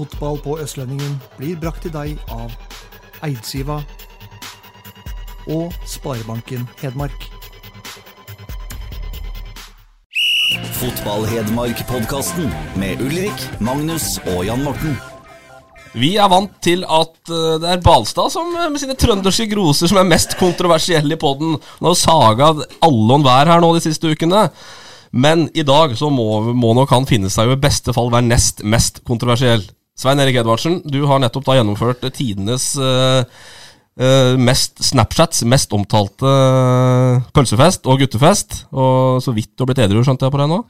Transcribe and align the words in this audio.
Fotball 0.00 0.38
på 0.40 0.54
Østlendingen 0.62 1.18
blir 1.36 1.58
brakt 1.60 1.82
til 1.84 1.92
deg 1.92 2.20
av 2.32 2.54
Eidsiva 3.26 3.82
og 5.44 5.74
Sparebanken 5.84 6.62
Hedmark. 6.80 7.26
Fotball-Hedmark-podkasten 10.78 12.48
med 12.80 13.02
Ulrik, 13.04 13.44
Magnus 13.60 14.14
og 14.22 14.46
Jan 14.48 14.64
Morten. 14.64 14.96
Vi 15.92 16.14
er 16.16 16.30
vant 16.32 16.54
til 16.64 16.86
at 16.88 17.28
eh, 17.28 17.58
det 17.60 17.68
er 17.74 17.82
Balstad 17.84 18.32
som 18.32 18.54
eh, 18.56 18.70
med 18.72 18.80
sine 18.80 18.96
trønderske 18.96 19.50
groser 19.50 19.90
som 19.90 20.00
er 20.00 20.08
mest 20.08 20.38
kontroversielle 20.40 21.12
i 21.12 21.20
poden. 21.20 21.58
Han 21.82 21.90
har 21.90 21.98
saga 22.00 22.48
alle 22.56 23.10
og 23.10 23.18
enhver 23.18 23.52
her 23.52 23.60
nå 23.60 23.74
de 23.76 23.84
siste 23.84 24.14
ukene. 24.14 24.46
Men 25.12 25.44
i 25.52 25.66
dag 25.66 25.92
så 25.98 26.08
må, 26.08 26.54
må 26.56 26.72
nok 26.78 26.96
han 26.96 27.10
finne 27.10 27.28
seg 27.28 27.50
jo 27.50 27.58
i 27.58 27.60
beste 27.60 27.92
fall 27.92 28.08
være 28.14 28.30
nest 28.30 28.64
mest 28.64 29.02
kontroversiell. 29.04 29.66
Svein 30.00 30.20
Erik 30.22 30.38
Edvardsen, 30.40 30.78
du 30.88 31.02
har 31.10 31.20
nettopp 31.20 31.44
da 31.44 31.58
gjennomført 31.58 32.06
tidenes 32.16 32.70
eh, 32.80 33.20
eh, 34.00 34.38
mest 34.40 34.80
Snapchats, 34.86 35.42
mest 35.44 35.74
omtalte 35.76 36.30
eh, 36.30 37.26
pølsefest 37.36 37.84
og 37.84 38.00
guttefest. 38.00 38.62
Og 38.72 39.20
så 39.20 39.34
vidt 39.36 39.52
du 39.52 39.66
har 39.66 39.68
blitt 39.68 39.82
edru, 39.84 40.00
skjønte 40.06 40.24
jeg 40.24 40.32
på 40.32 40.40
deg 40.40 40.48
nå? 40.54 40.62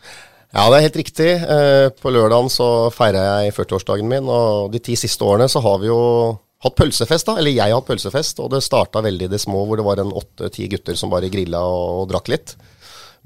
Ja, 0.50 0.64
det 0.66 0.80
er 0.80 0.86
helt 0.88 0.98
riktig. 0.98 1.28
På 2.02 2.10
lørdagen 2.10 2.50
så 2.50 2.66
feira 2.90 3.22
jeg 3.44 3.54
40-årsdagen 3.54 4.10
min, 4.10 4.26
og 4.26 4.74
de 4.74 4.82
ti 4.82 4.98
siste 4.98 5.22
årene 5.22 5.46
så 5.52 5.62
har 5.62 5.78
vi 5.78 5.92
jo 5.92 6.00
hatt 6.66 6.78
pølsefest, 6.80 7.30
da. 7.30 7.38
Eller 7.38 7.54
jeg 7.54 7.70
har 7.70 7.78
hatt 7.78 7.86
pølsefest, 7.86 8.42
og 8.42 8.50
det 8.50 8.64
starta 8.66 9.04
veldig 9.06 9.28
i 9.28 9.30
det 9.30 9.38
små, 9.38 9.62
hvor 9.62 9.78
det 9.78 9.86
var 9.86 10.02
en 10.02 10.10
åtte-ti 10.10 10.66
gutter 10.74 10.98
som 10.98 11.14
bare 11.14 11.30
grilla 11.30 11.62
og, 11.62 12.00
og 12.00 12.10
drakk 12.10 12.34
litt. 12.34 12.56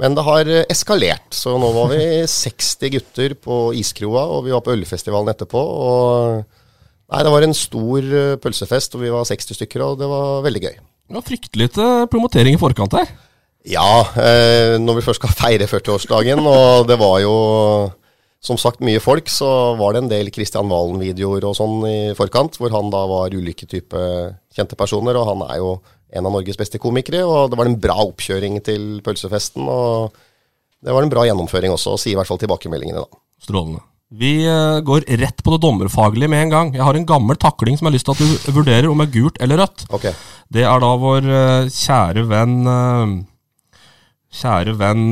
Men 0.01 0.17
det 0.17 0.25
har 0.27 0.51
eh, 0.51 0.67
eskalert, 0.73 1.29
så 1.35 1.55
nå 1.61 1.71
var 1.75 1.93
vi 1.93 2.03
60 2.31 2.93
gutter 2.97 3.37
på 3.39 3.59
iskroa, 3.79 4.27
og 4.35 4.47
vi 4.49 4.55
var 4.55 4.65
på 4.65 4.75
ølfestivalen 4.75 5.31
etterpå. 5.35 5.61
og 5.61 6.63
Nei, 7.15 7.21
det 7.23 7.31
var 7.35 7.47
en 7.47 7.55
stor 7.55 8.09
eh, 8.09 8.35
pølsefest, 8.43 8.97
og 8.97 9.05
vi 9.05 9.13
var 9.15 9.29
60 9.29 9.61
stykker, 9.61 9.85
og 9.87 10.01
det 10.01 10.09
var 10.11 10.43
veldig 10.47 10.65
gøy. 10.65 10.75
Det 11.05 11.19
var 11.19 11.27
fryktelig 11.27 11.69
lite 11.69 11.89
promotering 12.11 12.57
i 12.57 12.61
forkant 12.61 12.97
her. 12.99 13.13
Ja, 13.71 14.03
eh, 14.21 14.77
når 14.81 14.99
vi 14.99 15.05
først 15.07 15.23
skal 15.23 15.37
feire 15.43 15.69
40-årsdagen, 15.71 16.43
og 16.43 16.89
det 16.91 16.99
var 17.01 17.21
jo 17.23 17.37
som 18.45 18.59
sagt 18.61 18.83
mye 18.85 19.01
folk, 19.01 19.31
så 19.33 19.49
var 19.79 19.95
det 19.95 20.03
en 20.03 20.11
del 20.11 20.29
Kristian 20.35 20.69
Valen-videoer 20.69 21.47
og 21.49 21.55
sånn 21.57 21.79
i 21.89 21.99
forkant, 22.19 22.59
hvor 22.61 22.75
han 22.75 22.91
da 22.93 23.05
var 23.09 23.33
ulike 23.33 23.65
type 23.71 24.01
kjente 24.53 24.77
personer, 24.77 25.17
og 25.17 25.31
han 25.31 25.47
er 25.47 25.63
jo 25.63 25.71
en 26.15 26.29
av 26.29 26.35
Norges 26.37 26.59
beste 26.61 26.81
komikere, 26.83 27.25
og 27.27 27.51
det 27.51 27.59
var 27.59 27.71
en 27.71 27.81
bra 27.81 27.97
oppkjøring 28.07 28.61
til 28.67 29.01
pølsefesten, 29.05 29.67
og 29.67 30.15
det 30.85 30.95
var 30.95 31.05
en 31.05 31.13
bra 31.13 31.25
gjennomføring 31.27 31.75
også, 31.75 31.97
sier 32.01 32.15
i 32.15 32.21
hvert 32.21 32.31
fall 32.31 32.41
tilbakemeldingene 32.43 33.03
da. 33.03 33.23
Strålende. 33.45 33.83
Vi 34.15 34.45
eh, 34.47 34.81
går 34.85 35.07
rett 35.19 35.43
på 35.43 35.55
det 35.55 35.63
dommerfaglige 35.65 36.31
med 36.31 36.45
en 36.45 36.53
gang. 36.53 36.73
Jeg 36.77 36.85
har 36.87 36.97
en 36.97 37.07
gammel 37.09 37.39
takling 37.41 37.79
som 37.79 37.89
jeg 37.89 37.91
har 37.91 37.97
lyst 37.97 38.09
til 38.11 38.15
at 38.15 38.49
du 38.49 38.57
vurderer 38.61 38.91
om 38.91 39.03
er 39.03 39.11
gult 39.11 39.41
eller 39.43 39.65
rødt. 39.65 39.87
Ok. 39.97 40.11
Det 40.55 40.63
er 40.63 40.83
da 40.85 40.91
vår 41.01 41.31
eh, 41.41 41.71
kjære 41.73 42.27
venn 42.31 42.59
eh, 42.75 43.15
Kjære 44.35 44.73
venn 44.75 45.03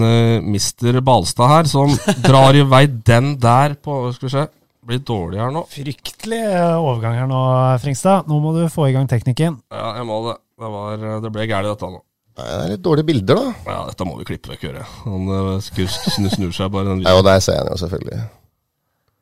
mister 0.50 0.96
Mr. 0.96 1.04
Balstad 1.06 1.46
her, 1.46 1.68
som 1.70 1.92
drar 2.26 2.56
i 2.58 2.64
vei 2.66 2.88
den 2.90 3.36
der 3.38 3.76
på 3.78 4.08
Skal 4.16 4.26
vi 4.26 4.32
se. 4.32 4.42
Blir 4.82 4.98
dårlig 5.06 5.38
her 5.38 5.52
nå. 5.54 5.62
Fryktelig 5.70 6.40
overgang 6.74 7.20
her 7.20 7.28
nå, 7.30 7.42
Fringstad. 7.84 8.26
Nå 8.26 8.40
må 8.42 8.50
du 8.56 8.64
få 8.66 8.88
i 8.90 8.96
gang 8.96 9.06
teknikken. 9.06 9.60
Ja, 9.70 9.92
jeg 10.00 10.08
må 10.08 10.18
det. 10.26 10.40
Det, 10.62 10.70
var, 10.70 10.94
eh, 10.94 11.18
det 11.24 11.30
ble 11.34 11.46
gærent, 11.50 11.72
dette 11.74 11.90
nå. 11.90 12.02
Det 12.32 12.44
er 12.48 12.70
litt 12.70 12.84
dårlige 12.84 13.08
bilder, 13.08 13.40
da. 13.40 13.48
Ja, 13.66 13.80
dette 13.90 14.06
må 14.08 14.14
vi 14.20 14.28
klippe 14.28 14.52
vekk, 14.54 14.62
hører 14.68 14.78
jeg. 14.80 14.92
Han 15.04 15.26
uh, 15.28 15.56
snur, 15.60 16.30
snur 16.32 16.54
seg 16.56 16.70
bare. 16.72 16.88
Den 16.88 17.02
Ja, 17.04 17.16
og 17.18 17.26
der 17.26 17.42
ser 17.44 17.58
jeg 17.58 17.66
den 17.66 17.74
jo 17.74 17.80
selvfølgelig. 17.82 18.20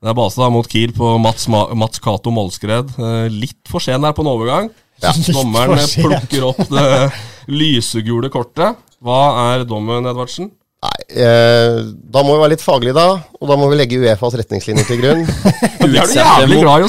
Det 0.01 0.13
er 0.13 0.17
Balstad 0.17 0.53
mot 0.55 0.69
Kiel 0.71 0.95
på 0.97 1.09
Mats, 1.21 1.49
Ma 1.53 1.65
Mats 1.77 2.01
Cato 2.01 2.33
Målskred. 2.33 2.93
Eh, 2.97 3.27
litt 3.33 3.69
for 3.69 3.85
sen 3.85 4.07
her 4.07 4.15
på 4.17 4.25
en 4.25 4.31
overgang. 4.31 4.71
Ja. 5.03 5.13
Dommeren 5.37 5.81
plukker 5.81 6.47
opp 6.53 6.63
det 6.71 6.87
lysegule 7.51 8.31
kortet. 8.33 8.79
Hva 9.01 9.21
er 9.51 9.67
dommen, 9.69 10.09
Edvardsen? 10.09 10.53
Nei, 10.81 11.01
eh, 11.21 11.79
da 12.09 12.23
må 12.25 12.33
vi 12.33 12.41
være 12.41 12.53
litt 12.55 12.63
faglige 12.65 12.95
da, 12.97 13.03
og 13.37 13.51
da 13.51 13.57
må 13.61 13.67
vi 13.69 13.77
legge 13.77 13.99
UEFAs 14.01 14.37
retningslinjer 14.41 14.87
til 14.89 15.03
grunn. 15.03 15.27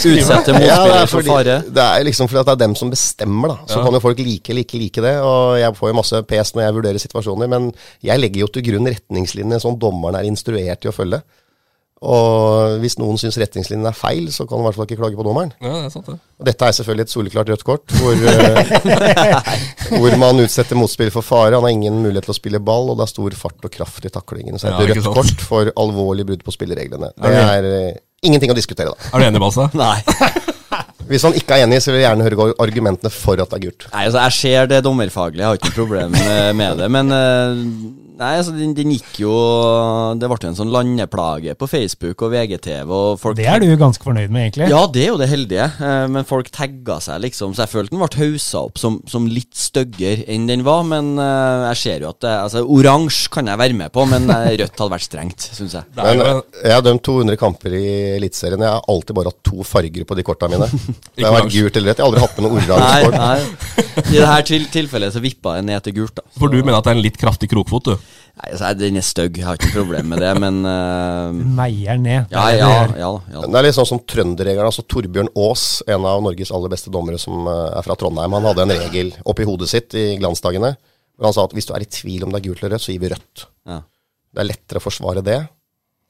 I. 0.08 0.14
Utsette 0.22 0.54
Ja, 0.64 0.78
det 0.86 0.94
er 0.94 1.02
er, 1.02 1.10
for 1.12 1.28
fare. 1.28 1.58
det 1.68 1.84
er 1.84 2.06
liksom 2.08 2.30
fordi 2.32 2.40
at 2.40 2.48
det 2.48 2.56
er 2.56 2.62
dem 2.64 2.76
som 2.80 2.94
bestemmer, 2.94 3.52
da. 3.52 3.58
Så 3.68 3.82
Ja. 3.82 3.84
kan 3.84 3.98
jo 3.98 4.00
folk 4.00 4.20
like 4.24 4.50
eller 4.54 4.64
ikke 4.64 4.80
like 4.80 5.04
det. 5.04 5.18
Og 5.28 5.60
jeg 5.60 5.76
får 5.76 5.92
jo 5.92 5.98
masse 6.00 6.24
pes 6.30 6.54
når 6.56 6.64
jeg 6.70 6.78
vurderer 6.80 7.04
situasjoner, 7.04 7.52
men 7.52 7.68
jeg 8.08 8.20
legger 8.24 8.46
jo 8.46 8.48
til 8.56 8.64
grunn 8.70 8.88
retningslinjene 8.88 9.60
som 9.60 9.76
dommeren 9.80 10.16
er 10.22 10.30
instruert 10.32 10.80
til 10.80 10.92
å 10.92 10.96
følge. 10.96 11.22
Og 12.02 12.80
hvis 12.82 12.96
noen 12.98 13.20
syns 13.22 13.36
retningslinjene 13.38 13.92
er 13.92 13.98
feil, 13.98 14.32
så 14.34 14.48
kan 14.50 14.58
du 14.58 14.64
i 14.64 14.66
hvert 14.66 14.78
fall 14.80 14.88
ikke 14.88 14.98
klage 14.98 15.18
på 15.20 15.26
dommeren. 15.26 15.52
Ja, 15.62 15.84
det 15.84 15.90
er 15.92 15.92
sant, 15.94 16.08
det. 16.10 16.16
Og 16.42 16.48
dette 16.48 16.66
er 16.66 16.74
selvfølgelig 16.74 17.06
et 17.06 17.14
soleklart 17.14 17.52
rødt 17.54 17.66
kort, 17.68 17.94
hvor, 18.02 18.24
eh, 18.32 18.72
hvor 20.02 20.16
man 20.24 20.42
utsetter 20.42 20.80
motspiller 20.80 21.14
for 21.14 21.22
fare. 21.26 21.54
Han 21.60 21.68
har 21.68 21.76
ingen 21.76 22.00
mulighet 22.02 22.26
til 22.26 22.34
å 22.34 22.40
spille 22.40 22.64
ball, 22.72 22.90
og 22.90 22.98
det 22.98 23.06
er 23.06 23.12
stor 23.14 23.38
fart 23.38 23.70
og 23.70 23.76
kraft 23.76 24.10
i 24.10 24.14
taklingen. 24.14 24.58
Så 24.58 24.72
er 24.72 24.80
et 24.80 24.82
ja, 24.82 24.96
rødt 24.96 25.06
sant. 25.12 25.20
kort 25.20 25.46
for 25.46 25.74
alvorlig 25.86 26.26
brudd 26.32 26.46
på 26.48 26.56
spillereglene. 26.58 27.14
Det 27.14 27.36
Er 27.38 27.54
er 27.62 27.70
eh, 27.70 28.02
ingenting 28.26 28.50
å 28.50 28.58
diskutere, 28.58 28.96
da. 28.96 29.12
Er 29.14 29.22
du 29.22 29.30
enig, 29.30 29.44
Balsa? 29.46 29.70
Nei. 29.78 30.00
Hvis 31.12 31.26
han 31.28 31.38
ikke 31.38 31.60
er 31.60 31.68
enig, 31.68 31.84
så 31.86 31.94
vil 31.94 32.02
jeg 32.02 32.08
gjerne 32.08 32.26
høre 32.26 32.54
argumentene 32.66 33.14
for 33.14 33.38
at 33.38 33.54
det 33.54 33.60
er 33.60 33.68
gult. 33.68 33.92
Nei, 33.94 34.08
altså 34.10 34.26
Jeg 34.26 34.40
ser 34.42 34.74
det 34.74 34.82
dommerfaglige, 34.90 35.44
jeg 35.44 35.54
har 35.54 35.62
ikke 35.62 35.70
noe 35.70 35.82
problem 35.84 36.18
eh, 36.18 36.50
med 36.58 36.82
det. 36.82 36.90
Men 36.98 37.14
nei, 38.20 38.32
altså 38.40 38.54
den, 38.56 38.74
den 38.78 38.92
gikk 38.96 39.22
jo 39.24 39.32
Det 40.20 40.28
ble 40.30 40.38
jo 40.42 40.50
en 40.52 40.58
sånn 40.58 40.72
landeplage 40.74 41.56
på 41.60 41.68
Facebook 41.70 42.24
og 42.26 42.34
VGTV. 42.34 42.92
Og 42.92 43.20
folk 43.22 43.38
Det 43.40 43.48
er 43.50 43.62
du 43.64 43.70
ganske 43.80 44.04
fornøyd 44.06 44.32
med, 44.34 44.50
egentlig. 44.50 44.70
Ja, 44.72 44.84
det 44.92 45.06
er 45.06 45.12
jo 45.14 45.20
det 45.22 45.30
heldige, 45.32 45.68
eh, 45.82 46.06
men 46.12 46.28
folk 46.28 46.52
tagga 46.54 47.00
seg 47.04 47.22
liksom, 47.26 47.56
så 47.56 47.66
jeg 47.66 47.74
følte 47.74 47.96
den 47.96 48.02
ble 48.02 48.10
haussa 48.22 48.64
opp 48.68 48.82
som, 48.82 49.00
som 49.10 49.28
litt 49.30 49.54
styggere 49.58 50.26
enn 50.32 50.48
den 50.50 50.66
var. 50.68 50.84
Men 50.88 51.14
eh, 51.22 51.68
jeg 51.72 51.82
ser 51.84 52.06
jo 52.06 52.12
at 52.12 52.22
det, 52.26 52.34
altså, 52.48 52.64
oransje 52.66 53.32
kan 53.34 53.50
jeg 53.52 53.62
være 53.62 53.78
med 53.78 53.94
på, 53.96 54.06
men 54.10 54.28
eh, 54.34 54.52
rødt 54.62 54.84
hadde 54.84 54.96
vært 54.96 55.08
strengt, 55.08 55.48
syns 55.58 55.78
jeg. 55.80 55.88
Men 56.00 56.26
eh, 56.26 56.42
jeg 56.66 56.78
har 56.78 56.86
dømt 56.86 57.06
200 57.08 57.42
kamper 57.42 57.78
i 57.78 57.86
Eliteserien. 58.18 58.66
Jeg 58.66 58.76
har 58.78 58.90
alltid 58.92 59.18
bare 59.18 59.34
hatt 59.34 59.42
to 59.48 59.68
farger 59.68 60.08
på 60.08 60.18
de 60.20 60.28
korta 60.28 60.52
mine. 60.52 60.70
Det 61.16 61.28
har 61.28 61.36
vært 61.36 61.54
gult 61.54 61.78
eller 61.78 61.92
rødt. 61.92 62.02
Jeg 62.02 62.06
har 62.06 62.10
aldri 62.10 62.26
hatt 62.26 62.38
med 62.38 62.48
noe 62.48 62.62
oransje 62.62 63.04
kort. 63.08 64.10
I 64.12 64.22
dette 64.22 64.62
tilfellet 64.72 65.14
så 65.14 65.22
vippa 65.24 65.58
jeg 65.58 65.68
ned 65.68 65.84
til 65.86 66.00
gult, 66.02 66.18
da. 66.18 66.26
For 66.40 66.52
du 66.52 66.60
mener 66.62 66.80
at 66.80 66.88
det 66.88 66.94
er 66.94 67.00
en 67.00 67.06
litt 67.06 67.20
kraftig 67.20 67.50
krokfot, 67.52 67.92
du? 67.92 68.11
Nei, 68.32 68.48
altså, 68.54 68.70
Den 68.80 69.00
er 69.00 69.06
stygg, 69.06 69.40
jeg 69.40 69.46
har 69.48 69.60
ikke 69.60 69.74
problemer 69.74 69.82
problem 69.92 70.14
med 70.14 70.24
det, 70.24 70.32
men 70.40 70.60
uh, 70.66 71.56
Meier 71.60 72.00
ned. 72.02 72.32
Ja, 72.32 72.46
ja, 72.56 72.70
ja, 72.98 73.12
ja. 73.34 73.44
Det 73.46 73.60
er 73.60 73.68
litt 73.68 73.78
sånn 73.78 73.90
som 73.90 74.02
trønderregelen. 74.08 74.70
Altså 74.70 74.86
Torbjørn 74.88 75.32
Aas, 75.36 75.66
en 75.88 76.08
av 76.08 76.24
Norges 76.26 76.54
aller 76.56 76.72
beste 76.72 76.94
dommere 76.94 77.20
som 77.22 77.46
eh, 77.50 77.78
er 77.78 77.86
fra 77.86 77.98
Trondheim, 78.00 78.38
han 78.38 78.48
hadde 78.50 78.66
en 78.66 78.76
regel 78.76 79.14
oppi 79.28 79.48
hodet 79.48 79.70
sitt 79.72 79.96
i 80.00 80.06
glansdagene. 80.22 80.74
Hvor 81.18 81.30
han 81.30 81.38
sa 81.38 81.46
at 81.46 81.56
hvis 81.56 81.68
du 81.70 81.76
er 81.76 81.86
i 81.86 81.92
tvil 81.92 82.26
om 82.26 82.34
det 82.34 82.42
er 82.42 82.48
gult 82.48 82.64
eller 82.64 82.76
rødt, 82.78 82.86
så 82.88 82.96
gir 82.96 83.04
vi 83.04 83.12
rødt. 83.12 83.46
Ja. 83.70 83.82
Det 84.32 84.44
er 84.44 84.48
lettere 84.48 84.82
å 84.82 84.86
forsvare 84.86 85.24
det 85.26 85.40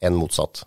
enn 0.02 0.18
motsatt. 0.18 0.64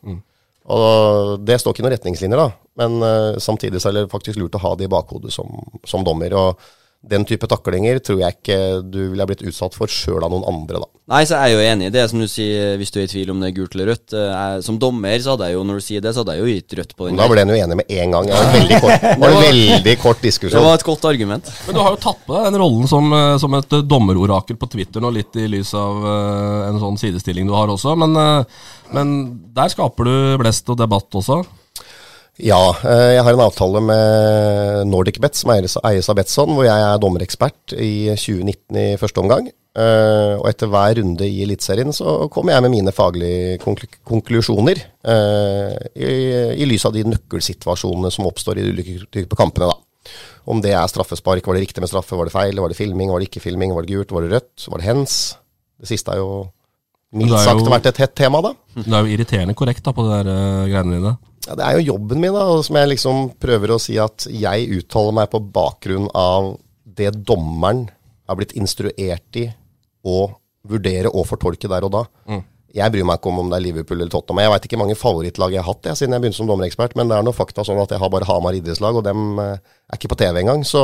Og 0.75 1.43
det 1.45 1.59
står 1.61 1.75
ikke 1.75 1.85
noen 1.85 1.95
retningslinjer, 1.95 2.41
da. 2.41 2.49
Men 2.81 2.97
uh, 3.03 3.37
samtidig 3.41 3.79
så 3.81 3.91
er 3.91 3.99
det 3.99 4.11
faktisk 4.11 4.39
lurt 4.41 4.57
å 4.57 4.63
ha 4.63 4.73
det 4.77 4.87
i 4.87 4.91
bakhodet 4.91 5.33
som, 5.33 5.51
som 5.87 6.03
dommer. 6.05 6.33
Og 6.35 6.65
den 7.09 7.25
type 7.27 7.47
taklinger 7.49 7.99
tror 8.03 8.21
jeg 8.23 8.37
ikke 8.39 8.59
du 8.83 8.99
ville 9.11 9.21
ha 9.23 9.29
blitt 9.29 9.43
utsatt 9.45 9.75
for 9.77 9.91
sjøl 9.91 10.23
av 10.25 10.33
noen 10.33 10.45
andre, 10.49 10.81
da. 10.81 10.89
Nei, 11.05 11.19
så 11.29 11.35
er 11.37 11.51
jeg 11.51 11.53
jo 11.53 11.65
enig 11.69 11.87
i 11.91 11.93
det 11.93 12.03
som 12.09 12.21
du 12.21 12.25
sier, 12.25 12.79
hvis 12.81 12.89
du 12.89 12.95
er 12.97 13.03
i 13.05 13.09
tvil 13.11 13.29
om 13.29 13.41
det 13.43 13.51
er 13.51 13.55
gult 13.59 13.75
eller 13.75 13.91
rødt. 13.91 14.13
Eh, 14.17 14.29
Jeg, 14.31 14.63
som 14.65 14.79
dommer, 14.81 15.13
så 15.21 15.35
hadde 15.35 15.49
jeg 15.51 15.57
jo, 15.57 15.65
når 15.69 15.77
du 15.77 15.83
sier 15.85 16.01
det, 16.01 16.13
så 16.15 16.23
hadde 16.23 16.33
jeg 16.33 16.41
jo 16.41 16.53
gitt 16.55 16.75
rødt 16.79 16.95
på 16.97 17.05
den. 17.05 17.13
Men 17.13 17.21
da 17.21 17.27
ble 17.29 17.43
en 17.43 17.51
jo 17.53 17.57
enig 17.61 17.77
med 17.77 17.91
en 17.93 18.15
gang. 18.15 18.29
Det 18.31 18.39
var 18.39 18.47
en 18.47 18.55
veldig 18.55 18.79
kort, 18.81 19.03
det 19.05 19.19
var 19.21 19.35
en 19.35 19.43
veldig 19.43 19.95
kort 20.01 20.25
Det 20.25 20.63
var 20.65 20.79
et 20.79 20.87
godt 20.87 21.05
argument. 21.11 21.51
Men 21.67 21.77
du 21.77 21.81
har 21.83 21.93
jo 21.93 21.99
tatt 22.07 22.23
på 22.25 22.33
deg 22.37 22.47
den 22.49 22.57
rollen 22.63 22.89
som, 22.89 23.13
eh, 23.19 23.35
som 23.43 23.59
et 23.59 23.77
eh, 23.77 23.85
dommerorakel 23.85 24.57
på 24.57 24.71
Twitter 24.73 25.05
nå, 25.05 25.13
litt 25.13 25.37
i 25.37 25.45
lys 25.51 25.75
av 25.77 26.01
en 26.71 26.81
sånn 26.81 26.97
sidestilling 26.97 27.45
du 27.45 27.53
har 27.53 27.69
også. 27.69 27.93
Men, 28.01 28.17
men 28.95 29.13
der 29.53 29.69
skaper 29.69 30.09
du 30.09 30.15
blest 30.41 30.73
og 30.73 30.81
debatt 30.81 31.21
også. 31.21 31.43
Ja, 32.43 32.75
eh, 32.83 33.11
jeg 33.15 33.23
har 33.23 33.35
en 33.35 33.45
avtale 33.45 33.81
med 33.83 34.89
Nordic 34.89 35.21
Bet, 35.23 35.37
som 35.39 35.53
eies 35.55 36.09
av 36.11 36.17
Betson, 36.17 36.51
hvor 36.51 36.67
jeg 36.67 36.87
er 36.87 36.99
dommerekspert 36.99 37.75
i 37.79 38.09
2019 38.11 38.79
i 38.81 38.87
første 38.99 39.23
omgang. 39.23 39.47
Eh, 39.75 40.33
og 40.35 40.45
etter 40.47 40.69
hver 40.71 40.97
runde 40.99 41.27
i 41.27 41.41
Eliteserien 41.43 41.91
så 41.95 42.29
kommer 42.31 42.55
jeg 42.55 42.63
med 42.63 42.73
mine 42.77 42.93
faglige 42.95 43.57
konklusjoner 43.59 44.79
eh, 44.79 45.73
i, 45.95 46.11
i 46.63 46.67
lys 46.67 46.87
av 46.87 46.95
de 46.95 47.03
nøkkelsituasjonene 47.07 48.11
som 48.11 48.27
oppstår 48.27 48.59
i 48.59 48.67
de 48.67 48.75
ulike 48.75 48.97
typer 49.11 49.39
kampene. 49.39 49.71
da. 49.71 50.13
Om 50.51 50.61
det 50.63 50.75
er 50.75 50.91
straffespark, 50.91 51.47
var 51.47 51.57
det 51.57 51.65
riktig 51.65 51.83
med 51.83 51.91
straffe, 51.91 52.19
var 52.19 52.27
det 52.27 52.35
feil, 52.35 52.59
var 52.59 52.71
det 52.71 52.79
filming, 52.79 53.11
var 53.11 53.23
det 53.23 53.31
ikke 53.31 53.43
filming, 53.47 53.73
var 53.75 53.87
det 53.87 53.95
gult, 53.95 54.11
var 54.15 54.27
det 54.27 54.35
rødt, 54.35 54.67
var 54.71 54.83
det 54.83 54.89
hens? 54.89 55.15
Det 55.79 55.91
siste 55.91 56.13
er 56.13 56.21
jo 56.21 56.45
mildt 57.15 57.39
sagt 57.43 57.71
vært 57.71 57.89
et 57.89 58.03
hett 58.03 58.15
tema, 58.15 58.43
da. 58.43 58.53
Det 58.75 58.91
er 58.91 59.07
jo 59.07 59.15
irriterende 59.15 59.55
korrekt 59.57 59.83
da 59.85 59.95
på 59.95 60.05
de 60.05 60.19
der 60.19 60.29
uh, 60.31 60.67
greiene 60.69 60.99
dine. 60.99 61.15
Ja, 61.45 61.53
det 61.57 61.65
er 61.65 61.77
jo 61.77 61.91
jobben 61.93 62.21
min, 62.23 62.33
da, 62.33 62.45
som 62.65 62.77
jeg 62.79 62.89
liksom 62.95 63.27
prøver 63.41 63.75
å 63.75 63.81
si 63.81 63.99
at 64.01 64.25
jeg 64.31 64.69
uttaler 64.79 65.13
meg 65.19 65.29
på 65.33 65.43
bakgrunn 65.53 66.07
av 66.17 66.55
det 66.97 67.11
dommeren 67.27 67.85
har 68.25 68.39
blitt 68.39 68.55
instruert 68.57 69.37
i 69.37 69.45
å 70.05 70.19
vurdere 70.65 71.11
og 71.13 71.27
fortolke 71.29 71.69
der 71.69 71.85
og 71.85 71.91
da. 71.93 72.03
Jeg 72.75 72.91
bryr 72.91 73.05
meg 73.07 73.21
ikke 73.21 73.31
om 73.31 73.37
om 73.39 73.51
det 73.51 73.55
er 73.55 73.63
Liverpool 73.63 74.01
eller 74.01 74.11
Tottenham. 74.11 74.41
Jeg 74.43 74.51
veit 74.51 74.65
ikke 74.67 74.79
mange 74.81 74.97
favorittlag 74.99 75.53
jeg 75.55 75.63
har 75.63 75.69
hatt 75.69 75.87
jeg, 75.87 75.99
siden 76.01 76.15
jeg 76.15 76.23
begynte 76.25 76.39
som 76.41 76.49
dommerekspert, 76.49 76.95
men 76.99 77.07
det 77.11 77.15
er 77.15 77.23
noe 77.23 77.35
fakta 77.35 77.63
sånn 77.63 77.79
at 77.79 77.93
jeg 77.95 78.01
har 78.01 78.11
bare 78.11 78.27
Hamar 78.27 78.57
idrettslag, 78.57 78.99
og 78.99 79.05
dem 79.05 79.39
eh, 79.39 79.53
er 79.85 79.99
ikke 79.99 80.11
på 80.11 80.17
TV 80.19 80.41
engang, 80.41 80.65
så 80.67 80.81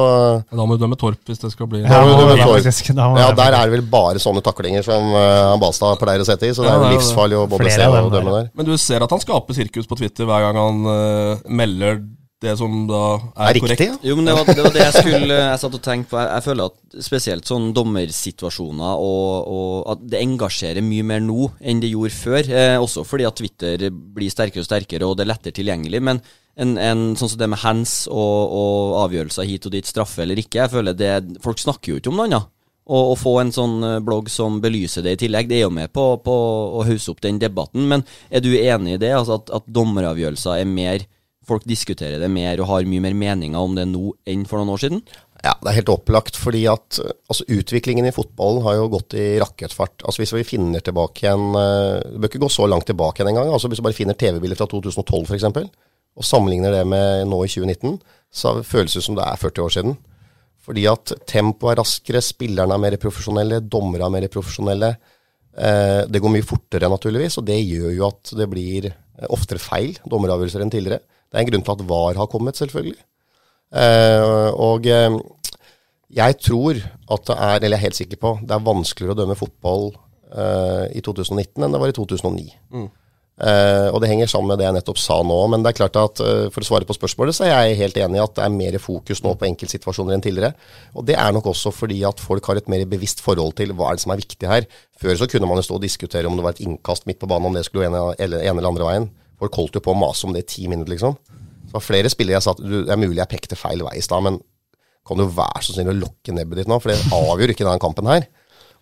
Da 0.48 0.64
må 0.64 0.78
du 0.78 0.86
dømme 0.86 0.96
Torp 1.02 1.28
hvis 1.28 1.42
det 1.42 1.52
skal 1.52 1.68
bli 1.68 1.82
Da 1.84 2.00
må 2.06 2.14
ja, 2.14 2.46
Torp. 2.46 2.96
da 2.96 3.10
må 3.12 3.20
Ja, 3.20 3.28
der 3.36 3.58
er 3.58 3.68
det 3.68 3.76
vel 3.76 3.84
bare 3.92 4.24
sånne 4.24 4.44
taklinger 4.46 4.86
som 4.88 5.12
uh, 5.12 5.58
Balstad 5.62 6.00
pleier 6.00 6.24
å 6.24 6.28
sette 6.28 6.48
i, 6.48 6.54
så 6.56 6.64
det 6.64 6.72
Ja, 6.72 6.78
er 6.78 6.86
det 6.86 6.94
jo 6.94 7.02
livsfarlig 7.02 7.42
å 7.42 7.44
både 7.52 7.76
se 7.76 7.90
og 7.90 8.12
dømme 8.14 8.32
der. 8.32 8.48
der. 8.48 8.50
Men 8.56 8.72
du 8.72 8.74
ser 8.80 9.04
at 9.04 9.12
han 9.12 9.24
skaper 9.24 9.58
sirkus 9.58 9.90
på 9.90 10.00
Twitter 10.00 10.30
hver 10.30 10.48
gang 10.48 10.62
han 10.62 10.82
uh, 10.88 11.52
melder 11.52 12.00
det 12.42 12.56
som 12.58 12.74
da 12.90 13.02
er, 13.20 13.52
Er 13.52 13.54
riktig, 13.54 13.62
korrekt. 13.68 13.82
ja. 13.86 13.98
Jo, 14.10 14.16
men 14.18 14.26
det 14.26 14.34
var, 14.34 14.48
det 14.50 14.64
var 14.66 14.74
det 14.74 14.82
jeg 14.82 15.04
skulle 15.04 15.38
Jeg 15.38 15.60
satt 15.62 15.76
og 15.78 15.84
tenkte 15.86 16.10
på. 16.10 16.18
Jeg, 16.18 16.30
jeg 16.32 16.46
føler 16.48 16.72
at 16.72 17.04
spesielt 17.06 17.50
sånn 17.50 17.68
dommersituasjoner 17.78 19.04
og, 19.06 19.52
og 19.56 19.92
at 19.94 20.06
det 20.14 20.22
engasjerer 20.26 20.86
mye 20.86 21.06
mer 21.06 21.22
nå 21.22 21.52
enn 21.62 21.84
det 21.84 21.92
gjorde 21.94 22.18
før. 22.18 22.50
Eh, 22.50 22.78
også 22.82 23.06
fordi 23.08 23.28
at 23.30 23.38
Twitter 23.38 23.90
blir 23.92 24.34
sterkere 24.34 24.66
og 24.66 24.70
sterkere, 24.70 25.06
og 25.06 25.20
det 25.20 25.28
er 25.28 25.32
lettere 25.36 25.58
tilgjengelig. 25.60 26.02
Men 26.02 26.24
en, 26.58 26.74
en, 26.82 27.04
sånn 27.20 27.32
som 27.36 27.40
det 27.40 27.52
med 27.54 27.62
hands 27.62 27.94
og, 28.10 28.58
og 28.58 28.98
avgjørelser 29.06 29.48
hit 29.48 29.70
og 29.70 29.78
dit, 29.78 29.88
straffe 29.88 30.26
eller 30.26 30.42
ikke, 30.42 30.64
jeg 30.64 30.74
føler 30.74 30.98
det 30.98 31.14
Folk 31.44 31.62
snakker 31.62 31.94
jo 31.94 32.02
ikke 32.02 32.12
om 32.12 32.20
noe 32.20 32.28
annet. 32.32 32.50
Og 32.92 33.14
å 33.14 33.16
få 33.16 33.38
en 33.40 33.54
sånn 33.54 33.78
eh, 33.86 34.00
blogg 34.04 34.34
som 34.34 34.58
belyser 34.64 35.06
det 35.06 35.16
i 35.16 35.24
tillegg, 35.28 35.48
det 35.48 35.62
er 35.62 35.68
jo 35.68 35.74
med 35.78 35.94
på, 35.94 36.10
på 36.26 36.42
å 36.82 36.84
hausse 36.90 37.14
opp 37.14 37.22
den 37.22 37.38
debatten. 37.40 37.86
Men 37.88 38.04
er 38.34 38.42
du 38.42 38.52
enig 38.58 38.98
i 38.98 39.02
det? 39.06 39.14
Altså 39.16 39.38
at, 39.38 39.54
at 39.62 39.70
dommeravgjørelser 39.70 40.58
er 40.58 40.70
mer 40.70 41.06
Folk 41.52 41.68
diskuterer 41.68 42.22
det 42.22 42.32
mer 42.32 42.62
og 42.64 42.70
har 42.70 42.88
mye 42.88 43.04
mer 43.04 43.18
meninger 43.18 43.60
om 43.60 43.76
det 43.76 43.90
nå 43.90 44.14
enn 44.30 44.48
for 44.48 44.62
noen 44.62 44.72
år 44.72 44.82
siden? 44.86 45.02
Ja, 45.42 45.56
det 45.58 45.72
er 45.72 45.78
helt 45.80 45.90
opplagt, 45.90 46.38
fordi 46.38 46.62
at 46.70 47.00
eh, 47.02 47.16
altså, 47.32 47.48
utviklingen 47.50 48.06
i 48.08 48.14
fotballen 48.14 48.62
har 48.66 48.78
jo 48.78 48.92
gått 48.94 49.16
i 49.18 49.26
rakettfart. 49.42 50.06
Altså 50.06 50.22
Hvis 50.22 50.36
vi 50.38 50.46
finner 50.46 50.84
tilbake 50.86 51.26
igjen 51.26 51.48
eh, 51.58 51.98
Du 52.14 52.20
bør 52.22 52.30
ikke 52.30 52.44
gå 52.44 52.52
så 52.54 52.68
langt 52.70 52.86
tilbake 52.88 53.20
igjen 53.20 53.32
engang. 53.34 53.50
Altså, 53.50 53.72
hvis 53.72 53.82
du 53.82 53.86
bare 53.88 53.98
finner 53.98 54.18
TV-bilder 54.18 54.60
fra 54.60 54.70
2012 54.70 55.34
f.eks., 55.34 55.50
og 56.12 56.28
sammenligner 56.28 56.74
det 56.76 56.84
med 56.92 57.30
nå 57.32 57.38
i 57.46 57.50
2019, 57.50 57.94
så 58.36 58.58
føles 58.68 58.98
det 58.98 59.04
som 59.06 59.16
det 59.16 59.24
er 59.24 59.40
40 59.40 59.64
år 59.64 59.72
siden. 59.78 59.94
Fordi 60.62 60.84
at 60.92 61.14
tempoet 61.30 61.72
er 61.72 61.80
raskere, 61.80 62.22
spillerne 62.22 62.76
er 62.76 62.84
mer 62.84 62.98
profesjonelle, 63.02 63.62
dommere 63.64 64.10
er 64.10 64.14
mer 64.14 64.28
profesjonelle. 64.34 64.90
Eh, 65.56 66.02
det 66.12 66.22
går 66.22 66.34
mye 66.36 66.46
fortere, 66.46 66.92
naturligvis, 66.92 67.40
og 67.40 67.48
det 67.48 67.58
gjør 67.64 67.96
jo 67.96 68.06
at 68.10 68.34
det 68.38 68.50
blir 68.52 68.92
oftere 69.32 69.62
feil 69.62 69.96
dommeravgjørelser 70.04 70.66
enn 70.66 70.74
tidligere. 70.74 71.02
Det 71.32 71.40
er 71.40 71.46
en 71.46 71.52
grunn 71.52 71.64
til 71.64 71.78
at 71.78 71.84
VAR 71.88 72.20
har 72.20 72.30
kommet, 72.32 72.60
selvfølgelig. 72.60 73.00
Eh, 73.72 74.50
og 74.52 74.88
eh, 74.92 75.20
jeg 76.12 76.40
tror 76.44 76.80
at 76.82 77.28
det 77.30 77.36
er, 77.38 77.60
eller 77.62 77.78
jeg 77.78 77.80
er 77.80 77.88
helt 77.88 78.00
sikker 78.02 78.20
på, 78.20 78.34
det 78.44 78.56
er 78.56 78.66
vanskeligere 78.66 79.16
å 79.16 79.20
dømme 79.22 79.38
fotball 79.40 79.94
eh, 80.36 80.98
i 81.00 81.04
2019 81.06 81.64
enn 81.64 81.72
det 81.72 81.80
var 81.80 81.94
i 81.94 81.96
2009. 81.96 82.50
Eh, 83.42 83.88
og 83.90 84.04
det 84.04 84.10
henger 84.12 84.30
sammen 84.30 84.52
med 84.52 84.60
det 84.62 84.68
jeg 84.68 84.76
nettopp 84.76 85.00
sa 85.02 85.22
nå. 85.26 85.38
Men 85.54 85.64
det 85.64 85.72
er 85.72 85.78
klart 85.80 85.98
at 85.98 86.22
eh, 86.22 86.50
for 86.54 86.62
å 86.62 86.68
svare 86.68 86.88
på 86.90 86.98
spørsmålet, 86.98 87.38
så 87.38 87.48
er 87.48 87.54
jeg 87.54 87.80
helt 87.80 88.02
enig 88.04 88.20
i 88.20 88.24
at 88.26 88.36
det 88.38 88.44
er 88.46 88.54
mer 88.54 88.78
fokus 88.84 89.24
nå 89.26 89.34
på 89.40 89.48
enkeltsituasjoner 89.48 90.18
enn 90.18 90.26
tidligere. 90.26 90.52
Og 91.00 91.08
det 91.08 91.16
er 91.18 91.32
nok 91.34 91.48
også 91.54 91.74
fordi 91.74 92.02
at 92.08 92.22
folk 92.22 92.52
har 92.52 92.60
et 92.60 92.70
mer 92.72 92.84
bevisst 92.92 93.24
forhold 93.24 93.56
til 93.58 93.74
hva 93.78 93.90
er 93.90 93.98
det 93.98 94.06
som 94.06 94.14
er 94.14 94.22
viktig 94.22 94.52
her. 94.52 94.68
Før 95.02 95.18
så 95.18 95.30
kunne 95.32 95.50
man 95.50 95.62
jo 95.62 95.66
stå 95.70 95.80
og 95.80 95.88
diskutere 95.88 96.30
om 96.30 96.38
det 96.38 96.46
var 96.46 96.58
et 96.58 96.64
innkast 96.68 97.08
midt 97.10 97.22
på 97.24 97.32
banen, 97.32 97.50
om 97.50 97.58
det 97.58 97.66
skulle 97.70 97.90
ene 97.90 98.04
eller, 98.20 98.44
ene 98.44 98.60
eller 98.60 98.74
andre 98.76 98.92
veien. 98.92 99.12
Folk 99.42 99.58
holdt 99.58 99.80
jo 99.80 99.84
på 99.84 99.94
å 99.96 99.98
mase 99.98 100.28
om 100.28 100.36
det 100.36 100.46
i 100.46 100.50
ti 100.54 100.68
minutter, 100.70 100.94
liksom. 100.94 101.18
Det 101.66 101.74
var 101.74 101.86
flere 101.86 102.12
spillere 102.12 102.38
jeg 102.38 102.46
sa 102.46 102.54
at 102.54 102.62
det 102.62 102.92
er 102.92 103.00
mulig 103.00 103.22
jeg 103.22 103.32
pekte 103.32 103.58
feil 103.58 103.82
vei 103.86 103.96
i 103.98 104.06
stad, 104.06 104.22
men 104.26 104.38
kan 105.08 105.18
du 105.18 105.26
være 105.26 105.64
så 105.66 105.74
snill 105.74 105.94
å 105.94 105.98
lokke 105.98 106.36
nebbet 106.36 106.62
ditt 106.62 106.70
nå, 106.70 106.78
for 106.82 106.92
det 106.92 107.16
avgjør 107.16 107.54
ikke 107.54 107.66
denne 107.66 107.82
kampen 107.82 108.10
her. 108.12 108.28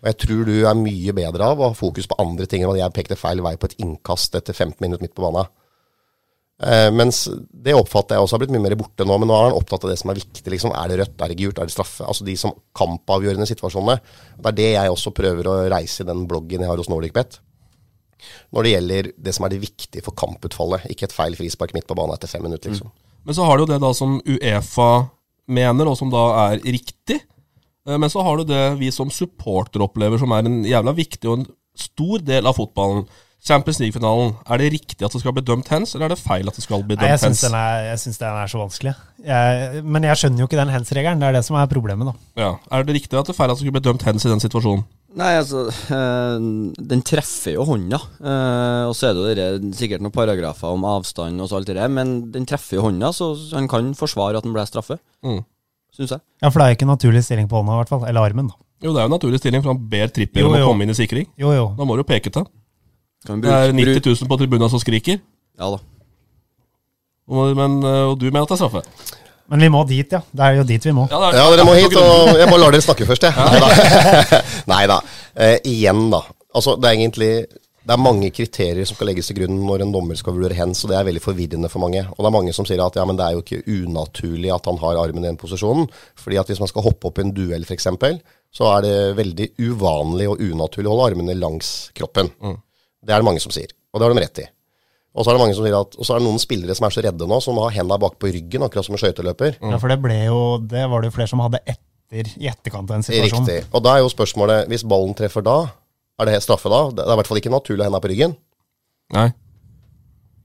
Og 0.00 0.08
jeg 0.08 0.18
tror 0.24 0.44
du 0.48 0.54
er 0.64 0.76
mye 0.76 1.14
bedre 1.16 1.48
av 1.52 1.60
å 1.60 1.70
ha 1.70 1.76
fokus 1.76 2.08
på 2.08 2.18
andre 2.22 2.48
ting 2.48 2.64
enn 2.64 2.72
at 2.72 2.80
jeg 2.80 2.96
pekte 2.96 3.18
feil 3.20 3.42
vei 3.44 3.54
på 3.60 3.68
et 3.68 3.80
innkast 3.84 4.36
etter 4.36 4.56
15 4.56 4.80
minutter 4.84 5.04
midt 5.04 5.16
på 5.16 5.24
banen. 5.24 5.48
Eh, 6.60 6.88
mens 6.92 7.22
det 7.48 7.72
oppfatter 7.72 8.16
jeg 8.16 8.24
også 8.24 8.36
har 8.36 8.42
blitt 8.42 8.52
mye 8.52 8.64
mer 8.66 8.76
borte 8.80 9.04
nå, 9.08 9.16
men 9.20 9.30
nå 9.30 9.36
er 9.36 9.46
han 9.48 9.56
opptatt 9.56 9.84
av 9.86 9.92
det 9.92 9.98
som 10.00 10.12
er 10.12 10.20
viktig. 10.20 10.44
liksom, 10.52 10.72
Er 10.76 10.88
det 10.88 10.98
rødt, 11.00 11.20
er 11.20 11.32
det 11.32 11.38
gult, 11.40 11.58
er 11.58 11.68
det 11.68 11.76
straffe? 11.76 12.04
Altså 12.04 12.24
de 12.24 12.36
som 12.36 12.52
kampavgjørende 12.76 13.48
situasjonene. 13.48 14.00
Det 14.36 14.50
er 14.52 14.58
det 14.58 14.70
jeg 14.74 14.92
også 14.92 15.14
prøver 15.16 15.48
å 15.48 15.56
reise 15.72 16.04
i 16.04 16.08
den 16.08 16.26
bloggen 16.28 16.60
jeg 16.60 16.68
har 16.68 16.80
hos 16.80 16.90
NordicBet. 16.92 17.40
Når 18.52 18.62
det 18.66 18.72
gjelder 18.74 19.10
det 19.28 19.34
som 19.36 19.44
er 19.46 19.54
det 19.54 19.60
viktige 19.62 20.02
for 20.06 20.12
kamputfallet, 20.18 20.86
ikke 20.90 21.04
et 21.08 21.12
feil 21.16 21.36
frispark 21.38 21.74
midt 21.74 21.86
på 21.90 21.96
banen 21.98 22.14
etter 22.14 22.28
fem 22.28 22.42
minutter. 22.42 22.70
liksom. 22.70 22.90
Men 23.24 23.34
så 23.34 23.44
har 23.44 23.56
du 23.58 23.64
jo 23.66 23.72
det 23.72 23.80
da 23.82 23.92
som 23.92 24.20
Uefa 24.24 24.90
mener, 25.48 25.86
og 25.90 25.96
som 25.98 26.10
da 26.12 26.50
er 26.50 26.60
riktig. 26.64 27.20
Eh, 27.86 27.96
Men 27.98 28.08
så 28.12 28.22
har 28.22 28.36
du 28.38 28.44
det 28.44 28.78
vi 28.78 28.90
som 28.90 29.10
supporter 29.10 29.80
opplever 29.82 30.18
som 30.18 30.30
er 30.32 30.44
en 30.46 30.62
jævla 30.64 30.92
viktig 30.94 31.28
og 31.28 31.38
en 31.40 31.46
stor 31.76 32.18
del 32.24 32.46
av 32.46 32.54
fotballen. 32.56 33.06
Champions 33.42 33.78
League-finalen. 33.80 34.34
Er 34.52 34.58
det 34.60 34.66
riktig 34.74 35.00
at 35.06 35.12
det 35.12 35.20
skal 35.22 35.32
bli 35.32 35.40
dømt 35.42 35.68
hands, 35.72 35.94
eller 35.94 36.10
er 36.10 36.12
det 36.12 36.18
feil 36.20 36.46
at 36.46 36.54
det 36.58 36.62
skal 36.62 36.82
bli 36.84 36.94
Nei, 36.96 37.06
jeg 37.08 37.20
dømt 37.22 37.38
syns 37.38 37.40
hands? 37.48 37.54
er- 37.56 37.84
jeg 37.88 37.98
syns 38.02 38.18
den 38.20 38.28
er 38.36 38.46
så 38.52 38.58
vanskelig. 38.60 38.94
Jeg, 39.24 39.84
men 39.84 40.02
jeg 40.04 40.16
skjønner 40.20 40.38
jo 40.38 40.46
ikke 40.46 40.58
den 40.60 40.68
hands-regelen. 40.68 41.20
Det 41.20 41.28
er 41.28 41.32
det 41.32 41.44
som 41.46 41.56
er 41.56 41.66
problemet, 41.66 42.04
da. 42.10 42.12
Ja. 42.36 42.50
Er 42.70 42.84
det 42.84 42.94
riktig 42.98 43.16
at 43.18 43.24
det 43.26 43.32
er 43.32 43.38
feil 43.40 43.50
at 43.50 43.56
det 43.56 43.64
skal 43.64 43.72
bli 43.72 43.80
dømt 43.80 44.02
hands 44.02 44.26
i 44.26 44.28
den 44.28 44.40
situasjonen? 44.44 44.84
Nei, 45.18 45.30
altså 45.40 45.64
eh, 45.66 46.36
Den 46.92 47.00
treffer 47.06 47.56
jo 47.56 47.64
hånda. 47.66 47.98
Eh, 48.22 48.82
og 48.86 48.94
så 48.94 49.08
er 49.08 49.16
det 49.16 49.22
jo 49.22 49.30
dere, 49.34 49.72
sikkert 49.74 50.04
noen 50.04 50.14
paragrafer 50.14 50.70
om 50.70 50.84
avstand 50.86 51.42
og 51.42 51.50
så 51.50 51.58
alt 51.58 51.70
det 51.70 51.78
der, 51.80 51.90
men 51.90 52.30
den 52.34 52.46
treffer 52.46 52.78
jo 52.78 52.84
hånda, 52.86 53.10
så 53.16 53.32
han 53.56 53.66
kan 53.70 53.90
forsvare 53.98 54.38
at 54.38 54.46
den 54.46 54.54
ble 54.54 54.62
straffe. 54.70 55.00
Mm. 55.26 55.40
Syns 55.96 56.14
jeg. 56.14 56.22
Ja, 56.44 56.48
For 56.52 56.62
det 56.62 56.66
er 56.68 56.76
ikke 56.78 56.86
naturlig 56.90 57.24
stilling 57.26 57.50
på 57.50 57.58
hånda, 57.58 57.74
i 57.74 57.82
hvert 57.82 57.90
fall. 57.90 58.06
Eller 58.06 58.30
armen, 58.30 58.52
da. 58.52 58.58
Jo, 58.80 58.94
det 58.94 59.00
er 59.02 59.08
jo 59.08 59.10
en 59.10 59.16
naturlig 59.18 59.40
stilling, 59.42 59.64
for 59.64 59.74
han 59.74 59.80
ber 59.92 60.12
Trippier 60.14 60.46
om 60.46 60.54
å 60.56 60.60
komme 60.70 60.86
inn 60.86 60.94
i 60.94 60.96
sikring. 60.96 61.26
Jo, 61.40 61.50
jo. 61.52 61.66
Da 61.76 61.84
må 61.88 61.98
du 61.98 62.04
jo 62.04 62.08
peke 62.08 62.30
til. 62.32 62.46
Kan 63.26 63.42
Det 63.44 63.50
er 63.52 63.74
90 63.76 64.06
000 64.06 64.30
på 64.30 64.38
tribunen 64.40 64.70
som 64.72 64.80
skriker, 64.80 65.18
Ja 65.60 65.66
da. 65.74 65.80
og, 67.28 67.50
men, 67.58 67.74
eh, 67.84 68.04
og 68.08 68.14
du 68.22 68.30
mener 68.30 68.46
at 68.46 68.54
det 68.54 68.56
er 68.56 68.62
straffe? 68.62 69.18
Men 69.50 69.64
vi 69.66 69.68
må 69.74 69.80
dit, 69.88 70.12
ja. 70.14 70.20
Det 70.30 70.44
er 70.46 70.58
jo 70.60 70.64
dit 70.68 70.84
vi 70.86 70.92
må. 70.94 71.08
Ja, 71.10 71.18
det 71.18 71.30
er- 71.34 71.40
Ja, 71.42 71.48
dere 71.56 71.64
må 71.66 71.74
hit, 71.74 71.96
og 71.98 72.38
jeg 72.38 72.48
bare 72.48 72.60
lar 72.62 72.70
dere 72.76 72.84
snakke 72.86 73.06
først, 73.08 73.26
jeg. 73.26 74.42
Nei 74.70 74.84
da. 74.90 75.00
Eh, 75.40 75.58
igjen, 75.64 76.08
da. 76.10 76.18
Altså, 76.58 76.74
det 76.76 76.88
er 76.90 76.96
egentlig 76.98 77.28
det 77.86 77.94
er 77.94 78.00
mange 78.02 78.28
kriterier 78.34 78.84
som 78.86 78.96
skal 78.98 79.08
legges 79.08 79.28
til 79.30 79.36
grunn 79.38 79.54
når 79.64 79.82
en 79.86 79.92
dommer 79.94 80.18
skal 80.18 80.34
vurdere 80.36 80.56
hens, 80.58 80.82
og 80.84 80.90
det 80.90 80.98
er 80.98 81.06
veldig 81.06 81.22
forvirrende 81.24 81.70
for 81.72 81.80
mange. 81.80 82.02
Og 82.12 82.18
det 82.20 82.28
er 82.28 82.34
mange 82.34 82.52
som 82.52 82.66
sier 82.68 82.82
at 82.84 82.98
ja, 82.98 83.04
men 83.08 83.16
det 83.16 83.24
er 83.24 83.36
jo 83.38 83.40
ikke 83.44 83.62
unaturlig 83.86 84.50
at 84.52 84.66
han 84.68 84.76
har 84.82 84.98
armen 85.00 85.24
i 85.24 85.28
den 85.30 85.38
posisjonen. 85.40 85.86
fordi 86.18 86.36
at 86.42 86.50
hvis 86.50 86.60
man 86.60 86.68
skal 86.68 86.82
hoppe 86.84 87.08
opp 87.08 87.18
i 87.18 87.24
en 87.24 87.32
duell, 87.32 87.64
f.eks., 87.64 87.86
så 88.52 88.68
er 88.76 88.82
det 88.84 88.94
veldig 89.16 89.48
uvanlig 89.70 90.28
og 90.28 90.42
unaturlig 90.44 90.90
å 90.90 90.96
holde 90.98 91.08
armene 91.14 91.38
langs 91.40 91.90
kroppen. 91.96 92.28
Det 92.42 93.14
er 93.14 93.22
det 93.22 93.28
mange 93.30 93.40
som 93.40 93.54
sier, 93.54 93.70
og 93.94 94.00
det 94.02 94.06
har 94.08 94.14
de 94.14 94.20
rett 94.26 94.42
i. 94.44 94.46
Og 95.10 95.24
så 95.24 95.32
er 95.32 95.36
det 95.36 95.42
mange 95.42 95.56
som 95.58 95.66
sier 95.66 95.74
at, 95.74 95.96
og 95.98 96.06
så 96.06 96.14
er 96.14 96.20
det 96.20 96.26
noen 96.28 96.42
spillere 96.42 96.74
som 96.78 96.86
er 96.86 96.94
så 96.94 97.02
redde 97.02 97.26
nå, 97.26 97.38
som 97.42 97.58
har 97.58 97.72
hendene 97.74 97.98
bak 98.02 98.16
på 98.22 98.30
ryggen, 98.30 98.62
akkurat 98.62 98.86
som 98.86 98.94
en 98.94 99.02
skøyteløper. 99.02 99.56
Ja, 99.58 99.78
For 99.82 99.90
det 99.90 99.98
ble 100.04 100.18
jo 100.28 100.40
Det 100.62 100.84
var 100.92 101.02
det 101.02 101.10
jo 101.10 101.16
flere 101.16 101.32
som 101.32 101.42
hadde 101.42 101.62
etter, 101.64 102.30
i 102.38 102.46
etterkant 102.50 102.90
av 102.90 103.00
en 103.00 103.06
situasjon. 103.06 103.46
Riktig. 103.46 103.64
Og 103.74 103.82
da 103.86 103.96
er 103.96 104.04
jo 104.04 104.12
spørsmålet, 104.12 104.70
hvis 104.70 104.86
ballen 104.86 105.16
treffer 105.18 105.44
da, 105.46 105.58
er 106.20 106.28
det 106.28 106.40
straffe 106.44 106.70
da? 106.70 106.82
Det 106.94 107.04
er 107.04 107.14
i 107.14 107.18
hvert 107.20 107.30
fall 107.30 107.40
ikke 107.40 107.54
naturlig 107.54 107.82
å 107.82 107.88
henda 107.88 108.02
på 108.02 108.10
ryggen. 108.12 108.36
Nei. 109.16 109.30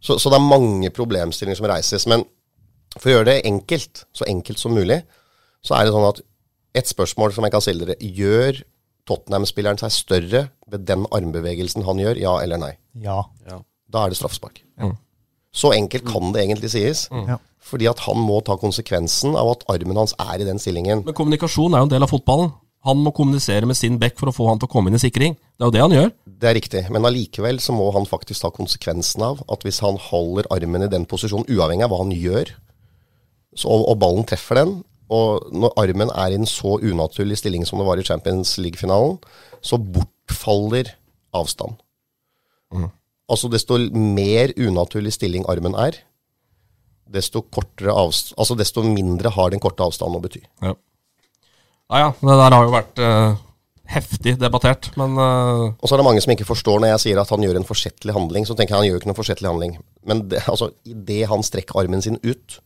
Så, 0.01 0.17
så 0.21 0.31
det 0.31 0.37
er 0.39 0.47
mange 0.47 0.91
problemstillinger 0.93 1.59
som 1.59 1.69
reises. 1.69 2.05
Men 2.09 2.25
for 2.95 3.09
å 3.09 3.15
gjøre 3.17 3.29
det 3.31 3.37
enkelt, 3.49 4.05
så 4.15 4.27
enkelt 4.29 4.61
som 4.61 4.73
mulig, 4.77 5.01
så 5.65 5.77
er 5.77 5.85
det 5.85 5.93
sånn 5.95 6.07
at 6.09 6.21
et 6.77 6.89
spørsmål 6.89 7.33
som 7.35 7.45
jeg 7.47 7.53
kan 7.53 7.63
stille 7.63 7.87
dere, 7.87 7.97
gjør 8.01 8.63
Tottenham-spilleren 9.05 9.77
seg 9.77 9.93
større 9.93 10.43
ved 10.71 10.85
den 10.89 11.05
armbevegelsen 11.13 11.85
han 11.85 12.01
gjør, 12.01 12.17
ja 12.17 12.33
eller 12.41 12.61
nei? 12.61 12.71
Ja. 13.03 13.21
Da 13.91 14.05
er 14.05 14.13
det 14.13 14.19
straffespark. 14.19 14.61
Så 15.55 15.71
enkelt 15.71 16.07
kan 16.07 16.33
det 16.35 16.43
egentlig 16.43 16.73
sies. 16.73 17.05
Ja. 17.11 17.39
Fordi 17.65 17.87
at 17.89 18.01
han 18.05 18.19
må 18.21 18.41
ta 18.45 18.57
konsekvensen 18.61 19.37
av 19.39 19.53
at 19.55 19.63
armen 19.71 19.97
hans 19.97 20.13
er 20.19 20.41
i 20.41 20.47
den 20.47 20.59
stillingen. 20.61 21.05
Men 21.07 21.17
kommunikasjon 21.17 21.73
er 21.73 21.81
jo 21.81 21.87
en 21.87 21.93
del 21.95 22.05
av 22.05 22.11
fotballen. 22.11 22.51
Han 22.85 22.99
må 23.01 23.09
kommunisere 23.17 23.65
med 23.65 23.77
sin 23.79 23.95
back 23.97 24.19
for 24.19 24.29
å 24.29 24.35
få 24.35 24.45
han 24.51 24.59
til 24.61 24.67
å 24.67 24.73
komme 24.75 24.91
inn 24.91 24.97
i 24.99 25.01
sikring. 25.01 25.33
Det 25.57 25.63
er 25.63 25.69
jo 25.71 25.73
det 25.73 25.81
han 25.81 25.95
gjør. 25.95 26.11
Det 26.35 26.49
er 26.49 26.57
riktig, 26.57 26.81
men 26.93 27.07
allikevel 27.07 27.57
så 27.63 27.73
må 27.73 27.87
han 27.95 28.05
faktisk 28.05 28.43
ta 28.43 28.51
konsekvensen 28.53 29.23
av 29.25 29.39
at 29.49 29.63
hvis 29.65 29.79
han 29.81 29.97
holder 30.11 30.49
armen 30.53 30.85
i 30.85 30.91
den 30.91 31.07
posisjonen, 31.09 31.47
uavhengig 31.49 31.87
av 31.87 31.93
hva 31.95 32.03
han 32.03 32.13
gjør, 32.13 32.51
så, 33.55 33.71
og, 33.71 33.87
og 33.89 33.97
ballen 34.03 34.27
treffer 34.29 34.59
den, 34.59 34.75
og 35.15 35.47
når 35.55 35.73
armen 35.81 36.11
er 36.11 36.33
i 36.33 36.37
en 36.37 36.49
så 36.49 36.75
unaturlig 36.81 37.39
stilling 37.39 37.65
som 37.65 37.81
det 37.81 37.87
var 37.87 38.01
i 38.01 38.05
Champions 38.05 38.57
League-finalen, 38.61 39.17
så 39.65 39.79
bortfaller 39.81 40.91
avstand. 41.33 41.79
Altså 43.31 43.49
desto 43.49 43.77
mer 43.93 44.53
unaturlig 44.57 45.15
stilling 45.15 45.47
armen 45.49 45.77
er, 45.81 45.97
desto, 47.09 47.41
altså 47.93 48.57
desto 48.57 48.83
mindre 48.85 49.31
har 49.33 49.53
den 49.53 49.61
korte 49.63 49.85
avstanden 49.85 50.19
å 50.19 50.23
bety. 50.23 50.43
Ja. 50.61 50.75
ja 51.93 52.03
ja, 52.05 52.11
det 52.21 52.37
der 52.41 52.55
har 52.57 52.67
jo 52.67 52.73
vært 52.73 53.01
uh, 53.01 53.37
heftig 53.89 54.35
debattert, 54.41 54.91
men 54.99 55.17
uh... 55.17 55.71
Og 55.73 55.87
så 55.87 55.95
er 55.95 56.01
det 56.01 56.07
mange 56.09 56.21
som 56.25 56.35
ikke 56.35 56.47
forstår 56.49 56.81
når 56.81 56.93
jeg 56.93 57.03
sier 57.05 57.21
at 57.21 57.33
han 57.33 57.45
gjør 57.45 57.61
en 57.61 57.67
forsettlig 57.67 58.13
handling. 58.17 58.45
Så 58.45 58.57
tenker 58.57 58.75
jeg 58.75 58.83
han 58.83 58.89
gjør 58.91 59.01
ikke 59.01 59.11
noen 59.11 59.21
forsettlig 59.21 59.51
handling. 59.51 59.77
Men 60.05 60.25
det, 60.29 60.43
altså, 60.51 60.69
idet 60.85 61.25
han 61.31 61.45
strekker 61.45 61.81
armen 61.81 62.05
sin 62.05 62.21
ut, 62.25 62.59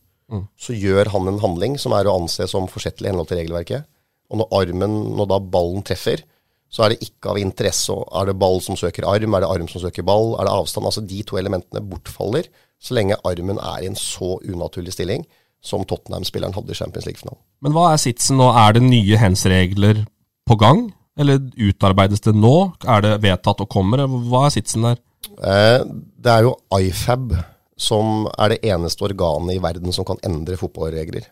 så 0.60 0.76
gjør 0.76 1.10
han 1.14 1.26
en 1.26 1.40
handling 1.42 1.76
som 1.80 1.94
er 1.96 2.06
å 2.06 2.14
anse 2.20 2.44
som 2.50 2.68
forsettlig 2.70 3.08
i 3.08 3.10
henhold 3.10 3.30
til 3.30 3.40
regelverket. 3.40 3.88
Og 4.30 4.38
når 4.38 4.52
armen, 4.60 4.92
når 5.18 5.30
da 5.32 5.40
ballen 5.42 5.82
treffer, 5.86 6.22
så 6.70 6.84
er 6.84 6.92
det 6.92 7.04
ikke 7.06 7.32
av 7.32 7.40
interesse. 7.40 7.94
Er 8.14 8.30
det 8.30 8.38
ball 8.38 8.60
som 8.62 8.78
søker 8.78 9.06
arm, 9.10 9.34
er 9.34 9.42
det 9.44 9.50
arm 9.50 9.68
som 9.70 9.82
søker 9.82 10.06
ball, 10.06 10.36
er 10.38 10.46
det 10.46 10.54
avstand? 10.54 10.86
Altså 10.86 11.02
de 11.02 11.22
to 11.26 11.38
elementene 11.40 11.82
bortfaller 11.82 12.46
så 12.80 12.96
lenge 12.96 13.18
armen 13.28 13.58
er 13.60 13.82
i 13.82 13.90
en 13.90 13.98
så 13.98 14.38
unaturlig 14.40 14.94
stilling 14.94 15.26
som 15.64 15.84
Tottenham-spilleren 15.84 16.54
hadde 16.56 16.72
i 16.72 16.78
Champions 16.78 17.04
League-finalen. 17.08 17.40
Men 17.60 17.74
hva 17.76 17.90
er 17.92 18.00
sitsen 18.00 18.38
nå? 18.40 18.48
Er 18.56 18.78
det 18.78 18.84
nye 18.86 19.18
hands-regler 19.20 20.04
på 20.48 20.56
gang? 20.60 20.86
Eller 21.20 21.42
utarbeides 21.60 22.24
det 22.24 22.32
nå? 22.38 22.54
Er 22.88 23.04
det 23.04 23.18
vedtatt 23.26 23.60
og 23.60 23.68
kommer? 23.68 24.06
Hva 24.30 24.46
er 24.46 24.54
sitsen 24.54 24.86
der? 24.86 25.02
Eh, 25.36 25.82
det 26.16 26.32
er 26.32 26.46
jo 26.46 26.54
IFAB 26.72 27.34
som 27.80 28.24
er 28.36 28.54
det 28.54 28.62
eneste 28.72 29.04
organet 29.04 29.56
i 29.56 29.60
verden 29.62 29.92
som 29.92 30.06
kan 30.08 30.20
endre 30.24 30.56
fotballregler. 30.60 31.28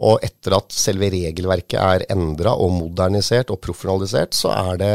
Og 0.00 0.22
etter 0.24 0.56
at 0.56 0.72
selve 0.72 1.10
regelverket 1.12 1.76
er 1.80 2.06
endra 2.12 2.54
og 2.56 2.72
modernisert 2.72 3.52
og 3.52 3.60
profesjonalisert, 3.60 4.32
så 4.36 4.54
er 4.54 4.80
det 4.80 4.94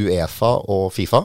Uefa 0.00 0.52
og 0.68 0.90
Fifa 0.92 1.22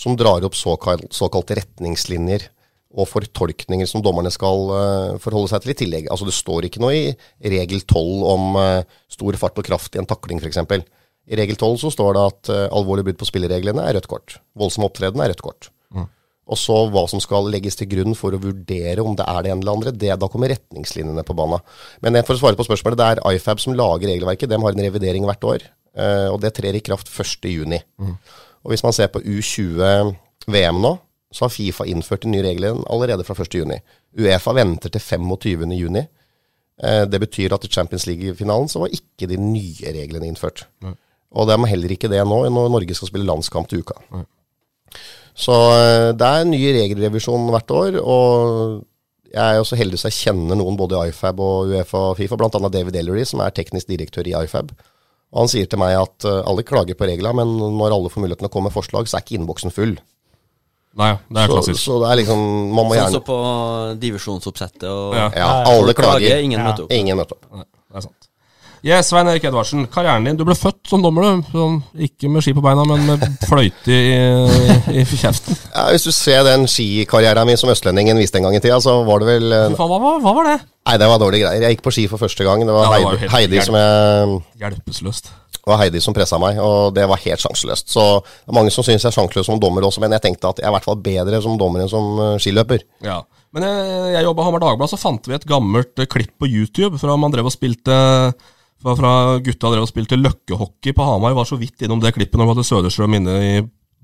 som 0.00 0.16
drar 0.16 0.44
opp 0.46 0.56
såkalt, 0.56 1.52
retningslinjer 1.58 2.46
og 2.90 3.06
fortolkninger 3.06 3.86
som 3.86 4.02
dommerne 4.02 4.32
skal 4.34 4.70
uh, 4.70 5.18
forholde 5.22 5.52
seg 5.52 5.64
til 5.64 5.74
i 5.74 5.78
tillegg. 5.82 6.08
Altså 6.10 6.26
Det 6.26 6.34
står 6.34 6.66
ikke 6.66 6.82
noe 6.82 6.94
i 6.96 7.52
regel 7.52 7.84
12 7.84 8.24
om 8.32 8.56
uh, 8.58 8.86
stor 9.10 9.38
fart 9.38 9.60
og 9.60 9.66
kraft 9.66 9.94
i 9.94 10.00
en 10.02 10.08
takling 10.10 10.40
f.eks. 10.42 10.62
I 11.30 11.38
regel 11.38 11.58
12 11.58 11.84
så 11.84 11.92
står 11.94 12.16
det 12.16 12.24
at 12.32 12.52
uh, 12.54 12.64
alvorlig 12.74 13.06
brudd 13.06 13.20
på 13.20 13.28
spillereglene 13.28 13.84
er 13.86 13.98
rødt 13.98 14.10
kort. 14.10 14.40
Voldsom 14.58 14.88
opptreden 14.88 15.22
er 15.22 15.30
rødt 15.34 15.44
kort. 15.44 15.70
Og 16.50 16.58
så 16.58 16.76
hva 16.90 17.04
som 17.10 17.22
skal 17.22 17.46
legges 17.52 17.78
til 17.78 17.88
grunn 17.92 18.16
for 18.18 18.34
å 18.34 18.40
vurdere 18.42 19.04
om 19.04 19.14
det 19.18 19.26
er 19.30 19.44
det 19.44 19.52
ene 19.52 19.62
eller 19.62 19.76
andre, 19.78 19.92
det, 19.94 20.10
da 20.18 20.28
kommer 20.30 20.50
retningslinjene 20.50 21.22
på 21.26 21.36
banen. 21.38 21.62
Men 22.02 22.18
for 22.24 22.34
å 22.34 22.40
svare 22.40 22.58
på 22.58 22.66
spørsmålet, 22.66 22.98
det 22.98 23.10
er 23.10 23.36
IFAB 23.38 23.62
som 23.62 23.76
lager 23.78 24.10
regelverket. 24.10 24.50
De 24.50 24.58
har 24.58 24.74
en 24.74 24.82
revidering 24.86 25.28
hvert 25.28 25.46
år, 25.46 25.68
eh, 25.94 26.26
og 26.30 26.40
det 26.42 26.56
trer 26.58 26.74
i 26.74 26.82
kraft 26.82 27.12
1.6. 27.12 27.86
Mm. 28.02 28.16
Og 28.66 28.74
hvis 28.74 28.84
man 28.84 28.96
ser 28.96 29.12
på 29.14 29.22
U20-VM 29.22 30.82
nå, 30.82 30.96
så 31.30 31.46
har 31.46 31.54
Fifa 31.54 31.86
innført 31.86 32.26
de 32.26 32.32
nye 32.32 32.42
reglene 32.42 32.82
allerede 32.90 33.26
fra 33.26 33.36
1.6. 33.38 33.78
Uefa 34.18 34.56
venter 34.58 34.90
til 34.90 35.04
25.6. 35.06 36.00
Eh, 36.82 37.04
det 37.06 37.22
betyr 37.22 37.54
at 37.54 37.64
i 37.64 37.70
Champions 37.70 38.08
League-finalen 38.10 38.68
så 38.72 38.82
var 38.82 38.96
ikke 38.96 39.30
de 39.30 39.38
nye 39.38 39.94
reglene 39.94 40.26
innført. 40.32 40.66
Mm. 40.82 40.98
Og 41.30 41.46
det 41.46 41.54
er 41.54 41.70
heller 41.70 41.94
ikke 41.94 42.10
det 42.10 42.24
nå, 42.26 42.42
når 42.50 42.70
Norge 42.74 42.96
skal 42.98 43.12
spille 43.12 43.28
landskamp 43.28 43.70
til 43.70 43.84
uka. 43.84 44.00
Så 45.40 45.56
eh, 45.72 46.10
det 46.20 46.26
er 46.28 46.44
en 46.44 46.50
ny 46.52 46.60
regelrevisjon 46.76 47.48
hvert 47.54 47.72
år. 47.72 47.98
Og 48.04 48.84
jeg 49.30 49.40
er 49.46 49.56
jo 49.60 49.66
så 49.68 49.78
heldig 49.78 49.98
så 50.02 50.10
jeg 50.10 50.18
kjenner 50.26 50.58
noen 50.58 50.76
både 50.76 50.98
i 51.00 51.12
IFAB 51.14 51.40
og 51.40 51.70
Uefa 51.72 52.00
og 52.10 52.16
Fifa, 52.18 52.36
bl.a. 52.40 52.70
David 52.74 52.96
Ellery, 53.00 53.24
som 53.28 53.40
er 53.44 53.54
teknisk 53.56 53.88
direktør 53.92 54.26
i 54.28 54.34
IFAB. 54.44 54.72
Og 55.30 55.44
han 55.44 55.50
sier 55.52 55.68
til 55.70 55.78
meg 55.78 55.94
at 55.94 56.26
eh, 56.26 56.40
alle 56.50 56.64
klager 56.66 56.98
på 56.98 57.06
reglene, 57.08 57.32
men 57.40 57.76
når 57.78 57.94
alle 57.96 58.10
får 58.12 58.24
muligheten 58.24 58.44
til 58.44 58.50
å 58.50 58.54
komme 58.56 58.68
med 58.68 58.74
forslag, 58.76 59.06
så 59.08 59.16
er 59.20 59.24
ikke 59.24 59.38
innboksen 59.38 59.72
full. 59.74 59.96
Nei, 60.98 61.12
det 61.30 61.38
er 61.38 61.46
Så, 61.46 61.54
klassisk. 61.54 61.80
så 61.86 61.96
det 62.02 62.08
er 62.10 62.16
liksom 62.18 62.40
Man 62.74 62.88
må 62.88 62.90
Sånn 62.90 62.96
gjerne 62.98 63.14
som 63.14 63.22
på 63.28 63.36
divisjonsoppsettet 64.02 64.88
og 64.90 65.14
Ja. 65.14 65.28
Ja, 65.38 65.50
alle 65.70 65.94
klager, 65.94 66.18
klager. 66.18 66.40
ingen 66.42 66.58
Ja. 66.58 66.64
møter 66.66 66.82
opp. 66.88 66.90
Ingen 66.96 67.16
møter 67.20 67.36
opp. 67.38 67.46
Nei, 67.54 67.64
det 67.92 67.96
er 68.00 68.06
sant. 68.08 68.26
Yes, 68.80 69.10
Svein 69.10 69.28
Erik 69.28 69.44
Edvardsen, 69.44 69.82
karrieren 69.92 70.24
din. 70.24 70.38
Du 70.40 70.44
ble 70.48 70.54
født 70.56 70.88
som 70.88 71.02
dommer, 71.04 71.26
du. 71.26 71.48
Sånn, 71.52 71.74
ikke 72.06 72.30
med 72.32 72.40
ski 72.46 72.54
på 72.56 72.62
beina, 72.64 72.80
men 72.88 73.02
med 73.10 73.24
fløyte 73.44 73.92
i, 73.92 74.14
i 74.96 75.02
kjeften. 75.04 75.58
Ja, 75.74 75.82
hvis 75.92 76.06
du 76.08 76.12
ser 76.16 76.46
den 76.48 76.64
skikarrieren 76.70 77.44
min 77.50 77.58
som 77.60 77.68
østlendingen 77.74 78.16
viste 78.16 78.40
en 78.40 78.46
gang 78.48 78.56
i 78.56 78.62
tida, 78.64 78.78
så 78.80 79.02
var 79.04 79.20
det 79.20 79.28
vel 79.34 79.52
hva, 79.76 79.84
hva, 79.84 79.98
var- 80.00 80.22
hva 80.24 80.32
var 80.38 80.48
det? 80.48 80.54
Nei, 80.88 80.94
det 80.96 81.08
var 81.10 81.20
dårlige 81.20 81.44
greier. 81.44 81.66
Jeg 81.66 81.76
gikk 81.76 81.82
på 81.84 81.92
ski 81.92 82.06
for 82.08 82.22
første 82.22 82.46
gang. 82.46 82.64
Det 82.64 82.72
var, 82.72 82.86
Ja, 82.88 82.94
det 82.96 83.04
var 83.04 83.18
Heidi, 83.20 83.34
Heidi, 83.34 83.66
som 83.66 83.76
jeg, 83.76 84.38
Hjelpeløst. 84.62 85.28
det 85.60 85.68
var 85.68 85.80
Heidi 85.82 86.00
som 86.00 86.16
pressa 86.16 86.38
meg, 86.40 86.56
og 86.64 86.94
det 86.96 87.04
var 87.10 87.20
helt 87.20 87.42
sjanseløst. 87.44 87.92
Så 87.92 88.06
det 88.24 88.48
er 88.48 88.56
mange 88.56 88.72
som 88.72 88.86
syns 88.86 89.04
jeg 89.04 89.10
er 89.12 89.16
sjanseløs 89.18 89.50
som 89.50 89.60
dommer 89.60 89.84
også, 89.90 90.00
men 90.00 90.16
jeg 90.16 90.24
tenkte 90.24 90.48
at 90.54 90.62
jeg 90.62 90.64
er 90.64 90.72
i 90.72 90.76
hvert 90.78 90.88
fall 90.88 90.96
bedre 91.04 91.42
som 91.44 91.58
dommer 91.60 91.84
enn 91.84 91.92
som 91.92 92.16
eh, 92.16 92.38
skiløper. 92.40 92.80
Ja. 93.04 93.18
Men 93.52 93.66
jeg, 93.68 93.92
jeg 94.16 94.24
jobba 94.24 94.40
i 94.40 94.48
Hamar 94.48 94.64
Dagblad, 94.64 94.88
så 94.94 94.98
fant 95.04 95.28
vi 95.28 95.36
et 95.36 95.44
gammelt 95.52 96.00
eh, 96.00 96.08
klipp 96.08 96.32
på 96.40 96.48
YouTube 96.48 96.96
fra 97.02 97.18
man 97.20 97.34
drev 97.36 97.50
og 97.50 97.54
spilte 97.54 98.00
fra, 98.80 98.94
fra 98.96 99.12
gutta 99.44 99.70
drev 99.72 99.84
og 99.84 99.90
spilte 99.90 100.18
løkkehockey 100.20 100.94
på 100.96 101.06
Hamar. 101.06 101.36
Var 101.36 101.48
så 101.48 101.58
vidt 101.60 101.84
innom 101.84 102.00
det 102.02 102.14
klippet 102.16 102.38
når 102.40 102.48
vi 102.48 102.54
hadde 102.54 102.68
Søderstrøm 102.70 103.18
inne 103.18 103.36
i 103.44 103.52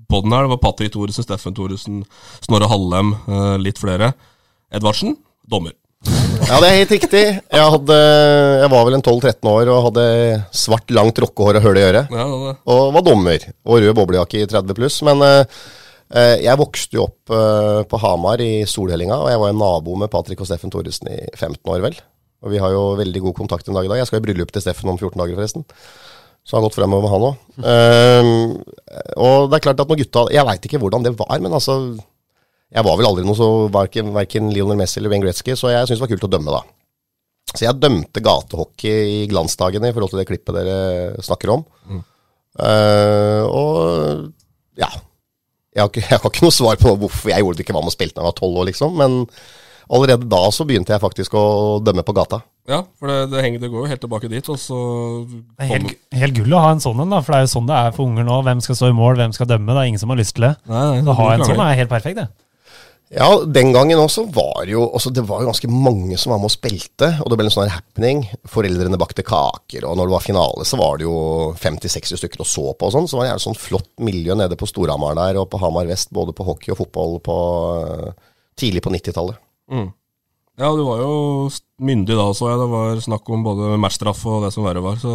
poden 0.09 0.33
her. 0.33 0.45
Det 0.45 0.53
var 0.55 0.63
Patrick 0.63 0.93
Thoresen, 0.93 1.25
Steffen 1.25 1.55
Thoresen, 1.57 2.03
Snorre 2.45 2.69
Hallem, 2.71 3.13
eh, 3.27 3.55
litt 3.61 3.81
flere. 3.81 4.13
Edvardsen, 4.73 5.17
dommer. 5.47 5.75
Ja, 6.47 6.59
det 6.61 6.67
er 6.67 6.77
helt 6.77 6.93
riktig. 6.93 7.23
Jeg, 7.25 7.71
hadde, 7.73 7.95
jeg 8.61 8.69
var 8.71 8.85
vel 8.87 8.97
en 8.99 9.03
12-13 9.03 9.49
år 9.49 9.71
og 9.73 9.87
hadde 9.89 10.05
svart, 10.55 10.93
langt 10.93 11.17
rockehår 11.19 11.57
og 11.59 11.65
høl 11.65 11.79
i 11.79 11.87
øret. 11.87 12.13
Ja, 12.13 12.27
det, 12.45 12.53
Og 12.69 12.93
var 12.95 13.03
dommer. 13.07 13.47
Og 13.65 13.81
rød 13.81 13.95
boblejakke 13.97 14.43
i 14.43 14.47
30 14.47 14.77
pluss. 14.77 14.99
Men 15.07 15.23
eh, 15.25 15.57
eh, 16.13 16.35
jeg 16.45 16.61
vokste 16.61 16.99
jo 16.99 17.07
opp 17.09 17.33
på 17.89 18.03
Hamar 18.03 18.43
i 18.45 18.61
Solhellinga, 18.69 19.17
og 19.25 19.33
jeg 19.33 19.41
var 19.41 19.51
en 19.51 19.59
nabo 19.63 19.97
med 19.99 20.13
Patrick 20.13 20.43
og 20.43 20.47
Steffen 20.47 20.71
Thoresen 20.71 21.09
i 21.11 21.19
15 21.33 21.59
år, 21.65 21.81
vel. 21.89 21.99
Og 22.45 22.53
vi 22.53 22.59
har 22.61 22.73
jo 22.73 22.83
veldig 22.99 23.23
god 23.25 23.37
kontakt 23.39 23.67
en 23.67 23.77
dag 23.77 23.87
i 23.87 23.91
dag. 23.91 24.01
Jeg 24.01 24.09
skal 24.09 24.21
i 24.21 24.25
bryllup 24.27 24.51
til 24.53 24.63
Steffen 24.63 24.91
om 24.91 24.99
14 24.99 25.17
dager, 25.17 25.37
forresten. 25.39 25.65
Så 26.47 26.55
han 26.55 26.61
har 26.61 26.69
gått 26.69 26.77
fremover 26.77 27.03
med 27.03 27.13
han 27.13 27.25
òg. 27.27 27.39
og 29.25 29.49
det 29.49 29.57
er 29.57 29.65
klart 29.65 29.81
at 29.83 29.89
når 29.89 29.99
gutta 30.03 30.27
Jeg 30.31 30.47
veit 30.47 30.67
ikke 30.69 30.79
hvordan 30.79 31.03
det 31.03 31.11
var, 31.19 31.33
men 31.43 31.51
altså 31.57 31.75
Jeg 32.71 32.85
var 32.87 32.99
vel 32.99 33.09
aldri 33.09 33.25
noe 33.27 33.35
så 33.35 33.49
verken, 33.73 34.13
verken 34.15 34.51
Lionel 34.53 34.79
Messi 34.79 35.01
eller 35.01 35.11
Wayne 35.11 35.25
Gretzky, 35.25 35.57
så 35.59 35.73
jeg 35.73 35.89
syns 35.89 35.99
det 35.99 36.05
var 36.05 36.13
kult 36.13 36.27
å 36.27 36.31
dømme, 36.37 36.55
da. 36.55 36.61
Så 37.53 37.63
jeg 37.65 37.79
dømte 37.79 38.23
gatehockey 38.23 39.11
i 39.17 39.19
glansdagene 39.31 39.89
i 39.89 39.95
forhold 39.95 40.13
til 40.13 40.21
det 40.21 40.27
klippet 40.29 40.55
dere 40.55 40.79
snakker 41.25 41.53
om. 41.55 41.63
Eh, 42.57 43.43
og 43.45 44.27
ja. 44.79 44.89
Jeg 45.77 45.83
har, 45.83 45.91
ikke, 45.91 46.03
jeg 46.09 46.19
har 46.19 46.31
ikke 46.31 46.45
noe 46.47 46.55
svar 46.55 46.79
på 46.81 46.95
hvorfor 46.99 47.31
jeg 47.31 47.43
gjorde 47.43 47.59
det 47.59 47.67
ikke 47.67 47.77
hva 47.77 47.83
med 47.85 47.93
å 47.93 47.95
spille 47.95 48.15
da 48.15 48.23
jeg 48.23 48.29
var 48.31 48.37
tolv 48.39 48.61
år, 48.61 48.69
liksom. 48.71 48.99
Men 48.99 49.23
allerede 49.89 50.27
da 50.29 50.39
så 50.53 50.65
begynte 50.67 50.93
jeg 50.95 51.03
faktisk 51.03 51.35
å 51.37 51.45
dømme 51.83 52.03
på 52.07 52.15
gata. 52.17 52.41
ja, 52.67 52.81
for 52.99 53.11
det, 53.11 53.19
det, 53.31 53.43
henger, 53.45 53.61
det 53.63 53.69
går 53.71 53.85
jo 53.85 53.91
helt 53.91 54.03
tilbake 54.03 54.31
dit, 54.31 54.49
og 54.51 54.59
så 54.59 54.79
Det 55.27 55.63
er 55.63 55.71
helt, 55.75 55.93
helt 56.11 56.35
gull 56.39 56.57
å 56.57 56.63
ha 56.65 56.73
en 56.75 56.83
sånn 56.83 56.99
en, 57.03 57.13
da, 57.13 57.21
for 57.21 57.33
det 57.33 57.39
er 57.39 57.47
jo 57.47 57.53
sånn 57.53 57.69
det 57.69 57.77
er 57.77 57.95
for 57.95 58.09
unger 58.09 58.27
nå. 58.27 58.41
Hvem 58.47 58.65
skal 58.65 58.79
stå 58.79 58.91
i 58.91 58.97
mål, 58.97 59.21
hvem 59.21 59.37
skal 59.37 59.49
dømme? 59.53 59.71
Det 59.71 59.83
er 59.83 59.93
ingen 59.93 60.03
som 60.03 60.11
har 60.11 60.19
lyst 60.19 60.35
til 60.35 60.49
det. 60.49 60.57
Nei, 60.67 60.83
nei, 60.91 60.99
Så 61.05 61.13
å 61.13 61.17
ha 61.21 61.31
en 61.31 61.39
klarer 61.39 61.53
sånn 61.53 61.63
er 61.67 61.79
helt 61.81 61.93
perfekt, 61.93 62.19
det. 62.19 62.27
Ja, 63.15 63.29
den 63.39 63.69
gangen 63.71 64.01
også 64.01 64.25
var 64.35 64.65
jo 64.67 64.81
også, 64.83 65.13
Det 65.15 65.23
var 65.23 65.39
jo 65.39 65.47
ganske 65.47 65.69
mange 65.71 66.17
som 66.19 66.33
var 66.33 66.41
med 66.41 66.49
og 66.49 66.55
spilte, 66.57 67.13
og 67.23 67.31
det 67.31 67.37
ble 67.39 67.47
en 67.47 67.55
sånn 67.55 67.71
happening. 67.71 68.25
Foreldrene 68.51 68.99
bakte 68.99 69.23
kaker, 69.23 69.87
og 69.87 69.95
når 69.95 70.09
det 70.09 70.15
var 70.17 70.25
finale, 70.25 70.67
så 70.67 70.79
var 70.81 70.99
det 70.99 71.07
jo 71.07 71.15
50-60 71.55 72.19
stykker 72.19 72.43
og 72.43 72.51
så 72.51 72.65
på 72.75 72.89
og 72.89 72.95
sånn. 72.97 73.07
Så 73.07 73.15
var 73.15 73.29
det 73.29 73.37
et 73.37 73.45
sånn 73.45 73.55
flott 73.55 73.93
miljø 74.03 74.35
nede 74.35 74.59
på 74.59 74.67
Storhamar 74.67 75.15
der, 75.15 75.39
og 75.39 75.47
på 75.53 75.61
Hamar 75.63 75.87
vest, 75.87 76.11
både 76.11 76.35
på 76.35 76.49
hockey 76.49 76.75
og 76.75 76.81
fotball 76.81 77.19
på 77.23 77.37
eh, 77.79 78.11
tidlig 78.59 78.83
på 78.83 78.91
90-tallet. 78.91 79.39
Mm. 79.71 79.87
Ja, 80.57 80.71
du 80.73 80.81
var 80.87 81.01
jo 81.03 81.13
myndig 81.85 82.15
da, 82.17 82.27
så 82.33 82.49
jeg. 82.49 82.59
Det 82.63 82.67
var 82.71 83.01
snakk 83.05 83.29
om 83.29 83.43
både 83.45 83.77
matchstraff 83.81 84.23
og 84.25 84.45
det 84.47 84.53
som 84.55 84.65
verre 84.65 84.81
var. 84.81 84.97
Så 85.01 85.13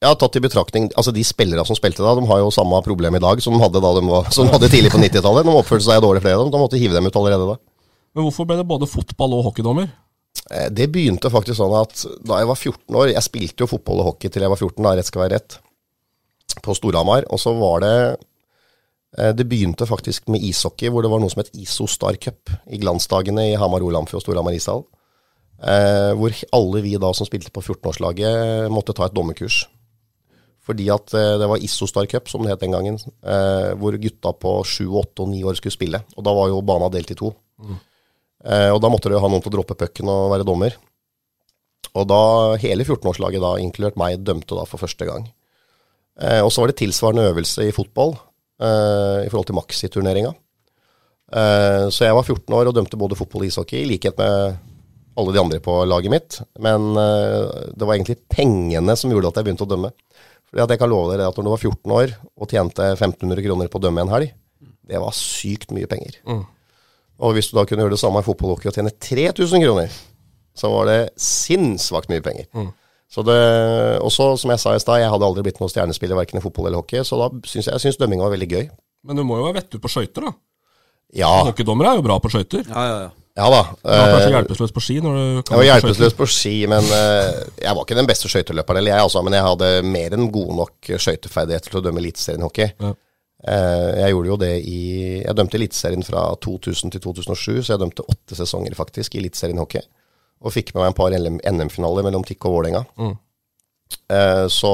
Ja, 0.00 0.14
tatt 0.16 0.36
i 0.38 0.40
betraktning, 0.40 0.86
altså 0.96 1.12
De 1.12 1.20
spillere 1.28 1.66
som 1.68 1.76
spilte 1.76 2.00
da, 2.00 2.14
de 2.16 2.24
har 2.30 2.38
jo 2.40 2.52
samme 2.54 2.78
problem 2.86 3.18
i 3.18 3.20
dag 3.20 3.42
som 3.44 3.52
de 3.52 3.60
hadde, 3.60 3.82
da 3.84 3.90
de 3.98 4.04
var, 4.08 4.30
som 4.32 4.46
de 4.48 4.54
hadde 4.54 4.70
tidlig 4.72 4.92
på 4.94 5.02
90-tallet. 5.02 5.44
De 5.44 5.52
oppførte 5.52 5.84
seg 5.84 6.00
dårlig, 6.00 6.22
flere 6.24 6.38
av 6.38 6.46
dem. 6.46 6.54
De 6.54 6.62
måtte 6.62 6.80
hive 6.80 6.96
dem 6.96 7.10
ut 7.10 7.18
allerede 7.20 7.50
da. 7.50 7.58
Men 8.16 8.24
hvorfor 8.26 8.48
ble 8.48 8.56
det 8.62 8.66
både 8.70 8.88
fotball 8.88 9.36
og 9.36 9.44
hockeydommer? 9.50 9.90
Eh, 10.50 10.70
Det 10.72 10.88
begynte 10.90 11.30
faktisk 11.30 11.60
sånn 11.60 11.76
at 11.76 12.06
da 12.24 12.40
jeg 12.40 12.48
var 12.48 12.56
14 12.56 12.96
år 12.96 13.12
Jeg 13.12 13.22
spilte 13.26 13.62
jo 13.66 13.68
fotball 13.70 14.00
og 14.00 14.08
hockey 14.14 14.32
til 14.32 14.42
jeg 14.46 14.50
var 14.50 14.56
14, 14.58 14.82
da 14.82 14.94
rett 14.96 15.10
skal 15.10 15.22
være 15.26 15.36
rett, 15.36 15.58
på 16.64 16.74
Storhamar. 16.74 17.28
Og 17.30 17.38
så 17.38 17.52
var 17.60 17.84
det 17.84 17.94
Det 19.10 19.42
begynte 19.50 19.88
faktisk 19.90 20.28
med 20.30 20.44
ishockey, 20.46 20.86
hvor 20.86 21.02
det 21.02 21.10
var 21.10 21.18
noe 21.18 21.32
som 21.32 21.40
het 21.42 21.50
ISO 21.58 21.88
Star 21.90 22.14
Cup 22.22 22.52
i 22.70 22.78
glansdagene 22.78 23.48
i 23.50 23.56
Hamar 23.58 23.82
Olamfjord 23.82 24.20
og 24.20 24.22
Storhamar 24.22 24.54
ishall. 24.54 24.84
Eh, 25.60 26.12
hvor 26.16 26.32
alle 26.56 26.80
vi 26.84 26.94
da 27.00 27.10
som 27.12 27.28
spilte 27.28 27.52
på 27.52 27.62
14-årslaget, 27.62 28.70
måtte 28.72 28.94
ta 28.96 29.08
et 29.08 29.16
dommerkurs. 29.16 29.64
Fordi 30.64 30.86
at 30.94 31.12
eh, 31.18 31.36
det 31.40 31.48
var 31.50 31.64
Issostar 31.66 32.06
Cup, 32.08 32.30
som 32.30 32.44
det 32.44 32.54
het 32.54 32.62
den 32.62 32.76
gangen, 32.76 32.96
eh, 32.96 33.72
hvor 33.80 33.98
gutta 34.00 34.32
på 34.32 34.54
7, 34.64 34.86
8 35.02 35.26
og 35.26 35.32
9 35.34 35.42
år 35.50 35.58
skulle 35.58 35.76
spille. 35.76 36.02
Og 36.16 36.24
da 36.24 36.36
var 36.36 36.52
jo 36.52 36.62
bana 36.64 36.88
delt 36.92 37.12
i 37.12 37.18
to. 37.18 37.34
Mm. 37.60 37.76
og 38.72 38.78
da 38.80 38.88
måtte 38.88 39.10
du 39.10 39.12
jo 39.12 39.20
ha 39.20 39.28
noen 39.28 39.42
til 39.44 39.50
å 39.50 39.58
droppe 39.58 39.74
pucken 39.76 40.08
og 40.08 40.30
være 40.32 40.46
dommer. 40.48 40.78
Og 41.92 42.06
da 42.08 42.20
hele 42.62 42.86
14-årslaget, 42.86 43.42
da, 43.42 43.50
inkludert 43.60 43.98
meg, 44.00 44.22
dømte 44.24 44.56
da 44.56 44.64
for 44.64 44.80
første 44.80 45.04
gang. 45.04 45.26
Eh, 46.20 46.40
og 46.40 46.48
så 46.52 46.62
var 46.62 46.70
det 46.70 46.78
tilsvarende 46.80 47.26
øvelse 47.30 47.66
i 47.68 47.74
fotball 47.74 48.14
eh, 48.14 48.29
i 48.60 49.28
forhold 49.30 49.46
til 49.48 49.56
maxi-turneringa. 49.56 50.34
Eh, 51.30 51.86
så 51.94 52.06
jeg 52.06 52.16
var 52.16 52.26
14 52.26 52.56
år 52.58 52.70
og 52.70 52.74
dømte 52.74 52.98
både 52.98 53.18
fotball 53.18 53.46
og 53.46 53.52
ishockey, 53.52 53.84
i 53.84 53.88
likhet 53.92 54.18
med 54.18 54.58
alle 55.20 55.34
de 55.34 55.40
andre 55.42 55.60
på 55.62 55.76
laget 55.86 56.12
mitt. 56.12 56.40
Men 56.62 56.90
eh, 56.98 57.70
det 57.74 57.86
var 57.86 57.96
egentlig 57.96 58.18
pengene 58.32 58.96
som 58.98 59.12
gjorde 59.12 59.30
at 59.30 59.40
jeg 59.40 59.48
begynte 59.48 59.66
å 59.66 59.70
dømme. 59.70 59.92
Fordi 60.50 60.64
at 60.64 60.74
jeg 60.74 60.82
kan 60.82 60.90
love 60.90 61.12
dere 61.12 61.28
at 61.30 61.36
når 61.38 61.46
du 61.46 61.52
var 61.52 61.62
14 61.62 61.96
år 62.00 62.14
og 62.34 62.50
tjente 62.50 62.86
1500 62.96 63.44
kroner 63.46 63.70
på 63.70 63.78
å 63.78 63.84
dømme 63.84 64.02
en 64.02 64.14
helg, 64.16 64.32
det 64.90 64.98
var 64.98 65.14
sykt 65.14 65.70
mye 65.74 65.86
penger. 65.90 66.18
Mm. 66.26 66.42
Og 67.20 67.36
hvis 67.36 67.50
du 67.50 67.54
da 67.58 67.66
kunne 67.68 67.84
gjøre 67.84 67.94
det 67.94 68.02
samme 68.02 68.22
i 68.22 68.26
fotball 68.26 68.56
og 68.56 68.64
tjene 68.64 68.90
3000 68.90 69.62
kroner, 69.62 69.92
så 70.58 70.70
var 70.72 70.88
det 70.88 70.98
sinnssvakt 71.20 72.10
mye 72.10 72.24
penger. 72.24 72.48
Mm. 72.56 72.72
Så 73.10 73.24
det, 73.26 73.38
også, 74.06 74.28
som 74.38 74.52
jeg 74.54 74.62
sa 74.62 74.76
i 74.76 74.82
stad, 74.82 75.00
jeg 75.02 75.10
hadde 75.10 75.26
aldri 75.26 75.42
blitt 75.46 75.58
noen 75.58 75.72
stjernespiller 75.72 76.18
verken 76.18 76.38
i 76.38 76.44
fotball 76.44 76.68
eller 76.68 76.78
hockey, 76.78 77.02
så 77.06 77.18
da 77.18 77.30
syns 77.42 77.66
jeg, 77.66 77.72
jeg 77.74 77.82
synes 77.86 77.98
dømminga 77.98 78.22
var 78.22 78.36
veldig 78.36 78.50
gøy. 78.52 78.68
Men 79.08 79.18
du 79.18 79.24
må 79.26 79.40
jo 79.40 79.48
være 79.48 79.58
vettug 79.58 79.82
på 79.82 79.90
skøyter, 79.90 80.28
da. 80.28 80.36
Ja. 81.18 81.32
Hockeydommere 81.48 81.90
er 81.90 81.98
jo 81.98 82.06
bra 82.06 82.20
på 82.22 82.30
skøyter. 82.30 82.62
Ja, 82.68 82.84
ja, 82.86 83.00
ja. 83.08 83.10
Ja 83.38 83.46
da. 83.46 83.60
Du 83.78 83.88
var 83.88 84.08
kanskje 84.10 84.28
eh, 84.28 84.34
hjelpeløs 84.34 84.72
på 84.74 84.82
ski 84.82 84.96
når 85.00 85.14
du 85.16 85.20
Jeg 85.38 85.58
var 85.60 85.66
hjelpeløs 85.68 86.16
på 86.18 86.26
ski, 86.28 86.54
men 86.70 86.88
eh, 86.96 87.28
jeg 87.62 87.76
var 87.76 87.84
ikke 87.86 87.98
den 87.98 88.08
beste 88.10 88.30
skøyteløperen, 88.30 88.80
eller 88.80 88.92
jeg 88.92 89.04
altså, 89.06 89.22
men 89.26 89.36
jeg 89.36 89.46
hadde 89.46 89.68
mer 89.86 90.16
enn 90.16 90.26
gode 90.34 90.56
nok 90.58 90.90
skøyteferdigheter 90.90 91.72
til 91.72 91.80
å 91.80 91.84
dømme 91.86 92.02
Eliteserien 92.02 92.44
hockey. 92.44 92.74
Ja. 92.82 92.92
Eh, 93.40 93.86
jeg 94.02 94.12
gjorde 94.12 94.28
jo 94.28 94.36
det 94.42 94.52
i 94.68 94.80
Jeg 95.22 95.36
dømte 95.38 95.56
Eliteserien 95.56 96.04
fra 96.04 96.26
2000 96.44 96.92
til 96.92 97.04
2007, 97.06 97.62
så 97.62 97.74
jeg 97.74 97.82
dømte 97.84 98.04
åtte 98.12 98.36
sesonger 98.36 98.76
faktisk 98.76 99.16
i 99.16 99.22
Eliteserien 99.22 99.62
hockey. 99.62 99.86
Og 100.40 100.54
fikk 100.54 100.72
med 100.72 100.82
meg 100.82 100.92
en 100.92 100.96
par 100.96 101.12
NM-finaler 101.12 102.06
mellom 102.06 102.24
Tikk 102.24 102.46
og 102.48 102.56
Vålerenga. 102.56 102.84
Mm. 102.96 103.16
Eh, 104.10 104.46
så 104.50 104.70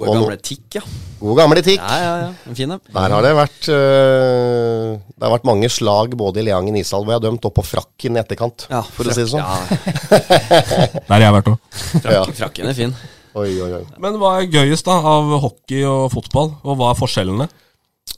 God 0.00 0.08
og 0.08 0.14
gamle 0.14 0.36
tikk, 0.40 0.78
ja. 0.78 0.82
God 1.20 1.38
gamle 1.38 1.62
Tikk. 1.64 1.80
Ja, 1.80 1.96
ja, 2.00 2.12
ja. 2.22 2.28
En 2.48 2.56
fin 2.56 2.70
en. 2.72 2.80
Der 2.94 3.14
har 3.14 3.24
det 3.24 3.32
vært 3.36 3.68
uh, 3.72 4.94
Det 4.96 5.24
har 5.24 5.32
vært 5.34 5.46
mange 5.48 5.68
slag 5.72 6.14
både 6.20 6.40
i 6.40 6.46
Leangen 6.48 6.76
Ishall 6.80 7.04
hvor 7.04 7.14
jeg 7.14 7.20
har 7.20 7.26
dømt, 7.26 7.44
og 7.48 7.54
på 7.56 7.64
frakken 7.64 8.16
i 8.16 8.22
etterkant, 8.22 8.66
Ja, 8.72 8.80
for 8.84 9.08
å 9.08 9.16
si 9.16 9.24
det 9.24 9.32
sånn. 9.32 9.44
Ja, 9.44 10.88
Der 10.96 11.16
har 11.16 11.26
jeg 11.26 11.36
vært 11.38 11.50
òg. 11.52 11.80
Ja. 12.04 12.24
frakken 12.40 12.70
er 12.70 12.78
fin. 12.78 12.94
Oi, 13.34 13.50
oi, 13.64 13.70
oi. 13.80 13.82
Men 14.00 14.20
hva 14.20 14.36
er 14.38 14.48
gøyest 14.52 14.86
da 14.88 14.96
av 15.12 15.32
hockey 15.42 15.82
og 15.88 16.06
fotball, 16.14 16.54
og 16.62 16.78
hva 16.80 16.92
er 16.92 17.00
forskjellene? 17.00 17.48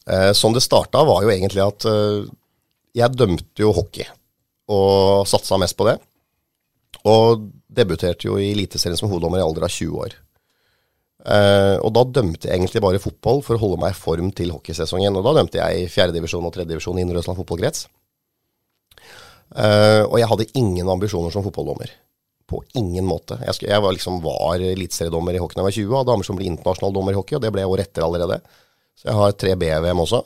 Eh, 0.07 0.31
sånn 0.37 0.55
det 0.55 0.63
starta, 0.63 1.03
var 1.09 1.25
jo 1.25 1.33
egentlig 1.33 1.65
at 1.65 1.87
jeg 2.97 3.19
dømte 3.19 3.65
jo 3.65 3.73
hockey, 3.77 4.07
og 4.71 5.25
satsa 5.31 5.59
mest 5.63 5.79
på 5.79 5.89
det. 5.89 5.97
Og 7.05 7.49
debuterte 7.77 8.29
jo 8.29 8.39
i 8.41 8.53
Eliteserien 8.55 8.99
som 8.99 9.11
hoveddommer 9.11 9.43
i 9.43 9.45
alder 9.45 9.67
av 9.69 9.73
20 9.73 10.01
år. 10.07 10.17
Uh, 11.27 11.83
og 11.83 11.91
da 11.97 12.05
dømte 12.21 12.47
jeg 12.47 12.55
egentlig 12.55 12.83
bare 12.85 13.03
fotball 13.03 13.41
for 13.43 13.57
å 13.57 13.61
holde 13.61 13.81
meg 13.83 13.95
i 13.95 13.99
form 13.99 14.31
til 14.37 14.53
hockeysesongen. 14.55 15.17
Og 15.19 15.27
da 15.27 15.35
dømte 15.41 15.59
jeg 15.59 15.83
i 15.83 15.89
fjerdedivisjon 15.91 16.47
og 16.47 16.55
tredjedivisjon 16.55 17.01
i 17.01 17.03
Indre 17.03 17.23
Østland 17.23 17.39
fotballkrets. 17.41 17.89
Uh, 19.51 20.07
og 20.07 20.19
jeg 20.21 20.31
hadde 20.31 20.51
ingen 20.59 20.91
ambisjoner 20.93 21.35
som 21.35 21.45
fotballdommer. 21.47 21.91
På 22.47 22.61
ingen 22.79 23.09
måte. 23.09 23.41
Jeg, 23.43 23.67
jeg 23.67 23.83
var, 23.83 23.95
liksom, 23.97 24.21
var 24.23 24.63
eliteseriedommer 24.63 25.35
i 25.35 25.43
hockey 25.43 25.59
da 25.59 25.65
jeg 25.65 25.69
var 25.69 25.79
20, 25.81 25.91
og 25.91 26.01
hadde 26.01 26.15
ambisjon 26.15 26.37
om 26.37 26.39
å 26.39 26.43
bli 26.45 26.51
internasjonal 26.53 26.95
dommer 26.95 27.17
i 27.17 27.19
hockey, 27.19 27.39
og 27.39 27.43
det 27.43 27.51
ble 27.55 27.65
jeg 27.65 27.73
året 27.73 27.91
etter 27.91 28.07
allerede. 28.07 28.39
Så 28.97 29.11
jeg 29.11 29.19
har 29.19 29.35
tre 29.35 29.57
B-VM 29.59 30.03
også. 30.07 30.23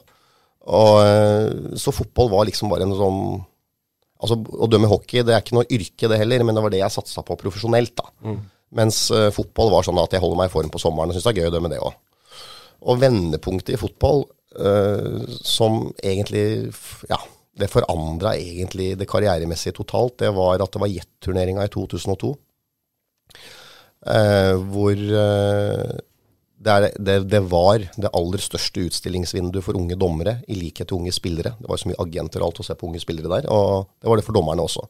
Og, 0.68 0.92
uh, 1.00 1.78
så 1.80 1.96
fotball 1.96 2.28
var 2.34 2.50
liksom 2.50 2.68
bare 2.72 2.84
en 2.84 2.98
sånn 2.98 3.22
Altså, 4.20 4.36
Å 4.36 4.68
dømme 4.70 4.90
hockey 4.90 5.24
det 5.24 5.34
er 5.34 5.44
ikke 5.44 5.56
noe 5.56 5.68
yrke, 5.72 6.08
det 6.10 6.18
heller, 6.20 6.44
men 6.44 6.56
det 6.56 6.64
var 6.64 6.74
det 6.74 6.82
jeg 6.82 6.96
satsa 6.96 7.24
på 7.26 7.38
profesjonelt. 7.40 7.94
da. 8.00 8.10
Mens 8.76 9.02
uh, 9.10 9.28
fotball 9.34 9.72
var 9.72 9.86
sånn 9.86 9.98
at 9.98 10.12
jeg 10.14 10.22
holder 10.22 10.38
meg 10.38 10.50
i 10.50 10.52
form 10.52 10.70
på 10.70 10.78
sommeren 10.82 11.10
og 11.10 11.16
syns 11.16 11.26
det 11.26 11.32
er 11.32 11.42
gøy 11.42 11.50
å 11.50 11.54
dømme 11.56 11.72
det 11.72 11.80
òg. 11.82 11.96
Og 12.90 13.00
vendepunktet 13.00 13.74
i 13.74 13.80
fotball, 13.80 14.24
uh, 14.60 15.24
som 15.44 15.88
egentlig 15.98 16.70
Ja, 17.10 17.18
det 17.60 17.70
forandra 17.72 18.36
egentlig 18.38 18.94
det 19.00 19.08
karrieremessige 19.10 19.76
totalt, 19.80 20.20
det 20.22 20.30
var 20.36 20.62
at 20.62 20.72
det 20.72 20.82
var 20.84 20.92
Jet-turneringa 20.92 21.66
i 21.66 21.72
2002. 21.72 22.30
Uh, 24.00 24.54
hvor 24.72 24.96
eh, 24.96 25.98
det, 26.60 26.72
er, 26.72 26.96
det, 27.00 27.14
det 27.32 27.40
var 27.48 27.80
det 27.80 28.10
aller 28.16 28.42
største 28.44 28.82
utstillingsvinduet 28.88 29.64
for 29.64 29.78
unge 29.80 29.96
dommere, 30.00 30.38
i 30.48 30.58
likhet 30.58 30.90
til 30.90 30.98
unge 30.98 31.12
spillere. 31.16 31.54
Det 31.56 31.70
var 31.70 31.80
så 31.80 31.88
mye 31.88 32.00
agenter 32.04 32.42
og 32.42 32.50
alt 32.50 32.60
å 32.60 32.66
se 32.66 32.76
på 32.76 32.90
unge 32.90 33.00
spillere 33.00 33.32
der, 33.32 33.48
og 33.48 33.88
det 33.96 34.10
var 34.10 34.20
det 34.20 34.26
for 34.26 34.36
dommerne 34.36 34.66
også. 34.66 34.84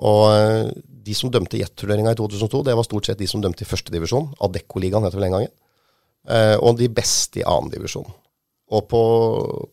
Og 0.00 0.22
eh, 0.32 0.70
de 1.04 1.16
som 1.16 1.32
dømte 1.32 1.58
Jet-turneringa 1.60 2.14
i 2.14 2.18
2002, 2.18 2.62
det 2.68 2.76
var 2.78 2.86
stort 2.86 3.10
sett 3.10 3.20
de 3.20 3.28
som 3.28 3.42
dømte 3.42 3.66
i 3.66 3.68
førstedivisjon. 3.68 4.30
Adeccoligaen 4.46 5.04
det 5.04 5.12
vel 5.16 5.26
den 5.26 5.36
gangen. 5.36 5.54
Eh, 6.30 6.56
og 6.56 6.78
de 6.78 6.88
beste 6.92 7.42
i 7.42 7.46
annendivisjon. 7.46 8.08
Og 8.70 8.84
på, 8.88 9.02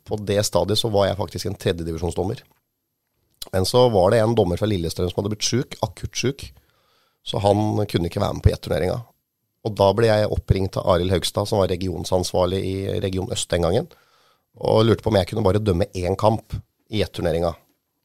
på 0.08 0.20
det 0.26 0.40
stadiet 0.48 0.80
så 0.82 0.90
var 0.92 1.08
jeg 1.08 1.20
faktisk 1.20 1.50
en 1.50 1.60
tredjedivisjonsdommer. 1.60 2.42
Men 3.54 3.68
så 3.70 3.86
var 3.94 4.12
det 4.12 4.24
en 4.24 4.36
dommer 4.36 4.60
fra 4.60 4.68
Lillestrøm 4.68 5.12
som 5.12 5.22
hadde 5.22 5.36
blitt 5.36 5.48
sjuk, 5.48 5.78
akutt 5.86 6.18
sjuk. 6.18 6.48
Så 7.28 7.40
han 7.44 7.86
kunne 7.92 8.10
ikke 8.10 8.24
være 8.24 8.40
med 8.40 8.44
på 8.44 8.52
Jet-turneringa. 8.52 8.98
Og 9.68 9.76
da 9.76 9.92
ble 9.96 10.10
jeg 10.10 10.32
oppringt 10.32 10.80
av 10.80 10.88
Arild 10.96 11.12
Haugstad, 11.12 11.50
som 11.50 11.60
var 11.62 11.72
regionsansvarlig 11.74 12.60
i 12.64 12.76
Region 13.04 13.32
Øst 13.34 13.52
den 13.52 13.68
gangen, 13.68 13.88
og 14.58 14.86
lurte 14.88 15.04
på 15.04 15.12
om 15.12 15.20
jeg 15.20 15.30
kunne 15.30 15.46
bare 15.46 15.62
dømme 15.62 15.90
én 15.92 16.16
kamp 16.20 16.56
i 16.90 17.04
ett-turneringa. 17.04 17.52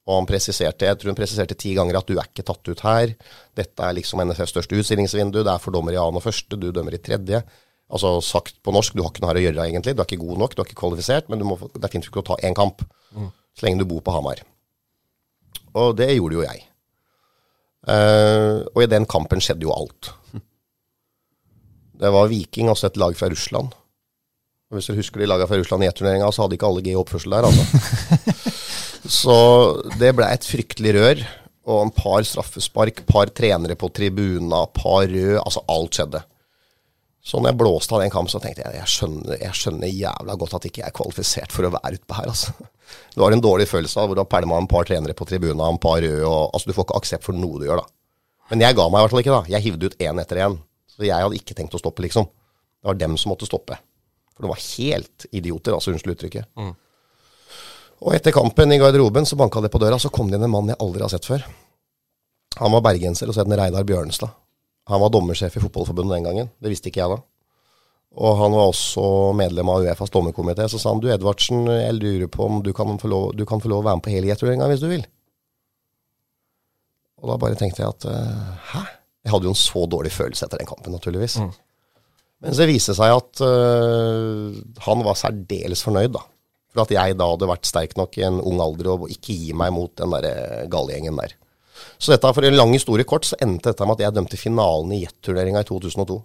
Og 0.02 0.16
han 0.16 0.26
presiserte, 0.26 0.88
jeg 0.88 0.98
tror 0.98 1.12
han 1.12 1.18
presiserte 1.18 1.54
ti 1.58 1.76
ganger 1.78 2.00
at 2.00 2.08
du 2.08 2.16
er 2.16 2.26
ikke 2.26 2.44
tatt 2.46 2.66
ut 2.66 2.80
her. 2.82 3.12
Dette 3.54 3.84
er 3.86 3.94
liksom 3.94 4.24
NFFs 4.26 4.50
største 4.56 4.80
utstillingsvindu. 4.80 5.44
Det 5.46 5.52
er 5.52 5.62
for 5.62 5.74
dommer 5.74 5.94
i 5.94 6.00
annen 6.00 6.18
og 6.18 6.24
første, 6.24 6.58
du 6.58 6.72
dømmer 6.74 6.96
i 6.98 7.00
tredje. 7.02 7.38
Altså 7.92 8.16
sagt 8.24 8.58
på 8.64 8.74
norsk, 8.74 8.96
du 8.96 9.04
har 9.04 9.12
ikke 9.12 9.22
noe 9.22 9.30
her 9.30 9.38
å 9.38 9.44
gjøre 9.44 9.68
egentlig. 9.68 9.94
Du 9.94 10.02
er 10.02 10.08
ikke 10.10 10.24
god 10.24 10.42
nok, 10.42 10.56
du 10.56 10.64
er 10.64 10.66
ikke 10.66 10.80
kvalifisert, 10.80 11.30
men 11.30 11.38
du 11.38 11.46
må, 11.46 11.58
det 11.76 11.86
er 11.86 11.94
fint 11.94 12.08
for 12.08 12.24
å 12.24 12.26
ta 12.32 12.40
én 12.42 12.56
kamp. 12.58 12.82
Så 13.54 13.66
lenge 13.66 13.84
du 13.84 13.86
bor 13.92 14.02
på 14.02 14.14
Hamar. 14.16 14.42
Og 15.78 15.94
det 16.00 16.10
gjorde 16.16 16.40
jo 16.40 16.44
jeg. 16.48 16.66
Uh, 17.82 18.62
og 18.74 18.84
i 18.84 18.90
den 18.90 19.06
kampen 19.10 19.42
skjedde 19.42 19.68
jo 19.68 19.74
alt. 19.74 20.12
Det 22.02 22.10
var 22.10 22.30
Viking, 22.32 22.70
altså 22.72 22.88
et 22.88 22.98
lag 22.98 23.14
fra 23.18 23.30
Russland. 23.30 23.70
Og 24.72 24.78
hvis 24.78 24.88
dere 24.88 24.98
husker 24.98 25.22
de 25.22 25.28
lagene 25.28 25.46
fra 25.50 25.60
Russland 25.60 25.84
i 25.84 25.88
E-turneringa, 25.90 26.32
så 26.32 26.44
hadde 26.44 26.56
ikke 26.56 26.66
alle 26.70 26.82
G 26.82 26.96
oppførsel 26.98 27.36
der, 27.36 27.46
altså. 27.46 28.50
så 29.20 29.36
det 30.00 30.10
ble 30.18 30.26
et 30.32 30.48
fryktelig 30.48 30.96
rør. 30.96 31.22
Og 31.70 31.84
en 31.84 31.92
par 31.94 32.24
straffespark, 32.26 33.04
par 33.06 33.30
trenere 33.30 33.76
på 33.78 33.92
tribuna, 33.94 34.64
par 34.74 35.04
rød. 35.06 35.36
Altså, 35.44 35.62
alt 35.70 35.98
skjedde. 36.00 36.24
Så 37.22 37.38
når 37.38 37.52
jeg 37.52 37.58
blåste 37.60 37.94
av 37.94 38.02
den 38.02 38.10
kampen, 38.10 38.32
så 38.32 38.40
tenkte 38.42 38.64
jeg 38.64 38.80
jeg 38.80 38.90
skjønner, 38.96 39.36
jeg 39.38 39.54
skjønner 39.60 39.92
jævla 39.94 40.34
godt 40.40 40.56
at 40.58 40.66
ikke 40.66 40.82
jeg 40.82 40.88
er 40.88 40.96
kvalifisert 40.96 41.54
for 41.54 41.68
å 41.68 41.70
være 41.76 42.00
utpå 42.00 42.18
her, 42.18 42.32
altså. 42.32 42.56
Det 43.14 43.22
var 43.22 43.36
en 43.36 43.44
dårlig 43.44 43.68
følelse 43.70 44.00
av 44.02 44.10
hvor 44.10 44.18
du 44.18 44.24
har 44.24 44.32
pælma 44.32 44.58
en 44.58 44.66
par 44.68 44.88
trenere 44.88 45.14
på 45.14 45.28
tribuna, 45.28 45.68
en 45.70 45.78
par 45.80 46.00
røde 46.02 46.26
og 46.26 46.50
Altså, 46.50 46.66
du 46.66 46.74
får 46.74 46.88
ikke 46.88 46.98
aksept 46.98 47.28
for 47.28 47.38
noe 47.38 47.62
du 47.62 47.68
gjør, 47.68 47.84
da. 47.84 47.94
Men 48.50 48.66
jeg 48.66 48.74
ga 48.74 48.88
meg 48.90 48.98
i 48.98 49.04
hvert 49.04 49.14
fall 49.14 49.22
ikke, 49.22 49.38
da. 49.38 49.54
Jeg 49.54 49.66
hivde 49.68 49.92
ut 49.92 50.02
én 50.02 50.20
etter 50.24 50.42
én. 50.48 50.58
Så 50.92 51.06
jeg 51.06 51.16
hadde 51.16 51.38
ikke 51.38 51.56
tenkt 51.56 51.74
å 51.74 51.80
stoppe, 51.80 52.04
liksom. 52.04 52.28
Det 52.82 52.90
var 52.90 52.98
dem 53.00 53.16
som 53.20 53.32
måtte 53.32 53.48
stoppe. 53.48 53.78
For 54.34 54.44
det 54.44 54.52
var 54.52 54.62
helt 54.62 55.26
idioter, 55.32 55.76
altså 55.76 55.92
unnskyld 55.92 56.16
uttrykket. 56.16 56.48
Og 58.02 58.14
etter 58.16 58.34
kampen 58.34 58.74
i 58.74 58.78
garderoben 58.82 59.26
så 59.28 59.38
banka 59.38 59.60
det 59.62 59.70
på 59.72 59.78
døra, 59.78 59.98
så 60.02 60.10
kom 60.10 60.30
det 60.30 60.40
inn 60.40 60.48
en 60.48 60.52
mann 60.52 60.70
jeg 60.72 60.80
aldri 60.82 61.04
har 61.04 61.12
sett 61.12 61.28
før. 61.28 61.44
Han 62.58 62.72
var 62.74 62.82
bergenser 62.84 63.30
og 63.30 63.36
så 63.36 63.42
het 63.42 63.48
han 63.50 63.58
Reidar 63.60 63.86
Bjørnstad. 63.88 64.32
Han 64.90 65.00
var 65.00 65.12
dommersjef 65.14 65.56
i 65.56 65.62
Fotballforbundet 65.62 66.16
den 66.16 66.26
gangen. 66.26 66.50
Det 66.58 66.72
visste 66.72 66.90
ikke 66.90 67.04
jeg 67.04 67.14
da. 67.14 67.20
Og 68.18 68.34
han 68.42 68.52
var 68.52 68.72
også 68.72 69.04
medlem 69.38 69.70
av 69.72 69.86
Uefas 69.86 70.10
dommerkomité. 70.12 70.66
Så 70.68 70.80
sa 70.82 70.90
han 70.90 71.00
du 71.00 71.06
Edvardsen, 71.08 71.62
jeg 71.70 71.94
lurer 71.96 72.28
på 72.28 72.44
om 72.44 72.58
du 72.64 72.72
kan 72.76 72.98
få 73.00 73.08
lov, 73.08 73.30
du 73.38 73.46
kan 73.48 73.62
få 73.62 73.70
lov 73.72 73.84
å 73.84 73.86
være 73.86 74.00
med 74.00 74.04
på 74.04 74.12
helgeturneringa 74.16 74.68
hvis 74.72 74.82
du 74.82 74.88
vil. 74.90 75.06
Og 77.22 77.30
da 77.30 77.38
bare 77.40 77.56
tenkte 77.56 77.84
jeg 77.84 77.94
at 77.94 78.08
hæ? 78.72 78.82
Jeg 79.22 79.34
hadde 79.34 79.46
jo 79.46 79.52
en 79.54 79.58
så 79.58 79.84
dårlig 79.86 80.12
følelse 80.14 80.46
etter 80.46 80.60
den 80.60 80.68
kampen, 80.68 80.94
naturligvis. 80.94 81.38
Men 82.42 82.56
så 82.58 82.66
viste 82.66 82.90
det 82.90 82.98
seg 82.98 83.14
at 83.14 83.42
øh, 83.46 84.56
han 84.82 85.04
var 85.06 85.18
særdeles 85.18 85.84
fornøyd, 85.86 86.10
da. 86.16 86.24
For 86.72 86.82
at 86.82 86.94
jeg 86.94 87.14
da 87.20 87.28
hadde 87.28 87.50
vært 87.50 87.68
sterk 87.68 87.94
nok 88.00 88.16
i 88.18 88.24
en 88.26 88.40
ung 88.40 88.58
alder 88.64 88.94
og 88.94 89.06
ikke 89.12 89.36
gi 89.36 89.54
meg 89.56 89.70
mot 89.76 89.92
den 90.00 90.14
der 90.16 90.66
gallegjengen 90.72 91.20
der. 91.20 91.36
Så 92.02 92.10
dette, 92.10 92.32
for 92.34 92.46
en 92.46 92.56
lang 92.56 92.72
historie 92.74 93.06
kort, 93.08 93.28
så 93.28 93.38
endte 93.44 93.70
dette 93.70 93.86
med 93.86 93.98
at 93.98 94.06
jeg 94.06 94.16
dømte 94.16 94.40
finalen 94.40 94.94
i 94.96 95.02
jetturneringa 95.04 95.62
i 95.62 95.68
2002. 95.68 96.16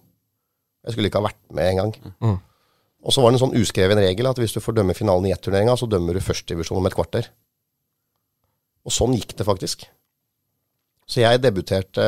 Jeg 0.88 0.96
skulle 0.96 1.12
ikke 1.12 1.22
ha 1.22 1.28
vært 1.28 1.42
med 1.54 1.72
engang. 1.74 1.92
Mm. 2.24 2.38
Og 3.08 3.14
så 3.14 3.22
var 3.22 3.32
det 3.32 3.38
en 3.38 3.44
sånn 3.46 3.60
uskreven 3.60 4.02
regel 4.02 4.30
at 4.30 4.40
hvis 4.42 4.56
du 4.56 4.62
får 4.64 4.80
dømme 4.80 4.96
finalen 4.98 5.28
i 5.28 5.34
jetturneringa, 5.34 5.76
så 5.78 5.90
dømmer 5.90 6.18
du 6.18 6.24
førstedivisjon 6.24 6.80
om 6.80 6.90
et 6.90 6.96
kvarter. 6.98 7.30
Og 8.88 8.96
sånn 8.96 9.14
gikk 9.18 9.36
det 9.38 9.46
faktisk. 9.48 9.86
Så 11.08 11.22
jeg 11.22 11.44
debuterte 11.44 12.08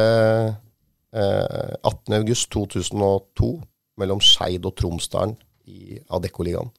eh, 1.14 1.76
18.8.2002 1.88 3.54
mellom 4.00 4.22
Skeid 4.24 4.66
og 4.68 4.76
Tromsdalen 4.80 5.36
i 5.70 6.00
Adeccoligaen. 6.10 6.70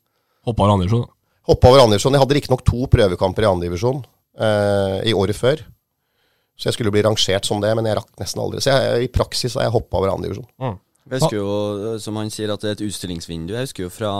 Hoppa 0.48 0.64
over 0.64 0.78
Andersson. 0.78 1.04
da. 1.04 1.14
Hoppa 1.50 1.70
over 1.70 1.82
andredivisjon. 1.84 2.14
Jeg 2.14 2.22
hadde 2.22 2.36
riktignok 2.36 2.64
to 2.68 2.86
prøvekamper 2.92 3.44
i 3.44 3.48
andredivisjon 3.50 4.02
eh, 4.38 4.98
i 5.10 5.14
året 5.16 5.36
før. 5.36 5.62
Så 6.60 6.68
jeg 6.68 6.76
skulle 6.76 6.92
bli 6.92 7.02
rangert 7.06 7.48
som 7.48 7.62
det, 7.62 7.72
men 7.76 7.88
jeg 7.88 7.96
rakk 7.96 8.10
nesten 8.20 8.42
aldri. 8.42 8.60
Så 8.60 8.74
jeg, 8.74 9.06
i 9.06 9.12
praksis 9.12 9.56
har 9.56 9.66
jeg 9.66 9.74
hoppa 9.74 10.00
over 10.00 10.12
andredivisjon. 10.12 10.48
Jeg 10.60 11.16
husker 11.16 11.38
jo, 11.38 11.96
som 12.02 12.18
han 12.20 12.30
sier, 12.30 12.52
at 12.52 12.62
det 12.62 12.68
er 12.68 12.76
et 12.76 12.84
utstillingsvindu. 12.86 13.54
Jeg 13.56 13.70
husker 13.70 13.86
jo 13.86 13.92
fra, 13.92 14.12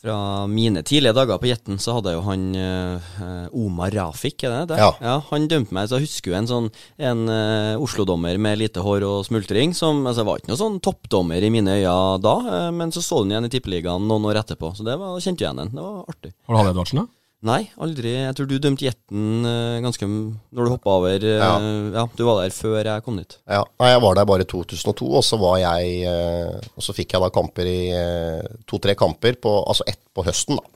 fra 0.00 0.46
mine 0.48 0.82
tidlige 0.86 1.12
dager 1.16 1.38
på 1.40 1.48
Jetten, 1.50 1.78
så 1.80 1.98
hadde 1.98 2.14
jo 2.14 2.22
han 2.24 2.46
uh, 2.56 3.50
Omar 3.52 3.92
Rafik, 3.92 4.40
er 4.46 4.54
det 4.54 4.72
det? 4.72 4.78
Ja. 4.80 4.90
ja. 5.04 5.16
Han 5.28 5.48
dømte 5.50 5.76
meg, 5.76 5.90
så 5.90 5.98
jeg 5.98 6.08
husker 6.08 6.32
jo 6.32 6.38
en 6.38 6.48
sånn 6.48 6.68
En 6.96 7.26
uh, 7.28 7.82
Oslo-dommer 7.82 8.40
med 8.40 8.62
lite 8.62 8.84
hår 8.84 9.04
og 9.08 9.20
smultring, 9.28 9.74
som 9.76 10.00
altså, 10.08 10.24
var 10.28 10.40
ikke 10.40 10.54
noe 10.54 10.60
sånn 10.60 10.80
toppdommer 10.84 11.44
i 11.44 11.52
mine 11.52 11.80
øyne 11.82 12.18
da, 12.24 12.36
uh, 12.48 12.70
men 12.74 12.94
så 12.94 13.04
så 13.04 13.20
du 13.20 13.28
ham 13.28 13.34
igjen 13.34 13.50
i 13.50 13.52
Tippeligaen 13.52 14.08
noen 14.08 14.28
år 14.30 14.40
etterpå, 14.42 14.72
så 14.76 14.86
det 14.86 14.96
var, 15.00 15.20
kjente 15.20 15.44
jeg 15.44 15.50
igjen 15.50 15.64
en. 15.66 15.74
Det 15.76 15.84
var 15.84 16.14
artig. 16.14 16.34
Har 16.46 16.54
du 16.54 16.62
Halle 16.62 16.74
Edvardsen, 16.74 17.04
da? 17.04 17.19
Nei, 17.48 17.70
aldri. 17.80 18.10
Jeg 18.18 18.36
tror 18.36 18.48
du 18.50 18.58
dømte 18.60 18.84
Jetten 18.84 19.46
eh, 19.48 19.78
ganske 19.80 20.04
Når 20.04 20.66
du 20.66 20.72
hoppa 20.74 20.96
over 20.98 21.22
eh, 21.24 21.38
Ja. 21.40 21.54
ja. 21.94 22.02
du 22.12 22.24
var 22.26 22.42
der 22.42 22.52
før 22.52 22.84
jeg 22.84 23.04
kom 23.06 23.16
dit. 23.16 23.38
Ja, 23.48 23.62
Nei, 23.80 23.88
jeg 23.94 24.02
var 24.04 24.18
der 24.18 24.28
bare 24.28 24.44
i 24.44 24.50
2002, 24.50 25.08
og 25.08 25.24
så 25.24 25.38
var 25.40 25.56
jeg 25.62 26.02
eh, 26.10 26.58
Og 26.74 26.84
så 26.84 26.92
fikk 26.96 27.16
jeg 27.16 27.24
da 27.24 27.30
kamper 27.32 27.70
i 27.70 27.78
to-tre 28.68 28.96
kamper, 28.98 29.38
på, 29.40 29.54
altså 29.64 29.86
ett 29.88 30.02
på 30.12 30.24
høsten, 30.26 30.60
da, 30.60 30.68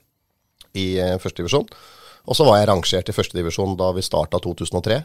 i 0.75 0.87
førstedivisjon. 1.21 1.67
Og 2.25 2.37
så 2.37 2.47
var 2.47 2.57
jeg 2.57 2.69
rangert 2.71 3.13
i 3.13 3.15
førstedivisjon 3.15 3.77
da 3.77 3.91
vi 3.93 4.03
starta 4.05 4.41
2003. 4.41 4.99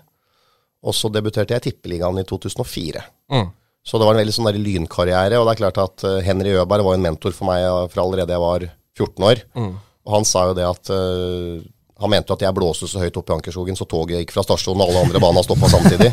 Og 0.88 0.96
så 0.96 1.10
debuterte 1.12 1.52
jeg 1.52 1.60
i 1.60 1.66
Tippeligaen 1.68 2.22
i 2.22 2.24
2004. 2.24 3.04
Mm. 3.36 3.52
Så 3.84 4.00
det 4.00 4.08
var 4.08 4.16
en 4.16 4.22
veldig 4.22 4.32
sånn 4.32 4.48
der 4.48 4.60
lynkarriere, 4.60 5.36
og 5.36 5.44
det 5.44 5.52
er 5.52 5.60
klart 5.60 5.80
at 5.82 6.04
Henry 6.24 6.56
Øberg 6.56 6.86
var 6.88 6.96
en 6.96 7.04
mentor 7.04 7.36
for 7.36 7.50
meg 7.50 7.68
fra 7.92 8.04
allerede 8.06 8.32
jeg 8.32 8.44
var 8.46 8.66
14 8.96 9.28
år. 9.28 9.44
Og 10.08 10.16
han 10.16 10.26
sa 10.28 10.46
jo 10.48 10.56
det 10.56 10.66
at 10.66 10.90
uh, 10.94 11.60
han 12.00 12.12
mente 12.12 12.32
at 12.32 12.42
jeg 12.46 12.56
blåste 12.56 12.88
så 12.88 13.02
høyt 13.02 13.16
opp 13.20 13.28
i 13.28 13.34
Ankerskogen, 13.36 13.76
så 13.76 13.84
toget 13.88 14.22
gikk 14.22 14.32
fra 14.32 14.44
stasjonen, 14.46 14.80
og 14.80 14.88
alle 14.88 15.02
andre 15.04 15.20
baner 15.20 15.44
stoppa 15.44 15.68
samtidig. 15.68 16.08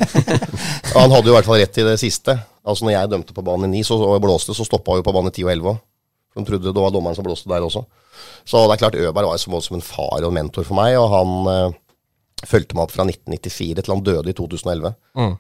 og 0.93 0.97
han 0.99 1.13
hadde 1.15 1.29
jo 1.29 1.33
i 1.33 1.37
hvert 1.37 1.47
fall 1.47 1.61
rett 1.61 1.79
i 1.79 1.85
det 1.87 1.95
siste. 2.01 2.35
Altså 2.67 2.87
når 2.87 2.97
jeg 2.97 3.11
dømte 3.13 3.35
på 3.35 3.45
bane 3.47 3.69
9 3.71 3.85
så, 3.87 3.99
og 4.03 4.19
blåste, 4.23 4.55
så 4.57 4.67
stoppa 4.67 4.97
jo 4.99 5.05
på 5.05 5.15
bane 5.15 5.31
10 5.31 5.47
og 5.47 5.53
11 5.53 5.71
òg. 5.71 5.79
De 6.37 6.45
trodde 6.45 6.69
det 6.69 6.83
var 6.83 6.91
dommeren 6.93 7.15
som 7.17 7.25
blåste 7.25 7.49
der 7.49 7.63
også. 7.65 7.85
Så 8.45 8.61
det 8.67 8.75
er 8.75 8.81
klart 8.81 8.97
Øberg 8.99 9.29
var 9.31 9.37
jo 9.37 9.41
som, 9.41 9.55
som 9.63 9.77
en 9.77 9.85
far 9.85 10.19
og 10.19 10.27
en 10.27 10.35
mentor 10.35 10.67
for 10.67 10.77
meg, 10.77 10.97
og 10.99 11.07
han 11.13 11.31
eh, 11.53 11.77
fulgte 12.45 12.77
meg 12.77 12.85
opp 12.85 12.93
fra 12.93 13.05
1994 13.07 13.79
til 13.79 13.93
han 13.95 14.03
døde 14.05 14.33
i 14.33 14.35
2011. 14.37 14.91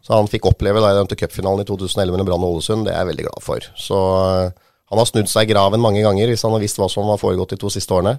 Så 0.05 0.15
han 0.15 0.31
fikk 0.31 0.47
oppleve 0.49 0.81
da 0.81 0.93
jeg 0.93 1.01
dømte 1.01 1.19
cupfinalen 1.19 1.65
i 1.65 1.67
2011 1.69 2.17
med 2.17 2.29
Brann 2.29 2.47
og 2.47 2.55
Ålesund, 2.55 2.87
det 2.87 2.95
er 2.95 3.03
jeg 3.03 3.11
veldig 3.11 3.27
glad 3.27 3.45
for. 3.45 3.69
Så 3.77 3.99
eh, 4.23 4.65
han 4.87 5.03
har 5.03 5.09
snudd 5.11 5.29
seg 5.31 5.45
i 5.45 5.53
graven 5.53 5.83
mange 5.83 6.01
ganger 6.05 6.31
hvis 6.31 6.47
han 6.47 6.55
har 6.55 6.63
visst 6.63 6.79
hva 6.79 6.89
som 6.91 7.11
har 7.11 7.21
foregått 7.21 7.53
de 7.53 7.61
to 7.61 7.71
siste 7.73 7.93
årene. 7.93 8.17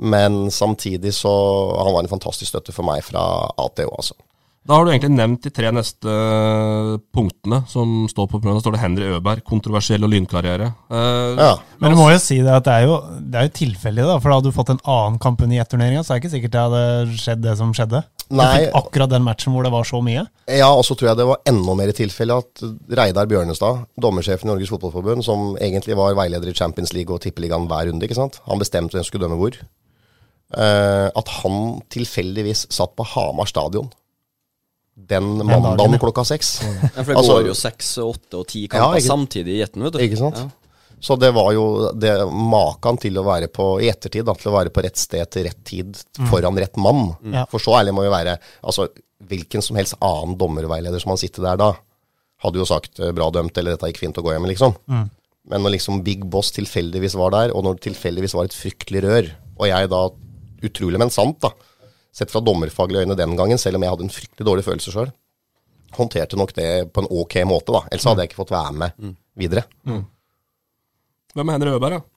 Men 0.00 0.50
samtidig 0.50 1.12
så 1.14 1.30
Han 1.78 1.92
var 1.92 2.02
en 2.02 2.08
fantastisk 2.10 2.48
støtte 2.48 2.72
for 2.72 2.86
meg 2.86 3.04
fra 3.04 3.22
ATO, 3.60 3.90
altså. 3.92 4.16
Da 4.62 4.76
har 4.76 4.86
du 4.86 4.92
egentlig 4.92 5.16
nevnt 5.16 5.42
de 5.42 5.50
tre 5.50 5.72
neste 5.74 6.06
eh, 6.06 6.92
punktene 7.14 7.64
som 7.66 8.04
står 8.10 8.28
på 8.28 8.36
programmet. 8.36 8.60
Da 8.60 8.62
står 8.62 8.76
det 8.76 8.82
Henry 8.84 9.08
Øberg, 9.16 9.42
kontroversiell 9.48 10.06
og 10.06 10.12
lynkarriere. 10.12 10.68
Eh, 10.86 11.40
Ja. 11.42 11.56
Men 11.82 11.90
du 11.90 11.98
må 11.98 12.12
jo 12.12 12.20
si 12.22 12.38
det 12.38 12.52
at 12.54 12.68
det 12.68 12.76
er 12.76 12.86
jo, 12.86 13.00
det 13.18 13.40
er 13.40 13.48
jo 13.48 13.54
tilfeldig, 13.58 14.04
da. 14.06 14.20
For 14.22 14.30
da 14.30 14.38
hadde 14.38 14.52
du 14.52 14.54
fått 14.54 14.70
en 14.70 14.84
annen 14.86 15.18
kamp 15.18 15.42
under 15.42 15.58
jetturneringa, 15.58 16.04
så 16.06 16.14
er 16.14 16.20
det 16.20 16.22
ikke 16.22 16.34
sikkert 16.36 16.54
det 16.54 16.62
hadde 16.62 17.18
skjedd 17.24 17.42
det 17.42 17.56
som 17.58 17.74
skjedde. 17.74 18.04
Du 18.28 18.38
Nei. 18.38 18.46
fikk 18.54 18.78
akkurat 18.84 19.10
den 19.10 19.26
matchen 19.26 19.52
hvor 19.52 19.66
det 19.66 19.74
var 19.74 19.90
så 19.90 19.98
mye. 20.04 20.24
Ja, 20.46 20.70
og 20.70 20.86
så 20.86 20.94
tror 20.94 21.10
jeg 21.10 21.18
det 21.18 21.28
var 21.32 21.42
enda 21.50 21.74
mer 21.82 21.90
i 21.90 21.98
tilfelle 21.98 22.38
at 22.38 22.62
Reidar 23.02 23.26
Bjørnestad, 23.26 23.82
dommersjefen 23.98 24.46
i 24.46 24.54
Norges 24.54 24.70
Fotballforbund, 24.70 25.26
som 25.26 25.56
egentlig 25.58 25.98
var 25.98 26.14
veileder 26.14 26.54
i 26.54 26.56
Champions 26.56 26.94
League 26.94 27.10
og 27.10 27.20
Tippeligaen 27.26 27.66
hver 27.66 27.90
runde, 27.90 28.06
ikke 28.06 28.20
sant? 28.22 28.38
han 28.46 28.62
bestemte 28.62 28.94
hvem 28.94 29.02
som 29.02 29.10
skulle 29.10 29.26
dømme 29.26 29.42
hvor. 29.42 29.58
Eh, 30.52 31.08
at 31.16 31.28
han 31.42 31.80
tilfeldigvis 31.88 32.66
satt 32.72 32.94
på 32.98 33.06
Hamar 33.14 33.48
stadion 33.48 33.88
den 34.94 35.38
dagen, 35.38 35.46
mandagen 35.48 35.98
klokka 36.02 36.24
seks. 36.28 36.58
Ja, 36.62 36.88
for 37.02 37.12
det 37.12 37.16
Altså- 37.16 37.36
går 37.38 37.46
jo 37.48 37.54
seks, 37.56 37.92
åtte 37.98 38.34
og 38.42 38.46
ti 38.48 38.62
Ja, 38.64 38.68
kamper 38.68 38.98
ikke- 39.00 39.08
samtidig 39.08 39.54
i 39.54 39.60
Jetten, 39.62 39.82
vet 39.82 39.92
du. 39.94 39.98
Ikke 39.98 40.18
sant? 40.18 40.36
Ja. 40.36 40.50
Så 41.00 41.16
det 41.18 41.32
var 41.34 41.52
jo 41.52 41.92
det 41.98 42.12
maken 42.30 43.00
til 43.00 43.14
å 43.14 43.24
være 43.24 43.48
på 43.48 43.80
i 43.82 43.88
ettertid, 43.90 44.24
da, 44.24 44.34
til 44.34 44.52
å 44.52 44.54
være 44.60 44.70
på 44.70 44.82
rett 44.84 44.96
sted 44.96 45.28
til 45.30 45.44
rett 45.44 45.64
tid 45.64 45.96
foran 46.28 46.56
rett 46.56 46.76
mann. 46.76 47.16
Ja. 47.32 47.44
For 47.46 47.58
så 47.58 47.72
ærlig 47.80 47.94
må 47.94 48.02
vi 48.04 48.10
være. 48.12 48.38
Altså, 48.62 48.88
hvilken 49.26 49.62
som 49.62 49.76
helst 49.76 49.94
annen 50.00 50.36
dommerveileder 50.38 51.00
som 51.00 51.10
han 51.10 51.16
sittet 51.18 51.42
der 51.42 51.56
da, 51.56 51.72
hadde 52.44 52.54
jo 52.60 52.64
sagt 52.64 53.00
eh, 53.00 53.10
bra 53.12 53.30
dømt, 53.30 53.56
eller 53.56 53.72
dette 53.76 53.88
gikk 53.90 53.98
fint 53.98 54.14
å 54.18 54.22
gå 54.22 54.30
hjem, 54.36 54.46
liksom. 54.46 54.76
Men 54.88 55.62
når 55.62 55.72
liksom 55.72 56.04
Big 56.04 56.22
Boss 56.28 56.52
tilfeldigvis 56.52 57.14
var 57.16 57.30
der, 57.30 57.50
og 57.56 57.64
når 57.64 57.80
det 57.80 57.92
tilfeldigvis 57.94 58.34
var 58.34 58.44
et 58.44 58.52
fryktelig 58.54 59.02
rør, 59.02 59.30
og 59.58 59.66
jeg 59.66 59.88
da, 59.90 60.08
utrolig 60.68 61.00
men 61.02 61.12
sant, 61.12 61.38
da, 61.42 61.52
sett 62.12 62.32
fra 62.32 62.42
dommerfaglige 62.44 63.06
øyne 63.06 63.18
den 63.18 63.36
gangen, 63.38 63.60
selv 63.60 63.78
om 63.78 63.84
jeg 63.84 63.94
hadde 63.94 64.06
en 64.08 64.14
fryktelig 64.14 64.48
dårlig 64.48 64.64
følelse 64.66 64.94
sjøl, 64.94 65.12
håndterte 65.96 66.38
nok 66.40 66.54
det 66.56 66.70
på 66.92 67.02
en 67.02 67.10
ok 67.10 67.38
måte, 67.48 67.74
da. 67.74 67.84
Ellers 67.90 68.08
hadde 68.08 68.24
jeg 68.24 68.32
ikke 68.32 68.42
fått 68.42 68.54
være 68.54 68.74
med 68.84 69.12
videre. 69.38 69.66
Hvem 71.32 71.48
er 71.48 71.56
Henry 71.58 71.76
Øberg, 71.76 71.98
da? 71.98 72.08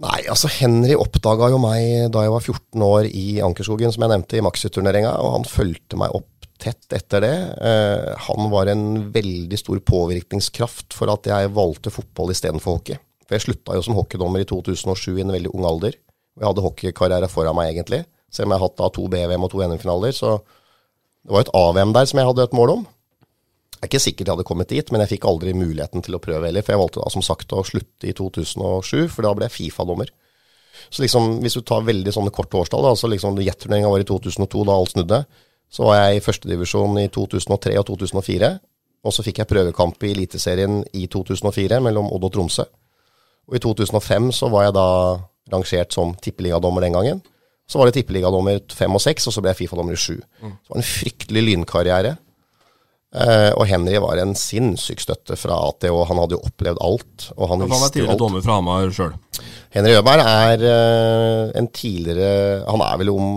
Nei, 0.00 0.20
altså 0.32 0.48
Henry 0.48 0.94
oppdaga 0.96 1.50
jo 1.52 1.58
meg 1.60 2.08
da 2.14 2.22
jeg 2.24 2.32
var 2.32 2.44
14 2.44 2.84
år 2.86 3.08
i 3.10 3.24
Ankerskogen, 3.44 3.92
som 3.92 4.04
jeg 4.04 4.12
nevnte, 4.14 4.38
i 4.38 4.44
Maxi-turneringa, 4.44 5.12
og 5.20 5.34
han 5.34 5.48
fulgte 5.48 5.98
meg 6.00 6.14
opp 6.16 6.28
tett 6.60 6.92
etter 6.96 7.24
det. 7.24 7.34
Eh, 7.64 8.10
han 8.28 8.48
var 8.52 8.70
en 8.70 8.84
veldig 9.12 9.58
stor 9.60 9.80
påvirkningskraft 9.84 10.96
for 10.96 11.12
at 11.12 11.28
jeg 11.28 11.52
valgte 11.56 11.92
fotball 11.92 12.32
istedenfor 12.34 12.78
hockey. 12.78 13.00
For 13.26 13.36
jeg 13.36 13.46
slutta 13.46 13.76
jo 13.76 13.84
som 13.84 13.96
hockeydommer 13.96 14.44
i 14.44 14.48
2007 14.48 15.18
i 15.18 15.24
en 15.24 15.34
veldig 15.34 15.52
ung 15.56 15.68
alder. 15.68 15.96
Jeg 16.40 16.48
hadde 16.48 16.64
hockeykarriere 16.64 17.28
foran 17.28 17.56
meg, 17.58 17.74
egentlig. 17.74 18.04
Selv 18.32 18.48
om 18.48 18.54
jeg 18.54 18.62
har 18.62 18.70
hatt 18.70 18.94
to 18.96 19.04
BVM 19.12 19.44
og 19.44 19.52
to 19.52 19.60
NM-finaler. 19.60 20.14
Så 20.16 20.38
det 20.40 21.34
var 21.34 21.44
et 21.44 21.52
AVM 21.60 21.92
der 21.96 22.08
som 22.08 22.20
jeg 22.20 22.30
hadde 22.30 22.46
et 22.48 22.56
mål 22.56 22.74
om. 22.78 22.86
Jeg 23.80 23.86
er 23.86 23.90
ikke 23.90 24.02
sikkert 24.04 24.26
jeg 24.26 24.36
hadde 24.36 24.48
kommet 24.48 24.72
dit, 24.72 24.90
men 24.92 25.00
jeg 25.04 25.14
fikk 25.14 25.26
aldri 25.28 25.52
muligheten 25.56 26.04
til 26.04 26.16
å 26.16 26.22
prøve 26.22 26.48
heller. 26.48 26.64
For 26.64 26.74
jeg 26.74 26.80
valgte 26.82 27.04
da 27.04 27.12
som 27.12 27.24
sagt 27.24 27.52
å 27.56 27.64
slutte 27.64 28.08
i 28.08 28.16
2007, 28.16 29.06
for 29.12 29.24
da 29.24 29.32
ble 29.36 29.48
jeg 29.48 29.56
Fifa-dommer. 29.56 30.10
Så 30.88 31.04
liksom, 31.04 31.38
hvis 31.44 31.56
du 31.56 31.62
tar 31.66 31.86
veldig 31.86 32.12
sånne 32.12 32.32
korte 32.34 32.58
årstall, 32.60 32.84
da, 32.84 32.92
så 32.96 33.08
liksom 33.08 33.38
jetturneringa 33.40 33.92
var 33.92 34.02
i 34.02 34.08
2002, 34.08 34.64
da 34.68 34.76
alt 34.76 34.92
snudde. 34.94 35.22
Så 35.70 35.86
var 35.86 36.00
jeg 36.00 36.18
i 36.18 36.22
førstedivisjon 36.24 37.00
i 37.00 37.08
2003 37.14 37.76
og 37.80 37.88
2004. 37.92 38.52
Og 39.00 39.16
så 39.16 39.24
fikk 39.24 39.40
jeg 39.40 39.48
prøvekamp 39.48 40.04
i 40.04 40.12
Eliteserien 40.12 40.82
i 40.96 41.06
2004 41.08 41.80
mellom 41.84 42.10
Odd 42.12 42.26
og 42.28 42.34
Tromsø. 42.34 42.66
Og 43.48 43.56
i 43.56 43.62
2005 43.64 44.28
så 44.36 44.50
var 44.52 44.68
jeg 44.68 44.76
da 44.76 44.88
rangert 45.52 45.92
som 45.96 46.14
tippeligadommer 46.22 46.86
den 46.86 46.96
gangen. 46.96 47.20
Så 47.70 47.78
var 47.78 47.86
det 47.86 48.00
tippeligadommer 48.00 48.58
fem 48.74 48.94
og 48.96 49.02
seks, 49.02 49.28
og 49.28 49.34
så 49.36 49.42
ble 49.44 49.52
jeg 49.52 49.62
Fifa-dommer 49.62 49.94
i 49.94 50.00
sju. 50.00 50.16
Så 50.18 50.50
det 50.50 50.72
var 50.72 50.80
en 50.80 50.90
fryktelig 50.90 51.44
lynkarriere. 51.46 52.16
Eh, 53.10 53.50
og 53.58 53.66
Henry 53.66 53.98
var 53.98 54.20
en 54.22 54.36
sinnssyk 54.38 55.02
støtte 55.02 55.34
fra 55.38 55.56
ATO. 55.66 56.04
Han 56.06 56.20
hadde 56.22 56.36
jo 56.36 56.44
opplevd 56.46 56.78
alt. 56.82 57.30
Og 57.36 57.48
han 57.50 57.64
Han 57.64 57.66
er 57.66 57.72
visste 57.72 57.96
tidligere 57.96 58.18
dommer 58.20 58.44
fra 58.44 58.58
Hamar 58.60 58.92
sjøl. 58.94 59.16
Henry 59.74 59.96
Øberg 59.98 60.22
er 60.22 60.62
eh, 60.66 61.50
en 61.58 61.68
tidligere 61.74 62.64
Han 62.66 62.82
er 62.82 62.96
vel 62.98 63.10
om 63.14 63.28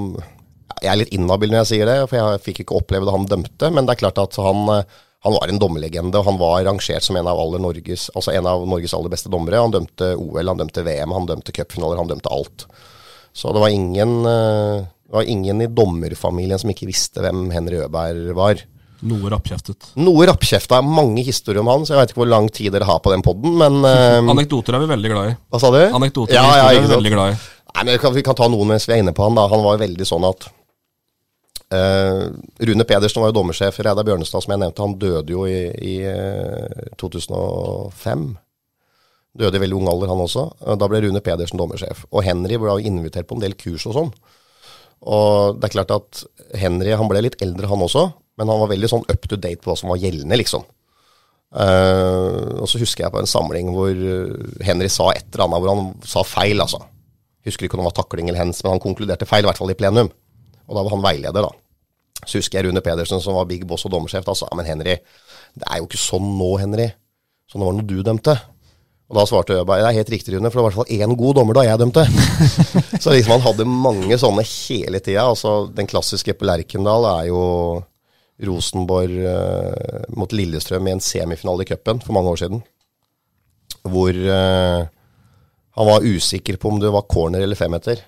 Jeg 0.82 0.92
er 0.92 1.00
litt 1.00 1.14
inhabil 1.14 1.54
når 1.54 1.62
jeg 1.62 1.70
sier 1.72 1.90
det, 1.90 1.98
for 2.10 2.18
jeg 2.20 2.44
fikk 2.44 2.64
ikke 2.64 2.78
oppleve 2.78 3.08
det 3.08 3.16
han 3.16 3.30
dømte. 3.30 3.70
Men 3.74 3.86
det 3.88 3.96
er 3.96 4.02
klart 4.04 4.22
at 4.22 4.38
han, 4.46 4.64
eh, 4.78 5.02
han 5.24 5.34
var 5.34 5.48
en 5.48 5.60
dommerlegende, 5.60 6.20
og 6.20 6.26
han 6.28 6.40
var 6.40 6.66
rangert 6.68 7.06
som 7.06 7.16
en 7.16 7.28
av, 7.32 7.40
Norges, 7.64 8.10
altså 8.12 8.34
en 8.36 8.48
av 8.50 8.66
Norges 8.68 8.92
aller 8.98 9.14
beste 9.14 9.32
dommere. 9.32 9.62
Han 9.64 9.72
dømte 9.72 10.10
OL, 10.20 10.50
han 10.50 10.60
dømte 10.60 10.84
VM, 10.84 11.14
han 11.16 11.30
dømte 11.30 11.56
cupfinaler, 11.56 12.02
han 12.02 12.10
dømte 12.10 12.32
alt. 12.34 12.66
Så 13.32 13.54
det 13.56 13.62
var 13.64 13.72
ingen, 13.72 14.18
eh, 14.28 14.84
det 14.84 15.16
var 15.16 15.30
ingen 15.32 15.64
i 15.64 15.70
dommerfamilien 15.72 16.60
som 16.60 16.74
ikke 16.74 16.90
visste 16.90 17.24
hvem 17.24 17.48
Henry 17.56 17.80
Øberg 17.86 18.34
var. 18.36 18.66
Noe 19.08 19.32
rappkjeftet. 19.32 19.94
Noe 20.04 20.28
rappkjefta, 20.28 20.82
mange 20.84 21.24
historier 21.24 21.64
om 21.64 21.72
han, 21.72 21.88
så 21.88 21.96
jeg 21.96 22.02
vet 22.02 22.12
ikke 22.12 22.22
hvor 22.26 22.32
lang 22.34 22.50
tid 22.52 22.76
dere 22.76 22.88
har 22.88 23.00
på 23.04 23.16
den 23.16 23.24
poden, 23.24 23.56
men 23.64 23.80
eh, 23.88 24.20
Anekdoter 24.36 24.76
er 24.76 24.84
vi 24.84 24.92
veldig 24.92 25.14
glad 25.16 25.32
i. 25.32 25.38
Hva 25.52 25.64
sa 25.64 25.72
du? 25.72 25.80
Anekdoter 25.88 26.36
ja, 26.36 26.44
ja, 26.60 26.68
er 26.74 26.84
vi 26.84 26.92
veldig 26.92 27.16
glad 27.16 27.32
i. 27.32 27.40
Nei, 27.74 27.86
men 27.86 27.94
vi 27.96 28.04
kan, 28.04 28.16
vi 28.20 28.26
kan 28.28 28.36
ta 28.38 28.52
noen 28.52 28.76
mens 28.76 28.90
vi 28.92 28.98
er 28.98 29.06
inne 29.06 29.16
på 29.16 29.24
han. 29.24 29.40
da. 29.40 29.48
Han 29.56 29.64
var 29.64 29.80
veldig 29.82 30.08
sånn 30.08 30.28
at 30.28 30.52
eh, 31.74 32.24
Rune 32.70 32.86
Pedersen 32.88 33.22
var 33.24 33.32
jo 33.32 33.38
dommersjef. 33.40 33.80
Reidar 33.84 34.06
Bjørnestad, 34.08 34.46
som 34.46 34.54
jeg 34.54 34.62
nevnte, 34.62 34.86
han 34.86 34.96
døde 35.02 35.34
jo 35.34 35.48
i, 35.50 35.60
i 35.74 35.96
eh, 36.08 36.94
2005. 37.02 38.28
Døde 39.44 39.58
i 39.58 39.64
veldig 39.64 39.80
ung 39.80 39.90
alder, 39.90 40.14
han 40.14 40.24
også. 40.24 40.46
Da 40.78 40.90
ble 40.90 41.02
Rune 41.08 41.24
Pedersen 41.26 41.60
dommersjef. 41.60 42.06
Og 42.12 42.26
Henry 42.28 42.60
ble 42.62 42.78
jo 42.78 42.92
invitert 42.94 43.30
på 43.30 43.40
en 43.40 43.44
del 43.44 43.58
kurs 43.58 43.88
og 43.90 43.98
sånn. 43.98 44.14
Og 45.04 45.60
det 45.60 45.68
er 45.68 45.76
klart 45.76 45.92
at 45.96 46.24
Henry 46.60 46.94
han 46.96 47.10
ble 47.12 47.26
litt 47.26 47.42
eldre, 47.44 47.68
han 47.72 47.84
også. 47.84 48.08
Men 48.40 48.50
han 48.50 48.62
var 48.64 48.72
veldig 48.72 48.90
sånn 48.90 49.06
up 49.10 49.28
to 49.30 49.38
date 49.38 49.62
på 49.62 49.72
hva 49.72 49.78
som 49.78 49.92
var 49.92 50.02
gjeldende, 50.02 50.38
liksom. 50.40 50.64
Eh, 51.54 52.54
og 52.58 52.66
så 52.70 52.80
husker 52.82 53.06
jeg 53.06 53.14
på 53.14 53.22
en 53.22 53.30
samling 53.30 53.68
hvor 53.76 53.92
eh, 53.94 54.64
Henry 54.66 54.90
sa 54.90 55.12
et 55.14 55.28
eller 55.28 55.46
annet 55.46 55.62
hvor 55.62 55.74
han 55.74 55.92
sa 56.08 56.24
feil, 56.26 56.62
altså. 56.64 56.82
Husker 57.46 57.68
ikke 57.68 57.78
om 57.78 57.84
det 57.84 57.92
var 57.92 58.00
takling 58.00 58.30
eller 58.30 58.42
hens, 58.42 58.64
men 58.64 58.76
han 58.76 58.84
konkluderte 58.84 59.28
feil, 59.30 59.46
i 59.46 59.50
hvert 59.50 59.60
fall 59.60 59.74
i 59.74 59.78
plenum. 59.78 60.10
Og 60.64 60.78
da 60.78 60.82
var 60.82 60.96
han 60.96 61.04
veileder, 61.04 61.46
da. 61.46 61.52
Så 62.26 62.40
husker 62.40 62.60
jeg 62.60 62.70
Rune 62.70 62.84
Pedersen, 62.86 63.22
som 63.24 63.38
var 63.38 63.50
big 63.50 63.66
boss 63.68 63.86
og 63.88 63.94
dommersjef, 63.94 64.26
da 64.28 64.36
sa 64.38 64.50
men 64.58 64.68
Henry, 64.68 64.98
det 65.54 65.68
er 65.70 65.82
jo 65.82 65.88
ikke 65.90 66.02
sånn 66.02 66.34
nå, 66.38 66.50
Henry. 66.62 66.90
Sånn 67.52 67.64
var 67.64 67.74
det 67.74 67.82
når 67.82 67.90
du 67.90 68.04
dømte. 68.06 68.36
Og 69.12 69.18
da 69.20 69.26
svarte 69.30 69.58
jeg 69.58 69.68
bare 69.68 69.84
det 69.84 69.90
er 69.92 70.00
helt 70.00 70.12
riktig, 70.14 70.34
Rune, 70.34 70.50
for 70.50 70.58
det 70.58 70.64
var 70.64 70.72
i 70.72 70.74
hvert 70.74 70.80
fall 70.80 71.02
én 71.06 71.18
god 71.20 71.36
dommer 71.38 71.58
da 71.58 71.66
jeg 71.68 71.82
dømte. 71.82 72.06
så 73.04 73.14
liksom 73.14 73.36
han 73.36 73.44
hadde 73.46 73.68
mange 73.70 74.18
sånne 74.18 74.46
hele 74.48 75.02
tida. 75.04 75.28
Altså, 75.28 75.68
den 75.70 75.90
klassiske 75.90 76.34
på 76.40 76.48
Lerkendal 76.50 77.06
er 77.12 77.28
jo 77.30 77.44
Rosenborg 78.48 79.20
eh, 79.30 80.08
mot 80.18 80.34
Lillestrøm 80.34 80.90
i 80.90 80.96
en 80.96 81.04
semifinale 81.04 81.66
i 81.66 81.70
cupen 81.70 82.02
for 82.02 82.16
mange 82.18 82.34
år 82.34 82.42
siden. 82.42 82.64
Hvor 83.84 84.18
eh, 84.18 84.88
han 85.78 85.90
var 85.90 86.08
usikker 86.08 86.58
på 86.58 86.72
om 86.72 86.82
det 86.82 86.92
var 86.94 87.06
corner 87.12 87.44
eller 87.44 87.60
femmeter. 87.60 88.02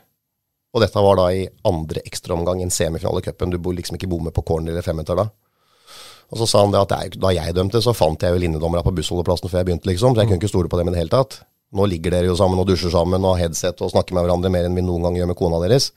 Og 0.76 0.84
dette 0.84 1.02
var 1.02 1.16
da 1.16 1.30
i 1.32 1.46
andre 1.68 2.04
ekstraomgang 2.04 2.60
en 2.62 2.74
semifinale 2.74 3.22
i 3.22 3.26
cupen. 3.30 3.54
Du 3.54 3.62
bor 3.64 3.76
liksom 3.76 3.96
ikke 3.96 4.10
bomme 4.12 4.34
på 4.36 4.44
corner 4.44 4.74
eller 4.74 4.84
femmeter 4.84 5.16
da. 5.16 5.30
Og 6.34 6.42
så 6.42 6.48
sa 6.50 6.64
han 6.66 6.74
det 6.74 6.82
at 6.82 7.16
da 7.22 7.32
jeg 7.32 7.56
dømte, 7.56 7.80
så 7.86 7.94
fant 7.96 8.22
jeg 8.22 8.34
jo 8.34 8.42
linjedommerne 8.42 8.84
på 8.84 8.92
bussholdeplassen 8.98 9.48
før 9.48 9.62
jeg 9.62 9.70
begynte, 9.70 9.88
liksom. 9.88 10.16
Så 10.16 10.24
jeg 10.24 10.32
kunne 10.32 10.42
ikke 10.42 10.52
stole 10.52 10.72
på 10.72 10.80
dem 10.82 10.90
i 10.90 10.96
det 10.96 11.04
hele 11.04 11.14
tatt. 11.14 11.40
Nå 11.76 11.88
ligger 11.90 12.14
dere 12.14 12.28
jo 12.28 12.36
sammen 12.40 12.60
og 12.60 12.68
dusjer 12.68 12.92
sammen 12.94 13.24
og 13.28 13.38
headset 13.40 13.82
og 13.84 13.92
snakker 13.94 14.18
med 14.18 14.26
hverandre 14.26 14.52
mer 14.52 14.68
enn 14.68 14.76
vi 14.78 14.84
noen 14.86 15.06
gang 15.06 15.20
gjør 15.20 15.32
med 15.32 15.40
kona 15.40 15.62
deres. 15.64 15.92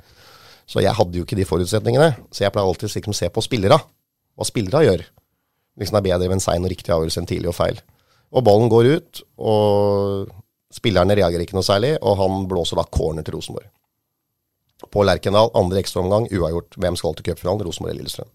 Så 0.68 0.82
jeg 0.84 0.94
hadde 0.94 1.16
jo 1.16 1.24
ikke 1.24 1.38
de 1.38 1.46
forutsetningene. 1.48 2.12
Så 2.30 2.44
jeg 2.44 2.54
pleier 2.54 2.68
alltid 2.68 2.92
liksom 2.92 3.16
å 3.16 3.18
se 3.18 3.30
på 3.32 3.44
spillere. 3.44 3.78
Hva 4.38 4.46
spillere 4.46 4.84
gjør. 4.84 5.06
Liksom 5.80 5.96
det 5.96 6.02
er 6.02 6.08
bedre 6.10 6.28
med 6.28 6.38
en 6.38 6.44
sein 6.44 6.66
og 6.66 6.72
riktig 6.72 6.92
avgjørelse 6.92 7.22
enn 7.22 7.30
tidlig 7.30 7.50
og 7.50 7.56
feil. 7.56 7.80
Og 8.34 8.44
ballen 8.44 8.68
går 8.68 8.90
ut, 8.98 9.22
og 9.40 10.28
spillerne 10.74 11.16
reagerer 11.16 11.46
ikke 11.46 11.56
noe 11.56 11.64
særlig, 11.64 11.94
og 12.04 12.18
han 12.20 12.42
blåser 12.50 12.76
da 12.76 12.84
corner 12.92 13.24
til 13.24 13.38
Rosenborg. 13.38 13.70
På 14.86 15.02
Lerkendal, 15.02 15.50
andre 15.58 15.80
ekstraomgang, 15.82 16.28
uavgjort. 16.30 16.76
Hvem 16.78 16.96
skal 16.96 17.16
til 17.18 17.26
cupfinalen? 17.26 17.64
Rosenborg 17.66 17.92
eller 17.92 18.04
Lillestrøm. 18.04 18.28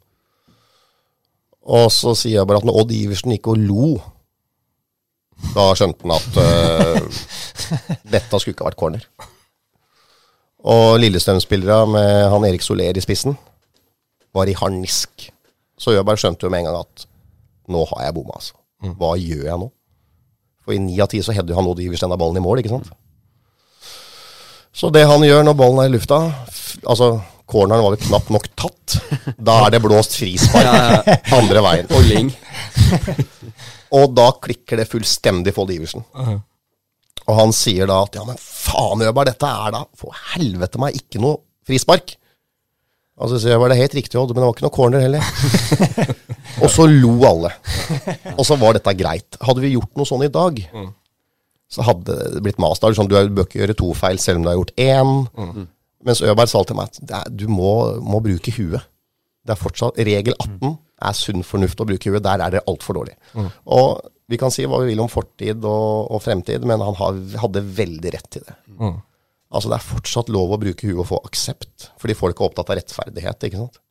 Og 1.73 1.87
så 1.95 2.11
sier 2.19 2.41
jeg 2.41 2.47
bare 2.49 2.59
at 2.59 2.67
når 2.67 2.81
Odd 2.81 2.91
Iversen 2.91 3.31
gikk 3.31 3.47
og 3.53 3.61
lo, 3.61 3.93
da 5.53 5.69
skjønte 5.77 6.03
han 6.03 6.15
at 6.17 6.39
uh, 6.39 7.21
dette 8.15 8.39
skulle 8.41 8.57
ikke 8.57 8.67
vært 8.67 8.79
corner. 8.79 9.05
Og 10.63 10.99
Lillestrøm-spillere 10.99 11.87
med 11.91 12.27
han 12.31 12.47
Erik 12.47 12.63
Soler 12.63 12.99
i 12.99 13.03
spissen 13.03 13.37
var 14.35 14.49
i 14.49 14.57
harnisk. 14.57 15.29
Så 15.79 15.95
jeg 15.95 16.05
bare 16.07 16.19
skjønte 16.19 16.47
jo 16.47 16.51
med 16.51 16.63
en 16.63 16.69
gang 16.71 16.81
at 16.83 17.07
nå 17.71 17.85
har 17.93 18.05
jeg 18.07 18.15
bomma, 18.17 18.35
altså. 18.39 18.59
Hva 18.99 19.13
gjør 19.19 19.47
jeg 19.47 19.59
nå? 19.61 19.69
For 20.63 20.75
i 20.75 20.79
ni 20.79 20.95
av 21.03 21.09
ti 21.11 21.21
så 21.23 21.35
hadde 21.35 21.55
han 21.55 21.67
Odd 21.67 21.81
Iversen 21.83 22.11
av 22.11 22.19
ballen 22.19 22.39
i 22.39 22.43
mål, 22.43 22.59
ikke 22.59 22.71
sant? 22.71 22.91
Så 24.73 24.89
det 24.93 25.03
han 25.05 25.23
gjør 25.25 25.45
når 25.45 25.57
ballen 25.57 25.83
er 25.83 25.91
i 25.91 25.93
lufta 25.93 26.17
Altså, 26.89 27.11
corneren 27.49 27.83
var 27.85 27.93
vel 27.93 28.01
knapt 28.01 28.31
nok 28.33 28.47
tatt. 28.57 28.95
Da 29.37 29.59
er 29.67 29.75
det 29.75 29.81
blåst 29.83 30.15
frispark 30.17 31.05
andre 31.37 31.61
veien. 31.63 31.91
Olling. 31.93 32.31
Og 33.99 34.15
da 34.17 34.31
klikker 34.41 34.81
det 34.81 34.87
fullstendig 34.89 35.53
for 35.53 35.67
Odd 35.67 35.75
Iversen. 35.75 36.03
Og 37.23 37.37
han 37.37 37.53
sier 37.55 37.87
da 37.87 37.99
at 38.03 38.17
ja, 38.17 38.25
men 38.27 38.39
faen 38.41 39.05
Øberg, 39.05 39.29
dette 39.29 39.47
er 39.47 39.75
da 39.75 39.83
for 39.99 40.17
helvete 40.33 40.81
meg 40.81 40.97
ikke 40.97 41.21
noe 41.23 41.37
frispark. 41.67 42.15
Og 43.21 43.29
så 43.29 43.37
sier 43.37 43.53
jeg 43.53 43.61
bare 43.61 43.75
det 43.75 43.83
helt 43.83 43.95
riktig, 43.99 44.17
Odd, 44.19 44.33
men 44.33 44.41
det 44.41 44.49
var 44.49 44.57
ikke 44.57 44.65
noe 44.65 44.75
corner 44.79 45.05
heller. 45.05 45.21
og 46.63 46.73
så 46.73 46.89
lo 46.89 47.13
alle. 47.29 47.53
Og 48.33 48.43
så 48.49 48.57
var 48.59 48.75
dette 48.79 48.97
greit. 48.97 49.37
Hadde 49.45 49.63
vi 49.63 49.75
gjort 49.75 49.93
noe 49.99 50.09
sånn 50.09 50.25
i 50.25 50.31
dag, 50.33 50.57
så 51.73 51.83
hadde 51.87 52.15
det 52.35 52.43
blitt 52.45 52.59
mas. 52.61 52.77
Sånn, 52.83 53.09
du 53.09 53.15
bør 53.17 53.47
ikke 53.47 53.61
gjøre 53.63 53.75
to 53.79 53.91
feil 53.97 54.19
selv 54.21 54.39
om 54.41 54.45
du 54.45 54.51
har 54.51 54.59
gjort 54.59 54.73
én. 54.77 55.67
Mens 56.03 56.21
Øberg 56.21 56.49
sa 56.51 56.61
til 56.67 56.77
meg 56.77 56.91
at 56.91 57.13
er, 57.23 57.29
du 57.31 57.47
må, 57.49 57.73
må 58.03 58.19
bruke 58.23 58.53
huet. 58.57 58.83
Det 59.43 59.55
er 59.55 59.59
fortsatt, 59.59 59.97
Regel 60.07 60.35
18 60.39 60.75
er 61.03 61.15
sunn 61.17 61.41
fornuft 61.43 61.81
å 61.83 61.87
bruke 61.89 62.11
huet. 62.13 62.23
Der 62.23 62.43
er 62.45 62.53
det 62.57 62.61
altfor 62.69 62.99
dårlig. 63.01 63.15
Og 63.65 64.03
vi 64.31 64.37
kan 64.39 64.51
si 64.55 64.63
hva 64.69 64.79
vi 64.83 64.91
vil 64.93 65.01
om 65.03 65.09
fortid 65.11 65.65
og, 65.67 66.11
og 66.15 66.21
fremtid, 66.23 66.63
men 66.69 66.79
han 66.83 66.95
har, 66.99 67.17
hadde 67.43 67.63
veldig 67.79 68.13
rett 68.15 68.29
til 68.37 68.45
det. 68.47 68.55
Altså 69.53 69.69
Det 69.69 69.75
er 69.77 69.85
fortsatt 69.85 70.29
lov 70.33 70.53
å 70.55 70.57
bruke 70.61 70.87
huet 70.87 71.01
og 71.03 71.09
få 71.11 71.19
aksept, 71.27 71.89
fordi 72.01 72.15
folk 72.17 72.39
er 72.39 72.47
opptatt 72.47 72.71
av 72.73 72.79
rettferdighet. 72.79 73.43
ikke 73.49 73.59
sant? 73.65 73.81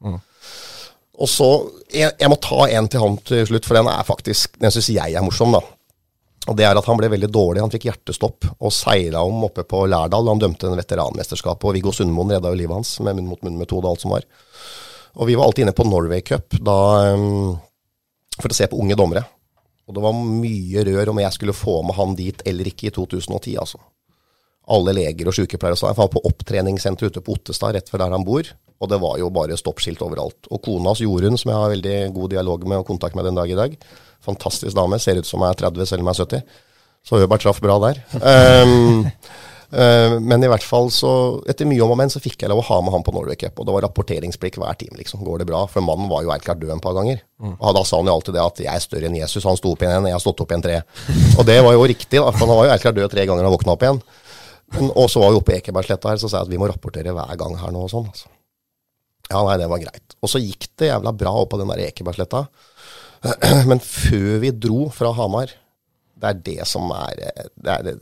Og 1.23 1.29
så, 1.29 1.49
jeg, 1.93 2.15
jeg 2.19 2.31
må 2.33 2.39
ta 2.43 2.65
en 2.73 2.89
til 2.91 3.03
han 3.05 3.19
til 3.29 3.45
slutt, 3.47 3.67
for 3.69 3.77
den 3.79 3.91
er 3.93 4.03
faktisk, 4.09 4.57
den 4.63 4.73
syns 4.75 4.89
jeg 4.91 5.15
er 5.15 5.23
morsom. 5.23 5.53
da. 5.55 5.61
Og 6.51 6.57
det 6.59 6.65
er 6.67 6.79
at 6.79 6.89
Han 6.89 6.99
ble 6.99 7.11
veldig 7.13 7.31
dårlig. 7.31 7.63
Han 7.63 7.73
fikk 7.73 7.87
hjertestopp 7.87 8.49
og 8.59 8.75
seila 8.75 9.23
om 9.27 9.45
oppe 9.47 9.65
på 9.69 9.85
Lærdal. 9.87 10.31
Han 10.33 10.43
dømte 10.43 10.67
en 10.69 10.79
veteranmesterskap, 10.79 11.63
og 11.63 11.77
Viggo 11.77 11.93
Sundmoen 11.95 12.35
redda 12.35 12.51
jo 12.51 12.59
livet 12.59 12.81
hans 12.81 12.97
med 13.05 13.19
munn 13.19 13.31
mot 13.31 13.45
munn-metode 13.47 13.87
og 13.87 13.93
alt 13.95 14.03
som 14.03 14.15
var. 14.17 14.27
Og 15.21 15.29
vi 15.29 15.37
var 15.39 15.47
alltid 15.47 15.67
inne 15.67 15.77
på 15.77 15.87
Norway 15.87 16.25
Cup 16.27 16.57
da, 16.59 16.79
um, 17.15 17.55
for 18.41 18.51
å 18.51 18.57
se 18.57 18.67
på 18.67 18.81
unge 18.81 18.97
dommere. 18.99 19.23
Og 19.87 19.95
det 19.95 20.03
var 20.03 20.17
mye 20.17 20.85
rør 20.89 21.13
om 21.13 21.21
jeg 21.23 21.37
skulle 21.37 21.57
få 21.57 21.81
med 21.87 21.99
han 21.99 22.15
dit 22.19 22.43
eller 22.49 22.71
ikke 22.71 22.89
i 22.89 22.95
2010, 22.95 23.57
altså. 23.61 23.83
Alle 24.73 24.95
leger 24.95 25.29
og 25.29 25.35
sykepleiere 25.37 25.77
og 25.77 25.81
sånn. 25.81 25.93
Jeg 25.93 26.01
var 26.01 26.11
på 26.11 26.23
opptreningssenteret 26.31 27.13
ute 27.13 27.23
på 27.25 27.35
Ottestad, 27.35 27.75
rett 27.77 27.91
ved 27.91 28.03
der 28.03 28.15
han 28.15 28.27
bor. 28.27 28.47
Og 28.83 28.91
det 28.91 28.99
var 29.03 29.19
jo 29.21 29.29
bare 29.35 29.59
stoppskilt 29.59 30.03
overalt. 30.03 30.49
Og 30.51 30.63
kona 30.65 30.91
hans 30.91 31.03
Jorunn, 31.03 31.39
som 31.39 31.53
jeg 31.53 31.61
har 31.61 31.75
veldig 31.75 31.97
god 32.17 32.33
dialog 32.35 32.65
med 32.67 32.83
og 32.83 32.89
kontakt 32.89 33.19
med 33.19 33.27
den 33.29 33.39
dag 33.39 33.51
i 33.51 33.59
dag, 33.59 33.77
fantastisk 34.25 34.77
dame, 34.77 35.01
ser 35.03 35.21
ut 35.21 35.29
som 35.29 35.43
jeg 35.45 35.57
er 35.57 35.65
30 35.65 35.89
selv 35.91 36.05
om 36.05 36.11
jeg 36.11 36.19
er 36.19 36.27
70. 36.27 36.61
Så 37.03 37.19
Øberg 37.19 37.43
traff 37.43 37.59
bra 37.63 37.79
der. 37.83 37.99
Um, 38.15 39.09
uh, 39.75 40.15
men 40.31 40.45
i 40.45 40.51
hvert 40.51 40.63
fall 40.63 40.87
så, 40.95 41.11
etter 41.51 41.67
mye 41.67 41.83
om 41.83 41.95
og 41.95 41.99
men, 41.99 42.13
så 42.13 42.23
fikk 42.23 42.45
jeg 42.45 42.53
lov 42.53 42.63
å 42.63 42.67
ha 42.69 42.79
med 42.85 42.95
han 42.95 43.05
på 43.07 43.15
Norway 43.17 43.39
Cup. 43.41 43.59
Og 43.59 43.67
det 43.67 43.75
var 43.75 43.87
rapporteringsblikk 43.89 44.61
hver 44.63 44.79
time, 44.79 44.99
liksom. 45.01 45.25
Går 45.27 45.43
det 45.43 45.49
bra? 45.51 45.65
For 45.71 45.85
mannen 45.85 46.11
var 46.13 46.23
jo 46.23 46.31
helt 46.31 46.47
klart 46.47 46.63
død 46.63 46.77
en 46.77 46.85
par 46.85 46.95
ganger. 46.99 47.25
Og 47.57 47.75
da 47.75 47.83
sa 47.89 47.99
han 47.99 48.11
jo 48.11 48.15
alltid 48.15 48.39
det 48.39 48.45
at 48.45 48.63
jeg 48.63 48.71
er 48.71 48.85
større 48.85 49.11
enn 49.11 49.19
Jesus, 49.19 49.47
han 49.49 49.59
sto 49.59 49.75
opp 49.75 49.83
igjen, 49.83 50.07
jeg 50.07 50.15
har 50.15 50.23
stått 50.23 50.45
opp 50.45 50.55
igjen 50.55 50.67
tre. 50.69 50.83
Og 51.35 51.47
det 51.49 51.59
var 51.67 51.75
jo 51.75 51.89
riktig, 51.91 52.21
da, 52.21 52.29
for 52.31 52.47
han 52.47 52.55
var 52.55 52.69
jo 52.69 52.75
helt 52.77 52.87
klart 52.87 53.01
død 53.01 53.17
tre 53.17 53.27
ganger 53.33 53.49
og 53.49 53.57
våkna 53.57 53.75
opp 53.75 53.87
igjen. 53.89 54.03
Men, 54.73 54.93
og 54.97 55.11
så 55.11 55.21
var 55.21 55.33
vi 55.33 55.41
oppe 55.43 55.53
i 55.53 55.59
Ekebergsletta 55.59 56.13
her, 56.13 56.21
så 56.23 56.31
sa 56.31 56.41
jeg 56.41 56.49
at 56.49 56.53
vi 56.55 56.61
må 56.61 56.69
rapportere 56.71 57.13
hver 57.13 57.35
gang 57.41 57.59
her 57.61 57.75
nå 57.75 57.83
og 57.85 57.91
sånn. 57.93 58.07
altså. 58.09 58.31
Ja, 59.33 59.41
nei, 59.47 59.57
det 59.61 59.69
var 59.71 59.81
greit. 59.81 60.17
Og 60.23 60.31
så 60.31 60.41
gikk 60.43 60.71
det 60.81 60.91
jævla 60.91 61.13
bra 61.17 61.33
opp 61.43 61.53
på 61.53 61.61
den 61.61 61.71
der 61.73 61.83
Ekebergsletta. 61.89 62.45
Men 63.71 63.83
før 63.83 64.41
vi 64.43 64.51
dro 64.51 64.89
fra 64.91 65.13
Hamar 65.15 65.53
Det 66.19 66.31
er 66.31 66.39
det 66.47 66.67
som 66.67 66.89
er 66.95 67.21
det 67.21 67.71
er, 67.71 67.93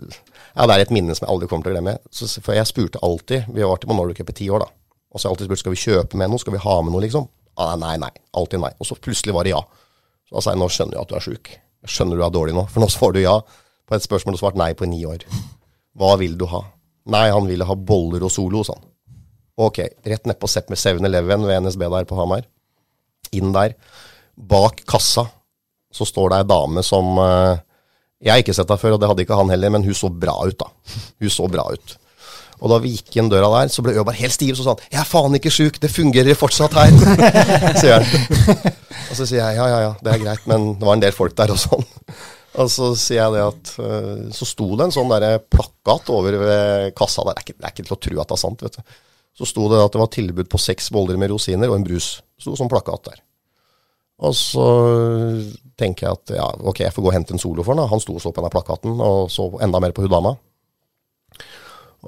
Ja, 0.54 0.64
det 0.64 0.74
er 0.74 0.85
et 0.85 0.94
minne 0.94 1.16
som 1.16 1.26
jeg 1.26 1.33
aldri 1.35 1.48
kommer 1.50 1.66
til 1.66 1.74
å 1.74 1.76
glemme. 1.76 1.96
Så, 2.12 2.28
for 2.40 2.56
jeg 2.56 2.68
spurte 2.68 3.02
alltid 3.04 3.50
Vi 3.52 3.64
vært 3.64 3.85
på 3.88 3.96
Norway 3.96 4.16
Cup 4.16 4.33
i 4.33 4.38
ti 4.40 4.48
år, 4.52 4.64
da. 4.64 4.70
Og 5.11 5.18
så 5.18 5.26
har 5.26 5.30
jeg 5.30 5.37
alltid 5.37 5.50
spurt 5.50 5.62
skal 5.64 5.74
vi 5.74 5.83
kjøpe 5.85 6.20
med 6.20 6.30
noe, 6.30 6.40
skal 6.40 6.54
vi 6.54 6.62
ha 6.62 6.76
med 6.85 6.94
noe, 6.94 7.02
liksom. 7.04 7.26
Ah, 7.61 7.74
nei, 7.80 7.96
nei. 8.00 8.12
Alltid 8.38 8.62
nei. 8.62 8.70
Og 8.78 8.88
så 8.88 8.96
plutselig 8.96 9.35
var 9.37 9.44
det 9.44 9.56
ja. 9.56 9.61
Så 10.28 10.37
da 10.37 10.44
sa 10.44 10.54
jeg 10.54 10.61
nå 10.62 10.68
skjønner 10.70 10.96
jeg 10.96 11.02
at 11.02 11.11
du 11.11 11.16
er 11.18 11.24
sjuk. 11.24 11.50
Skjønner 11.90 12.20
du 12.20 12.24
er 12.24 12.35
dårlig 12.35 12.54
nå. 12.56 12.64
For 12.70 12.83
nå 12.83 12.88
svarer 12.92 13.18
du 13.18 13.24
ja 13.24 13.40
på 13.90 13.96
et 13.96 14.04
spørsmål 14.06 14.37
du 14.37 14.38
svarte 14.38 14.61
nei 14.61 14.70
på 14.78 14.87
i 14.87 14.92
ni 14.92 15.00
år. 15.09 15.24
Hva 15.98 16.14
vil 16.20 16.37
du 16.38 16.46
ha? 16.52 16.62
Nei, 17.11 17.26
han 17.35 17.48
ville 17.50 17.66
ha 17.66 17.74
boller 17.74 18.22
og 18.22 18.30
Solo, 18.30 18.62
sa 18.62 18.76
han. 18.78 18.87
Ok, 19.61 19.80
rett 20.06 20.28
nedpå 20.30 20.48
7-Eleven 20.48 21.42
ved 21.48 21.66
NSB 21.66 21.83
der 21.90 22.06
på 22.09 22.16
Hamar. 22.16 22.46
Inn 23.37 23.50
der. 23.56 23.74
Bak 24.36 24.84
kassa 24.88 25.26
så 25.90 26.06
står 26.06 26.30
det 26.30 26.42
ei 26.42 26.48
dame 26.48 26.84
som 26.86 27.18
eh, 27.18 27.62
Jeg 28.22 28.32
har 28.32 28.42
ikke 28.44 28.54
sett 28.54 28.68
henne 28.68 28.82
før, 28.82 28.94
og 28.94 29.00
det 29.02 29.08
hadde 29.10 29.24
ikke 29.24 29.38
han 29.38 29.50
heller, 29.50 29.72
men 29.74 29.86
hun 29.86 29.96
så 29.96 30.10
bra 30.12 30.36
ut, 30.44 30.58
da. 30.60 30.68
Hun 31.24 31.32
så 31.32 31.48
bra 31.50 31.64
ut. 31.72 31.96
Og 32.60 32.68
da 32.68 32.76
vi 32.82 32.92
gikk 32.92 33.16
inn 33.16 33.30
døra 33.32 33.48
der, 33.54 33.70
så 33.72 33.82
ble 33.84 33.94
Øberg 33.96 34.18
helt 34.20 34.36
stiv. 34.36 34.52
Så 34.56 34.66
sa 34.66 34.74
han 34.74 34.82
'Jeg 34.90 35.00
er 35.00 35.08
faen 35.08 35.36
ikke 35.38 35.52
sjuk, 35.54 35.80
det 35.80 35.90
fungerer 35.90 36.36
fortsatt 36.36 36.76
her', 36.76 36.92
sier 37.80 38.04
han. 38.04 38.74
Og 39.10 39.16
så 39.16 39.24
sier 39.24 39.40
jeg 39.40 39.56
ja, 39.56 39.66
ja, 39.72 39.78
ja, 39.88 39.94
det 40.04 40.12
er 40.12 40.22
greit, 40.22 40.44
men 40.46 40.74
det 40.78 40.86
var 40.86 40.98
en 40.98 41.02
del 41.02 41.16
folk 41.16 41.34
der 41.38 41.50
og 41.50 41.58
sånn. 41.58 41.86
Og 42.60 42.68
så 42.68 42.90
sier 42.98 43.22
jeg 43.22 43.32
det 43.36 43.42
at 43.46 43.68
eh, 43.78 44.22
Så 44.34 44.44
sto 44.48 44.66
det 44.74 44.88
en 44.88 44.94
sånn 44.94 45.12
der 45.12 45.38
plakat 45.38 46.10
over 46.10 46.34
ved 46.42 46.94
kassa 46.98 47.22
der. 47.24 47.38
Det 47.38 47.40
er 47.40 47.46
ikke, 47.46 47.58
det 47.58 47.66
er 47.66 47.74
ikke 47.74 47.86
til 47.88 47.96
å 47.96 48.02
tro 48.06 48.20
at 48.20 48.28
det 48.28 48.36
er 48.36 48.42
sant, 48.44 48.62
vet 48.66 48.76
du. 48.76 48.94
Så 49.40 49.48
sto 49.48 49.68
det 49.70 49.80
at 49.80 49.94
det 49.94 50.02
var 50.02 50.10
tilbud 50.12 50.50
på 50.50 50.60
seks 50.60 50.90
boller 50.92 51.16
med 51.16 51.30
rosiner 51.30 51.70
og 51.70 51.78
en 51.78 51.86
brus. 51.86 52.18
Det 52.36 52.44
sto 52.44 52.58
sånn 52.58 52.70
plakat 52.70 53.06
der. 53.08 53.22
Og 54.20 54.37
så 54.37 54.66
tenker 55.80 56.06
jeg 56.06 56.18
at 56.18 56.33
ja, 56.37 56.46
ok, 56.68 56.83
jeg 56.85 56.92
får 56.92 57.04
gå 57.04 57.11
og 57.11 57.16
hente 57.16 57.35
en 57.35 57.40
solo 57.40 57.64
for 57.64 57.78
da. 57.78 57.88
Han 57.88 58.02
sto 58.02 58.18
og 58.18 58.22
så 58.22 58.33
på 58.33 58.42
denne 58.42 58.52
plakaten, 58.52 58.98
og 59.00 59.30
så 59.33 59.48
enda 59.64 59.80
mer 59.80 59.94
på 59.96 60.04
hun 60.04 60.12
dama. 60.12 60.35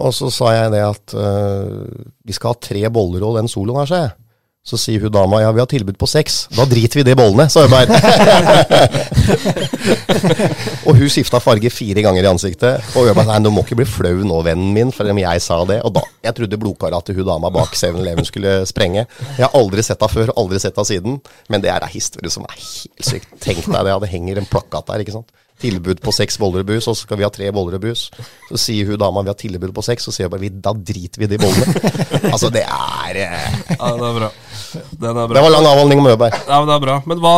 Og 0.02 0.12
så 0.16 0.28
sa 0.32 0.52
jeg 0.54 0.72
det 0.72 0.82
at 0.84 1.14
uh, 1.16 1.84
vi 2.24 2.36
skal 2.36 2.54
ha 2.54 2.60
tre 2.60 2.82
boller 2.92 3.24
og 3.26 3.38
den 3.40 3.50
soloen 3.50 3.82
her, 3.82 3.88
sa 3.88 4.02
jeg. 4.06 4.14
Så 4.62 4.78
sier 4.78 5.02
hun 5.02 5.10
dama 5.10 5.40
ja, 5.42 5.48
vi 5.50 5.58
har 5.58 5.66
tilbud 5.66 5.96
på 5.98 6.06
sex. 6.06 6.44
Da 6.54 6.62
driter 6.70 7.00
vi 7.00 7.02
i 7.02 7.06
de 7.08 7.16
bollene, 7.18 7.48
sa 7.50 7.64
Øberg. 7.66 7.90
og 10.86 11.00
hun 11.00 11.10
skifta 11.10 11.40
farge 11.42 11.66
fire 11.74 12.04
ganger 12.06 12.22
i 12.22 12.30
ansiktet. 12.30 12.92
Og 12.94 13.10
Øberg 13.10 13.26
nei, 13.26 13.40
du 13.42 13.50
må 13.50 13.64
ikke 13.66 13.80
bli 13.80 13.88
flau 13.90 14.22
nå, 14.22 14.38
vennen 14.46 14.70
min, 14.76 14.94
for 14.94 15.10
om 15.10 15.18
jeg 15.18 15.42
sa 15.42 15.58
det. 15.66 15.80
Og 15.82 15.96
da, 15.98 16.04
Jeg 16.22 16.38
trodde 16.38 16.60
blodkara 16.62 17.02
til 17.02 17.18
hun 17.18 17.26
dama 17.32 17.50
bak 17.50 17.74
7-Eleven 17.74 18.28
skulle 18.28 18.60
sprenge. 18.70 19.08
Jeg 19.34 19.48
har 19.48 19.58
aldri 19.58 19.82
sett 19.82 19.98
henne 19.98 20.14
før, 20.14 20.30
aldri 20.38 20.62
sett 20.62 20.78
henne 20.78 20.92
siden. 20.92 21.18
Men 21.50 21.66
det 21.66 21.74
er 21.74 21.82
ei 21.82 21.96
historie 21.96 22.30
som 22.30 22.46
er 22.46 22.54
helt 22.54 23.10
sykt. 23.10 23.34
Tenk 23.42 23.66
deg 23.66 23.90
det, 23.90 23.98
det 24.06 24.14
henger 24.14 24.44
en 24.44 24.50
plakat 24.54 24.86
der, 24.92 25.02
ikke 25.02 25.18
sant. 25.18 25.34
Tilbud 25.62 26.02
på 26.02 26.14
seks 26.14 26.38
boller 26.42 26.64
og 26.64 26.68
brus, 26.68 26.88
og 26.90 26.96
så 26.96 27.06
skal 27.06 27.20
vi 27.20 27.26
ha 27.26 27.30
tre 27.32 27.50
boller 27.54 27.78
og 27.78 27.84
brus. 27.84 28.08
Så 28.50 28.60
sier 28.60 28.90
hun 28.90 29.00
dama 29.00 29.22
vi 29.22 29.32
har 29.32 29.38
tilbud 29.38 29.72
på 29.76 29.84
seks, 29.86 30.08
så 30.08 30.14
sier 30.14 30.26
jeg 30.26 30.34
bare 30.34 30.42
vi, 30.42 30.52
da 30.64 30.74
driter 30.74 31.22
vi 31.22 31.28
i 31.28 31.32
de 31.32 31.40
bollene. 31.42 31.92
altså, 32.34 32.50
det 32.52 32.64
er 32.66 33.20
eh, 33.22 33.48
Ja, 33.76 33.94
det 33.96 34.10
er 34.10 34.18
bra. 34.18 34.30
Den 34.72 35.10
er 35.10 35.30
bra. 35.30 35.36
Det 35.36 35.44
var 35.46 35.54
lang 35.54 35.70
avhandling 35.70 36.02
om 36.02 36.10
Øberg. 36.12 36.38
Ja, 36.48 36.60
men 36.60 36.70
det 36.70 36.76
er 36.76 36.84
bra. 36.86 36.98
Men 37.08 37.22
hva, 37.22 37.34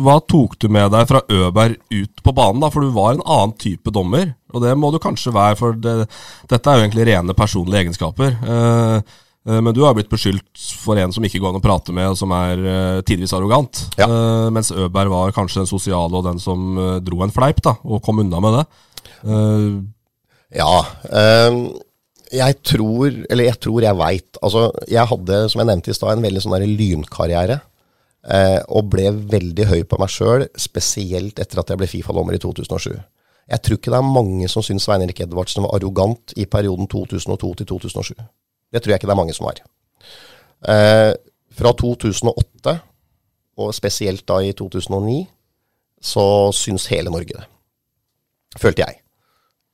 hva 0.00 0.18
tok 0.32 0.58
du 0.62 0.68
med 0.72 0.92
deg 0.94 1.08
fra 1.10 1.22
Øberg 1.28 1.78
ut 1.92 2.22
på 2.24 2.36
banen? 2.36 2.62
da? 2.64 2.70
For 2.72 2.84
du 2.84 2.92
var 2.96 3.14
en 3.14 3.24
annen 3.24 3.56
type 3.60 3.94
dommer, 3.94 4.32
og 4.54 4.64
det 4.64 4.76
må 4.78 4.92
du 4.92 5.00
kanskje 5.02 5.34
være, 5.34 5.58
for 5.60 5.76
det, 5.76 5.96
dette 6.50 6.70
er 6.70 6.78
jo 6.78 6.86
egentlig 6.86 7.10
rene 7.10 7.36
personlige 7.36 7.84
egenskaper. 7.84 8.38
Eh, 8.40 9.18
men 9.46 9.72
du 9.72 9.80
har 9.86 9.94
blitt 9.96 10.10
beskyldt 10.12 10.58
for 10.82 10.98
en 11.00 11.12
som 11.16 11.24
ikke 11.24 11.40
går 11.40 11.54
an 11.54 11.60
å 11.60 11.64
prate 11.64 11.94
med, 11.96 12.10
og 12.12 12.16
som 12.20 12.32
er 12.36 12.60
eh, 12.60 13.00
tidvis 13.08 13.32
arrogant. 13.32 13.86
Ja. 13.96 14.06
mens 14.52 14.68
Øberg 14.70 15.08
var 15.14 15.32
kanskje 15.32 15.62
den 15.62 15.70
sosiale 15.70 16.12
og 16.18 16.26
den 16.26 16.38
som 16.42 16.76
eh, 16.76 16.98
dro 17.00 17.22
en 17.24 17.32
fleip, 17.32 17.62
da, 17.64 17.72
og 17.84 18.02
kom 18.04 18.20
unna 18.20 18.40
med 18.44 18.58
det. 18.58 18.66
Eh, 19.24 19.80
Ja. 20.60 20.82
ehm, 21.08 21.62
jeg 22.30 22.56
tror, 22.62 23.08
eller 23.30 23.44
jeg 23.48 23.58
tror 23.60 23.82
jeg 23.82 23.96
veit 23.98 24.36
Altså, 24.42 24.68
jeg 24.86 25.06
hadde, 25.06 25.38
som 25.50 25.60
jeg 25.62 25.66
nevnte 25.70 25.90
i 25.90 25.94
stad, 25.96 26.12
en 26.18 26.22
veldig 26.22 26.42
sånn 26.44 26.76
lynkarriere. 26.76 27.60
eh, 28.28 28.60
og 28.68 28.90
ble 28.92 29.08
veldig 29.10 29.64
høy 29.70 29.82
på 29.88 29.96
meg 29.98 30.10
sjøl, 30.12 30.44
spesielt 30.60 31.38
etter 31.40 31.58
at 31.62 31.70
jeg 31.72 31.78
ble 31.80 31.86
Fifa-dommer 31.88 32.34
i 32.36 32.38
2007. 32.42 32.92
Jeg 33.50 33.62
tror 33.64 33.78
ikke 33.78 33.90
det 33.94 33.98
er 33.98 34.12
mange 34.12 34.48
som 34.52 34.62
syns 34.62 34.84
Svein 34.84 35.00
Erik 35.02 35.22
Edvardsen 35.24 35.64
var 35.64 35.72
arrogant 35.78 36.34
i 36.36 36.44
perioden 36.44 36.86
2002 36.86 37.54
til 37.62 37.66
2007. 37.66 38.12
Det 38.70 38.82
tror 38.82 38.94
jeg 38.94 39.00
ikke 39.00 39.10
det 39.10 39.16
er 39.16 39.20
mange 39.20 39.34
som 39.36 39.48
har. 39.48 39.60
Eh, 40.70 41.12
fra 41.60 41.72
2008, 41.76 42.78
og 43.60 43.74
spesielt 43.76 44.24
da 44.28 44.40
i 44.44 44.54
2009, 44.56 45.26
så 46.00 46.24
syns 46.56 46.88
hele 46.92 47.12
Norge 47.12 47.36
det. 47.36 47.44
Følte 48.60 48.86
jeg. 48.86 49.00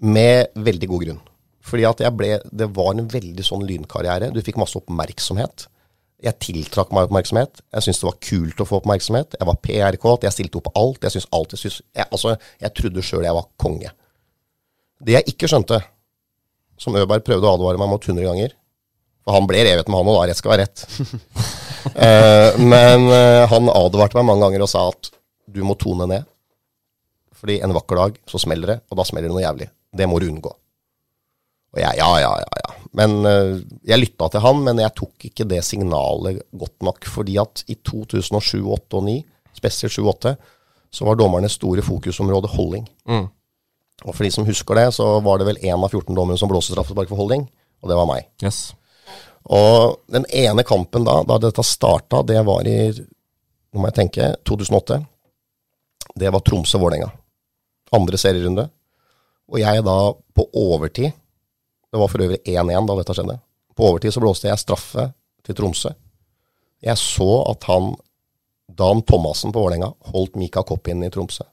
Med 0.03 0.53
veldig 0.57 0.89
god 0.91 1.05
grunn. 1.05 1.23
Fordi 1.67 1.87
at 1.89 2.01
jeg 2.03 2.15
ble, 2.15 2.41
Det 2.53 2.69
var 2.77 2.93
en 2.95 3.09
veldig 3.11 3.45
sånn 3.45 3.65
lynkarriere. 3.67 4.33
Du 4.35 4.43
fikk 4.43 4.59
masse 4.59 4.79
oppmerksomhet. 4.79 5.67
Jeg 6.23 6.39
tiltrakk 6.41 6.93
meg 6.93 7.09
oppmerksomhet. 7.09 7.63
Jeg 7.73 7.83
syntes 7.83 8.01
det 8.01 8.09
var 8.09 8.21
kult 8.29 8.61
å 8.61 8.67
få 8.67 8.81
oppmerksomhet. 8.81 9.37
Jeg 9.39 9.47
var 9.47 9.59
PR-kåt. 9.63 10.27
Jeg 10.27 10.33
stilte 10.33 10.61
opp 10.61 10.71
alt. 10.75 11.03
Jeg 11.03 11.17
synes 11.17 11.29
alt 11.33 11.55
jeg, 11.55 11.59
synes, 11.59 11.81
jeg, 11.95 12.07
altså, 12.11 12.37
jeg 12.61 12.75
trodde 12.75 13.03
sjøl 13.03 13.27
jeg 13.27 13.35
var 13.37 13.49
konge. 13.59 13.91
Det 15.03 15.17
jeg 15.17 15.35
ikke 15.35 15.51
skjønte, 15.51 15.81
som 16.79 16.97
Øberg 16.97 17.25
prøvde 17.25 17.49
å 17.49 17.57
advare 17.57 17.81
meg 17.81 17.91
mot 17.91 18.05
100 18.05 18.25
ganger 18.27 18.55
For 19.27 19.35
han 19.35 19.49
ble 19.51 19.65
revet 19.67 19.89
med 19.91 19.99
han 19.99 20.09
da, 20.13 20.23
rett 20.31 20.39
skal 20.39 20.53
være 20.53 20.67
rett. 20.69 20.85
uh, 21.99 22.59
men 22.73 23.09
uh, 23.11 23.43
han 23.51 23.73
advarte 23.73 24.19
meg 24.21 24.29
mange 24.29 24.47
ganger 24.47 24.63
og 24.63 24.71
sa 24.71 24.85
at 24.93 25.11
du 25.51 25.65
må 25.67 25.75
tone 25.81 26.07
ned. 26.11 26.29
Fordi 27.37 27.59
en 27.65 27.75
vakker 27.75 27.99
dag 27.99 28.21
så 28.31 28.41
smeller 28.41 28.77
det, 28.77 28.79
og 28.87 29.01
da 29.01 29.07
smeller 29.07 29.29
det 29.29 29.35
noe 29.35 29.43
jævlig. 29.43 29.69
Det 29.97 30.07
må 30.09 30.23
du 30.23 30.29
unngå. 30.31 30.53
Og 31.75 31.83
jeg, 31.83 31.99
ja, 31.99 32.11
ja, 32.23 32.31
ja, 32.41 32.61
ja. 32.63 32.77
Men 32.97 33.19
uh, 33.27 33.59
jeg 33.85 34.05
lytta 34.05 34.31
til 34.31 34.47
han, 34.47 34.63
men 34.69 34.81
jeg 34.81 34.95
tok 35.03 35.29
ikke 35.29 35.49
det 35.51 35.61
signalet 35.67 36.45
godt 36.55 36.87
nok. 36.87 37.11
Fordi 37.11 37.41
at 37.43 37.67
i 37.67 37.81
2007, 37.83 38.63
2008 38.63 38.71
og 38.71 38.79
2009, 39.03 39.19
spesielt 39.59 39.99
2008, 39.99 40.37
så 40.97 41.05
var 41.05 41.19
dommernes 41.19 41.59
store 41.59 41.83
fokusområde 41.85 42.55
holding. 42.55 42.87
Mm. 43.11 43.27
Og 44.07 44.15
for 44.15 44.23
de 44.23 44.31
som 44.33 44.47
husker 44.47 44.79
det, 44.79 44.89
så 44.95 45.17
var 45.25 45.41
det 45.41 45.49
vel 45.49 45.61
én 45.65 45.77
av 45.77 45.91
14 45.91 46.15
dommere 46.15 46.39
som 46.41 46.51
blåste 46.51 46.75
straffespark 46.77 47.11
for 47.11 47.19
holding, 47.21 47.47
og 47.83 47.91
det 47.91 47.99
var 47.99 48.09
meg. 48.09 48.29
yes. 48.45 48.71
Og 49.47 50.01
den 50.11 50.27
ene 50.35 50.65
kampen 50.67 51.05
da, 51.07 51.21
da 51.27 51.39
dette 51.39 51.63
starta, 51.63 52.23
det 52.27 52.41
var 52.47 52.67
i 52.67 52.79
nå 53.77 53.83
må 53.83 53.91
jeg 53.91 53.99
tenke, 53.99 54.27
2008. 54.49 54.97
Det 56.17 56.31
var 56.33 56.41
Tromsø-Vålerenga. 56.41 57.11
Andre 57.93 58.17
serierunde. 58.17 58.65
Og 59.53 59.59
jeg 59.61 59.83
da, 59.85 59.97
på 60.35 60.47
overtid 60.57 61.13
Det 61.93 62.01
var 62.01 62.09
for 62.11 62.25
øvrig 62.25 62.41
1-1 62.43 62.89
da 62.89 62.97
dette 62.99 63.15
skjedde. 63.15 63.37
På 63.77 63.91
overtid 63.91 64.15
så 64.15 64.21
blåste 64.21 64.49
jeg 64.49 64.59
straffe 64.59 65.05
til 65.45 65.57
Tromsø. 65.57 65.93
Jeg 66.83 66.99
så 66.99 67.29
at 67.53 67.69
han, 67.69 67.93
Dan 68.67 69.05
Thomassen 69.07 69.53
på 69.53 69.61
Vålerenga, 69.63 69.93
holdt 70.13 70.41
Mika 70.41 70.65
Koppin 70.67 71.05
i 71.05 71.11
Tromsø. 71.13 71.45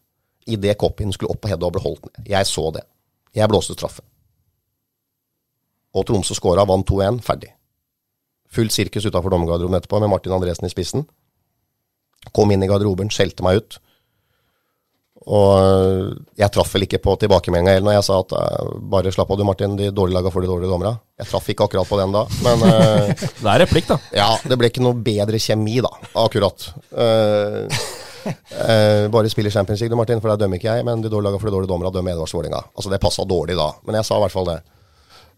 Idet 0.48 0.78
Koppin 0.82 1.14
skulle 1.14 1.36
opp 1.36 1.44
på 1.44 1.52
Hedda 1.52 1.68
og 1.68 1.76
ble 1.76 1.84
holdt 1.84 2.08
ned. 2.08 2.24
Jeg 2.28 2.48
så 2.50 2.72
det. 2.76 2.84
Jeg 3.36 3.52
blåste 3.52 3.76
straffe. 3.78 4.02
Og 5.94 6.08
Tromsø 6.08 6.36
skåra, 6.40 6.66
vant 6.68 6.88
2-1, 6.90 7.22
ferdig. 7.24 7.54
Fullt 8.54 8.76
sirkus 8.76 9.08
utafor 9.10 9.34
dommergarderoben 9.34 9.80
etterpå, 9.80 10.02
med 10.04 10.12
Martin 10.14 10.36
Andresen 10.36 10.70
i 10.70 10.74
spissen. 10.74 11.08
Kom 12.32 12.52
inn 12.54 12.64
i 12.64 12.70
garderoben, 12.70 13.12
skjelte 13.12 13.46
meg 13.46 13.62
ut. 13.62 13.80
Og 15.24 16.20
jeg 16.36 16.52
traff 16.52 16.74
vel 16.76 16.84
ikke 16.84 17.00
på 17.04 17.16
tilbakemeldinga 17.22 17.80
når 17.84 17.96
jeg 17.96 18.06
sa 18.10 18.20
at 18.26 18.34
eh, 18.36 18.72
bare 18.92 19.12
slapp 19.14 19.32
av 19.32 19.40
du, 19.40 19.46
Martin, 19.48 19.78
de 19.80 19.88
dårlige 19.96 20.18
laga 20.18 20.32
får 20.34 20.44
de 20.44 20.50
dårlige 20.52 20.72
dommerne. 20.72 20.98
Jeg 21.22 21.30
traff 21.30 21.48
ikke 21.54 21.68
akkurat 21.68 21.88
på 21.88 22.00
den 22.02 22.16
da, 22.16 22.26
men 22.44 22.66
eh, 22.68 23.14
Det 23.44 23.52
er 23.54 23.62
replikk, 23.64 23.88
da. 23.88 24.00
ja, 24.20 24.30
det 24.44 24.58
ble 24.60 24.72
ikke 24.72 24.84
noe 24.84 25.00
bedre 25.06 25.40
kjemi 25.40 25.80
da, 25.84 25.94
akkurat. 26.26 26.68
Uh, 26.92 27.64
uh, 28.28 29.08
bare 29.14 29.32
spiller 29.32 29.54
Champions 29.54 29.80
League, 29.80 29.94
du, 29.94 30.00
Martin, 30.00 30.20
for 30.20 30.34
der 30.34 30.44
dømmer 30.44 30.60
ikke 30.60 30.74
jeg, 30.76 30.88
men 30.88 31.06
de 31.06 31.12
dårlige 31.12 31.32
laga 31.32 31.40
får 31.40 31.54
de 31.54 31.56
dårlige 31.56 31.72
dommerne, 31.72 31.96
dømmer 31.96 32.18
Edvard 32.18 32.36
Vålerenga. 32.36 32.64
Altså, 32.76 32.92
det 32.92 33.04
passa 33.04 33.28
dårlig 33.28 33.56
da, 33.60 33.70
men 33.88 34.02
jeg 34.02 34.10
sa 34.10 34.20
i 34.20 34.26
hvert 34.26 34.36
fall 34.36 34.52
det. 34.52 34.60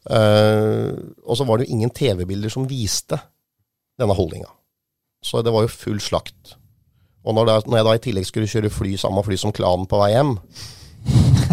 Eh, 0.06 0.92
og 1.26 1.38
så 1.40 1.46
var 1.48 1.58
det 1.58 1.68
jo 1.68 1.76
ingen 1.78 1.90
TV-bilder 1.94 2.52
som 2.54 2.68
viste 2.70 3.18
denne 4.00 4.14
holdninga. 4.18 4.50
Så 5.26 5.42
det 5.42 5.54
var 5.54 5.66
jo 5.66 5.72
full 5.74 6.00
slakt. 6.04 6.56
Og 7.26 7.34
når, 7.34 7.48
det, 7.50 7.54
når 7.72 7.80
jeg 7.80 7.88
da 7.88 7.94
i 7.98 8.04
tillegg 8.04 8.28
skulle 8.30 8.50
kjøre 8.52 8.70
fly, 8.74 8.92
samme 9.02 9.24
fly 9.26 9.38
som 9.42 9.54
klanen 9.56 9.88
på 9.90 9.98
vei 9.98 10.12
hjem, 10.14 10.36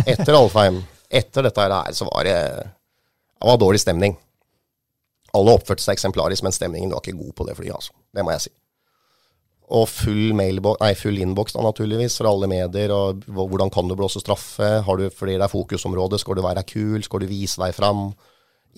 etter 0.04 0.36
Alfheim, 0.36 0.82
etter 1.12 1.46
dette 1.46 1.64
her, 1.64 1.92
så 1.96 2.08
var 2.10 2.28
det, 2.28 2.36
det 3.40 3.48
var 3.48 3.60
dårlig 3.60 3.80
stemning. 3.80 4.18
Alle 5.32 5.54
oppførte 5.56 5.80
seg 5.80 5.96
eksemplarisk, 5.96 6.44
men 6.44 6.52
stemningen 6.52 6.92
var 6.92 7.00
ikke 7.00 7.16
god 7.16 7.32
på 7.38 7.46
det 7.48 7.56
flyet, 7.56 7.72
altså. 7.78 7.94
Det 8.12 8.24
må 8.24 8.34
jeg 8.34 8.44
si. 8.44 8.52
Og 9.72 9.86
full, 9.88 10.34
mailbo- 10.36 10.74
nei, 10.82 10.90
full 10.98 11.16
innboks 11.22 11.54
da, 11.56 11.62
naturligvis, 11.64 12.18
fra 12.20 12.28
alle 12.28 12.48
medier. 12.50 12.92
og 12.92 13.22
Hvordan 13.32 13.70
kan 13.72 13.88
du 13.88 13.94
blåse 13.96 14.20
straffe? 14.20 14.68
Har 14.84 15.00
du 15.00 15.06
fordi 15.08 15.38
det 15.38 15.46
er 15.46 15.52
fokusområde? 15.54 16.18
Skal 16.20 16.36
du 16.36 16.42
være 16.44 16.66
kul? 16.68 17.00
Skal 17.06 17.24
du 17.24 17.30
vise 17.30 17.56
deg 17.62 17.72
fram? 17.72 18.10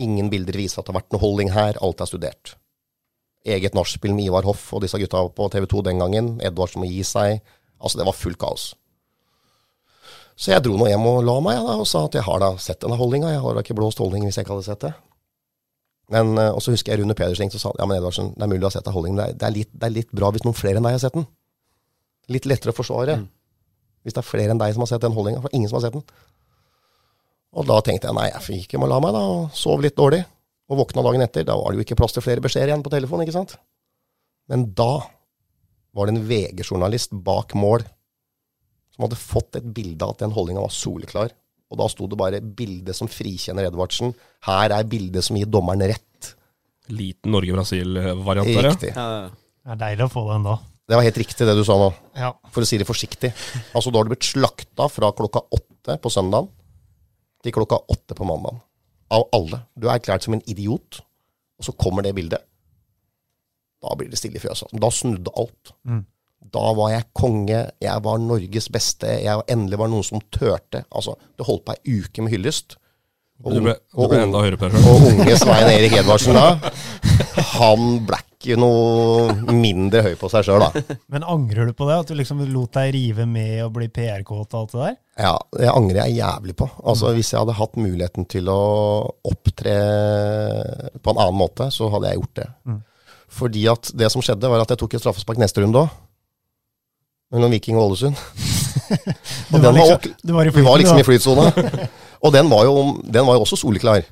Ingen 0.02 0.30
bilder 0.32 0.56
viser 0.58 0.80
at 0.80 0.86
det 0.86 0.94
har 0.94 1.00
vært 1.02 1.14
noe 1.14 1.22
holding 1.22 1.52
her. 1.54 1.78
Alt 1.84 2.02
er 2.02 2.10
studert. 2.10 2.54
Eget 3.44 3.76
nachspiel 3.76 4.14
med 4.16 4.26
Ivar 4.26 4.46
Hoff 4.48 4.70
og 4.72 4.82
disse 4.82 4.98
gutta 4.98 5.20
på 5.36 5.48
TV 5.52 5.66
2 5.70 5.82
den 5.86 6.00
gangen. 6.02 6.30
Edvard 6.42 6.72
som 6.72 6.82
må 6.82 6.88
gi 6.88 7.02
seg. 7.06 7.42
Altså, 7.78 8.00
det 8.00 8.08
var 8.08 8.16
fullt 8.16 8.40
kaos. 8.40 8.72
Så 10.34 10.50
jeg 10.50 10.64
dro 10.64 10.74
nå 10.78 10.88
hjem 10.90 11.04
og 11.06 11.20
la 11.22 11.34
meg 11.44 11.60
da, 11.62 11.76
og 11.78 11.86
sa 11.86 12.06
at 12.08 12.16
jeg 12.16 12.26
har 12.26 12.40
da 12.42 12.54
sett 12.58 12.80
denne 12.82 12.98
holdninga. 12.98 13.30
Jeg 13.30 13.42
har 13.44 13.54
da 13.54 13.62
ikke 13.62 13.76
blåst 13.78 14.00
holdning 14.02 14.24
hvis 14.26 14.40
jeg 14.40 14.46
ikke 14.46 14.56
hadde 14.56 14.66
sett 14.66 14.86
det. 14.86 14.94
Men, 16.10 16.36
eh, 16.38 16.50
Og 16.50 16.60
så 16.62 16.74
husker 16.74 16.92
jeg 16.92 17.00
Rune 17.00 17.14
Pedersen 17.14 17.50
som 17.50 17.60
sa 17.60 17.72
ja, 17.78 17.86
men 17.86 17.98
Edvardsen, 17.98 18.34
det 18.34 18.42
er 18.42 18.50
mulig 18.50 18.60
du 18.60 18.66
har 18.66 18.74
sett 18.74 18.84
deg 18.84 18.96
holdning. 18.96 19.16
Det 19.16 19.24
er, 19.24 19.32
det, 19.32 19.46
er 19.46 19.54
litt, 19.54 19.70
det 19.72 19.86
er 19.86 19.94
litt 19.94 20.10
bra 20.12 20.30
hvis 20.34 20.44
noen 20.44 20.58
flere 20.58 20.80
enn 20.80 20.84
deg 20.88 20.96
har 20.96 21.04
sett 21.04 21.16
den. 21.16 21.26
Litt 22.34 22.48
lettere 22.48 22.74
å 22.74 22.76
forsvare. 22.76 23.20
Hvis 24.04 24.16
det 24.16 24.20
er 24.20 24.28
flere 24.28 24.52
enn 24.52 24.60
deg 24.60 24.74
som 24.74 24.84
har 24.84 24.90
sett 24.90 25.04
den 25.04 25.14
holdninga. 25.16 25.40
For 25.44 25.54
ingen 25.56 25.70
som 25.70 25.78
har 25.78 25.86
sett 25.86 25.96
den. 25.96 26.04
Og 27.54 27.66
da 27.68 27.76
tenkte 27.86 28.08
jeg 28.10 28.16
nei, 28.16 28.28
jeg 28.32 28.42
fikk 28.48 28.64
ikke 28.66 28.80
må 28.82 28.88
la 28.90 28.98
meg, 29.02 29.14
da. 29.14 29.22
Og 29.30 29.54
sov 29.54 29.82
litt 29.84 29.96
dårlig. 29.98 30.24
Og 30.72 30.80
våkna 30.80 31.04
dagen 31.06 31.22
etter. 31.22 31.44
Da 31.46 31.56
var 31.58 31.70
det 31.70 31.78
jo 31.80 31.86
ikke 31.86 31.98
plass 32.00 32.16
til 32.16 32.24
flere 32.24 32.42
beskjeder 32.42 32.72
igjen 32.72 32.82
på 32.84 32.92
telefonen, 32.92 33.26
ikke 33.26 33.36
sant. 33.36 33.56
Men 34.50 34.66
da 34.76 35.04
var 35.94 36.08
det 36.08 36.16
en 36.16 36.26
VG-journalist 36.26 37.14
bak 37.24 37.54
mål 37.58 37.84
som 38.94 39.06
hadde 39.06 39.18
fått 39.18 39.58
et 39.58 39.66
bilde 39.74 40.02
av 40.06 40.14
at 40.14 40.24
den 40.24 40.34
holdninga 40.34 40.62
var 40.64 40.74
soleklar. 40.74 41.32
Og 41.72 41.78
da 41.80 41.86
sto 41.90 42.06
det 42.06 42.18
bare 42.18 42.40
'bilde 42.40 42.94
som 42.94 43.08
frikjenner 43.10 43.66
Edvardsen'. 43.66 44.14
Her 44.46 44.70
er 44.70 44.84
bildet 44.84 45.24
som 45.24 45.36
gir 45.36 45.46
dommeren 45.50 45.82
rett. 45.82 46.34
Liten 46.88 47.32
Norge-Brasil-variant 47.32 48.46
der, 48.50 48.62
ja. 48.62 48.70
Riktig. 48.70 48.92
Det 48.94 49.72
er 49.72 49.80
deilig 49.80 50.04
å 50.04 50.12
få 50.12 50.26
den 50.32 50.44
da. 50.44 50.58
Det 50.86 50.96
var 50.98 51.02
helt 51.06 51.16
riktig 51.16 51.46
det 51.48 51.56
du 51.56 51.64
sa 51.64 51.78
nå, 51.80 51.94
Ja. 52.14 52.32
for 52.50 52.60
å 52.60 52.66
si 52.66 52.76
det 52.78 52.86
forsiktig. 52.86 53.32
Altså 53.74 53.90
da 53.90 53.98
har 53.98 54.04
du 54.04 54.10
blitt 54.14 54.28
slakta 54.28 54.90
fra 54.90 55.10
klokka 55.12 55.40
åtte 55.50 55.96
på 55.98 56.10
søndagen 56.12 56.50
til 57.44 57.54
klokka 57.54 57.82
åtte 57.92 58.16
på 58.16 58.26
mandagen. 58.28 58.62
Av 59.12 59.28
alle. 59.36 59.60
Du 59.76 59.86
er 59.86 59.98
erklært 59.98 60.24
som 60.26 60.36
en 60.36 60.42
idiot, 60.50 61.02
og 61.58 61.66
så 61.66 61.74
kommer 61.76 62.04
det 62.04 62.14
bildet. 62.16 62.42
Da 63.84 63.94
blir 63.98 64.08
det 64.10 64.18
stille 64.18 64.40
i 64.40 64.42
fjøset. 64.42 64.72
Da 64.80 64.90
snudde 64.90 65.32
alt. 65.36 65.74
Mm. 65.84 66.04
Da 66.54 66.70
var 66.76 66.92
jeg 66.92 67.08
konge, 67.16 67.60
jeg 67.82 68.04
var 68.04 68.20
Norges 68.20 68.68
beste, 68.72 69.10
jeg 69.24 69.44
endelig 69.50 69.80
var 69.80 69.90
noen 69.92 70.06
som 70.06 70.22
turte. 70.32 70.84
Altså, 70.90 71.16
det 71.36 71.46
holdt 71.48 71.64
på 71.66 71.76
ei 71.76 72.00
uke 72.00 72.24
med 72.24 72.34
hyllest. 72.34 72.78
Du 73.44 73.50
ble, 73.50 73.74
du 73.74 74.04
ble 74.06 74.06
og, 74.06 74.12
enda 74.14 74.40
høyere 74.44 74.68
og 74.86 75.08
unge 75.10 75.34
Svein 75.40 75.66
Erik 75.66 75.96
Edvardsen 75.98 76.36
da, 76.38 76.70
han 77.56 77.96
ble 78.06 78.20
ikke 78.44 78.58
noe 78.60 79.54
mindre 79.56 80.02
høy 80.04 80.14
på 80.20 80.28
seg 80.32 80.44
sjøl, 80.46 80.62
da. 80.62 80.82
Men 81.12 81.24
angrer 81.26 81.70
du 81.70 81.74
på 81.76 81.88
det? 81.88 81.96
At 82.04 82.12
du 82.12 82.18
liksom 82.18 82.42
lot 82.52 82.76
deg 82.76 82.92
rive 82.94 83.26
med 83.28 83.62
og 83.64 83.72
bli 83.78 83.88
PR-kåt 83.92 84.54
og 84.54 84.60
alt 84.60 84.74
det 84.74 84.82
der? 84.82 84.96
Ja, 85.24 85.34
det 85.56 85.70
angrer 85.72 86.00
jeg 86.04 86.18
jævlig 86.20 86.56
på. 86.58 86.68
Altså, 86.84 87.12
Hvis 87.16 87.32
jeg 87.32 87.40
hadde 87.40 87.56
hatt 87.58 87.78
muligheten 87.80 88.26
til 88.30 88.50
å 88.52 88.60
opptre 89.30 89.76
på 91.00 91.14
en 91.14 91.20
annen 91.22 91.38
måte, 91.38 91.70
så 91.74 91.88
hadde 91.92 92.10
jeg 92.10 92.20
gjort 92.20 92.40
det. 92.40 92.48
Mm. 92.68 92.80
Fordi 93.34 93.66
at 93.72 93.92
det 93.98 94.10
som 94.14 94.22
skjedde, 94.24 94.50
var 94.50 94.62
at 94.62 94.74
jeg 94.74 94.80
tok 94.82 94.96
et 94.96 95.02
straffespark 95.04 95.40
neste 95.42 95.62
runde 95.64 95.84
òg. 95.84 96.00
Mellom 97.34 97.54
Viking 97.54 97.78
og 97.80 97.88
Ålesund. 97.90 98.18
Og 99.54 99.62
var 99.62 99.72
liksom- 99.72 100.34
var 100.34 100.50
Vi 100.54 100.62
var 100.62 100.78
liksom 100.78 100.98
i 101.00 101.06
flytsona. 101.06 101.48
Og 102.24 102.32
den 102.32 102.48
var, 102.50 102.64
jo, 102.64 103.00
den 103.04 103.26
var 103.26 103.36
jo 103.36 103.44
også 103.44 103.58
soleklar. 103.58 104.04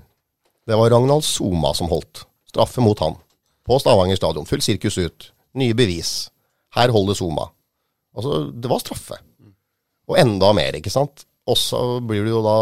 Det 0.67 0.79
var 0.79 0.91
Ragnald 0.91 1.25
Soma 1.25 1.73
som 1.75 1.89
holdt. 1.91 2.25
Straffe 2.51 2.83
mot 2.85 2.99
han. 3.01 3.17
På 3.67 3.79
Stavanger 3.79 4.19
stadion. 4.19 4.47
Full 4.49 4.63
sirkus 4.65 4.99
ut. 4.99 5.29
Nye 5.59 5.75
bevis. 5.77 6.31
Her 6.75 6.93
holder 6.95 7.15
Zuma. 7.19 7.51
Altså, 8.17 8.47
det 8.51 8.71
var 8.71 8.81
straffe. 8.83 9.19
Og 10.11 10.19
enda 10.19 10.51
mer, 10.57 10.77
ikke 10.77 10.93
sant. 10.93 11.25
Og 11.51 11.59
så 11.59 11.79
blir 12.07 12.23
du 12.23 12.31
jo 12.31 12.43
da 12.45 12.57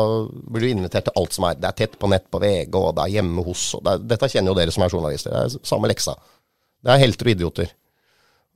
blir 0.52 0.64
du 0.64 0.70
invitert 0.70 1.10
til 1.10 1.18
alt 1.20 1.34
som 1.36 1.44
er 1.44 1.58
Det 1.60 1.68
er 1.68 1.76
tett 1.82 1.98
på 2.00 2.08
nett 2.08 2.30
på 2.32 2.40
VG, 2.40 2.72
og 2.78 2.94
det 2.96 3.04
er 3.04 3.16
hjemme 3.18 3.44
hos 3.44 3.64
det 3.84 3.92
er, 3.92 4.06
Dette 4.14 4.30
kjenner 4.32 4.54
jo 4.54 4.56
dere 4.56 4.72
som 4.72 4.84
er 4.86 4.94
journalister. 4.94 5.34
Det 5.34 5.42
er 5.60 5.68
samme 5.68 5.90
leksa. 5.90 6.16
Det 6.80 6.94
er 6.94 7.02
helter 7.02 7.28
og 7.28 7.34
idioter. 7.34 7.74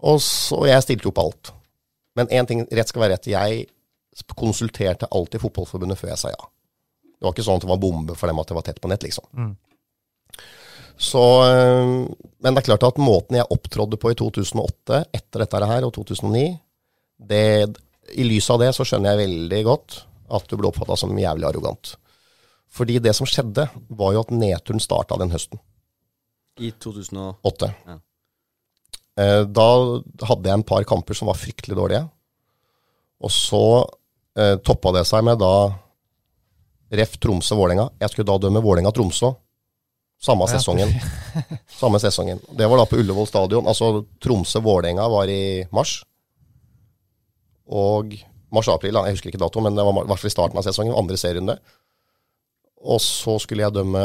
Og 0.04 0.22
så 0.24 0.62
jeg 0.68 0.84
stilte 0.84 1.08
jo 1.08 1.14
på 1.14 1.26
alt. 1.28 1.52
Men 2.16 2.30
én 2.32 2.48
ting, 2.48 2.64
rett 2.72 2.88
skal 2.88 3.04
være 3.04 3.18
rett. 3.18 3.28
Jeg 3.28 3.66
konsulterte 4.38 5.10
alltid 5.10 5.42
Fotballforbundet 5.42 5.98
før 5.98 6.12
jeg 6.12 6.22
sa 6.22 6.32
ja. 6.32 6.48
Det 7.14 7.26
var 7.26 7.34
ikke 7.34 7.46
sånn 7.46 7.58
at 7.58 7.64
det 7.64 7.70
var 7.70 7.80
bombe 7.82 8.16
for 8.18 8.30
dem 8.30 8.40
at 8.40 8.50
det 8.50 8.56
var 8.56 8.66
tett 8.66 8.80
på 8.82 8.90
nett, 8.90 9.04
liksom. 9.04 9.26
Mm. 9.32 9.52
Så, 11.00 11.22
øh, 11.42 12.06
men 12.40 12.54
det 12.54 12.62
er 12.62 12.68
klart 12.68 12.86
at 12.86 13.00
måten 13.02 13.38
jeg 13.38 13.50
opptrådde 13.50 13.98
på 14.00 14.12
i 14.12 14.18
2008, 14.18 15.04
etter 15.16 15.42
dette 15.42 15.66
her, 15.66 15.86
og 15.86 15.94
2009 15.96 16.44
det, 17.18 17.76
I 18.14 18.24
lys 18.26 18.48
av 18.50 18.60
det 18.62 18.72
så 18.76 18.84
skjønner 18.86 19.14
jeg 19.14 19.28
veldig 19.28 19.60
godt 19.66 20.00
at 20.34 20.48
du 20.48 20.56
ble 20.58 20.68
oppfatta 20.70 20.96
som 20.98 21.14
jævlig 21.18 21.46
arrogant. 21.48 21.94
Fordi 22.74 22.98
det 23.02 23.14
som 23.14 23.26
skjedde, 23.28 23.68
var 23.88 24.14
jo 24.14 24.24
at 24.24 24.32
nedturen 24.34 24.82
starta 24.82 25.18
den 25.20 25.30
høsten. 25.34 25.60
I 26.58 26.72
2008. 26.82 27.70
Ja. 27.86 27.98
Eh, 29.20 29.42
Da 29.46 29.66
hadde 30.26 30.50
jeg 30.50 30.58
en 30.58 30.66
par 30.66 30.86
kamper 30.88 31.14
som 31.14 31.30
var 31.30 31.38
fryktelig 31.38 31.78
dårlige. 31.78 32.02
Og 33.22 33.30
så 33.30 33.62
eh, 34.38 34.56
toppa 34.66 34.92
det 34.98 35.04
seg 35.06 35.24
med 35.26 35.38
da 35.42 35.52
ref 36.94 37.16
Tromsø-Vålerenga. 37.22 37.88
Jeg 38.02 38.12
skulle 38.12 38.28
da 38.28 38.38
dømme 38.42 38.62
Vålerenga-Tromsø. 38.62 39.32
Samme 40.24 40.46
sesongen. 40.48 40.88
Samme 41.80 42.00
sesongen. 42.00 42.38
Det 42.56 42.66
var 42.70 42.80
da 42.80 42.86
på 42.88 42.96
Ullevål 43.02 43.26
stadion. 43.28 43.66
Altså 43.68 43.90
Tromsø-Vålerenga 44.24 45.04
var 45.12 45.28
i 45.28 45.42
mars. 45.74 45.98
Og 47.68 48.14
mars-april, 48.54 48.96
jeg 49.04 49.16
husker 49.16 49.32
ikke 49.32 49.40
dato, 49.42 49.60
men 49.64 49.76
det 49.76 49.84
var 49.84 49.96
i 50.04 50.06
hvert 50.08 50.20
fall 50.22 50.30
i 50.30 50.34
starten 50.36 50.60
av 50.60 50.66
sesongen. 50.66 50.96
Andre 50.96 51.18
serierunde. 51.20 51.58
Og 52.84 53.00
så 53.00 53.36
skulle 53.40 53.64
jeg 53.64 53.74
dømme 53.76 54.02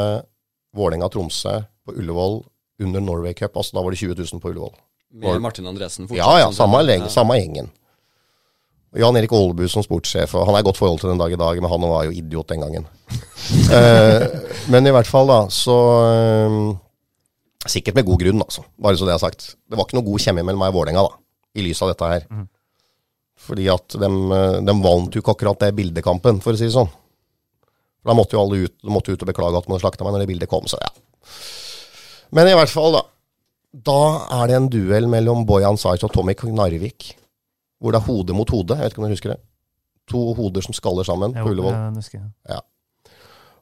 Vålerenga-Tromsø 0.78 1.56
på 1.88 1.96
Ullevål 2.00 2.40
under 2.84 3.04
Norway 3.04 3.34
Cup. 3.36 3.58
Altså 3.60 3.76
da 3.78 3.84
var 3.84 3.92
det 3.96 4.00
20 4.04 4.16
000 4.20 4.44
på 4.44 4.52
Ullevål. 4.54 4.76
Med 5.20 5.42
Martin 5.42 5.68
Andresen 5.68 6.08
fortsatt. 6.08 6.22
Ja, 6.22 6.40
ja, 6.46 6.52
samme, 6.54 6.84
sett. 6.84 6.88
leng- 6.92 7.10
samme 7.10 7.40
gjengen. 7.40 7.72
Jan 8.98 9.18
Erik 9.20 9.34
Aalbu 9.38 9.68
som 9.70 9.84
sportssjef, 9.86 10.32
og 10.34 10.48
han 10.48 10.56
er 10.58 10.64
i 10.64 10.66
godt 10.66 10.80
forhold 10.80 11.02
til 11.02 11.12
den 11.12 11.20
dag 11.22 11.34
i 11.34 11.38
dag, 11.38 11.60
men 11.62 11.70
han 11.70 11.84
var 11.92 12.08
jo 12.08 12.14
idiot 12.16 12.50
den 12.50 12.64
gangen. 12.64 12.88
uh, 13.70 14.26
men 14.74 14.90
i 14.90 14.94
hvert 14.96 15.10
fall, 15.10 15.30
da, 15.30 15.42
så 15.54 15.80
eh, 16.10 16.62
Sikkert 17.70 17.98
med 18.00 18.06
god 18.08 18.22
grunn, 18.22 18.40
altså. 18.42 18.64
Bare 18.82 18.98
så 18.98 19.06
det 19.06 19.12
er 19.14 19.22
sagt. 19.22 19.50
Det 19.68 19.76
var 19.76 19.86
ikke 19.86 19.98
noe 19.98 20.08
god 20.08 20.24
kjemi 20.24 20.42
mellom 20.48 20.62
meg 20.64 20.72
og 20.72 20.78
Vålerenga, 20.78 21.04
da, 21.06 21.18
i 21.60 21.66
lys 21.66 21.82
av 21.84 21.92
dette 21.92 22.08
her. 22.08 22.24
Fordi 23.46 23.66
at 23.70 23.98
de, 24.00 24.10
de 24.64 24.76
vant 24.80 25.14
jo 25.14 25.22
ikke 25.22 25.36
akkurat 25.36 25.60
det 25.66 25.74
bildekampen, 25.76 26.40
for 26.42 26.56
å 26.56 26.60
si 26.60 26.70
det 26.70 26.74
sånn. 26.78 26.88
For 28.00 28.14
Da 28.14 28.16
måtte 28.16 28.38
jo 28.38 28.46
alle 28.46 28.62
ut, 28.64 28.76
måtte 28.88 29.12
ut 29.12 29.26
og 29.26 29.30
beklage 29.30 29.60
at 29.60 29.68
man 29.70 29.84
slakta 29.84 30.08
meg 30.08 30.16
når 30.16 30.24
det 30.24 30.30
bildet 30.32 30.52
kom, 30.52 30.72
så 30.72 30.80
ja. 30.80 30.90
Men 32.36 32.48
i 32.48 32.56
hvert 32.58 32.72
fall, 32.72 32.96
da. 32.96 33.04
Da 33.92 34.00
er 34.40 34.50
det 34.50 34.58
en 34.58 34.72
duell 34.72 35.12
mellom 35.12 35.44
Bojan 35.46 35.78
Sajc 35.78 36.08
og 36.08 36.16
Tommy 36.16 36.34
Knarvik. 36.40 37.12
Hvor 37.80 37.96
det 37.96 38.02
er 38.02 38.06
hode 38.08 38.36
mot 38.36 38.50
hode. 38.50 38.76
Jeg 38.76 38.84
vet 38.84 38.94
ikke 38.94 39.02
om 39.02 39.08
dere 39.08 39.16
husker 39.18 39.34
det? 39.34 39.40
To 40.10 40.22
hoder 40.34 40.66
som 40.66 40.76
skaller 40.76 41.06
sammen 41.08 41.36
Jo, 41.38 41.44
på 41.46 41.54
Ullevål. 41.54 41.74
jeg. 42.14 42.32
Ja. 42.50 42.60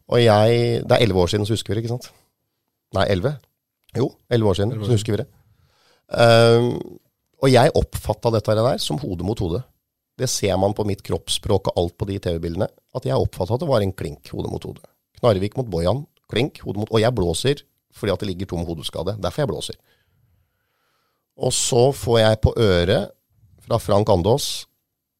Og 0.08 0.24
jeg 0.24 0.84
Det 0.84 0.92
er 0.92 1.04
elleve 1.04 1.20
år 1.20 1.28
siden, 1.28 1.46
så 1.46 1.54
husker 1.54 1.74
vi 1.74 1.76
det, 1.76 1.84
ikke 1.86 1.96
sant? 1.98 2.12
Nei, 2.96 3.06
elleve? 3.12 3.38
Jo, 3.98 4.12
elleve 4.32 4.50
år 4.50 4.60
siden, 4.60 4.72
så 4.84 4.92
husker 4.92 5.14
vi 5.14 5.24
det. 5.24 5.28
Um, 6.08 7.00
og 7.44 7.52
jeg 7.52 7.74
oppfatta 7.76 8.32
dette 8.34 8.56
der 8.56 8.78
som 8.82 8.98
hode 9.02 9.26
mot 9.28 9.40
hode. 9.40 9.62
Det 10.18 10.30
ser 10.30 10.56
man 10.58 10.74
på 10.74 10.86
mitt 10.88 11.04
kroppsspråk 11.06 11.68
og 11.70 11.78
alt 11.78 11.98
på 12.00 12.08
de 12.10 12.18
TV-bildene. 12.18 12.68
At 12.96 13.06
jeg 13.06 13.20
oppfatta 13.20 13.54
at 13.54 13.62
det 13.62 13.70
var 13.70 13.84
en 13.86 13.94
klink 13.94 14.32
hode 14.34 14.50
mot 14.50 14.64
hode. 14.64 14.82
Knarvik 15.20 15.58
mot 15.58 15.70
Bojan, 15.70 16.06
klink 16.32 16.62
hode 16.66 16.80
mot 16.82 16.90
Og 16.92 17.02
jeg 17.02 17.14
blåser 17.16 17.64
fordi 17.98 18.14
at 18.14 18.22
det 18.22 18.28
ligger 18.30 18.46
tom 18.46 18.66
hodeskade. 18.66 19.16
Derfor 19.18 19.42
jeg 19.42 19.50
blåser. 19.50 19.78
Og 21.38 21.54
så 21.54 21.92
får 21.94 22.20
jeg 22.20 22.40
på 22.42 22.54
øret 22.58 23.12
fra 23.68 23.80
Frank 23.84 24.10
Andås, 24.10 24.66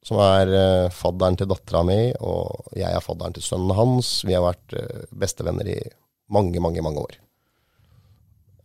som 0.08 0.20
er 0.24 0.52
uh, 0.54 0.94
fadderen 0.94 1.36
til 1.40 1.50
dattera 1.52 1.84
mi, 1.86 2.00
og 2.24 2.72
jeg 2.80 2.88
er 2.88 3.04
fadderen 3.04 3.36
til 3.36 3.44
sønnen 3.44 3.76
hans. 3.76 4.22
Vi 4.24 4.36
har 4.38 4.46
vært 4.46 4.76
uh, 4.78 5.04
bestevenner 5.20 5.68
i 5.74 5.80
mange, 6.32 6.62
mange, 6.64 6.84
mange 6.86 7.04
år. 7.04 7.18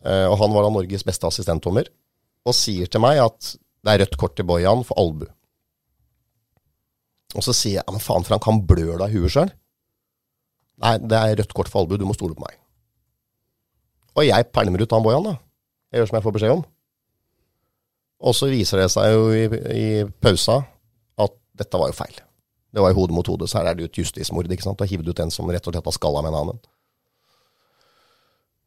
Uh, 0.06 0.28
og 0.30 0.38
han 0.38 0.54
var 0.54 0.66
da 0.66 0.72
Norges 0.74 1.06
beste 1.06 1.26
assistentdommer, 1.26 1.90
og 2.46 2.56
sier 2.58 2.90
til 2.90 3.02
meg 3.02 3.20
at 3.22 3.54
det 3.82 3.90
er 3.90 4.04
rødt 4.04 4.18
kort 4.18 4.36
til 4.38 4.46
Bojan 4.46 4.84
for 4.86 4.98
albu. 5.02 5.26
Og 7.32 7.42
så 7.42 7.54
sier 7.56 7.80
jeg 7.80 7.86
ja, 7.86 7.94
men 7.94 8.02
faen 8.02 8.26
Frank, 8.26 8.46
han 8.46 8.62
blør 8.68 9.00
da 9.00 9.08
i 9.08 9.16
huet 9.16 9.34
sjøl. 9.34 9.50
Nei, 10.82 10.96
det 11.02 11.18
er 11.18 11.38
rødt 11.40 11.54
kort 11.56 11.70
for 11.72 11.82
albu, 11.82 11.96
du 11.98 12.06
må 12.06 12.14
stole 12.14 12.36
på 12.38 12.44
meg. 12.44 12.58
Og 14.18 14.26
jeg 14.28 14.50
pælmer 14.52 14.84
ut 14.84 14.94
han 14.94 15.02
Bojan, 15.04 15.26
da. 15.26 15.38
Jeg 15.90 16.02
gjør 16.02 16.10
som 16.10 16.18
jeg 16.18 16.26
får 16.26 16.34
beskjed 16.36 16.54
om. 16.54 16.64
Og 18.22 18.36
så 18.38 18.48
viser 18.52 18.82
det 18.82 18.90
seg 18.92 19.08
jo 19.14 19.24
i, 19.34 19.46
i 19.74 19.86
pausa 20.22 20.60
at 21.22 21.34
dette 21.58 21.80
var 21.80 21.90
jo 21.90 21.96
feil. 21.98 22.20
Det 22.72 22.80
var 22.80 22.92
jo 22.92 23.00
hode 23.02 23.16
mot 23.16 23.28
hode, 23.28 23.48
så 23.50 23.58
her 23.60 23.72
er 23.72 23.76
det 23.76 23.84
jo 23.84 23.90
et 23.90 23.98
justismord. 24.00 24.48
ikke 24.48 24.64
sant? 24.64 24.78
Du 24.78 24.84
har 24.86 24.92
hivd 24.92 25.10
ut 25.10 25.24
en 25.24 25.32
som 25.34 25.50
rett 25.50 25.66
og 25.66 25.74
slett 25.74 25.90
har 25.90 25.96
skalla 25.96 26.22
med 26.22 26.32
en 26.32 26.38
annen. 26.42 26.60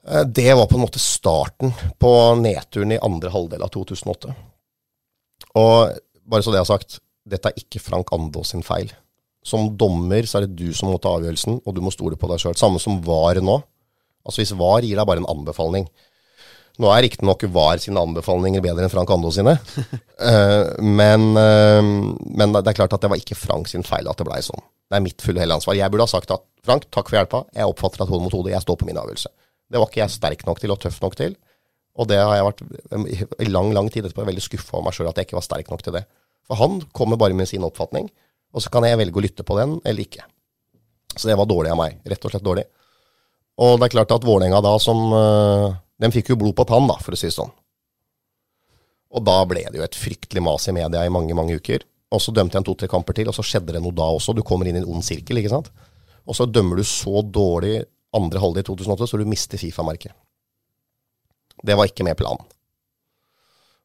Eh, 0.07 0.25
Det 0.25 0.53
var 0.53 0.67
på 0.67 0.77
en 0.77 0.83
måte 0.85 1.01
starten 1.01 1.73
på 1.99 2.11
nedturen 2.41 2.91
i 2.93 3.01
andre 3.01 3.31
halvdel 3.33 3.63
av 3.65 3.71
2008. 3.73 4.35
Og 5.55 5.97
bare 6.25 6.43
så 6.45 6.53
det 6.53 6.61
er 6.61 6.69
sagt, 6.69 6.99
dette 7.25 7.49
er 7.49 7.57
ikke 7.63 7.81
Frank 7.81 8.11
Andås 8.13 8.53
sin 8.53 8.63
feil. 8.65 8.91
Som 9.45 9.71
dommer 9.77 10.25
så 10.25 10.39
er 10.39 10.45
det 10.47 10.57
du 10.57 10.73
som 10.73 10.89
må 10.89 10.99
ta 11.01 11.15
avgjørelsen, 11.17 11.61
og 11.65 11.75
du 11.75 11.81
må 11.85 11.93
stole 11.93 12.17
på 12.17 12.29
deg 12.29 12.41
sjøl. 12.41 12.57
Samme 12.57 12.81
som 12.81 12.99
VAR 13.05 13.41
nå. 13.41 13.59
Altså 14.25 14.41
Hvis 14.41 14.55
VAR 14.57 14.85
gir 14.85 14.97
deg 14.97 15.05
bare 15.05 15.21
en 15.21 15.29
anbefaling 15.29 15.85
Nå 16.81 16.89
er 16.91 17.05
riktignok 17.05 17.45
VAR 17.55 17.79
sine 17.79 18.01
anbefalinger 18.03 18.63
bedre 18.63 18.83
enn 18.83 18.91
Frank 18.91 19.11
Ando 19.15 19.29
sine, 19.31 19.53
uh, 19.55 20.65
men, 20.99 21.29
uh, 21.39 21.79
men 22.35 22.55
det 22.57 22.65
er 22.71 22.79
klart 22.81 22.95
at 22.97 23.05
det 23.05 23.11
var 23.13 23.21
ikke 23.21 23.37
Frank 23.39 23.71
sin 23.71 23.85
feil 23.87 24.09
at 24.11 24.19
det 24.19 24.27
blei 24.27 24.41
sånn. 24.43 24.63
Det 24.91 24.99
er 24.99 25.05
mitt 25.05 25.23
fulle 25.23 25.41
hele 25.41 25.55
ansvar. 25.55 25.77
Jeg 25.77 25.89
burde 25.93 26.05
ha 26.05 26.11
sagt 26.11 26.33
at 26.35 26.43
Frank, 26.65 26.89
takk 26.93 27.09
for 27.09 27.17
hjelpa, 27.17 27.45
jeg 27.55 27.71
oppfatter 27.71 28.03
at 28.03 28.11
hode 28.11 28.27
mot 28.27 28.35
hode, 28.35 28.51
jeg 28.53 28.65
står 28.65 28.79
på 28.81 28.89
min 28.89 28.99
avgjørelse. 29.01 29.31
Det 29.71 29.81
var 29.81 29.89
ikke 29.89 30.03
jeg 30.03 30.13
sterk 30.13 30.45
nok 30.45 30.61
til 30.61 30.73
og 30.75 30.81
tøff 30.83 30.99
nok 31.01 31.17
til. 31.17 31.33
Og 31.95 32.09
det 32.11 32.19
har 32.19 32.35
jeg 32.35 32.45
vært 32.49 32.63
eh, 32.67 33.23
i 33.45 33.49
lang 33.49 33.71
lang 33.75 33.89
tid 33.91 34.05
etterpå 34.05 34.27
veldig 34.27 34.43
skuffa 34.43 34.75
over 34.75 34.89
meg 34.89 34.97
sjøl 34.97 35.09
at 35.09 35.19
jeg 35.19 35.29
ikke 35.29 35.39
var 35.39 35.47
sterk 35.47 35.71
nok 35.71 35.83
til 35.85 35.95
det. 35.95 36.03
For 36.45 36.59
han 36.59 36.81
kommer 36.93 37.19
bare 37.19 37.37
med 37.37 37.49
sin 37.49 37.65
oppfatning, 37.65 38.09
og 38.55 38.63
så 38.63 38.71
kan 38.73 38.85
jeg 38.85 38.99
velge 38.99 39.19
å 39.19 39.23
lytte 39.23 39.45
på 39.47 39.57
den 39.57 39.79
eller 39.83 40.05
ikke. 40.05 40.25
Så 41.15 41.29
det 41.29 41.37
var 41.39 41.47
dårlig 41.49 41.71
av 41.71 41.79
meg. 41.79 41.97
Rett 42.05 42.27
og 42.27 42.33
slett 42.33 42.45
dårlig. 42.45 42.65
Og 43.63 43.79
det 43.79 43.87
er 43.87 43.93
klart 43.95 44.11
at 44.11 44.27
Vålerenga 44.27 44.59
da 44.63 44.75
som 44.83 45.01
eh, 45.15 45.77
De 46.01 46.11
fikk 46.11 46.33
jo 46.33 46.39
blod 46.39 46.55
på 46.57 46.65
pann, 46.67 46.87
da, 46.89 46.97
for 47.01 47.15
å 47.15 47.19
si 47.19 47.29
det 47.29 47.37
sånn. 47.37 47.53
Og 49.15 49.23
da 49.23 49.37
ble 49.47 49.63
det 49.69 49.79
jo 49.79 49.85
et 49.85 49.95
fryktelig 49.95 50.43
mas 50.43 50.67
i 50.67 50.75
media 50.75 51.05
i 51.05 51.13
mange, 51.13 51.35
mange 51.37 51.55
uker. 51.55 51.85
Og 52.13 52.21
så 52.21 52.33
dømte 52.35 52.57
jeg 52.57 52.63
en 52.63 52.67
to-tre 52.67 52.89
kamper 52.91 53.15
til, 53.17 53.29
og 53.31 53.35
så 53.37 53.45
skjedde 53.45 53.75
det 53.75 53.81
noe 53.83 53.95
da 53.95 54.07
også. 54.11 54.35
Du 54.35 54.43
kommer 54.45 54.67
inn 54.67 54.77
i 54.77 54.81
en 54.83 54.89
ond 54.91 55.05
sirkel, 55.05 55.39
ikke 55.39 55.53
sant. 55.53 55.71
Og 56.25 56.35
så 56.37 56.47
dømmer 56.49 56.81
du 56.81 56.87
så 56.87 57.21
dårlig 57.23 57.77
andre 58.15 58.41
halvdel 58.41 58.63
i 58.63 58.67
2008, 58.67 59.07
så 59.11 59.19
du 59.19 59.29
mister 59.29 59.61
Fifa-merket. 59.61 60.15
Det 61.65 61.75
var 61.77 61.89
ikke 61.89 62.05
med 62.07 62.17
planen. 62.19 62.43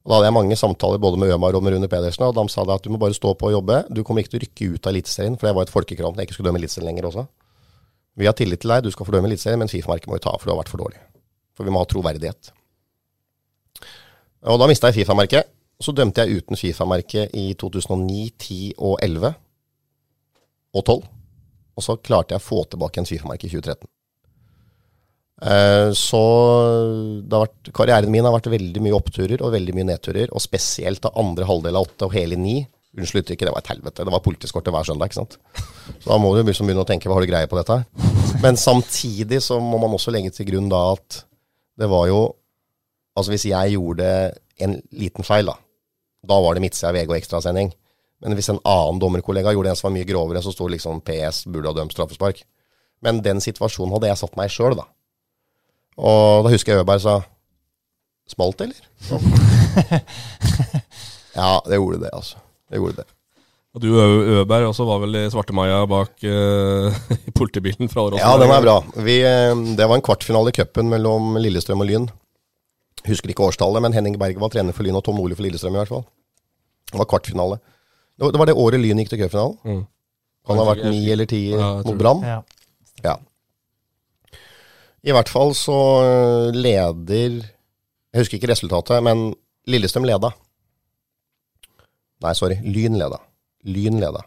Og 0.01 0.09
Da 0.09 0.17
hadde 0.17 0.31
jeg 0.31 0.33
mange 0.33 0.57
samtaler 0.57 0.97
både 0.97 1.19
med 1.21 1.29
Ømar 1.29 1.55
og 1.55 1.63
med 1.63 1.75
Rune 1.75 1.87
Pedersen, 1.87 2.25
og 2.25 2.33
de 2.35 2.49
sa 2.49 2.65
at 2.65 2.83
du 2.83 2.89
må 2.89 2.97
bare 2.97 3.13
stå 3.13 3.35
på 3.37 3.51
og 3.51 3.53
jobbe. 3.59 3.83
Du 3.93 4.03
kommer 4.03 4.23
ikke 4.23 4.33
til 4.33 4.41
å 4.41 4.45
rykke 4.45 4.69
ut 4.73 4.87
av 4.87 4.95
Eliteserien, 4.95 5.37
for 5.37 5.47
det 5.47 5.55
var 5.55 5.67
et 5.67 5.73
folkekrav 5.73 6.11
at 6.11 6.17
jeg 6.17 6.29
ikke 6.29 6.39
skulle 6.39 6.49
dømme 6.49 6.61
Eliteserien 6.63 6.89
lenger 6.89 7.09
også. 7.11 7.27
Vi 8.17 8.25
har 8.25 8.33
tillit 8.33 8.59
til 8.63 8.73
deg, 8.73 8.83
du 8.83 8.91
skal 8.91 9.05
få 9.05 9.13
dømme 9.13 9.29
Eliteserien, 9.29 9.61
men 9.61 9.69
Fifa-merket 9.69 10.09
må 10.09 10.17
vi 10.17 10.25
ta, 10.25 10.33
for 10.33 10.49
du 10.49 10.55
har 10.55 10.61
vært 10.63 10.73
for 10.73 10.81
dårlig. 10.81 10.99
For 11.61 11.69
vi 11.69 11.73
må 11.75 11.83
ha 11.83 11.85
troverdighet. 11.85 12.49
Og 14.49 14.57
da 14.57 14.65
mista 14.65 14.89
jeg 14.89 15.03
Fifa-merket. 15.03 15.51
Så 15.81 15.93
dømte 15.93 16.23
jeg 16.25 16.41
uten 16.41 16.57
Fifa-merke 16.57 17.27
i 17.37 17.51
2009, 17.53 18.23
10 18.41 18.57
og 18.81 18.95
11 19.05 19.29
og 20.73 20.81
12. 20.81 20.95
Og 21.77 21.85
så 21.85 21.95
klarte 22.01 22.33
jeg 22.33 22.41
å 22.41 22.45
få 22.47 22.63
tilbake 22.71 23.01
en 23.01 23.05
Fifa-merke 23.09 23.45
i 23.45 23.53
2013. 23.53 23.85
Eh, 25.41 25.93
Så 25.97 26.21
vært, 27.29 27.71
karrieren 27.77 28.09
min 28.13 28.25
har 28.25 28.33
vært 28.33 28.49
veldig 28.49 28.81
mye 28.81 28.97
oppturer 28.97 29.41
og 29.45 29.53
veldig 29.53 29.77
mye 29.77 29.89
nedturer. 29.93 30.33
Og 30.33 30.41
spesielt 30.41 31.05
av 31.05 31.17
andre 31.21 31.45
halvdel 31.45 31.77
av 31.77 31.85
åtte 31.85 32.09
og 32.09 32.17
hele 32.17 32.37
ni. 32.41 32.63
Unnskyld 32.97 33.23
uttrykket, 33.23 33.47
det 33.47 33.53
var 33.53 33.61
et 33.61 33.73
helvete. 33.75 34.03
Det 34.03 34.13
var 34.17 34.25
politiskortet 34.25 34.73
hver 34.73 34.89
søndag. 34.89 35.09
ikke 35.13 35.21
sant? 35.21 35.37
Så 36.01 36.09
da 36.09 36.17
må 36.17 36.33
du 36.33 36.41
liksom 36.43 36.65
begynne 36.65 36.81
å 36.81 36.89
tenke 36.89 37.05
hva 37.09 37.21
har 37.21 37.25
du 37.25 37.29
greie 37.29 37.49
på 37.49 37.61
dette? 37.61 37.83
Men 38.41 38.57
samtidig 38.57 39.37
så 39.45 39.61
må 39.61 39.77
man 39.77 39.93
også 39.93 40.11
legge 40.11 40.33
til 40.33 40.49
grunn 40.49 40.69
da 40.71 40.81
at 40.95 41.23
det 41.81 41.89
var 41.91 42.07
jo 42.11 42.21
Altså 43.11 43.33
hvis 43.33 43.43
jeg 43.49 43.73
gjorde 43.73 44.05
en 44.63 44.77
liten 44.95 45.25
feil, 45.27 45.49
da, 45.49 45.57
da 46.23 46.35
var 46.39 46.55
det 46.55 46.61
midtsida 46.63 46.93
VG 46.95 47.09
og 47.09 47.17
ekstrasending. 47.17 47.73
Men 48.23 48.37
hvis 48.37 48.47
en 48.53 48.61
annen 48.63 49.01
dommerkollega 49.03 49.51
gjorde 49.51 49.73
en 49.73 49.75
som 49.75 49.89
var 49.89 49.93
mye 49.97 50.07
grovere, 50.07 50.39
så 50.39 50.53
sto 50.55 50.63
liksom 50.71 51.01
PS 51.03 51.41
burde 51.51 51.67
ha 51.67 51.75
dømt 51.75 51.91
straffespark. 51.91 52.39
Men 53.03 53.19
den 53.25 53.43
situasjonen 53.43 53.91
hadde 53.97 54.13
jeg 54.13 54.21
satt 54.21 54.39
meg 54.39 54.47
i 54.47 54.53
sjøl, 54.55 54.77
da. 54.79 54.85
Og 55.99 56.45
da 56.45 56.53
husker 56.53 56.71
jeg 56.71 56.85
Øberg 56.85 57.03
sa 57.03 57.17
Smalt 58.31 58.63
eller? 58.63 58.79
Ja, 61.35 61.59
det 61.67 61.79
gjorde 61.79 61.99
det, 62.05 62.13
altså. 62.15 62.39
Det 62.71 62.79
gjorde 62.79 63.03
det. 63.03 63.09
Og 63.71 63.79
du 63.79 63.87
Øberg 63.95 64.67
også 64.67 64.83
var 64.83 64.99
vel 65.05 65.15
i 65.15 65.27
Svartemaja 65.31 65.83
bak 65.87 66.25
uh, 66.27 66.91
i 67.29 67.31
politibilen 67.35 67.87
fra 67.91 68.03
Åråsen? 68.03 68.19
Ja, 68.19 68.33
den 68.41 68.51
er 68.51 68.65
bra. 68.65 68.79
Vi, 68.99 69.21
eh, 69.23 69.53
det 69.77 69.87
var 69.87 69.95
en 69.95 70.03
kvartfinale 70.03 70.51
i 70.51 70.57
cupen 70.57 70.91
mellom 70.91 71.37
Lillestrøm 71.39 71.83
og 71.85 71.87
Lyn. 71.87 72.09
Husker 73.07 73.31
ikke 73.31 73.47
årstallet, 73.47 73.81
men 73.85 73.95
Henning 73.95 74.17
Berg 74.19 74.41
var 74.43 74.51
trener 74.51 74.75
for 74.75 74.83
Lyn 74.83 74.99
og 74.99 75.05
Tom 75.07 75.15
Nordli 75.17 75.39
for 75.39 75.47
Lillestrøm 75.47 75.77
i 75.77 75.79
hvert 75.79 75.93
fall. 75.93 76.03
Det 76.91 76.99
var 76.99 77.07
kvartfinale. 77.13 77.61
Det 78.19 78.43
var 78.43 78.51
det, 78.51 78.57
året 78.59 78.83
Lyn 78.83 78.99
gikk 79.01 79.13
til 79.13 79.23
cupfinalen. 79.23 79.55
Mm. 79.63 79.81
Kan 80.49 80.59
ha 80.59 80.67
vært 80.67 80.85
ni 80.89 81.01
eller 81.13 81.29
ti 81.29 81.41
Ja, 81.53 81.71
mot. 81.85 81.95
Brann? 81.97 82.27
Ja. 82.27 82.37
Ja. 83.05 83.15
I 85.01 85.15
hvert 85.15 85.31
fall 85.31 85.55
så 85.57 85.79
øh, 86.03 86.53
leder 86.53 87.39
Jeg 87.39 88.19
husker 88.19 88.37
ikke 88.37 88.51
resultatet, 88.51 88.99
men 89.05 89.31
Lillestrøm 89.71 90.05
leda. 90.05 90.35
Nei, 92.21 92.35
sorry. 92.37 92.59
Lyn 92.67 92.99
leda. 92.99 93.23
Lyn 93.67 93.99
leda. 94.01 94.23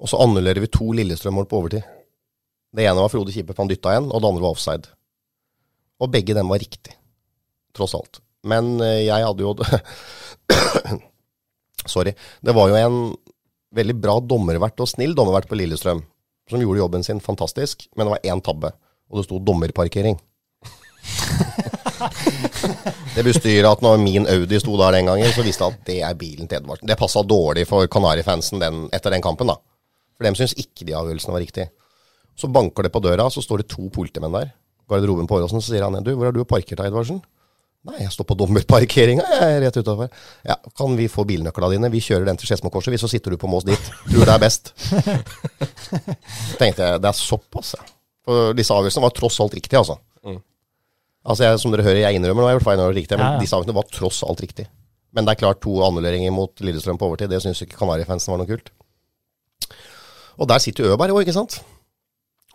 Og 0.00 0.10
så 0.10 0.20
annullerer 0.20 0.64
vi 0.64 0.72
to 0.72 0.90
Lillestrøm-mål 0.96 1.48
på 1.50 1.60
overtid. 1.60 1.84
Det 2.74 2.84
ene 2.84 2.98
var 2.98 3.12
Frode 3.12 3.32
Kippe, 3.32 3.54
han 3.56 3.70
dytta 3.70 3.94
en, 3.94 4.10
og 4.10 4.20
det 4.20 4.30
andre 4.30 4.44
var 4.44 4.56
offside. 4.56 4.90
Og 6.02 6.10
begge 6.12 6.36
dem 6.36 6.50
var 6.50 6.62
riktig. 6.62 6.96
Tross 7.76 7.94
alt. 7.96 8.20
Men 8.44 8.74
øh, 8.82 9.04
jeg 9.06 9.24
hadde 9.24 9.44
jo 9.44 9.54
Sorry. 11.94 12.12
Det 12.44 12.54
var 12.56 12.70
jo 12.70 12.80
en 12.80 12.98
veldig 13.74 13.96
bra 14.00 14.18
dommervert 14.20 14.80
og 14.80 14.90
snill 14.90 15.14
dommervert 15.16 15.48
på 15.50 15.58
Lillestrøm, 15.58 16.02
som 16.50 16.62
gjorde 16.62 16.82
jobben 16.82 17.06
sin 17.06 17.22
fantastisk, 17.22 17.86
men 17.96 18.06
det 18.06 18.14
var 18.14 18.28
én 18.30 18.42
tabbe, 18.44 18.70
og 19.10 19.18
det 19.18 19.26
sto 19.26 19.40
dommerparkering. 19.42 20.20
det 23.14 23.22
bestyrer 23.22 23.68
at 23.68 23.82
når 23.84 24.00
min 24.02 24.26
Audi 24.30 24.58
sto 24.58 24.74
der 24.80 24.96
den 24.96 25.06
gangen, 25.10 25.30
så 25.34 25.44
visste 25.46 25.62
jeg 25.62 25.76
at 25.76 25.86
det 25.86 25.98
er 26.08 26.16
bilen 26.18 26.50
til 26.50 26.58
Edvardsen. 26.58 26.88
Det 26.90 26.98
passa 26.98 27.22
dårlig 27.22 27.66
for 27.70 27.86
Kanari-fansen 27.90 28.64
etter 28.92 29.14
den 29.14 29.22
kampen, 29.22 29.52
da. 29.52 29.58
For 30.14 30.26
dem 30.26 30.36
syns 30.38 30.56
ikke 30.58 30.86
de 30.88 30.96
avgjørelsene 30.98 31.34
var 31.34 31.44
riktige. 31.44 31.70
Så 32.34 32.50
banker 32.50 32.86
det 32.86 32.92
på 32.94 33.02
døra, 33.02 33.28
så 33.30 33.42
står 33.42 33.62
det 33.62 33.70
to 33.70 33.86
politimenn 33.94 34.34
der. 34.34 34.50
Garderoben 34.90 35.28
på 35.30 35.38
Åråsen, 35.38 35.62
så 35.62 35.72
sier 35.72 35.86
han 35.86 36.02
du, 36.02 36.12
hvor 36.14 36.28
har 36.28 36.34
du 36.34 36.42
parkert 36.44 36.80
da, 36.80 36.88
Edvardsen? 36.90 37.22
Nei, 37.84 37.98
jeg 38.00 38.14
står 38.14 38.26
på 38.30 38.36
dommerparkeringa, 38.40 39.24
jeg 39.28 39.56
er 39.58 39.62
rett 39.66 39.76
utafor. 39.76 40.08
Ja, 40.48 40.56
kan 40.78 40.94
vi 40.96 41.04
få 41.12 41.26
bilnøkla 41.28 41.68
dine? 41.74 41.90
Vi 41.92 42.00
kjører 42.00 42.30
den 42.30 42.38
til 42.40 42.48
Skedsmokorset, 42.48 42.94
vi, 42.94 43.00
så 43.00 43.10
sitter 43.12 43.34
du 43.34 43.38
på 43.40 43.50
Mås 43.52 43.66
dit. 43.68 43.90
Tror 44.08 44.24
det 44.24 44.32
er 44.32 44.40
best. 44.40 44.72
Tenkte 46.60 46.80
jeg, 46.80 47.02
det 47.04 47.10
er 47.10 47.18
såpass, 47.18 47.74
ja. 47.76 47.84
For 48.24 48.56
disse 48.56 48.72
avgjørelsene 48.72 49.04
var 49.04 49.12
tross 49.12 49.36
alt 49.44 49.56
riktige, 49.58 49.82
altså. 49.82 49.98
Mm. 50.24 50.40
Altså, 51.24 51.46
jeg, 51.46 51.58
som 51.62 51.72
dere 51.72 51.84
hører, 51.86 52.02
jeg 52.04 52.18
innrømmer 52.18 52.42
nå, 52.44 52.48
jeg 52.50 52.54
har 52.54 52.58
gjort 52.60 52.68
feil 52.68 52.80
når 52.82 52.96
riktig, 52.98 53.16
men 53.16 53.24
Ja, 53.26 53.36
ja. 53.38 53.40
disse 53.40 53.56
avgjørelsene 53.56 53.78
var 53.78 53.86
tross 53.94 54.18
alt 54.28 54.42
riktig. 54.44 54.66
Men 55.14 55.24
det 55.24 55.32
er 55.36 55.40
klart, 55.40 55.60
to 55.64 55.72
annulleringer 55.86 56.32
mot 56.34 56.60
Lillestrøm 56.60 56.98
på 57.00 57.06
overtid, 57.08 57.30
det 57.32 57.38
syns 57.44 57.62
ikke 57.64 57.78
Kanari-fansen 57.80 58.32
var 58.34 58.40
noe 58.42 58.50
kult. 58.50 58.68
Og 60.42 60.48
der 60.50 60.60
sitter 60.62 60.90
Øberg 60.92 61.14
òg, 61.14 61.22
ikke 61.24 61.36
sant? 61.36 61.60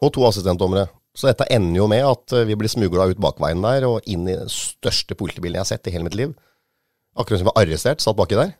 Og 0.03 0.11
to 0.15 0.25
assistentdommere. 0.27 0.89
Så 1.17 1.27
dette 1.31 1.47
ender 1.51 1.79
jo 1.81 1.87
med 1.89 2.03
at 2.05 2.35
eh, 2.37 2.45
vi 2.47 2.55
blir 2.59 2.69
smugla 2.71 3.07
ut 3.09 3.19
bakveien 3.19 3.63
der 3.63 3.87
og 3.87 4.05
inn 4.07 4.27
i 4.29 4.35
den 4.37 4.51
største 4.51 5.15
politibilen 5.17 5.57
jeg 5.57 5.63
har 5.65 5.69
sett 5.71 5.87
i 5.89 5.93
hele 5.95 6.05
mitt 6.05 6.15
liv. 6.19 6.35
Akkurat 7.19 7.39
som 7.41 7.47
vi 7.47 7.51
var 7.51 7.63
arrestert, 7.63 8.03
satt 8.03 8.15
baki 8.19 8.37
der. 8.37 8.53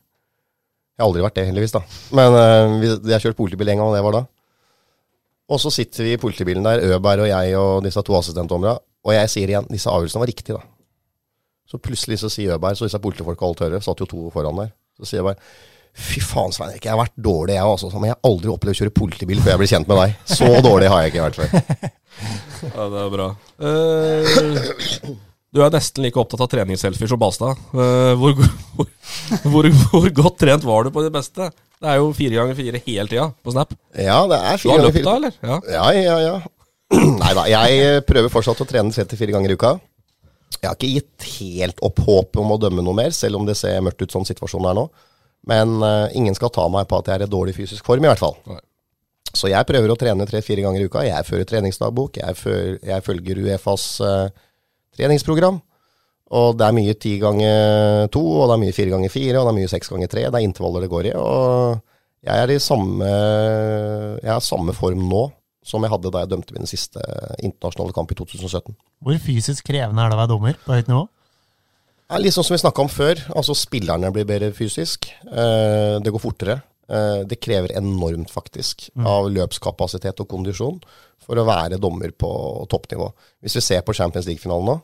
Jeg 0.98 1.04
har 1.04 1.08
aldri 1.12 1.24
vært 1.24 1.38
det, 1.38 1.46
heldigvis, 1.52 1.76
da. 1.78 1.84
Men 2.18 2.34
vi, 2.82 2.90
jeg 2.90 3.14
har 3.14 3.24
kjørt 3.24 3.38
politibil 3.40 3.70
en 3.72 3.80
gang, 3.84 3.92
og 3.92 3.96
det 3.96 4.02
var 4.04 4.18
da. 4.18 4.24
Og 5.50 5.62
så 5.64 5.72
sitter 5.72 6.04
vi 6.08 6.16
i 6.18 6.20
politibilen 6.22 6.66
der, 6.66 6.82
Øberg 6.98 7.24
og 7.28 7.30
jeg 7.32 7.56
og 7.60 7.84
disse 7.86 8.02
to 8.06 8.18
assistentdommerne, 8.18 8.80
og 9.06 9.16
jeg 9.16 9.32
sier 9.32 9.52
igjen 9.54 9.68
disse 9.72 9.90
avgjørelsene 9.92 10.24
var 10.24 10.32
riktige, 10.32 10.60
da. 10.60 10.66
Så 11.70 11.78
plutselig 11.78 12.18
så 12.22 12.30
sier 12.34 12.56
Øberg, 12.56 12.78
så 12.80 12.88
disse 12.88 13.00
politifolka 13.02 13.46
alt 13.46 13.60
hører, 13.62 13.84
satt 13.86 14.00
jo 14.02 14.08
to 14.10 14.30
foran 14.34 14.58
der, 14.64 14.72
så 14.98 15.06
sier 15.10 15.22
jeg 15.22 15.30
bare 15.32 15.42
Fy 16.00 16.22
faen, 16.22 16.52
Svein 16.54 16.70
Erik, 16.70 16.86
jeg 16.86 16.94
har 16.94 17.00
vært 17.02 17.16
dårlig, 17.18 17.56
jeg 17.58 17.66
også, 17.66 17.90
men 17.98 18.12
jeg 18.12 18.14
har 18.16 18.28
aldri 18.30 18.52
opplevd 18.54 18.76
å 18.76 18.80
kjøre 18.84 18.94
politibil 18.96 19.40
før 19.42 19.52
jeg 19.56 19.60
ble 19.60 19.68
kjent 19.72 19.88
med 19.90 19.98
deg. 20.00 20.14
Så 20.30 20.50
dårlig 20.68 20.92
har 20.94 21.02
jeg 21.02 21.12
ikke 21.14 21.26
vært 21.26 21.40
før. 21.40 21.50
Ja, 22.60 22.86
det 22.92 23.00
er 23.00 23.12
bra. 23.14 23.26
Uh, 23.64 25.16
du 25.56 25.62
er 25.64 25.72
nesten 25.72 26.04
like 26.04 26.20
opptatt 26.20 26.42
av 26.44 26.50
treningsselfier 26.52 27.08
som 27.08 27.20
Balstad. 27.22 27.56
Uh, 27.72 28.12
hvor, 28.20 28.36
hvor, 28.76 28.90
hvor, 29.48 29.70
hvor 29.94 30.08
godt 30.20 30.40
trent 30.44 30.66
var 30.68 30.84
du 30.86 30.92
på 30.94 31.04
det 31.06 31.12
beste? 31.16 31.48
Det 31.80 31.88
er 31.90 32.02
jo 32.02 32.10
fire 32.18 32.36
ganger 32.42 32.58
fire 32.60 32.82
hele 32.86 33.08
tida 33.08 33.30
på 33.32 33.54
Snap. 33.56 33.72
Ja, 33.96 34.20
det 34.30 34.40
er 34.44 34.60
Du 34.60 34.66
fire 34.66 34.74
har 34.76 34.82
ganger 34.82 34.86
løpt 34.90 34.98
fire. 35.00 35.06
da, 35.08 35.16
eller? 35.16 35.38
Ja. 35.40 35.60
Ja, 35.78 35.86
ja, 35.96 36.18
ja. 36.28 36.36
Nei 37.22 37.34
da, 37.38 37.46
jeg 37.50 38.02
prøver 38.10 38.32
fortsatt 38.34 38.64
å 38.64 38.68
trene 38.68 38.94
34 38.94 39.36
ganger 39.36 39.54
i 39.54 39.58
uka. 39.60 39.76
Jeg 40.58 40.66
har 40.66 40.76
ikke 40.76 40.90
gitt 40.96 41.28
helt 41.38 41.84
opp 41.86 42.02
håpet 42.04 42.40
om 42.42 42.56
å 42.56 42.58
dømme 42.60 42.84
noe 42.84 42.98
mer, 42.98 43.14
selv 43.16 43.40
om 43.40 43.46
det 43.48 43.56
ser 43.60 43.80
mørkt 43.86 44.02
ut 44.02 44.16
sånn 44.16 44.28
situasjonen 44.28 44.72
er 44.72 44.80
nå. 44.80 44.88
Men 45.50 45.78
uh, 45.86 46.10
ingen 46.18 46.36
skal 46.36 46.52
ta 46.52 46.66
meg 46.72 46.90
på 46.90 46.98
at 47.00 47.08
jeg 47.08 47.20
er 47.20 47.28
i 47.28 47.32
dårlig 47.32 47.56
fysisk 47.56 47.86
form, 47.86 48.04
i 48.04 48.10
hvert 48.10 48.22
fall. 48.22 48.36
Nei. 48.50 48.60
Så 49.30 49.52
jeg 49.52 49.68
prøver 49.70 49.94
å 49.94 49.98
trene 50.00 50.26
tre-fire 50.26 50.66
ganger 50.66 50.82
i 50.82 50.90
uka. 50.90 51.06
Jeg 51.06 51.28
fører 51.28 51.48
treningsdagbok, 51.48 52.18
jeg, 52.18 52.36
før, 52.36 52.80
jeg 52.82 53.06
følger 53.06 53.44
Uefas 53.46 53.86
uh, 54.02 54.26
treningsprogram. 54.98 55.62
Og 56.40 56.58
det 56.58 56.66
er 56.66 56.76
mye 56.78 56.98
ti 56.98 57.16
ganger 57.22 58.10
to, 58.14 58.22
og 58.22 58.50
det 58.50 58.56
er 58.56 58.64
mye 58.66 58.76
fire 58.76 58.94
ganger 58.94 59.14
fire, 59.14 59.38
og 59.38 59.46
det 59.46 59.54
er 59.54 59.60
mye 59.62 59.72
seks 59.72 59.94
ganger 59.94 60.10
tre. 60.10 60.26
Det 60.26 60.42
er 60.42 60.46
intervaller 60.46 60.86
det 60.86 60.92
går 60.92 61.12
i. 61.12 61.14
Og 61.18 62.26
jeg 62.26 62.44
er 62.44 62.54
i 62.54 62.60
samme, 62.62 63.14
jeg 64.20 64.34
er 64.34 64.44
samme 64.46 64.76
form 64.78 65.06
nå 65.10 65.24
som 65.66 65.84
jeg 65.84 65.92
hadde 65.92 66.12
da 66.14 66.24
jeg 66.24 66.32
dømte 66.32 66.56
min 66.56 66.70
siste 66.70 67.04
internasjonale 67.44 67.96
kamp 67.96 68.12
i 68.14 68.18
2017. 68.20 68.76
Hvor 69.04 69.22
fysisk 69.24 69.68
krevende 69.68 70.04
er 70.04 70.12
det 70.12 70.18
å 70.18 70.22
være 70.22 70.32
dommer 70.32 70.60
på 70.64 70.76
høyt 70.76 70.92
nivå? 70.92 71.06
Ja, 72.10 72.18
litt 72.18 72.34
sånn 72.34 72.48
som 72.48 72.56
vi 72.56 72.64
snakka 72.64 72.82
om 72.82 72.90
før. 72.90 73.22
Altså 73.38 73.54
Spillerne 73.58 74.10
blir 74.14 74.26
bedre 74.26 74.50
fysisk. 74.56 75.12
Eh, 75.30 76.00
det 76.02 76.14
går 76.14 76.24
fortere. 76.24 76.56
Eh, 76.90 77.22
det 77.30 77.38
krever 77.38 77.76
enormt, 77.78 78.32
faktisk, 78.34 78.88
av 78.98 79.28
løpskapasitet 79.30 80.24
og 80.24 80.30
kondisjon 80.32 80.80
for 81.22 81.38
å 81.38 81.46
være 81.46 81.78
dommer 81.78 82.16
på 82.18 82.32
toppnivå. 82.72 83.12
Hvis 83.46 83.60
vi 83.60 83.66
ser 83.68 83.84
på 83.86 83.94
Champions 83.94 84.26
League-finalen 84.26 84.72
nå, 84.72 84.80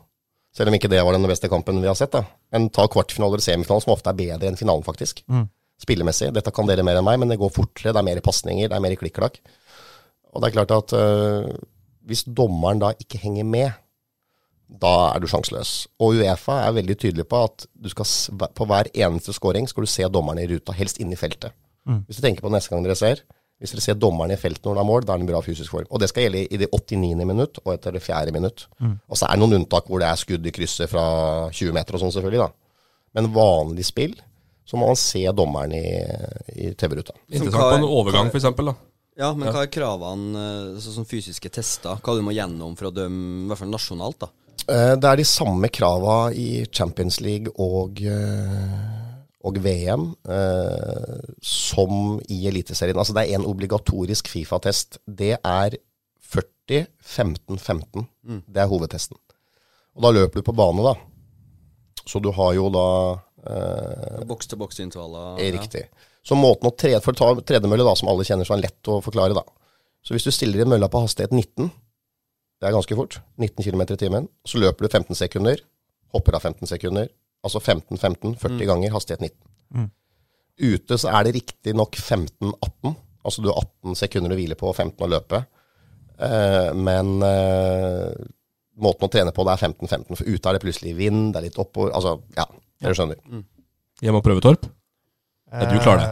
selv 0.56 0.70
om 0.70 0.78
ikke 0.78 0.92
det 0.92 1.02
var 1.04 1.18
den 1.18 1.26
beste 1.28 1.50
kampen 1.52 1.82
vi 1.82 1.90
har 1.90 1.98
sett, 1.98 2.14
da. 2.14 2.22
Men 2.54 2.70
ta 2.70 2.86
kvartfinaler 2.88 3.42
og 3.42 3.44
semifinaler, 3.44 3.84
som 3.84 3.96
ofte 3.96 4.14
er 4.14 4.20
bedre 4.22 4.52
enn 4.52 4.60
finalen, 4.60 4.86
faktisk. 4.86 5.24
Mm. 5.28 5.48
Spillemessig. 5.82 6.30
Dette 6.36 6.54
kan 6.56 6.70
dere 6.70 6.86
mer 6.86 7.02
enn 7.02 7.08
meg, 7.08 7.18
men 7.20 7.34
det 7.34 7.40
går 7.42 7.52
fortere. 7.52 7.92
Det 7.92 8.00
er 8.00 8.08
mer 8.08 8.22
pasninger, 8.24 8.70
det 8.70 8.78
er 8.78 8.86
mer 8.86 8.96
klikk-klakk. 9.02 9.42
Og 10.36 10.44
det 10.44 10.50
er 10.50 10.58
klart 10.58 10.76
at 10.76 10.94
uh, 11.00 11.50
hvis 12.06 12.26
dommeren 12.28 12.82
da 12.84 12.92
ikke 13.00 13.22
henger 13.22 13.48
med, 13.48 13.72
da 14.82 14.94
er 15.14 15.22
du 15.22 15.30
sjanseløs. 15.30 15.86
Og 16.02 16.20
Uefa 16.20 16.60
er 16.66 16.76
veldig 16.76 16.98
tydelig 17.02 17.28
på 17.30 17.44
at 17.48 17.68
du 17.70 17.90
skal, 17.92 18.10
på 18.58 18.68
hver 18.70 18.90
eneste 18.94 19.34
scoring 19.36 19.70
skal 19.70 19.86
du 19.86 19.92
se 19.92 20.08
dommeren 20.12 20.42
i 20.42 20.50
ruta, 20.50 20.76
helst 20.76 21.00
inn 21.02 21.14
i 21.14 21.20
feltet. 21.20 21.56
Mm. 21.86 22.04
Hvis 22.08 22.20
du 22.20 22.26
tenker 22.26 22.46
på 22.46 22.52
neste 22.54 22.74
gang 22.74 22.86
dere 22.86 22.98
ser, 22.98 23.22
hvis 23.62 23.72
dere 23.72 23.84
ser 23.86 23.98
dommeren 24.00 24.34
i 24.36 24.40
feltet 24.40 24.66
når 24.66 24.78
det 24.78 24.84
er 24.84 24.90
mål, 24.90 25.06
da 25.06 25.14
er 25.14 25.22
det 25.22 25.28
en 25.28 25.32
bra 25.32 25.42
fysisk 25.46 25.72
form. 25.72 25.88
Og 25.88 26.02
det 26.02 26.10
skal 26.12 26.26
gjelde 26.26 26.44
i 26.50 26.60
det 26.60 26.70
89. 26.74 27.28
minutt 27.30 27.60
og 27.64 27.76
etter 27.76 27.96
det 27.96 28.04
4. 28.04 28.34
minutt. 28.36 28.66
Mm. 28.82 28.98
Og 29.08 29.20
så 29.20 29.30
er 29.30 29.38
det 29.38 29.44
noen 29.44 29.60
unntak 29.62 29.88
hvor 29.90 30.02
det 30.02 30.10
er 30.10 30.20
skudd 30.20 30.50
i 30.50 30.54
krysset 30.56 30.92
fra 30.92 31.06
20 31.54 31.78
meter 31.78 31.96
og 31.96 32.04
sånn, 32.04 32.16
selvfølgelig, 32.18 32.48
da. 32.48 32.82
Men 33.16 33.32
vanlig 33.36 33.86
spill, 33.88 34.18
så 34.66 34.80
må 34.82 34.90
man 34.90 35.00
se 35.00 35.22
dommeren 35.38 35.72
i, 35.78 35.86
i 36.58 36.74
TV-ruta. 36.76 37.16
Interessant 37.30 37.70
på 37.70 37.80
en 37.80 37.88
overgang, 37.88 38.34
for 38.34 38.42
eksempel, 38.42 38.74
da. 38.74 38.76
Ja, 39.18 39.34
men 39.34 39.48
Ja. 39.48 39.54
hva 39.54 39.62
er 39.64 39.72
kravene, 39.72 40.80
sånn 40.84 41.06
fysiske 41.08 41.50
tester? 41.50 41.96
Hva 42.04 42.16
du 42.18 42.22
må 42.22 42.34
gjennom 42.36 42.76
for 42.78 42.90
å 42.90 42.94
dømme, 42.94 43.46
i 43.46 43.48
hvert 43.48 43.58
fall 43.62 43.72
nasjonalt, 43.72 44.20
da? 44.20 44.28
Eh, 44.68 44.96
Det 44.96 45.04
er 45.06 45.16
de 45.18 45.24
samme 45.24 45.70
krava 45.70 46.34
i 46.34 46.66
Champions 46.72 47.22
League 47.22 47.48
og, 47.58 48.02
eh, 48.02 49.22
og 49.46 49.58
VM 49.62 50.16
eh, 50.28 51.22
som 51.42 52.20
i 52.30 52.48
Eliteserien. 52.48 52.96
Altså 52.98 53.14
det 53.14 53.30
er 53.30 53.36
en 53.36 53.46
obligatorisk 53.46 54.28
Fifa-test. 54.28 54.98
Det 55.08 55.38
er 55.44 55.78
40, 56.22 56.88
15, 57.00 57.58
15. 57.58 58.08
Mm. 58.28 58.42
Det 58.52 58.58
er 58.58 58.68
hovedtesten. 58.68 59.16
Og 59.96 60.02
da 60.02 60.12
løper 60.12 60.42
du 60.42 60.42
på 60.42 60.56
bane, 60.56 60.84
da. 60.84 60.96
Så 62.06 62.20
du 62.22 62.32
har 62.32 62.54
jo 62.54 62.70
da 62.70 63.22
eh, 63.48 64.26
Boks-til-boks-intervaller. 64.26 65.40
er 65.40 65.52
riktig. 65.58 65.86
Så 66.26 66.38
måten 66.38 66.72
å 66.72 66.74
trede, 66.74 67.02
For 67.06 67.14
å 67.14 67.20
ta 67.20 67.46
tredemølle, 67.54 67.86
da, 67.86 67.94
som 67.98 68.10
alle 68.10 68.26
kjenner, 68.26 68.48
så 68.48 68.56
er 68.56 68.66
lett 68.66 68.90
å 68.90 69.02
forklare. 69.06 69.38
da. 69.38 69.44
Så 70.06 70.16
hvis 70.16 70.26
du 70.26 70.32
stiller 70.34 70.62
i 70.64 70.70
mølla 70.70 70.90
på 70.90 71.02
hastighet 71.04 71.34
19, 71.34 71.70
det 72.62 72.70
er 72.70 72.74
ganske 72.74 72.98
fort, 72.98 73.20
19 73.42 73.66
km 73.66 73.82
i 73.82 74.00
timen, 74.00 74.28
så 74.48 74.62
løper 74.62 74.86
du 74.86 74.90
15 74.90 75.18
sekunder, 75.20 75.62
hopper 76.16 76.38
av 76.38 76.46
15 76.48 76.70
sekunder, 76.72 77.10
altså 77.46 77.62
15-15, 77.62 78.38
40 78.42 78.70
ganger 78.70 78.94
hastighet 78.96 79.22
19. 79.22 79.36
Mm. 79.76 79.90
Ute 80.66 80.98
så 81.02 81.12
er 81.12 81.28
det 81.28 81.36
riktignok 81.36 81.98
15-18, 82.00 82.96
altså 83.26 83.44
du 83.44 83.52
har 83.52 83.60
18 83.60 84.00
sekunder 84.00 84.34
å 84.34 84.40
hvile 84.40 84.58
på 84.58 84.70
og 84.72 84.78
15 84.78 85.04
å 85.06 85.12
løpe. 85.12 85.42
Eh, 86.16 86.70
men 86.78 87.12
eh, 87.28 88.16
måten 88.80 89.10
å 89.10 89.12
trene 89.12 89.34
på 89.36 89.46
det 89.46 89.58
er 89.58 89.66
15-15, 89.68 90.16
for 90.16 90.24
ute 90.26 90.50
er 90.50 90.58
det 90.58 90.64
plutselig 90.64 90.96
vind, 90.98 91.34
det 91.34 91.42
er 91.42 91.50
litt 91.50 91.60
oppover, 91.62 91.92
altså 91.98 92.18
ja, 92.38 92.48
dere 92.82 92.98
skjønner. 92.98 93.44
Hjem 94.06 94.22
og 94.22 94.26
prøvetorp. 94.26 94.70
Ja, 95.62 95.70
du 95.72 95.80
klarer 95.80 96.00
det. 96.04 96.12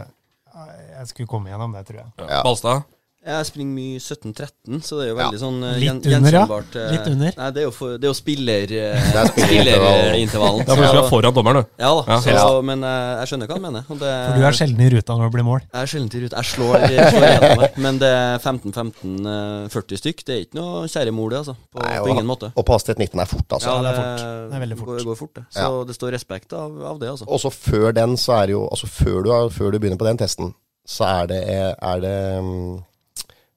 Eh, 0.54 0.98
Jeg 0.98 1.08
skulle 1.10 1.26
komme 1.28 1.50
gjennom 1.50 1.72
det, 1.74 1.82
tror 1.88 1.98
jeg. 2.00 2.12
Ja. 2.30 2.42
Balstad. 2.46 2.84
Jeg 3.24 3.46
springer 3.48 3.72
mye 3.72 4.00
17-13, 4.04 4.80
så 4.84 4.98
det 4.98 5.04
er 5.06 5.08
jo 5.08 5.14
veldig 5.16 5.38
sånn 5.40 5.54
uh, 5.64 5.68
Litt 5.80 6.04
gjen- 6.04 6.18
under, 6.20 6.34
ja. 6.36 6.42
eh, 6.44 6.90
Litt 6.92 7.06
under. 7.08 7.36
Nei, 7.38 7.46
det 7.56 7.62
er 7.62 7.64
jo, 7.64 7.70
for, 7.72 7.94
det 7.96 8.04
er 8.04 8.10
jo 8.10 8.16
spiller, 8.18 8.74
eh, 8.76 9.06
Det 9.14 9.20
er 9.22 9.30
spillerintervall. 9.30 9.94
spillerintervallen. 10.02 10.60
Ja, 10.68 10.74
for 10.74 10.84
du 10.84 10.98
er 11.00 11.08
foran 11.08 11.36
dommeren, 11.38 11.62
du. 11.64 11.70
Ja 11.80 11.92
da, 11.96 12.02
Ja, 12.10 12.18
så, 12.20 12.34
så, 12.36 12.58
men 12.68 12.84
uh, 12.84 12.90
jeg 13.22 13.30
skjønner 13.32 13.48
hva 13.48 13.56
han 13.56 13.64
mener. 13.64 13.86
Og 13.88 14.02
det, 14.02 14.10
For 14.28 14.36
du 14.42 14.44
er 14.50 14.58
sjelden 14.60 14.84
i 14.84 14.90
ruta 14.92 15.16
når 15.16 15.24
det 15.30 15.34
blir 15.38 15.46
mål. 15.48 15.64
Jeg 15.64 15.80
er 15.86 15.90
sjelden 15.94 16.10
i 16.12 16.22
ruta. 16.26 16.42
Jeg 16.44 16.50
slår, 16.52 16.76
jeg 16.84 17.08
slår 17.14 17.26
gjennom 17.30 17.62
meg. 17.64 17.80
Men 17.86 18.00
det 18.04 18.10
er 18.12 18.44
15-15-40 18.44 20.00
stykk. 20.02 20.24
Det 20.28 20.36
er 20.36 20.44
ikke 20.44 20.58
noe 20.60 20.84
kjære 20.92 21.14
mor, 21.16 21.32
det, 21.32 21.40
altså. 21.44 21.56
På, 21.72 21.80
Nei, 21.84 21.96
på 21.96 22.04
og- 22.04 22.12
ingen 22.14 22.28
måte. 22.28 22.52
Og 22.54 22.66
på 22.68 22.76
hastighet 22.76 23.00
19 23.06 23.20
er 23.24 23.30
fort, 23.30 23.46
altså. 23.56 23.68
Ja, 23.72 23.76
det 23.80 23.84
det, 23.84 23.94
er 23.94 24.00
fort. 24.04 24.24
Det 24.52 24.58
er 24.60 24.64
veldig 24.66 24.78
fort. 24.82 24.88
Går, 24.92 25.04
går 25.08 25.20
fort, 25.24 25.34
det. 25.40 25.44
Så 25.56 25.84
det 25.88 25.96
står 25.96 26.12
respekt 26.18 26.52
av, 26.52 26.76
av 26.92 27.00
det, 27.00 27.08
altså. 27.14 27.28
Og 27.28 27.40
så 27.40 27.50
før 27.54 27.92
den, 27.96 28.16
så 28.20 28.36
er 28.42 28.46
det 28.52 28.58
jo 28.58 28.64
Altså 28.68 28.86
før 28.90 29.22
du, 29.24 29.30
før 29.54 29.72
du 29.72 29.78
begynner 29.80 30.00
på 30.00 30.06
den 30.08 30.18
testen, 30.20 30.52
så 30.84 31.06
er 31.22 31.26
det, 31.30 31.40
er 31.48 32.00
det 32.02 32.16
mm, 32.44 32.82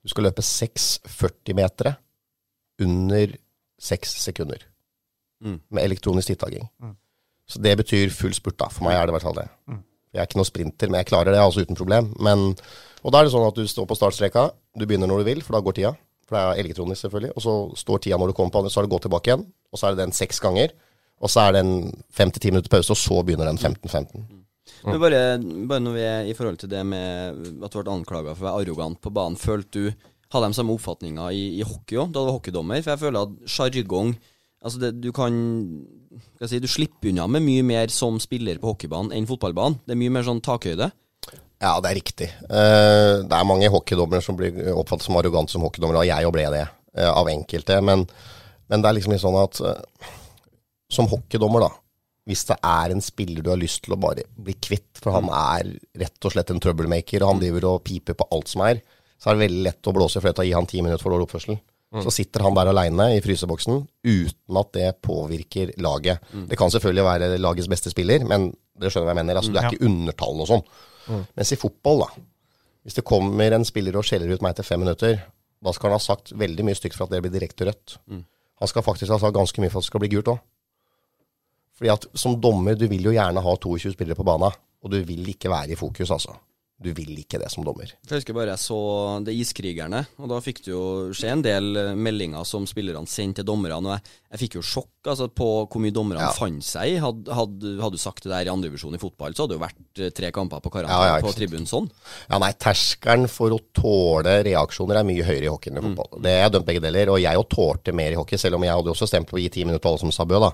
Du 0.08 0.14
skal 0.14 0.24
løpe 0.30 0.46
6 0.46 0.88
40-metere 1.04 1.98
under 2.80 3.34
6 3.84 4.16
sekunder. 4.24 4.64
Mm. 5.44 5.60
Med 5.70 5.84
elektronisk 5.84 6.32
tidtaking. 6.32 6.70
Mm. 6.80 6.96
Så 7.48 7.60
det 7.64 7.76
betyr 7.82 8.14
full 8.16 8.34
spurt, 8.36 8.58
da. 8.60 8.70
For 8.72 8.88
meg 8.88 8.96
er 8.96 9.06
det 9.06 9.14
i 9.14 9.18
hvert 9.18 9.28
fall 9.28 9.38
det. 9.42 9.50
Jeg 10.16 10.24
er 10.24 10.30
ikke 10.30 10.40
noen 10.40 10.50
sprinter, 10.50 10.90
men 10.90 11.02
jeg 11.02 11.10
klarer 11.12 11.36
det 11.36 11.44
altså 11.44 11.64
uten 11.68 11.78
problem. 11.78 12.10
Men, 12.24 12.50
og 13.04 13.14
da 13.14 13.20
er 13.20 13.28
det 13.28 13.34
sånn 13.36 13.46
at 13.50 13.60
du 13.60 13.68
står 13.68 13.86
på 13.90 13.98
startstreka, 14.00 14.48
du 14.80 14.88
begynner 14.88 15.12
når 15.12 15.22
du 15.22 15.30
vil, 15.30 15.44
for 15.46 15.58
da 15.58 15.64
går 15.66 15.78
tida. 15.78 15.94
For 16.28 16.36
det 16.36 16.44
er 16.44 16.64
elektronisk, 16.64 17.04
selvfølgelig. 17.04 17.36
Og 17.36 17.44
så 17.44 17.56
står 17.84 18.04
tida 18.08 18.20
når 18.20 18.32
du 18.32 18.38
kommer 18.40 18.56
på 18.56 18.64
andre, 18.64 18.72
så 18.72 18.80
har 18.80 18.88
du 18.88 18.96
gått 18.96 19.08
tilbake 19.10 19.32
igjen. 19.32 19.46
Og 19.72 19.80
så 19.80 19.90
er 19.90 19.96
det 19.96 20.06
den 20.06 20.16
seks 20.16 20.40
ganger. 20.44 20.72
Og 21.20 21.32
så 21.34 21.44
er 21.44 21.56
det 21.56 21.66
en 21.66 21.78
fem 22.14 22.32
til 22.32 22.48
ti 22.48 22.56
minutter 22.56 22.72
pause, 22.72 22.96
og 22.96 23.00
så 23.00 23.20
begynner 23.28 23.52
den 23.52 23.60
15-15. 23.60 24.24
Men 24.86 25.02
bare, 25.02 25.22
bare 25.70 25.84
når 25.84 25.96
vi 25.96 26.06
er 26.06 26.30
i 26.30 26.36
forhold 26.38 26.60
til 26.62 26.72
det 26.72 26.84
med 26.86 27.62
at 27.66 27.74
du 27.74 27.80
ble 27.80 27.94
anklaga 27.94 28.36
for 28.36 28.46
å 28.46 28.50
være 28.50 28.64
arrogant 28.64 29.02
på 29.02 29.14
banen, 29.14 29.40
følte 29.40 29.88
du 29.88 30.14
Hadde 30.28 30.50
de 30.52 30.58
samme 30.58 30.74
oppfatninga 30.76 31.30
i, 31.32 31.44
i 31.56 31.64
hockey 31.64 31.96
òg, 32.02 32.10
da 32.12 32.20
du 32.20 32.28
var 32.28 32.34
hockeydommer? 32.36 32.82
For 32.84 32.92
jeg 32.92 33.00
føler 33.00 33.22
at 33.22 33.38
sjargong 33.48 34.10
Altså, 34.58 34.80
det, 34.82 34.90
du 35.00 35.12
kan 35.16 35.36
skal 36.36 36.48
jeg 36.48 36.50
si, 36.50 36.62
Du 36.64 36.72
slipper 36.72 37.12
unna 37.12 37.28
med 37.30 37.46
mye 37.46 37.66
mer 37.66 37.92
som 37.94 38.18
spiller 38.20 38.60
på 38.62 38.74
hockeybanen 38.74 39.14
enn 39.16 39.28
fotballbanen. 39.30 39.80
Det 39.86 39.94
er 39.94 40.02
mye 40.02 40.16
mer 40.16 40.26
sånn 40.28 40.42
takhøyde. 40.44 40.90
Ja, 41.62 41.76
det 41.82 41.90
er 41.90 41.98
riktig. 41.98 42.28
Uh, 42.46 43.26
det 43.26 43.34
er 43.34 43.48
mange 43.50 43.70
hockeydommere 43.74 44.22
som 44.26 44.38
blir 44.38 44.54
oppfattet 44.76 45.08
som 45.08 45.18
arrogante 45.18 45.54
som 45.54 45.64
hockeydommere, 45.66 46.04
og 46.04 46.10
jeg 46.10 46.26
jo 46.26 46.34
ble 46.34 46.46
det, 46.54 46.64
uh, 47.00 47.12
av 47.14 47.30
enkelte. 47.32 47.80
Men, 47.86 48.06
men 48.70 48.84
det 48.84 48.90
er 48.90 48.98
liksom 48.98 49.16
litt 49.16 49.24
sånn 49.24 49.40
at 49.42 49.62
uh, 49.66 50.12
som 50.94 51.10
hockeydommer, 51.10 51.66
da, 51.66 51.72
hvis 52.28 52.44
det 52.50 52.58
er 52.68 52.92
en 52.92 53.02
spiller 53.04 53.42
du 53.46 53.50
har 53.54 53.60
lyst 53.62 53.86
til 53.86 53.96
å 53.96 54.00
bare 54.04 54.26
bli 54.36 54.54
kvitt, 54.60 55.00
for 55.00 55.16
han 55.16 55.30
er 55.32 55.70
rett 56.04 56.28
og 56.28 56.34
slett 56.34 56.52
en 56.52 56.60
troublemaker, 56.64 57.24
og 57.24 57.34
han 57.34 57.40
driver 57.42 57.68
og 57.72 57.84
piper 57.88 58.18
på 58.20 58.28
alt 58.36 58.52
som 58.52 58.66
er, 58.68 58.82
så 59.18 59.32
er 59.32 59.38
det 59.38 59.46
veldig 59.48 59.64
lett 59.64 59.88
å 59.90 59.94
blåse 59.96 60.20
i 60.20 60.24
fløyta 60.26 60.44
og 60.44 60.50
gi 60.50 60.56
han 60.58 60.68
ti 60.70 60.82
minutter 60.84 61.02
for 61.02 61.16
dårlig 61.16 61.30
oppførsel. 61.30 61.58
Så 62.04 62.12
sitter 62.12 62.44
han 62.44 62.54
der 62.58 62.68
aleine 62.68 63.06
i 63.16 63.22
fryseboksen 63.24 63.78
uten 64.04 64.58
at 64.60 64.74
det 64.76 64.90
påvirker 65.08 65.72
laget. 65.80 66.20
Det 66.52 66.58
kan 66.60 66.70
selvfølgelig 66.74 67.06
være 67.08 67.30
lagets 67.40 67.70
beste 67.72 67.90
spiller, 67.94 68.26
men 68.28 68.50
dere 68.78 68.92
skjønner 68.92 69.08
hva 69.08 69.14
jeg 69.16 69.22
mener. 69.22 69.40
Altså, 69.40 69.54
du 69.56 69.58
er 69.58 69.64
Ja. 69.64 69.72
ikke 69.72 69.88
undertall 69.88 70.42
og 70.44 70.48
sånn. 70.52 70.66
Mens 71.38 71.52
i 71.56 71.56
fotball, 71.56 72.00
da 72.04 72.10
Hvis 72.84 72.96
det 72.96 73.04
kommer 73.04 73.52
en 73.52 73.66
spiller 73.66 73.96
og 73.98 74.04
skjeller 74.04 74.32
ut 74.32 74.42
meg 74.42 74.52
etter 74.54 74.64
fem 74.64 74.80
minutter, 74.80 75.18
da 75.64 75.72
skal 75.74 75.90
han 75.90 75.96
ha 76.00 76.04
sagt 76.04 76.32
veldig 76.32 76.64
mye 76.64 76.76
stygt 76.76 76.96
for 76.96 77.04
at 77.04 77.10
det 77.12 77.22
blir 77.24 77.32
direkte 77.40 77.66
rødt. 77.68 77.98
Han 78.60 78.68
skal 78.68 78.84
faktisk 78.84 79.12
ha 79.12 79.18
sagt 79.20 79.34
ganske 79.36 79.60
mye 79.60 79.70
for 79.72 79.80
at 79.80 79.84
det 79.84 79.90
skal 79.92 80.00
bli 80.04 80.10
gult 80.10 80.28
òg. 80.32 80.40
Fordi 81.78 81.94
at 81.94 82.08
som 82.18 82.36
dommer, 82.42 82.78
du 82.78 82.88
vil 82.90 83.06
jo 83.06 83.14
gjerne 83.14 83.44
ha 83.44 83.56
22 83.64 83.94
spillere 83.94 84.18
på 84.18 84.26
bana, 84.28 84.50
og 84.82 84.94
du 84.94 84.98
vil 85.06 85.30
ikke 85.30 85.52
være 85.54 85.76
i 85.76 85.80
fokus, 85.80 86.12
altså. 86.16 86.34
Du 86.78 86.92
vil 86.94 87.16
ikke 87.18 87.40
det 87.42 87.48
som 87.50 87.64
dommer. 87.66 87.90
Jeg 88.06 88.20
husker 88.20 88.36
bare 88.38 88.52
jeg 88.54 88.62
så 88.62 88.76
Det 89.26 89.34
Iskrigerne, 89.34 90.04
og 90.22 90.28
da 90.30 90.38
fikk 90.46 90.60
du 90.68 90.70
jo 90.76 90.82
se 91.18 91.26
en 91.34 91.42
del 91.42 91.72
eh, 91.76 91.96
meldinger 91.98 92.46
som 92.46 92.68
spillerne 92.70 93.10
sendte 93.10 93.42
til 93.42 93.48
dommerne. 93.50 93.80
Og 93.82 93.96
jeg, 93.96 94.04
jeg 94.36 94.42
fikk 94.44 94.58
jo 94.60 94.62
sjokk 94.62 95.10
altså, 95.10 95.26
på 95.34 95.48
hvor 95.66 95.82
mye 95.82 95.96
dommerne 95.96 96.22
Ja. 96.22 96.30
fant 96.38 96.62
seg 96.68 96.92
i. 96.94 97.00
Hadde, 97.02 97.34
hadde, 97.34 97.72
hadde 97.82 97.98
du 97.98 98.02
sagt 98.04 98.22
det 98.28 98.30
der 98.30 98.46
i 98.46 98.52
andredivisjon 98.54 98.94
i 98.94 99.02
fotball, 99.02 99.34
så 99.34 99.46
hadde 99.48 99.56
det 99.56 99.58
jo 99.58 99.64
vært 99.66 100.04
eh, 100.06 100.12
tre 100.22 100.30
kamper 100.36 100.62
på 100.62 100.70
karantene 100.76 101.08
Ja, 101.10 101.16
ja, 101.18 101.24
på 101.26 101.34
tribunen 101.34 101.66
sånn. 101.70 101.90
Ja, 102.30 102.38
nei, 102.46 102.52
terskelen 102.62 103.26
for 103.32 103.58
å 103.58 103.60
tåle 103.74 104.38
reaksjoner 104.46 105.02
er 105.02 105.10
mye 105.10 105.26
høyere 105.26 105.50
i 105.50 105.52
hockey 105.52 105.74
enn 105.74 105.82
i 105.82 105.86
fotball. 105.88 106.22
Det 106.28 106.36
er 106.44 106.54
dømt 106.54 106.70
begge 106.70 106.84
deler, 106.86 107.10
og 107.16 107.18
jeg 107.24 107.42
jo 107.42 107.48
tålte 107.58 107.96
mer 107.98 108.14
i 108.14 108.20
hockey, 108.22 108.38
selv 108.38 108.60
om 108.60 108.68
jeg 108.68 108.78
hadde 108.78 108.94
også 108.94 109.10
stemt 109.10 109.30
på 109.34 109.40
å 109.40 109.42
gi 109.42 109.50
ti 109.58 109.66
minutter 109.66 109.82
på 109.82 109.96
alle 109.96 110.04
som 110.06 110.14
sa 110.14 110.30
bø, 110.30 110.38
da. 110.46 110.54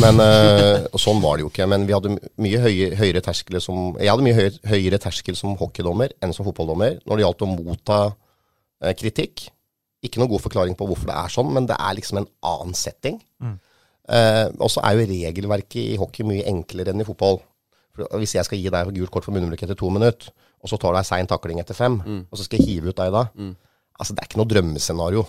Men 0.00 0.24
øh, 0.24 0.88
og 0.96 1.00
sånn 1.02 1.20
var 1.20 1.36
det 1.36 1.44
jo 1.44 1.52
ikke. 1.52 1.68
Men 1.68 1.84
vi 1.88 1.92
hadde 1.96 2.16
mye 2.40 2.64
høyere, 2.64 2.96
høyere 3.02 3.22
terskel 3.28 3.60
som 3.60 3.92
Jeg 4.00 4.08
hadde 4.14 4.24
mye 4.24 4.36
høyere, 4.40 4.60
høyere 4.72 5.02
terskel 5.26 5.36
som 5.38 5.56
hockeydommer 5.58 6.12
enn 6.22 6.32
som 6.34 6.46
fotballdommer 6.46 7.00
når 7.06 7.16
det 7.18 7.24
gjaldt 7.24 7.42
å 7.42 7.48
motta 7.50 7.98
eh, 8.82 8.94
kritikk. 8.94 9.48
Ikke 10.04 10.20
noen 10.20 10.30
god 10.30 10.44
forklaring 10.44 10.76
på 10.76 10.86
hvorfor 10.86 11.08
det 11.10 11.16
er 11.16 11.32
sånn, 11.32 11.52
men 11.52 11.66
det 11.66 11.76
er 11.78 11.96
liksom 11.98 12.20
en 12.20 12.28
annen 12.46 12.74
setting. 12.76 13.18
Eh, 14.08 14.46
og 14.60 14.70
så 14.70 14.82
er 14.86 14.94
jo 14.94 15.06
regelverket 15.10 15.82
i 15.82 15.96
hockey 15.98 16.26
mye 16.26 16.46
enklere 16.46 16.92
enn 16.92 17.02
i 17.02 17.06
fotball. 17.06 17.40
For 17.96 18.06
hvis 18.20 18.36
jeg 18.36 18.44
skal 18.46 18.60
gi 18.60 18.70
deg 18.70 18.92
gult 18.94 19.10
kort 19.10 19.24
for 19.24 19.34
munnbruk 19.34 19.62
etter 19.64 19.76
to 19.78 19.90
minutter, 19.90 20.30
og 20.62 20.70
så 20.70 20.78
tar 20.78 20.92
du 20.94 20.98
deg 21.00 21.08
sein 21.08 21.26
takling 21.30 21.60
etter 21.62 21.74
fem, 21.76 21.98
og 22.30 22.36
så 22.38 22.44
skal 22.46 22.60
jeg 22.60 22.68
hive 22.68 22.92
ut 22.92 22.98
deg 22.98 23.12
da 23.14 23.26
Altså, 23.96 24.12
det 24.12 24.20
er 24.20 24.26
ikke 24.28 24.36
noe 24.42 24.50
drømmescenario. 24.50 25.22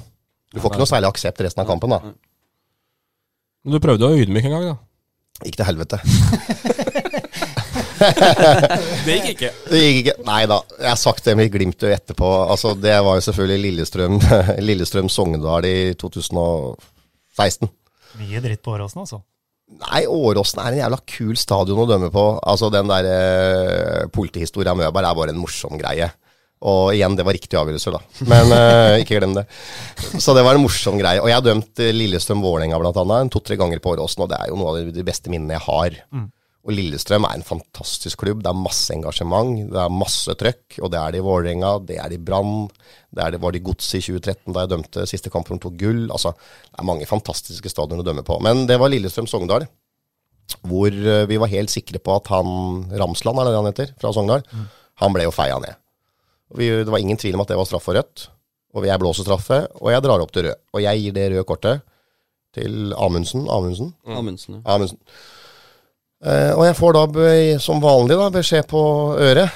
Du 0.51 0.59
får 0.59 0.73
ikke 0.73 0.81
noe 0.81 0.89
særlig 0.89 1.07
aksept 1.07 1.39
resten 1.39 1.61
av 1.63 1.69
kampen, 1.69 1.93
da. 1.93 2.01
Men 3.63 3.77
du 3.77 3.79
prøvde 3.79 4.09
å 4.09 4.17
ydmyke 4.19 4.49
en 4.49 4.55
gang, 4.57 4.65
da. 4.73 5.45
Gikk 5.47 5.55
til 5.55 5.69
helvete. 5.69 6.01
Det 7.97 9.15
gikk 9.15 9.29
ikke. 9.33 9.51
Det 9.71 9.81
gikk 9.81 10.01
ikke. 10.03 10.15
Nei 10.27 10.41
da. 10.49 10.59
Jeg 10.79 10.89
har 10.91 10.99
sagt 11.01 11.25
det 11.27 11.37
med 11.39 11.51
glimt 11.53 11.85
i 11.87 11.93
etterpå. 11.95 12.29
Altså, 12.47 12.73
det 12.77 12.93
var 13.05 13.17
jo 13.17 13.25
selvfølgelig 13.27 13.63
Lillestrøm, 13.65 14.19
Lillestrøm 14.67 15.09
Sogndal 15.11 15.67
i 15.69 15.77
2016. 15.99 17.71
Mye 18.17 18.43
dritt 18.43 18.63
på 18.65 18.73
Åråsen, 18.75 19.03
altså. 19.05 19.21
Nei, 19.81 20.05
Åråsen 20.07 20.61
er 20.63 20.71
en 20.71 20.79
jævla 20.79 21.01
kul 21.11 21.35
stadion 21.39 21.83
å 21.83 21.89
dømme 21.89 22.07
på. 22.13 22.23
Altså, 22.39 22.69
den 22.73 22.87
der 22.89 23.09
eh, 23.11 24.05
politihistoria 24.15 24.75
med 24.77 24.87
Møberg 24.87 25.09
er 25.09 25.19
bare 25.19 25.35
en 25.35 25.41
morsom 25.41 25.75
greie. 25.79 26.07
Og 26.67 26.95
igjen, 26.95 27.13
det 27.13 27.25
var 27.27 27.35
riktige 27.35 27.59
avgjørelser, 27.59 27.93
da. 27.93 28.23
Men 28.31 28.53
eh, 28.55 29.01
ikke 29.03 29.19
glem 29.19 29.35
det. 29.37 29.43
Så 30.23 30.33
det 30.33 30.45
var 30.47 30.57
en 30.57 30.63
morsom 30.63 30.97
greie. 30.97 31.21
Og 31.21 31.29
jeg 31.29 31.37
har 31.37 31.45
dømt 31.45 31.83
Lillestrøm-Vålerenga 31.99 32.79
annet 32.79 33.33
to-tre 33.35 33.59
ganger 33.59 33.83
på 33.83 33.93
Åråsen, 33.93 34.23
og 34.25 34.31
det 34.31 34.39
er 34.39 34.49
jo 34.53 34.57
noe 34.57 34.73
av 34.73 34.89
de 34.95 35.05
beste 35.05 35.29
minnene 35.33 35.59
jeg 35.59 35.65
har. 35.67 35.99
Og 36.67 36.75
Lillestrøm 36.75 37.23
er 37.23 37.37
en 37.37 37.45
fantastisk 37.47 38.19
klubb. 38.25 38.41
Det 38.43 38.49
er 38.51 38.59
masse 38.59 38.91
engasjement, 38.91 39.69
det 39.71 39.79
er 39.79 39.93
masse 39.93 40.33
trøkk. 40.35 40.81
Og 40.83 40.91
det 40.91 40.99
er 40.99 41.13
det 41.15 41.21
i 41.21 41.23
Vålerenga, 41.23 41.69
det 41.87 41.95
er 42.03 42.11
det 42.11 42.17
i 42.19 42.23
Brann, 42.27 42.65
det 43.15 43.23
er 43.23 43.31
det 43.33 43.39
var 43.39 43.55
det 43.55 43.61
i 43.61 43.65
Godset 43.69 44.01
i 44.01 44.03
2013 44.03 44.51
da 44.51 44.65
jeg 44.65 44.73
dømte 44.73 45.05
siste 45.07 45.31
kamp 45.31 45.47
om 45.55 45.61
tok 45.63 45.77
gull. 45.79 46.03
Altså, 46.11 46.33
det 46.67 46.81
er 46.83 46.89
mange 46.89 47.07
fantastiske 47.07 47.71
stadioner 47.71 48.03
å 48.03 48.09
dømme 48.09 48.25
på. 48.27 48.35
Men 48.43 48.65
det 48.67 48.75
var 48.81 48.91
Lillestrøm-Sogndal, 48.91 49.63
hvor 50.67 50.91
eh, 50.91 51.23
vi 51.31 51.39
var 51.39 51.53
helt 51.55 51.71
sikre 51.71 52.03
på 52.03 52.19
at 52.19 52.27
han 52.35 52.51
Ramsland, 52.99 53.39
er 53.39 53.47
det 53.47 53.61
han 53.61 53.71
heter, 53.71 53.95
fra 54.03 54.11
Sogndal, 54.15 54.43
han 54.99 55.15
ble 55.15 55.23
jo 55.23 55.35
feia 55.35 55.61
ned. 55.63 55.79
Vi, 56.59 56.67
det 56.83 56.91
var 56.91 56.99
ingen 56.99 57.19
tvil 57.19 57.39
om 57.39 57.43
at 57.43 57.51
det 57.51 57.59
var 57.59 57.67
straff 57.69 57.87
for 57.87 57.95
rødt. 57.95 58.27
Og 58.75 58.85
jeg 58.85 58.99
blåser 58.99 59.23
straffe, 59.23 59.63
og 59.79 59.91
jeg 59.93 60.03
drar 60.03 60.19
opp 60.19 60.35
til 60.35 60.49
rød. 60.49 60.59
Og 60.75 60.83
jeg 60.83 60.99
gir 61.01 61.15
det 61.15 61.29
røde 61.31 61.47
kortet 61.47 61.87
til 62.59 62.91
Amundsen. 62.99 63.47
Amundsen. 63.47 63.93
Amundsen. 64.03 64.59
ja. 64.59 64.75
Amundsen. 64.75 64.99
Eh, 66.25 66.51
og 66.57 66.63
jeg 66.65 66.77
får 66.79 66.95
da 66.97 67.03
som 67.61 67.81
vanlig 67.83 68.17
da, 68.17 68.29
beskjed 68.33 68.67
på 68.69 68.81
øret. 69.21 69.53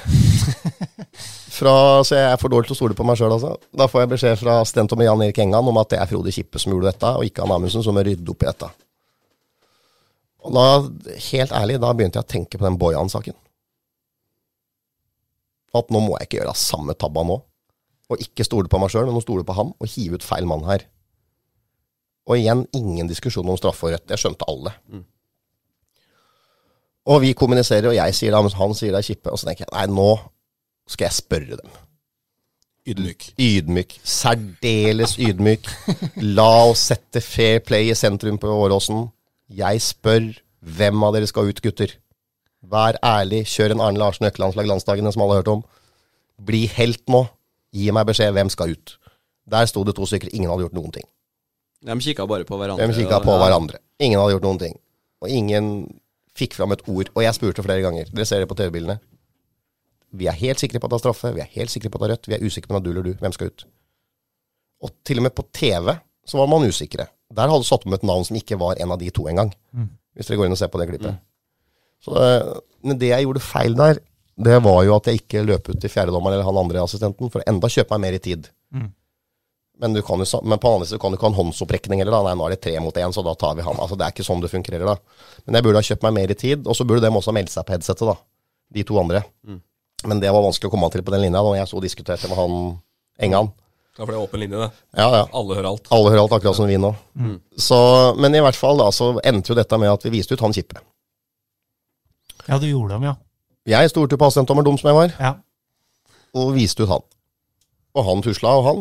Fra, 1.52 1.74
så 2.06 2.16
jeg 2.16 2.26
er 2.32 2.38
for 2.40 2.50
dårlig 2.50 2.70
til 2.70 2.74
å 2.74 2.78
stole 2.78 2.96
på 2.96 3.04
meg 3.06 3.18
sjøl, 3.20 3.34
altså. 3.34 3.52
Da 3.76 3.86
får 3.90 4.02
jeg 4.02 4.10
beskjed 4.14 4.38
fra 4.40 4.54
assistent 4.62 4.94
Jan 5.04 5.20
Erik 5.22 5.36
Engan 5.44 5.68
om 5.68 5.76
at 5.82 5.90
det 5.92 5.98
er 6.00 6.08
Frode 6.10 6.32
Kippe 6.32 6.58
som 6.58 6.72
gjorde 6.72 6.88
dette, 6.88 7.10
og 7.12 7.26
ikke 7.28 7.44
han 7.44 7.52
Amundsen 7.54 7.84
som 7.84 7.94
må 7.94 8.02
rydde 8.06 8.32
opp 8.32 8.42
i 8.42 8.48
dette. 8.48 8.70
Og 10.42 10.56
da, 10.56 10.64
helt 11.28 11.52
ærlig, 11.54 11.76
da 11.84 11.92
begynte 11.94 12.18
jeg 12.18 12.26
å 12.26 12.32
tenke 12.32 12.58
på 12.58 12.66
den 12.66 12.80
Bojan-saken. 12.80 13.36
At 15.76 15.92
nå 15.92 16.02
må 16.02 16.16
jeg 16.16 16.30
ikke 16.30 16.40
gjøre 16.40 16.56
samme 16.58 16.96
tabba 16.98 17.22
nå. 17.28 17.38
Og 18.10 18.24
ikke 18.24 18.48
stole 18.48 18.72
på 18.72 18.80
meg 18.80 18.90
sjøl, 18.92 19.06
men 19.12 19.20
å 19.20 19.24
stole 19.24 19.44
på 19.46 19.54
ham 19.56 19.76
og 19.76 19.92
hive 19.92 20.18
ut 20.18 20.26
feil 20.26 20.48
mann 20.48 20.66
her. 20.66 20.88
Og 22.32 22.40
igjen, 22.40 22.64
ingen 22.76 23.12
diskusjon 23.12 23.48
om 23.48 23.60
straffe 23.60 23.86
og 23.86 23.94
rødt. 23.94 24.08
Det 24.08 24.18
skjønte 24.20 24.48
alle. 24.50 24.74
Og 27.10 27.22
vi 27.24 27.32
kommuniserer, 27.34 27.90
og 27.90 27.96
jeg 27.96 28.14
sier 28.14 28.34
det, 28.34 28.42
mens 28.46 28.58
han 28.58 28.76
sier 28.78 28.94
det 28.94 29.00
er 29.02 29.08
Kippe. 29.08 29.32
Og 29.32 29.40
så 29.40 29.48
tenker 29.48 29.66
jeg 29.66 29.74
nei, 29.74 29.86
nå 29.90 30.12
skal 30.90 31.08
jeg 31.08 31.18
spørre 31.18 31.58
dem. 31.58 31.80
Ydmyk. 32.92 33.26
Ydmyk. 33.38 33.96
Særdeles 34.02 35.16
ydmyk. 35.22 35.68
La 36.34 36.48
oss 36.66 36.88
sette 36.90 37.22
fair 37.22 37.60
play 37.62 37.92
i 37.92 37.98
sentrum 37.98 38.40
på 38.42 38.50
Åråsen. 38.50 39.04
Jeg 39.52 39.82
spør 39.84 40.32
hvem 40.62 41.04
av 41.06 41.14
dere 41.14 41.28
skal 41.30 41.50
ut, 41.50 41.62
gutter? 41.62 41.94
Vær 42.62 42.98
ærlig. 43.06 43.44
Kjør 43.50 43.76
en 43.76 43.84
Arne 43.86 44.02
Larsen 44.02 44.26
Øklandslag 44.26 44.66
Landsdagene, 44.66 45.12
som 45.14 45.22
alle 45.22 45.38
har 45.38 45.44
hørt 45.44 45.52
om. 45.54 45.62
Bli 46.42 46.64
helt 46.74 47.02
nå. 47.10 47.24
Gi 47.74 47.90
meg 47.94 48.06
beskjed. 48.10 48.34
Hvem 48.34 48.50
skal 48.50 48.74
ut? 48.74 48.96
Der 49.50 49.66
sto 49.70 49.82
det 49.86 49.94
to 49.98 50.06
stykker. 50.06 50.30
Ingen 50.34 50.50
hadde 50.50 50.66
gjort 50.66 50.78
noen 50.78 50.94
ting. 50.94 51.06
De 51.82 51.98
kikka 52.02 52.26
bare 52.30 52.46
på 52.46 52.58
hverandre. 52.58 52.86
De 52.86 52.98
kikka 52.98 53.22
på 53.22 53.34
ja. 53.34 53.42
hverandre. 53.42 53.82
Ingen 54.02 54.22
hadde 54.22 54.36
gjort 54.36 54.46
noen 54.46 54.62
ting. 54.62 54.76
Og 55.22 55.30
ingen 55.30 55.72
fikk 56.38 56.56
fram 56.56 56.74
et 56.74 56.84
ord. 56.88 57.10
Og 57.14 57.24
jeg 57.24 57.36
spurte 57.36 57.64
flere 57.64 57.84
ganger. 57.84 58.10
Dere 58.12 58.28
ser 58.28 58.42
det 58.42 58.50
på 58.50 58.58
TV-bildene. 58.58 58.98
Vi 60.12 60.28
er 60.28 60.36
helt 60.36 60.60
sikre 60.60 60.80
på 60.80 60.88
at 60.88 60.92
det 60.92 60.98
er 60.98 61.04
straffe, 61.06 61.32
vi 61.32 61.40
er 61.40 61.52
helt 61.54 61.72
sikre 61.72 61.88
på 61.88 61.98
at 61.98 62.02
det 62.02 62.08
er 62.08 62.14
rødt, 62.16 62.28
vi 62.28 62.36
er 62.36 62.44
usikre 62.44 62.68
på 62.68 62.76
om 62.76 62.82
det 62.82 62.90
er 62.90 62.92
du 62.92 62.92
eller 62.92 63.06
du. 63.08 63.20
Hvem 63.22 63.34
skal 63.36 63.52
ut? 63.52 63.64
Og 64.84 64.92
til 65.08 65.22
og 65.22 65.26
med 65.26 65.34
på 65.36 65.44
TV 65.56 65.94
så 66.28 66.38
var 66.38 66.50
man 66.52 66.68
usikre. 66.68 67.06
Der 67.32 67.48
hadde 67.48 67.64
satt 67.64 67.86
med 67.86 68.00
et 68.00 68.06
navn 68.06 68.26
som 68.28 68.36
ikke 68.36 68.58
var 68.60 68.80
en 68.82 68.92
av 68.92 69.00
de 69.00 69.08
to 69.14 69.24
engang. 69.30 69.54
Mm. 69.72 69.88
Hvis 70.12 70.28
dere 70.28 70.40
går 70.40 70.50
inn 70.50 70.56
og 70.56 70.60
ser 70.60 70.72
på 70.72 70.80
det 70.82 70.88
klippet. 70.90 71.20
Så, 72.02 72.12
eh, 72.18 72.50
men 72.84 72.98
det 73.00 73.12
jeg 73.12 73.24
gjorde 73.24 73.44
feil 73.46 73.76
der, 73.78 74.02
det 74.42 74.58
var 74.64 74.82
jo 74.84 74.96
at 74.96 75.08
jeg 75.08 75.22
ikke 75.22 75.44
løp 75.46 75.70
ut 75.70 75.80
til 75.80 75.92
fjerdedommeren 75.92 76.36
eller 76.36 76.48
han 76.48 76.60
andre 76.60 76.82
assistenten, 76.82 77.30
for 77.32 77.44
enda 77.48 77.70
kjøpe 77.72 77.94
meg 77.94 78.04
mer 78.04 78.18
i 78.18 78.22
tid. 78.22 78.48
Mm. 78.74 78.90
Men, 79.80 79.94
du 79.96 80.02
kan 80.04 80.20
jo, 80.20 80.26
men 80.44 80.58
på 80.60 80.68
den 80.68 80.74
andre 80.78 80.86
siden 80.86 81.00
kan 81.00 81.10
du 81.12 81.16
ikke 81.16 81.26
ha 81.26 81.32
en 81.32 81.38
håndsopprekning 81.40 82.02
heller. 82.02 82.12
da. 82.14 82.22
Nei, 82.28 82.34
nå 82.38 82.46
er 82.46 82.54
det 82.54 82.60
tre 82.62 82.74
mot 82.84 82.94
én, 82.94 83.12
så 83.14 83.24
da 83.24 83.32
tar 83.34 83.56
vi 83.58 83.64
han. 83.66 83.78
Altså, 83.80 83.96
Det 83.98 84.04
er 84.06 84.14
ikke 84.14 84.26
sånn 84.26 84.42
det 84.44 84.50
funker 84.52 84.76
heller, 84.76 84.94
da. 84.94 85.24
Men 85.46 85.58
jeg 85.58 85.66
burde 85.66 85.80
ha 85.80 85.86
kjøpt 85.88 86.04
meg 86.06 86.14
mer 86.20 86.30
i 86.30 86.38
tid, 86.38 86.66
og 86.66 86.76
så 86.78 86.86
burde 86.86 87.02
dem 87.02 87.16
også 87.18 87.32
ha 87.32 87.38
meldt 87.40 87.50
seg 87.54 87.66
på 87.66 87.74
headsetet, 87.74 88.06
da. 88.12 88.16
De 88.72 88.84
to 88.86 89.00
andre. 89.00 89.24
Men 90.04 90.20
det 90.22 90.30
var 90.34 90.44
vanskelig 90.44 90.70
å 90.70 90.74
komme 90.74 90.90
til 90.92 91.02
på 91.06 91.14
den 91.14 91.24
linja 91.24 91.42
da 91.42 91.56
jeg 91.56 91.68
så 91.70 91.76
og 91.78 91.84
diskuterte 91.84 92.28
med 92.30 92.38
han 92.38 92.54
Engan. 93.22 93.50
Ja, 93.98 94.06
for 94.06 94.12
det 94.12 94.16
er 94.16 94.22
åpen 94.24 94.40
linje, 94.40 94.56
det. 94.56 94.70
Ja, 94.96 95.08
ja. 95.12 95.24
Alle 95.36 95.56
hører 95.58 95.68
alt. 95.68 95.90
Alle 95.92 96.10
hører 96.14 96.22
alt, 96.22 96.32
akkurat 96.38 96.56
som 96.56 96.66
vi 96.70 96.78
nå. 96.80 96.94
Så, 97.60 97.76
men 98.16 98.34
i 98.34 98.40
hvert 98.40 98.56
fall 98.56 98.80
da, 98.80 98.86
så 98.94 99.12
endte 99.24 99.52
jo 99.52 99.58
dette 99.58 99.78
med 99.78 99.92
at 99.92 100.06
vi 100.06 100.14
viste 100.14 100.32
ut 100.34 100.40
han 100.40 100.54
kippet 100.56 100.80
Ja, 102.48 102.56
du 102.58 102.66
gjorde 102.66 102.96
dem, 102.96 103.04
ja. 103.10 103.16
Jeg 103.68 103.92
stolte 103.92 104.16
på 104.18 104.26
assistentdommer, 104.26 104.64
dum 104.66 104.78
som 104.80 104.88
jeg 104.90 104.96
var, 104.96 105.12
ja. 105.20 105.34
og 106.34 106.54
viste 106.56 106.82
ut 106.82 106.90
han. 106.90 107.04
Og 107.94 108.06
han 108.08 108.24
tusla, 108.24 108.56
og 108.58 108.64
han. 108.66 108.80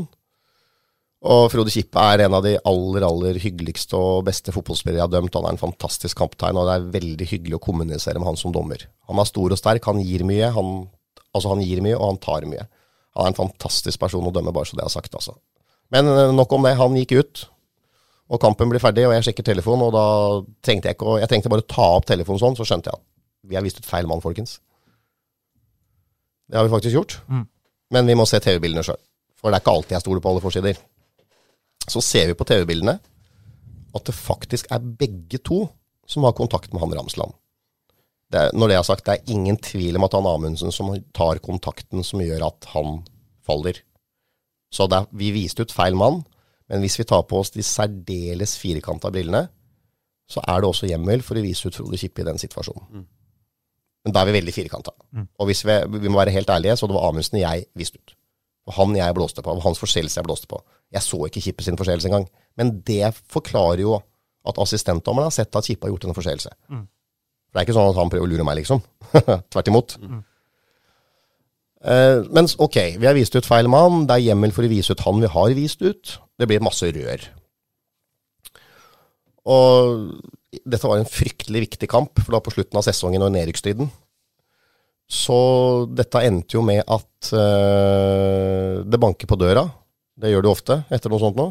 Og 1.22 1.52
Frode 1.54 1.70
Kippe 1.70 2.02
er 2.02 2.24
en 2.26 2.34
av 2.34 2.42
de 2.42 2.56
aller 2.66 3.04
aller 3.06 3.38
hyggeligste 3.44 3.94
og 3.94 4.24
beste 4.26 4.54
fotballspillere 4.56 5.04
jeg 5.04 5.06
har 5.06 5.12
dømt. 5.14 5.36
Han 5.38 5.46
er 5.46 5.54
en 5.54 5.62
fantastisk 5.62 6.18
kamptegn, 6.18 6.58
og 6.58 6.66
det 6.66 6.74
er 6.74 6.88
veldig 6.96 7.28
hyggelig 7.30 7.60
å 7.60 7.62
kommunisere 7.62 8.18
med 8.18 8.32
han 8.32 8.40
som 8.42 8.54
dommer. 8.56 8.88
Han 9.10 9.22
er 9.22 9.30
stor 9.30 9.54
og 9.54 9.60
sterk, 9.60 9.86
han 9.86 10.02
gir 10.02 10.26
mye. 10.26 10.50
Han, 10.56 10.72
altså 11.38 11.54
han 11.54 11.62
gir 11.62 11.84
mye, 11.86 11.94
og 12.00 12.08
han 12.08 12.22
tar 12.26 12.50
mye. 12.50 12.66
Han 13.20 13.28
er 13.28 13.34
en 13.34 13.38
fantastisk 13.38 14.02
person 14.02 14.26
å 14.26 14.34
dømme, 14.34 14.54
bare 14.56 14.72
så 14.72 14.80
det 14.80 14.88
er 14.88 14.94
sagt, 14.94 15.14
altså. 15.20 15.38
Men 15.94 16.10
eh, 16.10 16.34
nok 16.34 16.58
om 16.58 16.66
det. 16.66 16.74
Han 16.82 16.98
gikk 16.98 17.14
ut, 17.20 17.46
og 18.34 18.42
kampen 18.42 18.74
blir 18.74 18.82
ferdig, 18.82 19.06
og 19.06 19.14
jeg 19.14 19.30
sjekker 19.30 19.52
telefonen, 19.52 19.92
og 19.92 19.94
da 19.94 20.06
trengte 20.66 20.90
jeg 20.90 20.98
ikke 20.98 21.14
å 21.14 21.18
Jeg 21.22 21.30
trengte 21.30 21.54
bare 21.54 21.66
å 21.66 21.70
ta 21.70 21.88
opp 22.00 22.10
telefonen 22.10 22.42
sånn, 22.42 22.58
så 22.58 22.66
skjønte 22.66 22.90
jeg 22.90 22.98
at 22.98 23.08
vi 23.52 23.58
har 23.60 23.66
vist 23.66 23.78
ut 23.78 23.86
feil 23.86 24.10
mann, 24.10 24.24
folkens. 24.26 24.58
Det 26.50 26.58
har 26.58 26.66
vi 26.66 26.74
faktisk 26.74 26.98
gjort. 26.98 27.20
Mm. 27.30 27.46
Men 27.94 28.10
vi 28.10 28.18
må 28.18 28.26
se 28.26 28.42
TV-bildene 28.42 28.84
sjøl. 28.86 29.00
For 29.38 29.52
det 29.52 29.60
er 29.60 29.64
ikke 29.64 29.74
alltid 29.78 29.96
jeg 29.98 30.04
stoler 30.06 30.24
på 30.24 30.32
alle 30.32 30.44
forsider. 30.44 30.82
Så 31.90 32.02
ser 32.06 32.30
vi 32.30 32.38
på 32.38 32.48
TV-bildene 32.48 32.98
at 33.92 34.08
det 34.08 34.16
faktisk 34.16 34.70
er 34.72 34.80
begge 34.80 35.42
to 35.44 35.66
som 36.08 36.26
har 36.28 36.36
kontakt 36.38 36.74
med 36.74 36.84
han 36.84 36.94
Ramsland. 36.96 37.34
Det 38.32 38.40
er, 38.40 38.52
når 38.56 38.72
det 38.72 38.76
er 38.78 38.84
sagt, 38.88 39.06
det 39.06 39.18
er 39.18 39.34
ingen 39.34 39.58
tvil 39.60 39.98
om 40.00 40.06
at 40.08 40.14
han 40.16 40.28
Amundsen 40.28 40.72
som 40.72 40.92
tar 41.16 41.42
kontakten 41.44 42.04
som 42.08 42.24
gjør 42.24 42.48
at 42.48 42.68
han 42.72 43.02
faller. 43.44 43.82
Så 44.72 44.88
det 44.88 45.02
vi 45.20 45.34
viste 45.36 45.66
ut 45.66 45.74
feil 45.76 45.98
mann, 46.00 46.22
men 46.72 46.80
hvis 46.80 46.96
vi 47.00 47.04
tar 47.04 47.26
på 47.28 47.42
oss 47.42 47.52
de 47.52 47.64
særdeles 47.64 48.56
firkanta 48.60 49.12
brillene, 49.12 49.50
så 50.32 50.40
er 50.48 50.62
det 50.62 50.70
også 50.70 50.88
hjemmel 50.88 51.24
for 51.28 51.36
å 51.36 51.44
vise 51.44 51.68
ut 51.68 51.76
Frode 51.76 52.00
Kippe 52.00 52.24
i 52.24 52.28
den 52.30 52.40
situasjonen. 52.40 52.88
Men 54.06 54.14
da 54.16 54.22
er 54.22 54.32
vi 54.32 54.38
veldig 54.40 54.54
firkanta. 54.56 54.94
Og 55.38 55.50
hvis 55.50 55.66
vi, 55.68 55.76
vi 56.00 56.08
må 56.08 56.22
være 56.22 56.32
helt 56.32 56.50
ærlige, 56.50 56.78
så 56.80 56.88
det 56.88 56.96
var 56.96 57.10
Amundsen 57.10 57.42
jeg 57.42 57.66
viste 57.76 58.00
ut. 58.00 58.16
Og 58.70 58.74
han 58.78 58.96
jeg 58.96 59.16
blåste 59.18 59.42
på. 59.42 59.56
Hans 59.64 59.80
forseelse 59.82 60.20
jeg 60.20 60.28
blåste 60.28 60.48
på. 60.52 60.60
Jeg 60.94 61.02
så 61.02 61.18
ikke 61.28 61.42
Kippe 61.42 61.64
sin 61.66 61.78
forseelse 61.80 62.08
engang. 62.10 62.28
Men 62.60 62.76
det 62.86 63.10
forklarer 63.32 63.82
jo 63.82 63.96
at 64.48 64.58
assistentdommeren 64.62 65.30
har 65.32 65.34
sett 65.36 65.56
at 65.56 65.66
Kippe 65.66 65.88
har 65.88 65.94
gjort 65.96 66.06
en 66.10 66.18
forseelse. 66.18 66.52
Mm. 66.70 66.84
For 66.86 67.58
det 67.58 67.62
er 67.62 67.66
ikke 67.68 67.76
sånn 67.80 67.90
at 67.92 67.98
han 68.00 68.12
prøver 68.14 68.28
å 68.28 68.32
lure 68.32 68.46
meg, 68.48 68.60
liksom. 68.62 68.84
Tvert 69.54 69.72
imot. 69.72 69.96
Eh, 71.82 72.22
men 72.30 72.46
s- 72.48 72.56
ok, 72.62 72.78
vi 73.02 73.08
har 73.10 73.18
vist 73.18 73.36
ut 73.36 73.48
feil 73.50 73.68
mann. 73.72 74.06
Det 74.10 74.16
er 74.20 74.26
hjemmel 74.30 74.54
for 74.56 74.68
å 74.68 74.72
vise 74.72 74.94
ut 74.94 75.04
han 75.08 75.22
vi 75.24 75.30
har 75.34 75.56
vist 75.58 75.82
ut. 75.82 76.16
Det 76.40 76.48
blir 76.50 76.62
masse 76.64 76.86
rør. 76.94 77.26
Og 79.52 80.22
dette 80.68 80.86
var 80.88 81.00
en 81.02 81.10
fryktelig 81.10 81.64
viktig 81.66 81.90
kamp, 81.90 82.14
for 82.20 82.30
det 82.30 82.38
var 82.38 82.46
på 82.46 82.54
slutten 82.54 82.78
av 82.78 82.86
sesongen 82.86 83.24
og 83.26 83.34
nedrykksstriden. 83.34 83.90
Så 85.12 85.38
dette 85.92 86.24
endte 86.24 86.56
jo 86.56 86.64
med 86.64 86.86
at 86.86 87.32
uh, 87.36 88.80
det 88.88 89.00
banker 89.02 89.28
på 89.28 89.38
døra. 89.40 89.66
Det 90.16 90.32
gjør 90.32 90.46
det 90.46 90.52
ofte 90.52 90.78
etter 90.88 91.12
noe 91.12 91.20
sånt 91.20 91.40
nå. 91.40 91.50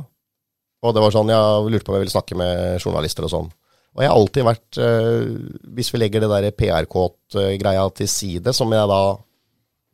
Og 0.81 0.95
det 0.97 1.03
var 1.05 1.13
sånn, 1.13 1.29
jeg 1.29 1.73
lurte 1.73 1.85
på 1.85 1.93
om 1.93 1.99
jeg 1.99 2.07
ville 2.07 2.15
snakke 2.15 2.39
med 2.41 2.81
journalister 2.81 3.27
og 3.27 3.33
sånn. 3.35 3.51
Og 3.91 4.01
jeg 4.01 4.09
har 4.09 4.17
alltid 4.17 4.47
vært, 4.49 4.81
uh, 4.81 5.61
hvis 5.77 5.93
vi 5.93 6.01
legger 6.01 6.25
det 6.25 6.31
der 6.33 6.57
PR-kåt-greia 6.57 7.85
til 8.01 8.09
side, 8.09 8.57
som 8.57 8.73
jeg 8.73 8.89
da 8.89 9.03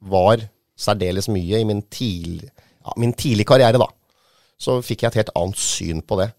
var 0.06 0.46
særdeles 0.78 1.26
mye 1.32 1.58
i 1.58 1.66
min, 1.66 1.82
tidl, 1.90 2.44
ja, 2.46 2.94
min 3.02 3.16
tidlig 3.18 3.48
karriere, 3.50 3.80
da, 3.82 3.90
så 4.62 4.78
fikk 4.84 5.02
jeg 5.02 5.10
et 5.10 5.20
helt 5.24 5.34
annet 5.40 5.58
syn 5.58 6.04
på 6.06 6.20
det. 6.20 6.30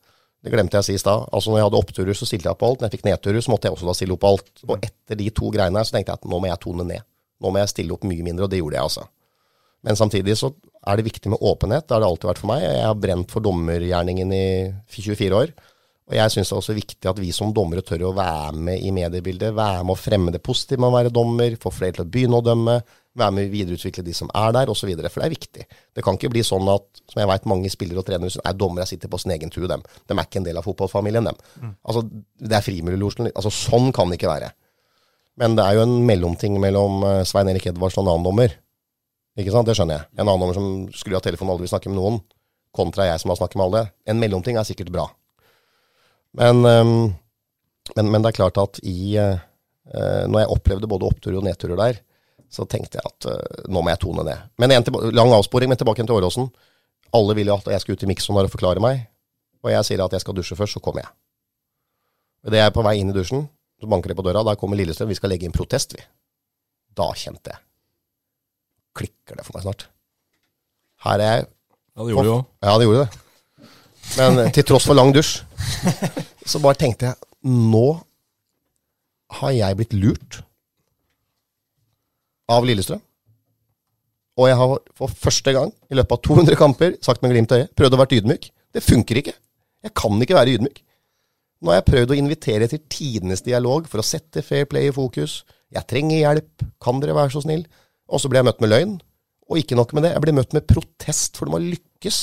Det 0.48 0.54
glemte 0.54 0.78
jeg 0.78 0.86
å 0.86 0.88
si 0.88 0.96
i 0.96 1.02
stad. 1.02 1.28
Altså, 1.34 1.52
når 1.52 1.60
jeg 1.60 1.68
hadde 1.68 1.80
oppturer, 1.82 2.16
så 2.16 2.30
stilte 2.30 2.48
jeg 2.48 2.56
opp 2.56 2.62
på 2.62 2.70
alt. 2.70 2.80
Når 2.80 2.88
jeg 2.88 3.00
fikk 3.00 3.08
nedturer, 3.10 3.44
så 3.44 3.52
måtte 3.52 3.68
jeg 3.68 3.76
også 3.76 3.90
da 3.90 3.96
stille 3.98 4.16
opp 4.16 4.24
på 4.24 4.30
alt. 4.32 4.52
Og 4.70 4.76
etter 4.78 5.20
de 5.20 5.30
to 5.36 5.52
greiene 5.52 5.82
her, 5.82 5.88
så 5.90 5.98
tenkte 5.98 6.14
jeg 6.14 6.22
at 6.22 6.30
nå 6.30 6.40
må 6.40 6.48
jeg 6.48 6.62
tone 6.64 6.86
ned. 6.88 7.07
Nå 7.44 7.54
må 7.54 7.62
jeg 7.62 7.74
stille 7.74 7.96
opp 7.96 8.06
mye 8.08 8.26
mindre, 8.26 8.48
og 8.48 8.52
det 8.54 8.62
gjorde 8.62 8.80
jeg 8.80 8.90
altså. 8.90 9.08
Men 9.86 9.98
samtidig 10.00 10.36
så 10.40 10.52
er 10.88 10.98
det 10.98 11.08
viktig 11.08 11.32
med 11.32 11.42
åpenhet. 11.46 11.86
Det 11.88 11.96
har 11.96 12.04
det 12.04 12.10
alltid 12.10 12.32
vært 12.32 12.42
for 12.42 12.52
meg. 12.52 12.64
Jeg 12.66 12.86
har 12.88 13.02
brent 13.02 13.34
for 13.34 13.46
dommergjerningen 13.46 14.34
i 14.34 14.46
24 14.94 15.38
år. 15.38 15.54
Og 16.08 16.16
jeg 16.16 16.32
syns 16.32 16.48
det 16.48 16.56
er 16.56 16.62
også 16.62 16.76
viktig 16.78 17.10
at 17.12 17.18
vi 17.20 17.34
som 17.36 17.52
dommere 17.56 17.84
tør 17.84 18.06
å 18.08 18.14
være 18.16 18.62
med 18.64 18.84
i 18.84 18.94
mediebildet. 18.96 19.52
Være 19.56 19.84
med 19.84 19.94
å 19.94 20.00
fremme 20.00 20.32
det 20.32 20.40
positive 20.44 20.80
med 20.80 20.90
å 20.90 20.96
være 20.96 21.12
dommer, 21.14 21.58
få 21.60 21.72
flere 21.74 21.98
til 21.98 22.06
å 22.06 22.12
begynne 22.12 22.40
å 22.40 22.46
dømme. 22.46 22.78
Være 23.18 23.36
med 23.36 23.50
å 23.50 23.52
videreutvikle 23.52 24.06
de 24.08 24.14
som 24.16 24.30
er 24.32 24.54
der, 24.56 24.72
osv. 24.72 24.88
For 24.88 25.20
det 25.20 25.28
er 25.28 25.34
viktig. 25.34 25.66
Det 25.98 26.06
kan 26.06 26.16
ikke 26.16 26.32
bli 26.32 26.46
sånn 26.48 26.70
at, 26.72 26.88
som 27.12 27.20
jeg 27.20 27.30
vet 27.34 27.50
mange 27.52 27.72
spillere 27.74 28.00
og 28.00 28.08
trenere 28.08 28.40
er 28.40 28.56
dommere 28.56 28.88
sitter 28.88 29.12
på 29.12 29.20
sin 29.20 29.36
egen 29.36 29.52
tue, 29.52 29.68
dem. 29.68 29.84
De 30.08 30.16
er 30.16 30.24
ikke 30.24 30.40
en 30.40 30.48
del 30.48 30.62
av 30.62 30.68
fotballfamilien, 30.70 31.28
dem. 31.28 31.44
Altså, 31.84 32.06
det 32.40 32.56
er 32.56 32.64
frimurlosjen. 32.64 33.32
Altså, 33.34 33.52
sånn 33.52 33.92
kan 33.96 34.08
det 34.08 34.22
ikke 34.22 34.32
være. 34.32 34.54
Men 35.38 35.58
det 35.58 35.66
er 35.66 35.78
jo 35.78 35.84
en 35.86 36.00
mellomting 36.08 36.58
mellom 36.62 37.04
eh, 37.06 37.22
Svein 37.30 37.50
Erik 37.52 37.70
Edvardsen 37.70 38.02
og 38.02 38.08
en 38.08 38.14
annen 38.16 38.26
dommer. 38.26 38.56
Ikke 39.38 39.54
sant? 39.54 39.70
Det 39.70 39.76
skjønner 39.78 40.00
jeg. 40.00 40.10
En 40.18 40.26
annen 40.26 40.42
dommer 40.42 40.58
som 40.58 40.70
skulle 40.98 41.20
ha 41.20 41.24
telefonen 41.24 41.52
og 41.52 41.58
aldri 41.58 41.68
vil 41.68 41.74
snakke 41.76 41.92
med 41.92 42.00
noen, 42.00 42.20
kontra 42.76 43.06
jeg 43.06 43.22
som 43.22 43.34
har 43.34 43.38
snakket 43.40 43.60
med 43.60 43.68
alle. 43.68 43.84
En 44.10 44.22
mellomting 44.22 44.58
er 44.58 44.66
sikkert 44.68 44.90
bra. 44.94 45.06
Men, 46.38 46.64
ehm, 46.66 46.96
men, 47.96 48.10
men 48.14 48.26
det 48.26 48.32
er 48.32 48.40
klart 48.40 48.58
at 48.62 48.82
i 48.84 49.16
eh, 49.18 49.38
eh, 49.94 50.24
Når 50.28 50.42
jeg 50.42 50.52
opplevde 50.54 50.90
både 50.90 51.08
oppturer 51.08 51.38
og 51.40 51.46
nedturer 51.46 51.80
der, 51.80 52.02
så 52.50 52.66
tenkte 52.70 52.98
jeg 52.98 53.04
at 53.06 53.68
nå 53.68 53.82
må 53.84 53.92
jeg 53.92 54.00
tone 54.00 54.24
ned. 54.24 54.50
Men 54.58 54.72
en 54.72 54.86
lang 55.12 55.34
avsporing, 55.36 55.68
men 55.68 55.78
tilbake 55.78 56.06
til 56.06 56.16
Åråsen. 56.16 56.46
Alle 57.18 57.36
vil 57.36 57.52
at 57.52 57.68
jeg 57.68 57.84
skal 57.84 57.98
ut 57.98 58.06
i 58.06 58.08
Mikson 58.08 58.40
og 58.40 58.48
forklare 58.54 58.80
meg. 58.84 59.02
Og 59.66 59.74
jeg 59.74 59.84
sier 59.84 60.04
at 60.06 60.16
jeg 60.16 60.24
skal 60.24 60.38
dusje 60.38 60.56
først, 60.56 60.78
så 60.78 60.84
kommer 60.84 61.04
jeg. 61.04 61.12
Og 62.48 62.54
det 62.56 62.62
er 62.64 62.72
på 62.72 62.86
vei 62.88 62.96
inn 63.02 63.12
i 63.12 63.16
dusjen, 63.16 63.50
så 63.82 63.90
banker 63.90 64.12
det 64.12 64.18
på 64.18 64.26
døra. 64.26 64.44
Der 64.48 64.58
kommer 64.60 64.80
Lillestrøm. 64.80 65.10
Vi 65.12 65.18
skal 65.20 65.32
legge 65.34 65.48
inn 65.48 65.56
protest, 65.56 65.94
vi. 65.98 66.04
Da 66.98 67.12
kjente 67.18 67.54
jeg. 67.54 67.62
Klikker 68.98 69.38
det 69.38 69.46
for 69.46 69.58
meg 69.58 69.68
snart. 69.68 69.88
Her 71.06 71.22
er 71.22 71.34
jeg 71.36 71.46
Ja, 71.48 72.04
det 72.06 72.14
gjorde 72.14 72.28
du 72.28 72.34
òg. 72.34 72.44
Ja, 72.66 72.74
det 72.78 72.88
gjorde 72.88 73.06
det. 73.06 73.24
Men 74.18 74.40
eh, 74.42 74.52
til 74.56 74.66
tross 74.66 74.86
for 74.88 74.98
lang 74.98 75.12
dusj, 75.14 75.42
så 76.52 76.62
bare 76.64 76.80
tenkte 76.80 77.10
jeg 77.10 77.18
Nå 77.48 77.88
har 79.38 79.52
jeg 79.54 79.78
blitt 79.78 79.94
lurt 79.98 80.40
av 82.50 82.66
Lillestrøm. 82.66 83.02
Og 84.38 84.50
jeg 84.50 84.58
har 84.60 84.74
for 84.98 85.14
første 85.26 85.54
gang 85.56 85.72
i 85.90 85.98
løpet 85.98 86.14
av 86.14 86.22
200 86.30 86.58
kamper 86.60 86.98
sagt 87.04 87.24
med 87.24 87.34
glimt 87.34 87.54
i 87.54 87.62
øyet 87.62 87.74
prøvd 87.78 87.98
å 87.98 88.00
være 88.02 88.20
ydmyk. 88.20 88.50
Det 88.74 88.84
funker 88.86 89.22
ikke. 89.22 89.34
Jeg 89.86 89.94
kan 89.98 90.22
ikke 90.22 90.38
være 90.38 90.58
ydmyk. 90.58 90.82
Nå 91.62 91.72
har 91.72 91.80
jeg 91.80 91.88
prøvd 91.90 92.14
å 92.14 92.18
invitere 92.20 92.70
til 92.70 92.84
tidenes 92.92 93.42
dialog 93.46 93.88
for 93.90 94.02
å 94.02 94.06
sette 94.06 94.44
fair 94.46 94.68
play 94.70 94.92
i 94.92 94.96
fokus. 94.96 95.42
Jeg 95.74 95.90
trenger 95.90 96.20
hjelp. 96.20 96.66
Kan 96.84 97.02
dere 97.02 97.18
være 97.18 97.34
så 97.34 97.42
snill? 97.44 97.66
Og 98.08 98.22
så 98.22 98.30
ble 98.32 98.42
jeg 98.42 98.48
møtt 98.48 98.62
med 98.64 98.72
løgn. 98.72 98.98
Og 99.48 99.62
ikke 99.62 99.78
nok 99.80 99.94
med 99.96 100.06
det, 100.06 100.14
jeg 100.14 100.24
ble 100.26 100.36
møtt 100.38 100.54
med 100.56 100.68
protest 100.70 101.40
for 101.40 101.48
de 101.48 101.56
har 101.56 101.64
lykkes 101.64 102.20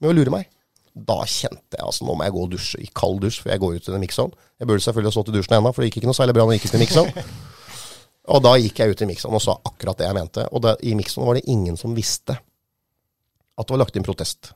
med 0.00 0.10
å 0.10 0.14
lure 0.16 0.32
meg. 0.32 0.48
Da 0.96 1.18
kjente 1.28 1.76
jeg 1.76 1.84
altså, 1.84 2.06
nå 2.08 2.14
må 2.16 2.24
jeg 2.24 2.32
gå 2.32 2.44
og 2.46 2.52
dusje 2.54 2.80
i 2.80 2.88
kald 2.96 3.20
dusj 3.26 3.42
før 3.42 3.52
jeg 3.52 3.62
går 3.64 3.74
ut 3.76 3.84
til 3.84 3.96
den 3.96 4.04
mixzone. 4.06 4.46
Jeg 4.56 4.70
burde 4.70 4.84
selvfølgelig 4.84 5.10
ha 5.10 5.16
stått 5.18 5.32
i 5.32 5.36
dusjen 5.36 5.56
ennå, 5.58 5.72
for 5.76 5.84
det 5.84 5.90
gikk 5.90 5.98
ikke 6.00 6.08
noe 6.08 6.16
særlig 6.16 6.36
bra 6.38 6.46
når 6.46 6.56
jeg 6.56 6.62
gikk 6.62 6.70
ut 6.70 6.78
i 6.78 6.82
mixzone. 6.84 7.24
Og 8.36 8.42
da 8.42 8.52
gikk 8.58 8.80
jeg 8.80 8.94
ut 8.94 9.02
i 9.04 9.08
mixzone 9.10 9.38
og 9.38 9.42
sa 9.44 9.54
akkurat 9.68 10.00
det 10.00 10.08
jeg 10.08 10.16
mente. 10.16 10.46
Og 10.50 10.62
da, 10.64 10.72
i 10.82 10.96
mixzone 10.98 11.28
var 11.28 11.38
det 11.38 11.44
ingen 11.52 11.76
som 11.78 11.92
visste 11.94 12.34
at 12.34 13.68
det 13.68 13.74
var 13.76 13.84
lagt 13.84 13.98
inn 13.98 14.06
protest. 14.06 14.50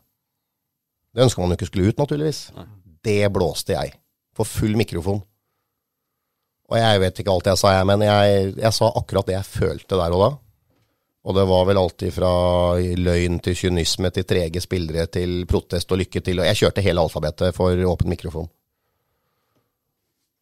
Det 1.14 1.22
ønska 1.22 1.42
man 1.42 1.52
jo 1.52 1.58
ikke 1.58 1.68
skulle 1.68 1.92
ut, 1.92 2.00
naturligvis. 2.00 2.40
Det 3.04 3.32
blåste 3.32 3.76
jeg. 3.76 3.94
For 4.36 4.48
full 4.48 4.76
mikrofon. 4.78 5.22
Og 6.70 6.78
jeg 6.78 7.00
vet 7.02 7.18
ikke 7.18 7.32
alt 7.34 7.48
jeg 7.50 7.58
sa, 7.58 7.72
jeg, 7.74 7.86
men 7.88 8.04
jeg, 8.06 8.52
jeg 8.60 8.76
sa 8.76 8.92
akkurat 9.00 9.26
det 9.26 9.34
jeg 9.34 9.48
følte 9.48 9.98
der 9.98 10.14
og 10.14 10.22
da. 10.22 10.30
Og 11.20 11.36
det 11.36 11.42
var 11.50 11.66
vel 11.68 11.80
alltid 11.80 12.14
fra 12.14 12.30
løgn 12.78 13.40
til 13.44 13.56
kynisme 13.58 14.08
til 14.14 14.24
trege 14.24 14.62
spillere 14.62 15.04
til 15.12 15.42
protest 15.50 15.90
og 15.92 16.00
lykke 16.00 16.22
til. 16.24 16.40
Og 16.40 16.48
jeg 16.48 16.60
kjørte 16.62 16.84
hele 16.84 17.02
alfabetet 17.02 17.56
for 17.56 17.76
åpen 17.90 18.08
mikrofon. 18.12 18.48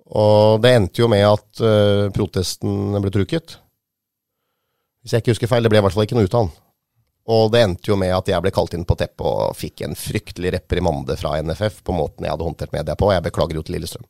Og 0.08 0.62
det 0.62 0.72
endte 0.76 1.02
jo 1.02 1.08
med 1.10 1.24
at 1.26 1.64
uh, 1.64 2.06
protesten 2.14 2.94
ble 3.02 3.12
trukket. 3.12 3.58
Hvis 5.02 5.12
jeg 5.12 5.24
ikke 5.24 5.34
husker 5.34 5.50
feil. 5.50 5.66
Det 5.66 5.72
ble 5.72 5.82
i 5.82 5.84
hvert 5.84 5.96
fall 5.96 6.06
ikke 6.06 6.18
noe 6.18 6.28
ut 6.28 6.36
av 6.36 6.46
han. 6.46 6.54
Og 7.28 7.50
det 7.52 7.60
endte 7.60 7.90
jo 7.90 7.96
med 8.00 8.14
at 8.16 8.30
jeg 8.30 8.40
ble 8.40 8.52
kalt 8.56 8.72
inn 8.76 8.86
på 8.88 8.96
teppet 8.96 9.26
og 9.26 9.56
fikk 9.56 9.82
en 9.84 9.96
fryktelig 9.98 10.54
reprimande 10.54 11.16
fra 11.20 11.34
NFF 11.44 11.82
på 11.84 11.92
måten 11.92 12.24
jeg 12.24 12.32
hadde 12.32 12.46
håndtert 12.46 12.72
media 12.72 12.96
på. 12.96 13.10
og 13.10 13.16
Jeg 13.16 13.26
beklager 13.26 13.58
jo 13.58 13.64
til 13.66 13.76
Lillestrøm. 13.76 14.06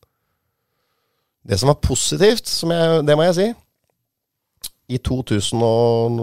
Det 1.49 1.59
som 1.59 1.73
var 1.73 1.81
positivt, 1.83 2.47
som 2.47 2.71
jeg, 2.75 3.03
det 3.09 3.17
må 3.17 3.25
jeg 3.27 3.37
si 3.39 3.49
I 4.95 5.01
2000 5.03 5.65
og 5.65 6.23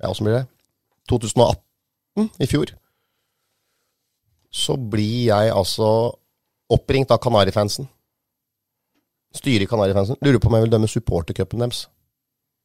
Ja, 0.00 0.12
blir 0.16 0.38
det? 0.38 0.44
2018, 1.10 2.30
i 2.40 2.46
fjor, 2.48 2.70
så 4.50 4.76
blir 4.78 5.26
jeg 5.26 5.50
altså 5.52 5.88
oppringt 6.70 7.10
av 7.10 7.18
Kanarifansen. 7.22 7.88
Styret 9.34 9.66
i 9.66 9.68
Kanarifansen 9.70 10.18
lurer 10.22 10.38
på 10.40 10.48
om 10.48 10.56
jeg 10.56 10.64
vil 10.64 10.72
dømme 10.72 10.88
supportercupen 10.90 11.62
deres. 11.66 11.82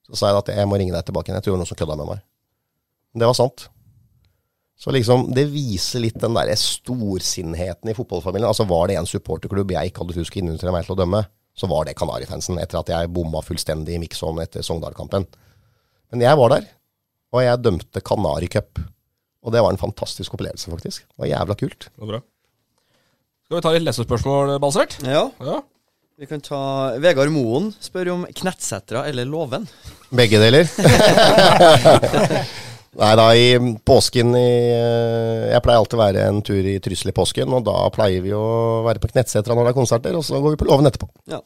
Så 0.06 0.18
sa 0.20 0.30
jeg 0.30 0.44
at 0.44 0.54
jeg 0.54 0.70
må 0.70 0.78
ringe 0.78 0.94
deg 0.94 1.06
tilbake 1.08 1.30
igjen. 1.30 1.42
Jeg 1.42 1.46
tror 1.46 1.56
det 1.56 1.58
var 1.58 1.64
noen 1.64 1.72
som 1.74 1.82
kødda 1.82 1.98
med 2.00 2.12
meg. 2.14 2.24
Det 3.16 3.28
var 3.28 3.38
sant. 3.38 3.70
Så 4.76 4.92
liksom, 4.92 5.30
det 5.34 5.48
viser 5.54 6.04
litt 6.04 6.18
den 6.20 6.36
derre 6.36 6.56
storsinnheten 6.60 7.90
i 7.90 7.96
fotballfamilien. 7.96 8.50
Altså 8.50 8.68
Var 8.68 8.92
det 8.92 8.98
en 9.00 9.08
supporterklubb 9.08 9.72
jeg 9.72 9.92
ikke 9.92 10.04
hadde 10.04 10.18
husk 10.20 10.36
innunder 10.42 10.74
meg 10.76 10.84
til 10.86 10.98
å 10.98 11.00
dømme, 11.00 11.22
så 11.56 11.70
var 11.72 11.88
det 11.88 11.96
Kanarifansen, 11.96 12.60
etter 12.60 12.82
at 12.82 12.92
jeg 12.92 13.12
bomma 13.16 13.40
fullstendig 13.46 13.96
i 13.96 14.02
Mikson 14.04 14.42
etter 14.44 14.66
Sogndal-kampen. 14.68 15.24
Men 16.12 16.26
jeg 16.26 16.40
var 16.42 16.52
der, 16.58 16.68
og 17.32 17.46
jeg 17.46 17.64
dømte 17.64 18.04
Kanaricup. 18.04 18.84
Og 19.46 19.54
det 19.56 19.62
var 19.64 19.72
en 19.72 19.80
fantastisk 19.80 20.36
opplevelse, 20.36 20.72
faktisk. 20.74 21.06
Det 21.08 21.24
var 21.24 21.32
jævla 21.32 21.58
kult. 21.62 21.88
Det 21.88 22.04
var 22.04 22.12
bra. 22.12 22.20
Skal 23.46 23.58
vi 23.60 23.64
ta 23.64 23.74
litt 23.76 23.88
lesespørsmål, 23.88 24.56
Balsert? 24.60 24.98
Ja. 25.06 25.30
Ja. 25.40 25.62
Vi 26.20 26.28
kan 26.28 26.44
ta 26.44 26.60
Vegard 27.04 27.32
Moen 27.36 27.72
spør 27.84 28.14
om 28.14 28.28
Knettsetra 28.32 29.04
eller 29.08 29.28
Låven. 29.28 29.68
Begge 30.16 30.40
deler. 30.42 30.70
Nei 32.96 33.16
da, 33.20 33.26
i 33.36 33.48
påsken 33.84 34.38
i 34.40 34.52
eh, 34.72 35.50
Jeg 35.52 35.64
pleier 35.66 35.82
alltid 35.82 35.98
å 35.98 36.04
være 36.04 36.28
en 36.30 36.40
tur 36.46 36.70
i 36.72 36.78
Trysil 36.84 37.12
i 37.12 37.16
påsken, 37.16 37.52
og 37.58 37.66
da 37.68 37.76
pleier 37.96 38.24
vi 38.24 38.32
å 38.36 38.46
være 38.86 39.02
på 39.04 39.12
Knettsetra 39.12 39.58
når 39.58 39.68
det 39.68 39.74
er 39.74 39.82
konserter, 39.82 40.16
og 40.16 40.24
så 40.24 40.40
går 40.40 40.56
vi 40.56 40.62
på 40.62 40.70
Låven 40.70 40.88
etterpå. 40.88 41.10
Ja. 41.32 41.42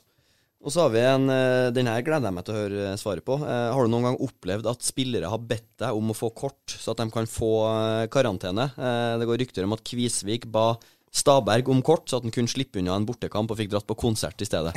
Og 0.60 0.74
så 0.76 0.84
har 0.84 0.91
vi 0.91 1.02
en 1.08 1.30
eh, 1.32 1.72
Den 1.76 1.88
her 1.88 2.04
gleder 2.06 2.28
jeg 2.28 2.36
meg 2.36 2.45
til 2.45 2.56
å 2.56 2.60
høre 2.60 2.93
svaret 3.00 3.26
på. 3.26 3.39
Eh, 3.39 3.66
har 3.74 3.82
du 3.82 3.91
noen 3.91 4.10
gang 4.10 4.22
opplevd 4.22 4.70
at 4.70 4.86
spillere 4.86 5.32
har 5.32 5.41
bedt 5.41 5.70
deg 5.82 5.97
om 5.97 6.12
å 6.12 6.18
få 6.18 6.30
kort, 6.36 6.76
så 6.76 6.93
at 6.93 7.02
de 7.02 7.10
kan 7.14 7.30
få 7.30 7.52
eh, 7.72 8.06
karantene? 8.12 8.70
Eh, 8.76 9.14
det 9.22 9.28
går 9.30 9.39
rykter 9.45 9.66
om 9.66 9.78
at 9.78 9.86
Kvisvik 9.88 10.50
ba 10.52 10.74
Staberg 11.10 11.72
om 11.74 11.80
kort, 11.82 12.06
så 12.06 12.20
at 12.20 12.28
han 12.28 12.34
kunne 12.36 12.52
slippe 12.52 12.78
unna 12.78 13.00
en 13.00 13.08
bortekamp 13.08 13.50
og 13.50 13.58
fikk 13.58 13.72
dratt 13.72 13.88
på 13.89 13.97
konsert 13.97 14.43
i 14.43 14.45
stedet. 14.45 14.76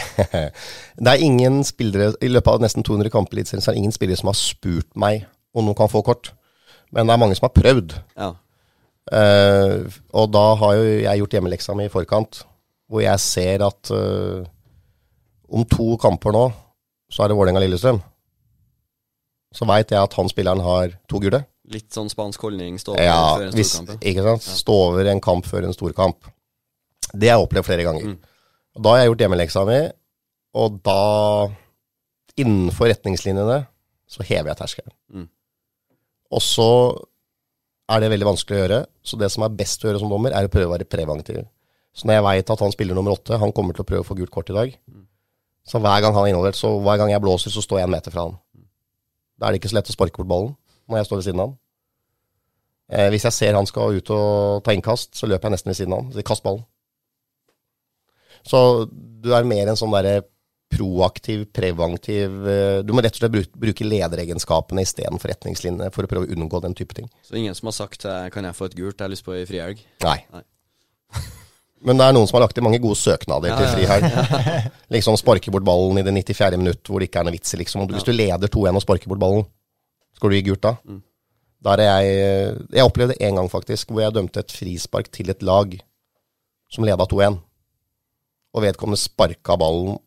Det 1.02 1.10
er 1.10 1.20
ingen 1.20 1.60
spillere 1.68 2.14
I 2.24 2.30
løpet 2.30 2.54
av 2.54 2.62
nesten 2.64 2.86
200 2.86 3.12
kamper 3.12 3.36
i 3.36 3.42
Eliteserien 3.42 3.66
er 3.66 3.76
det 3.76 3.82
ingen 3.82 3.96
spillere 3.98 4.22
som 4.22 4.30
har 4.30 4.38
spurt 4.38 4.88
meg 4.96 5.26
om 5.52 5.66
noen 5.66 5.76
kan 5.76 5.92
få 5.92 6.00
kort. 6.06 6.32
Men 6.92 7.08
det 7.08 7.14
er 7.14 7.20
mange 7.22 7.36
som 7.38 7.48
har 7.48 7.54
prøvd. 7.56 7.94
Ja. 8.20 8.30
Uh, 9.12 9.88
og 10.14 10.28
da 10.32 10.42
har 10.60 10.74
jo 10.78 10.82
jeg 11.02 11.22
gjort 11.22 11.36
hjemmeleksa 11.36 11.74
mi 11.76 11.88
i 11.88 11.92
forkant, 11.92 12.42
hvor 12.92 13.02
jeg 13.02 13.20
ser 13.24 13.64
at 13.66 13.90
uh, 13.90 14.44
om 15.52 15.64
to 15.68 15.96
kamper 16.00 16.32
nå, 16.36 16.44
så 17.12 17.24
er 17.24 17.32
det 17.32 17.36
Vålerenga-Lillestrøm. 17.36 17.98
Så 19.52 19.66
veit 19.68 19.90
jeg 19.92 20.00
at 20.00 20.14
han 20.16 20.30
spilleren 20.32 20.62
har 20.64 20.94
to 21.10 21.20
gule. 21.20 21.42
Litt 21.72 21.92
sånn 21.94 22.08
spansk 22.12 22.40
holdning 22.44 22.78
stå 22.80 22.94
Ja, 23.00 23.34
før 23.36 23.48
en 23.50 23.64
storkamp. 23.64 24.06
ikke 24.08 24.24
sant. 24.26 24.46
Stå 24.62 24.76
over 24.88 25.08
en 25.12 25.20
kamp 25.24 25.48
før 25.48 25.66
en 25.68 25.76
storkamp. 25.76 26.28
Det 27.12 27.28
har 27.28 27.36
jeg 27.40 27.46
opplevd 27.48 27.68
flere 27.68 27.84
ganger. 27.88 28.14
Og 28.76 28.82
Da 28.86 28.94
har 28.94 29.02
jeg 29.02 29.10
gjort 29.10 29.24
hjemmeleksa 29.26 29.64
mi, 29.68 29.80
og 30.56 30.78
da, 30.84 30.96
innenfor 32.40 32.88
retningslinjene, 32.92 33.58
så 34.08 34.24
hever 34.24 34.52
jeg 34.52 34.60
terskelen. 34.62 34.94
Mm. 35.12 35.28
Og 36.32 36.42
så 36.44 36.68
er 37.92 38.00
det 38.00 38.12
veldig 38.12 38.28
vanskelig 38.30 38.56
å 38.56 38.62
gjøre, 38.62 38.78
så 39.04 39.18
det 39.20 39.28
som 39.34 39.44
er 39.44 39.56
best 39.56 39.82
å 39.82 39.90
gjøre 39.90 40.00
som 40.00 40.12
dommer, 40.12 40.32
er 40.32 40.48
å 40.48 40.52
prøve 40.52 40.70
å 40.70 40.74
være 40.74 40.88
preventiv. 40.88 41.42
Så 41.92 42.08
når 42.08 42.18
jeg 42.18 42.26
veit 42.28 42.52
at 42.54 42.62
han 42.64 42.72
spiller 42.72 42.96
nummer 42.96 43.14
åtte, 43.16 43.36
han 43.38 43.52
kommer 43.52 43.76
til 43.76 43.84
å 43.84 43.88
prøve 43.88 44.04
å 44.04 44.08
få 44.08 44.16
gult 44.16 44.32
kort 44.32 44.52
i 44.52 44.56
dag, 44.56 44.76
så 45.68 45.78
hver 45.78 46.00
gang 46.02 46.14
han 46.16 46.26
er 46.26 46.32
involvert, 46.32 46.58
så 46.58 46.72
hver 46.82 46.98
gang 46.98 47.12
jeg 47.12 47.22
blåser, 47.22 47.52
så 47.54 47.62
står 47.62 47.82
jeg 47.82 47.88
en 47.88 47.94
meter 47.94 48.14
fra 48.14 48.26
han. 48.26 48.38
Da 49.38 49.46
er 49.48 49.54
det 49.54 49.60
ikke 49.60 49.72
så 49.72 49.78
lett 49.78 49.90
å 49.90 49.94
sparke 49.94 50.22
bort 50.22 50.30
ballen 50.30 50.54
når 50.90 51.02
jeg 51.02 51.08
står 51.08 51.20
ved 51.20 51.26
siden 51.28 51.42
av 51.42 51.50
han. 51.50 51.58
Eh, 52.92 53.08
hvis 53.12 53.24
jeg 53.28 53.36
ser 53.36 53.56
han 53.56 53.68
skal 53.68 53.96
ut 53.96 54.10
og 54.12 54.64
ta 54.64 54.74
innkast, 54.74 55.14
så 55.16 55.28
løper 55.28 55.48
jeg 55.48 55.56
nesten 55.56 55.72
ved 55.72 55.78
siden 55.78 55.94
av 55.96 56.02
han. 56.02 56.12
Så 56.12 56.24
kast 56.26 56.44
ballen. 56.44 56.64
Så 58.48 58.60
du 58.90 59.30
er 59.36 59.46
mer 59.46 59.70
en 59.70 59.78
sånn 59.78 59.94
derre 59.94 60.24
proaktiv, 60.72 61.44
preventiv 61.54 62.48
eh, 62.48 62.78
Du 62.86 62.94
må 62.94 63.02
rett 63.04 63.16
og 63.18 63.22
slett 63.22 63.52
bruke, 63.52 63.86
lederegenskapene 63.86 64.84
istedenfor 64.86 65.32
retningslinjene 65.32 65.90
for 65.94 66.06
å 66.06 66.10
prøve 66.10 66.28
å 66.28 66.32
unngå 66.34 66.62
den 66.64 66.76
type 66.78 66.96
ting. 66.96 67.10
Så 67.26 67.36
ingen 67.38 67.54
som 67.58 67.68
har 67.70 67.76
sagt 67.76 68.06
eh, 68.08 68.30
'kan 68.32 68.48
jeg 68.48 68.56
få 68.56 68.70
et 68.70 68.78
gult', 68.78 68.98
jeg 68.98 69.04
har 69.04 69.12
lyst 69.12 69.26
på 69.26 69.36
ei 69.36 69.44
frihelg? 69.48 69.84
Nei. 70.04 70.18
Nei. 70.32 70.42
Men 71.86 71.98
det 71.98 72.06
er 72.06 72.14
noen 72.14 72.28
som 72.30 72.38
har 72.38 72.46
lagt 72.46 72.58
inn 72.58 72.64
mange 72.64 72.78
gode 72.82 72.96
søknader 73.00 73.50
Ja, 73.50 73.56
til 73.58 73.66
ja, 73.66 73.72
frihelg. 73.74 74.74
liksom 74.94 75.16
sparke 75.18 75.50
bort 75.50 75.66
ballen 75.66 75.98
i 75.98 76.04
det 76.06 76.14
94. 76.14 76.56
minutt 76.56 76.86
hvor 76.86 77.02
det 77.02 77.10
ikke 77.10 77.24
er 77.24 77.26
noe 77.28 77.34
vits 77.34 77.56
liksom. 77.58 77.88
Hvis 77.90 78.06
du 78.06 78.12
leder 78.14 78.48
2-1 78.48 78.78
og 78.78 78.84
sparker 78.84 79.10
bort 79.10 79.22
ballen, 79.22 79.48
skal 80.14 80.30
du 80.30 80.36
gi 80.38 80.44
gult 80.46 80.62
da? 80.62 80.76
Mm. 80.86 81.02
Der 81.62 81.78
er 81.78 82.02
jeg 82.02 82.58
Jeg 82.74 82.86
opplevde 82.86 83.18
en 83.20 83.36
gang 83.38 83.50
faktisk 83.50 83.90
hvor 83.90 84.02
jeg 84.02 84.14
dømte 84.14 84.40
et 84.42 84.54
frispark 84.54 85.10
til 85.10 85.30
et 85.30 85.42
lag 85.42 85.74
som 86.70 86.86
leda 86.86 87.04
2-1. 87.04 87.38
Og 88.54 88.62
vedkommende 88.62 89.00
sparka 89.00 89.56
ballen 89.58 89.98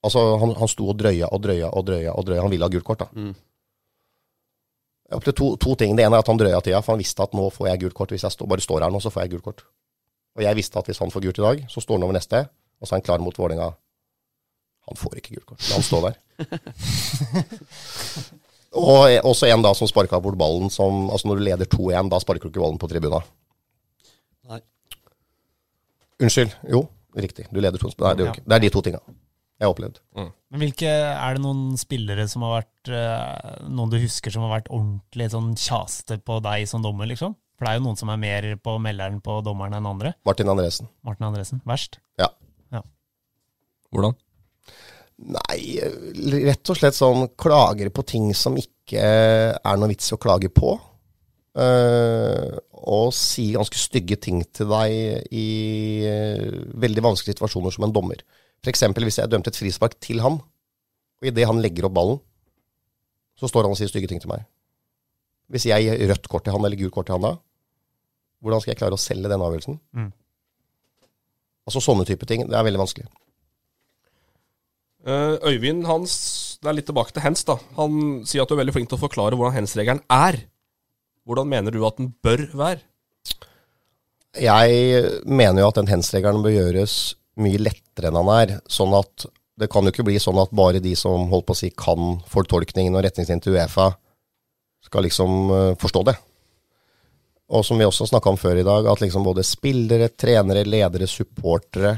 Altså, 0.00 0.20
han, 0.40 0.54
han 0.56 0.70
sto 0.70 0.88
og 0.88 0.96
drøya 0.96 1.28
og 1.28 1.42
drøya 1.44 1.68
og 1.76 1.86
drøya 1.86 2.12
og 2.16 2.26
drøya. 2.26 2.44
Han 2.44 2.52
ville 2.52 2.64
ha 2.64 2.72
gult 2.72 2.86
kort, 2.88 3.02
da. 3.02 3.10
Mm. 3.12 3.34
Jeg 5.10 5.18
opplevde 5.18 5.38
to, 5.40 5.48
to 5.60 5.74
ting. 5.74 5.96
Det 5.98 6.06
ene 6.06 6.16
er 6.16 6.24
at 6.24 6.30
han 6.30 6.40
drøya 6.40 6.60
tida, 6.64 6.80
for 6.86 6.94
han 6.94 7.02
visste 7.02 7.24
at 7.26 7.36
nå 7.36 7.48
får 7.52 7.68
jeg 7.68 7.82
gult 7.84 7.96
kort. 7.98 8.14
Hvis 8.14 8.24
jeg 8.24 8.36
stå, 8.36 8.48
bare 8.48 8.64
står 8.64 8.86
her 8.86 8.94
nå, 8.94 9.00
så 9.02 9.12
får 9.12 9.26
jeg 9.26 9.34
gult 9.34 9.46
kort. 9.48 9.64
Og 10.38 10.44
jeg 10.46 10.56
visste 10.56 10.80
at 10.80 10.88
hvis 10.88 11.00
han 11.02 11.12
får 11.12 11.26
gult 11.26 11.40
i 11.42 11.44
dag, 11.44 11.62
så 11.68 11.82
står 11.84 11.98
han 11.98 12.06
over 12.06 12.16
neste, 12.16 12.44
og 12.80 12.88
så 12.88 12.94
er 12.94 13.00
han 13.00 13.06
klar 13.08 13.24
mot 13.24 13.36
Vålerenga. 13.36 13.72
Han 14.88 14.96
får 14.96 15.18
ikke 15.20 15.34
gult 15.34 15.48
kort, 15.50 15.66
La 15.68 15.76
han 15.76 15.84
stå 15.84 16.00
der. 16.06 16.20
og 18.80 19.00
eh, 19.10 19.20
også 19.26 19.50
en 19.50 19.66
da 19.66 19.74
som 19.76 19.90
sparka 19.90 20.20
bort 20.24 20.38
ballen 20.40 20.70
som 20.72 21.10
Altså 21.10 21.28
når 21.28 21.36
du 21.36 21.42
leder 21.44 21.68
2-1, 21.68 22.08
da 22.08 22.20
sparker 22.22 22.46
du 22.46 22.54
ikke 22.54 22.62
ballen 22.62 22.80
på 22.80 22.88
tribuna. 22.88 23.20
Nei. 24.48 24.62
Unnskyld. 26.22 26.54
Jo, 26.70 26.86
riktig. 27.18 27.50
Du 27.50 27.60
leder 27.60 27.76
2-1. 27.82 27.98
Nei, 28.06 28.14
det, 28.16 28.30
er 28.30 28.40
det 28.46 28.56
er 28.56 28.64
de 28.64 28.72
to 28.72 28.86
tinga 28.86 29.02
jeg 29.60 29.68
har 29.68 29.74
opplevd. 29.74 30.00
Men 30.16 30.62
hvilke, 30.64 30.88
Er 30.90 31.36
det 31.36 31.44
noen 31.44 31.76
spillere 31.78 32.24
som 32.32 32.42
har 32.46 32.62
vært 32.62 32.88
eh, 32.96 33.66
Noen 33.68 33.92
du 33.92 33.98
husker 34.00 34.32
som 34.32 34.46
har 34.46 34.54
vært 34.56 34.70
ordentlig 34.72 35.28
sånn 35.30 35.52
kjaste 35.60 36.16
på 36.24 36.40
deg 36.42 36.64
som 36.66 36.82
dommer, 36.82 37.06
liksom? 37.10 37.36
For 37.54 37.68
det 37.68 37.74
er 37.74 37.78
jo 37.78 37.84
noen 37.84 38.00
som 38.00 38.10
er 38.10 38.22
mer 38.22 38.48
på 38.64 38.78
melderen 38.80 39.20
på 39.20 39.36
dommeren 39.44 39.76
enn 39.76 39.88
andre. 39.90 40.14
Martin 40.24 40.48
Andresen. 40.48 40.88
Martin 41.04 41.28
Andresen. 41.28 41.60
Verst. 41.68 42.00
Ja. 42.18 42.32
Hvordan? 43.90 44.14
Nei, 45.20 45.58
rett 46.46 46.70
og 46.72 46.78
slett 46.78 46.96
sånn 46.96 47.26
klager 47.38 47.90
på 47.92 48.04
ting 48.08 48.30
som 48.36 48.56
ikke 48.56 49.02
er 49.02 49.80
noe 49.80 49.90
vits 49.90 50.08
i 50.08 50.16
å 50.16 50.20
klage 50.22 50.48
på. 50.54 50.78
Uh, 51.50 52.56
og 52.86 53.10
sier 53.12 53.58
ganske 53.58 53.76
stygge 53.76 54.16
ting 54.22 54.38
til 54.54 54.70
deg 54.70 55.32
i 55.34 55.48
uh, 56.06 56.60
veldig 56.80 57.04
vanskelige 57.04 57.36
situasjoner 57.36 57.74
som 57.74 57.88
en 57.88 57.94
dommer. 57.94 58.22
F.eks. 58.60 58.82
hvis 58.92 59.18
jeg 59.20 59.30
dømte 59.32 59.52
et 59.52 59.58
frispark 59.58 59.96
til 60.02 60.20
han, 60.24 60.40
og 61.20 61.28
idet 61.28 61.46
han 61.48 61.60
legger 61.62 61.88
opp 61.88 61.96
ballen, 61.96 62.20
så 63.40 63.48
står 63.48 63.64
han 63.66 63.74
og 63.74 63.78
sier 63.80 63.88
stygge 63.88 64.10
ting 64.10 64.20
til 64.20 64.30
meg. 64.32 64.44
Hvis 65.50 65.66
jeg 65.66 65.86
gir 65.86 66.10
rødt 66.10 66.28
kort 66.30 66.44
til 66.46 66.54
han 66.54 66.64
eller 66.64 66.78
gult 66.78 66.94
kort 66.94 67.08
til 67.08 67.16
han 67.16 67.24
da, 67.24 67.32
hvordan 68.40 68.62
skal 68.62 68.72
jeg 68.74 68.80
klare 68.80 68.96
å 68.96 69.00
selge 69.00 69.28
den 69.28 69.42
avgjørelsen? 69.44 69.80
Mm. 69.96 70.12
Altså 71.68 71.82
sånne 71.84 72.06
type 72.08 72.28
ting. 72.28 72.46
Det 72.48 72.56
er 72.56 72.64
veldig 72.66 72.80
vanskelig. 72.80 73.08
Eh, 75.04 75.36
Øyvind 75.48 75.86
hans, 75.88 76.14
det 76.60 76.70
er 76.70 76.76
litt 76.76 76.88
tilbake 76.88 77.14
til 77.16 77.24
hens. 77.24 77.44
da 77.48 77.56
Han 77.76 78.22
sier 78.28 78.44
at 78.44 78.50
du 78.50 78.56
er 78.56 78.62
veldig 78.62 78.76
flink 78.76 78.90
til 78.90 78.98
å 78.98 79.04
forklare 79.04 79.36
hvordan 79.36 79.56
hens-regelen 79.60 80.02
er. 80.12 80.42
Hvordan 81.28 81.48
mener 81.48 81.72
du 81.72 81.84
at 81.86 82.00
den 82.00 82.12
bør 82.24 82.46
være? 82.56 82.84
Jeg 84.40 85.22
mener 85.26 85.62
jo 85.62 85.68
at 85.68 85.80
den 85.80 85.90
hens-regelen 85.90 86.44
bør 86.44 86.54
gjøres 86.54 86.96
mye 87.40 87.60
lettere 87.60 88.10
enn 88.10 88.18
han 88.18 88.32
er. 88.34 88.56
Sånn 88.70 88.94
at 88.96 89.26
det 89.60 89.68
kan 89.70 89.84
jo 89.84 89.92
ikke 89.92 90.06
bli 90.08 90.18
sånn 90.22 90.40
at 90.40 90.52
bare 90.56 90.80
de 90.82 90.94
som 90.96 91.28
holdt 91.30 91.46
på 91.48 91.56
å 91.56 91.60
si 91.60 91.70
kan 91.76 92.16
fortolkningen 92.30 92.96
og 92.96 93.04
retningslinjen 93.04 93.44
til 93.44 93.58
Uefa, 93.58 93.90
skal 94.86 95.04
liksom 95.04 95.50
eh, 95.52 95.72
forstå 95.80 96.04
det. 96.08 96.16
Og 97.50 97.66
som 97.66 97.80
vi 97.80 97.86
også 97.86 98.06
snakka 98.08 98.30
om 98.30 98.38
før 98.40 98.60
i 98.60 98.66
dag, 98.66 98.86
at 98.88 99.02
liksom 99.02 99.26
både 99.26 99.44
spillere, 99.44 100.08
trenere, 100.14 100.62
ledere, 100.64 101.08
supportere, 101.10 101.96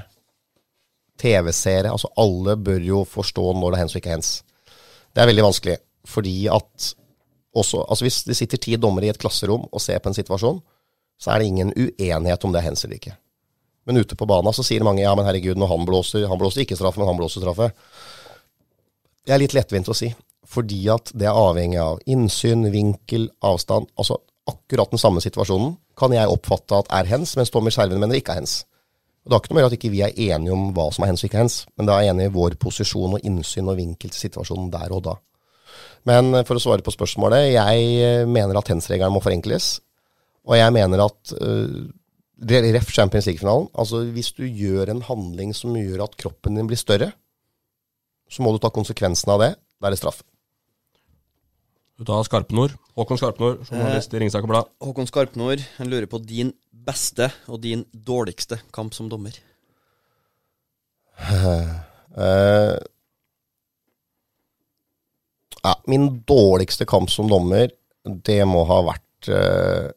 TV-seere, 1.20 1.93
altså 1.93 2.11
alle 2.18 2.57
bør 2.57 2.83
jo 2.83 3.03
forstå 3.07 3.45
når 3.55 3.74
det 3.74 3.78
er 3.78 3.83
hens 3.85 3.95
og 3.95 4.01
ikke 4.01 4.14
hens. 4.14 4.30
Det 5.12 5.22
er 5.22 5.28
veldig 5.28 5.45
vanskelig, 5.45 5.76
fordi 6.09 6.37
at 6.51 6.93
også, 7.53 7.85
altså 7.85 8.07
hvis 8.07 8.22
det 8.24 8.37
sitter 8.39 8.62
ti 8.64 8.78
dommere 8.80 9.11
i 9.11 9.12
et 9.12 9.20
klasserom 9.20 9.68
og 9.68 9.85
ser 9.85 10.01
på 10.01 10.09
en 10.11 10.16
situasjon, 10.16 10.62
så 11.20 11.30
er 11.30 11.43
det 11.43 11.51
ingen 11.53 11.74
uenighet 11.76 12.49
om 12.49 12.55
det 12.55 12.62
er 12.62 12.70
hens 12.70 12.83
eller 12.87 12.97
ikke. 12.97 13.14
Men 13.87 13.99
ute 13.99 14.16
på 14.18 14.28
banen 14.30 14.55
så 14.55 14.64
sier 14.66 14.85
mange 14.87 15.03
ja, 15.03 15.14
men 15.18 15.26
herregud, 15.26 15.59
når 15.59 15.72
han 15.72 15.87
blåser 15.89 16.28
Han 16.30 16.39
blåser 16.39 16.62
ikke 16.62 16.78
straffe, 16.78 17.01
men 17.01 17.11
han 17.11 17.18
blåser 17.18 17.43
straffe. 17.43 17.72
Det 19.26 19.35
er 19.35 19.43
litt 19.43 19.55
lettvint 19.55 19.91
å 19.91 19.97
si. 19.97 20.12
fordi 20.53 20.83
at 20.93 21.12
det 21.16 21.24
er 21.24 21.39
avhengig 21.39 21.78
av 21.80 22.01
innsyn, 22.11 22.66
vinkel, 22.70 23.30
avstand. 23.41 23.87
Altså 23.97 24.18
akkurat 24.51 24.91
den 24.91 25.01
samme 25.01 25.22
situasjonen 25.22 25.76
kan 25.97 26.12
jeg 26.12 26.28
oppfatte 26.28 26.83
at 26.83 26.91
er 26.93 27.09
hens, 27.09 27.37
mens 27.39 27.53
Tommy 27.55 27.70
Skjerven 27.72 28.01
mener 28.03 28.18
ikke 28.18 28.35
er 28.35 28.43
hens. 28.43 28.64
Og 29.22 29.30
Det 29.30 29.37
har 29.37 29.43
ikke 29.43 29.53
noe 29.53 29.61
med 29.61 29.68
at 29.68 29.76
ikke 29.76 29.93
vi 29.93 30.03
er 30.03 30.18
enige 30.35 30.53
om 30.53 30.72
hva 30.74 30.89
som 30.93 31.05
er 31.05 31.12
hens 31.12 31.22
og 31.22 31.30
ikke 31.30 31.41
hens, 31.41 31.57
men 31.78 31.87
det 31.87 31.95
er 31.95 32.11
enige 32.11 32.28
i 32.28 32.35
vår 32.35 32.57
posisjon 32.61 33.16
og 33.16 33.26
innsyn 33.28 33.70
og 33.70 33.78
vinkel 33.78 34.11
til 34.11 34.24
situasjonen 34.26 34.70
der 34.72 34.93
og 34.93 35.05
da. 35.07 35.14
Men 36.11 36.35
eh, 36.35 36.45
for 36.49 36.59
å 36.59 36.62
svare 36.62 36.85
på 36.85 36.95
spørsmålet, 36.95 37.53
jeg 37.55 37.89
eh, 38.03 38.26
mener 38.26 38.59
at 38.59 38.72
hens-regelen 38.72 39.14
må 39.14 39.22
forenkles. 39.22 39.76
Og 40.43 40.59
jeg 40.59 40.74
mener 40.74 41.05
at 41.05 41.33
uh, 41.39 41.85
Ref 42.43 42.90
Champions 42.90 43.26
League-finalen. 43.28 43.68
Altså 43.78 44.03
hvis 44.11 44.32
du 44.34 44.45
gjør 44.47 44.90
en 44.90 45.03
handling 45.07 45.55
som 45.55 45.76
gjør 45.76 46.05
at 46.07 46.16
kroppen 46.18 46.59
din 46.59 46.66
blir 46.70 46.80
større, 46.80 47.12
så 48.30 48.43
må 48.43 48.53
du 48.53 48.59
ta 48.62 48.70
konsekvensen 48.72 49.30
av 49.32 49.43
det. 49.43 49.55
Da 49.78 49.88
er 49.88 49.95
det 49.95 50.01
straff. 50.01 50.22
Tar 52.03 52.24
Skarpnord. 52.26 52.74
Håkon 52.99 53.18
Skarpnord, 53.20 53.61
journalist 53.68 54.14
i 54.14 54.18
Ringsaker 54.18 54.51
Blad. 54.51 54.70
Håkon 54.82 55.07
Skarpnord, 55.07 55.62
han 55.76 55.90
lurer 55.90 56.09
på 56.11 56.18
din 56.18 56.51
beste 56.72 57.28
og 57.47 57.61
din 57.62 57.84
dårligste 57.93 58.59
kamp 58.74 58.95
som 58.97 59.11
dommer. 59.12 59.36
Uh, 61.22 61.78
ja, 65.62 65.76
min 65.86 66.09
dårligste 66.26 66.88
kamp 66.90 67.12
som 67.12 67.30
dommer, 67.30 67.70
det 68.03 68.40
må 68.51 68.64
ha 68.66 68.80
vært 68.88 69.30
uh, 69.30 69.93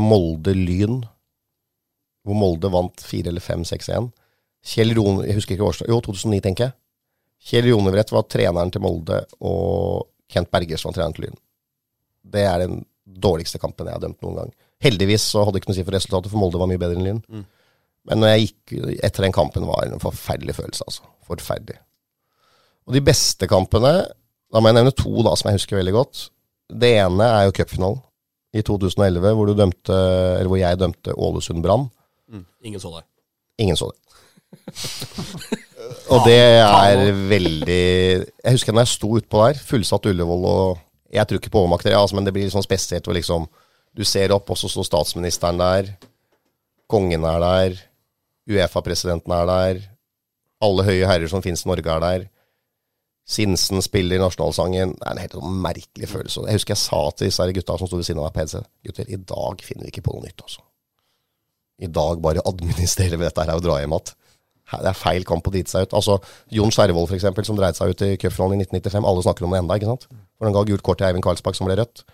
Molde-Lyn. 0.00 1.02
Hvor 2.26 2.36
Molde 2.36 2.70
vant 2.72 3.02
4 3.06 3.30
eller 3.32 3.44
5-6-1. 3.44 4.10
Kjell 4.70 4.92
Rone, 4.96 5.24
jeg 5.28 5.38
husker 5.38 5.56
ikke 5.56 5.68
årsdag, 5.70 5.88
jo 5.88 6.00
2009 6.04 6.40
tenker 6.44 6.68
jeg. 6.68 6.76
Kjell 7.50 7.70
Ronevrett 7.70 8.12
var 8.12 8.26
treneren 8.28 8.72
til 8.72 8.82
Molde, 8.84 9.22
og 9.40 10.10
Kent 10.30 10.50
Bergers 10.52 10.84
var 10.84 10.96
treneren 10.96 11.16
til 11.16 11.26
Lyn. 11.26 11.38
Det 12.34 12.42
er 12.44 12.66
den 12.66 12.82
dårligste 13.04 13.58
kampen 13.62 13.88
jeg 13.88 13.96
har 13.96 14.02
dømt 14.02 14.20
noen 14.22 14.42
gang. 14.42 14.52
Heldigvis 14.84 15.24
så 15.32 15.44
hadde 15.44 15.56
det 15.56 15.62
ikke 15.62 15.72
noe 15.72 15.78
å 15.78 15.80
si 15.80 15.86
for 15.86 15.96
resultatet, 15.96 16.32
for 16.32 16.42
Molde 16.42 16.60
var 16.60 16.68
mye 16.70 16.80
bedre 16.80 16.98
enn 16.98 17.06
Lyn. 17.06 17.22
Mm. 17.28 17.46
Men 18.10 18.20
når 18.22 18.32
jeg 18.32 18.44
gikk 18.44 18.74
etter 19.04 19.26
den 19.26 19.36
kampen, 19.36 19.66
var 19.68 19.84
det 19.84 19.96
en 19.96 20.02
forferdelig 20.02 20.56
følelse, 20.56 20.86
altså. 20.88 21.08
Forferdelig. 21.28 21.80
Og 22.88 22.96
de 22.96 23.02
beste 23.04 23.48
kampene, 23.50 23.94
da 24.50 24.60
må 24.60 24.70
jeg 24.70 24.78
nevne 24.80 24.94
to 24.96 25.24
da 25.24 25.34
som 25.38 25.50
jeg 25.50 25.60
husker 25.60 25.80
veldig 25.80 25.96
godt. 25.96 26.22
Det 26.70 26.92
ene 27.00 27.26
er 27.26 27.46
jo 27.46 27.56
cupfinalen 27.56 28.00
i 28.56 28.64
2011, 28.66 29.34
hvor, 29.36 29.46
du 29.46 29.54
dømte, 29.54 29.96
eller 30.40 30.50
hvor 30.50 30.58
jeg 30.60 30.80
dømte 30.80 31.14
Ålesund 31.14 31.62
Brann. 31.64 31.86
Mm. 32.30 32.44
Ingen 32.70 32.82
så 32.82 32.92
deg. 32.94 33.06
Ingen 33.64 33.78
så 33.78 33.90
det. 33.90 33.98
og 36.12 36.24
det 36.26 36.38
er 36.42 37.00
veldig 37.30 37.76
Jeg 37.78 38.54
husker 38.56 38.74
når 38.74 38.82
jeg 38.82 38.92
sto 38.96 39.10
utpå 39.18 39.44
der, 39.46 39.60
fullsatt 39.62 40.08
Ullevål, 40.10 40.46
og 40.50 40.80
jeg 41.14 41.26
tror 41.26 41.40
ikke 41.40 41.52
på 41.54 41.62
overmakter, 41.62 41.94
ja, 41.94 42.02
men 42.14 42.26
det 42.26 42.34
blir 42.34 42.46
litt 42.46 42.54
sånn 42.54 42.66
spesielt 42.66 43.06
hvor 43.06 43.14
liksom 43.18 43.46
Du 43.94 44.02
ser 44.06 44.34
opp, 44.34 44.50
og 44.50 44.58
så 44.58 44.70
står 44.70 44.86
statsministeren 44.86 45.58
der, 45.58 45.94
kongen 46.90 47.26
er 47.26 47.40
der, 47.42 47.80
Uefa-presidenten 48.50 49.34
er 49.34 49.48
der, 49.50 49.80
alle 50.62 50.84
høye 50.86 51.08
herrer 51.08 51.30
som 51.30 51.42
finnes 51.42 51.64
i 51.64 51.70
Norge, 51.70 51.90
er 51.90 52.04
der. 52.04 52.28
Sinsen 53.30 53.82
spiller 53.82 54.20
nasjonalsangen. 54.22 54.96
Det 54.98 55.06
er 55.06 55.14
en 55.14 55.22
helt 55.22 55.36
sånn 55.38 55.60
merkelig 55.64 56.08
følelse. 56.10 56.46
Jeg 56.48 56.58
husker 56.58 56.74
jeg 56.74 56.82
sa 56.82 57.02
til 57.14 57.30
disse 57.30 57.46
gutta 57.58 57.76
som 57.78 57.90
sto 57.90 58.00
ved 58.00 58.08
siden 58.08 58.22
av 58.22 58.28
meg 58.28 58.34
på 58.34 58.42
headset, 58.42 58.70
gutter, 58.86 59.06
i 59.06 59.20
dag 59.32 59.64
finner 59.66 59.86
vi 59.86 59.94
ikke 59.94 60.04
på 60.06 60.16
noe 60.16 60.26
nytt, 60.26 60.42
altså. 60.46 60.64
I 61.80 61.88
dag 61.88 62.20
bare 62.22 62.44
administrere 62.48 63.18
dette 63.20 63.46
her 63.46 63.56
og 63.56 63.64
dra 63.64 63.78
hjem 63.80 63.96
igjen. 63.96 64.16
Det 64.70 64.86
er 64.86 64.94
feil 64.94 65.24
kamp 65.26 65.48
å 65.48 65.50
drite 65.50 65.72
seg 65.72 65.88
ut. 65.88 65.94
Altså, 65.98 66.20
Jon 66.54 66.70
Skjervold, 66.70 67.10
eksempel, 67.16 67.46
som 67.46 67.56
dreide 67.58 67.74
seg 67.74 67.90
ut 67.90 68.04
i 68.06 68.12
cupfinalen 68.22 68.60
i 68.60 68.66
1995. 68.68 69.08
Alle 69.10 69.24
snakker 69.26 69.46
om 69.46 69.54
det 69.54 69.62
enda, 69.64 69.78
ikke 69.80 69.88
sant? 69.90 70.06
For 70.38 70.46
han 70.46 70.54
ga 70.54 70.62
gult 70.68 70.84
kort 70.86 71.00
til 71.00 71.08
Eivind 71.08 71.26
Karlsbakk, 71.26 71.58
som 71.58 71.66
ble 71.66 71.74
rødt. 71.80 72.04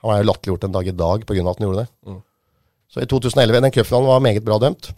Han 0.00 0.14
er 0.14 0.22
jo 0.22 0.28
latterliggjort 0.30 0.64
en 0.64 0.76
dag 0.78 0.88
i 0.88 0.96
dag 0.96 1.26
pga. 1.28 1.44
at 1.44 1.60
han 1.60 1.66
gjorde 1.66 1.82
det. 1.82 1.90
Mm. 2.08 2.22
Så 2.90 3.04
i 3.04 3.10
2011, 3.10 3.60
den 3.66 3.74
cupfinalen 3.76 4.08
var 4.08 4.24
meget 4.24 4.46
bra 4.46 4.58
dømt. 4.58 4.92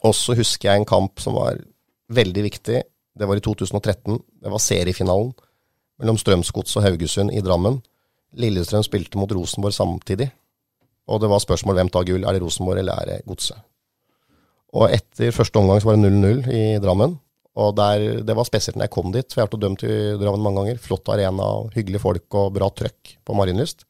Og 0.00 0.14
så 0.16 0.36
husker 0.38 0.70
jeg 0.70 0.80
en 0.80 0.88
kamp 0.88 1.20
som 1.20 1.36
var 1.36 1.60
veldig 2.08 2.42
viktig. 2.48 2.82
Det 3.14 3.28
var 3.28 3.36
i 3.36 3.44
2013. 3.44 4.18
Det 4.42 4.50
var 4.50 4.62
seriefinalen 4.62 5.34
mellom 6.00 6.16
Strømsgods 6.18 6.76
og 6.76 6.86
Haugesund 6.88 7.32
i 7.32 7.42
Drammen. 7.44 7.82
Lillestrøm 8.34 8.82
spilte 8.82 9.20
mot 9.20 9.30
Rosenborg 9.30 9.76
samtidig. 9.76 10.32
Og 11.10 11.20
det 11.20 11.28
var 11.30 11.42
spørsmål 11.42 11.78
hvem 11.78 11.92
tar 11.92 12.06
gull. 12.08 12.24
Er 12.24 12.36
det 12.36 12.42
Rosenborg 12.44 12.80
eller 12.80 13.00
er 13.02 13.10
det 13.10 13.24
Godset? 13.28 13.60
Og 14.74 14.90
etter 14.90 15.34
første 15.34 15.60
omgang 15.60 15.78
så 15.80 15.90
var 15.90 15.98
det 15.98 16.10
0-0 16.10 16.48
i 16.50 16.62
Drammen. 16.82 17.18
Og 17.54 17.74
der, 17.78 18.24
det 18.26 18.34
var 18.34 18.46
spesielt 18.48 18.74
når 18.78 18.88
jeg 18.88 18.94
kom 18.96 19.12
dit, 19.14 19.28
for 19.30 19.38
jeg 19.38 19.44
har 19.44 19.50
vært 19.50 19.58
og 19.60 19.62
dømt 19.62 19.84
i 19.86 19.98
Drammen 20.18 20.42
mange 20.42 20.62
ganger. 20.62 20.80
Flott 20.82 21.10
arena, 21.14 21.50
hyggelige 21.76 22.02
folk 22.02 22.38
og 22.40 22.56
bra 22.56 22.70
trøkk 22.74 23.14
på 23.22 23.36
Marienlyst. 23.38 23.84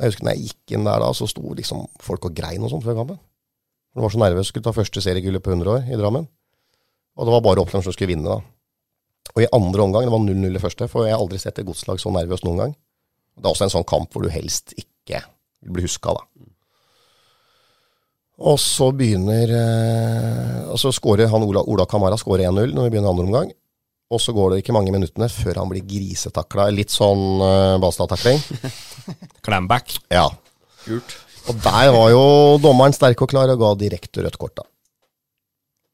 Jeg 0.00 0.08
husker 0.08 0.24
når 0.24 0.38
jeg 0.38 0.46
gikk 0.46 0.76
inn 0.78 0.88
der 0.88 1.02
da, 1.02 1.10
så 1.12 1.28
sto 1.28 1.52
liksom 1.58 1.84
folk 2.00 2.30
og 2.30 2.38
grein 2.38 2.64
og 2.64 2.72
sånt 2.72 2.86
før 2.86 3.02
kampen. 3.02 3.20
De 3.92 4.00
var 4.00 4.14
så 4.14 4.22
nervøse, 4.22 4.48
skulle 4.48 4.64
ta 4.64 4.72
første 4.72 5.02
seriegullet 5.04 5.44
på 5.44 5.52
100 5.52 5.68
år 5.74 5.90
i 5.92 5.98
Drammen. 6.00 6.24
Og 7.18 7.28
det 7.28 7.34
var 7.34 7.44
bare 7.44 7.60
Oppland 7.60 7.84
som 7.84 7.92
skulle 7.92 8.14
vinne, 8.14 8.30
da. 8.38 8.40
Og 9.36 9.44
i 9.44 9.50
andre 9.52 9.84
omgang, 9.84 10.06
det 10.06 10.14
var 10.14 10.24
0-0 10.24 10.56
i 10.56 10.62
første, 10.62 10.88
for 10.88 11.04
jeg 11.04 11.12
har 11.12 11.20
aldri 11.20 11.40
sett 11.40 11.60
et 11.60 11.68
godslag 11.68 12.00
så 12.00 12.12
nervøst 12.14 12.48
noen 12.48 12.62
gang. 12.62 12.74
Det 13.36 13.44
er 13.44 13.52
også 13.52 13.68
en 13.68 13.76
sånn 13.76 13.88
kamp 13.88 14.12
hvor 14.12 14.24
du 14.24 14.32
helst 14.32 14.72
ikke 14.80 15.20
vil 15.62 15.76
bli 15.78 15.86
huska, 15.86 16.14
da. 16.18 16.26
Og 18.42 18.56
så 18.58 18.88
begynner 18.96 19.50
eh, 19.54 20.70
Og 20.72 20.78
så 20.80 20.90
skårer 20.94 21.28
han 21.30 21.44
Ola, 21.46 21.62
Ola 21.68 21.84
Kamara 21.86 22.16
1-0 22.16 22.72
når 22.72 22.88
vi 22.88 22.94
begynner 22.94 23.12
andre 23.12 23.26
omgang. 23.28 23.52
Og 24.12 24.20
så 24.20 24.34
går 24.36 24.50
det 24.50 24.62
ikke 24.62 24.74
mange 24.76 24.92
minuttene 24.92 25.28
før 25.32 25.62
han 25.62 25.70
blir 25.70 25.84
grisetakla. 25.88 26.66
Litt 26.74 26.92
sånn 26.92 27.40
uh, 27.40 27.78
Balstad-takling. 27.80 28.42
Clamback. 29.46 29.94
Ja. 30.12 30.26
Kult. 30.84 31.14
Og 31.48 31.56
der 31.64 31.88
var 31.94 32.10
jo 32.12 32.26
dommeren 32.60 32.92
sterk 32.92 33.24
og 33.24 33.30
klar 33.32 33.48
og 33.54 33.62
ga 33.62 33.72
direkte 33.80 34.26
rødt 34.26 34.36
kort, 34.38 34.58
da. 34.60 34.66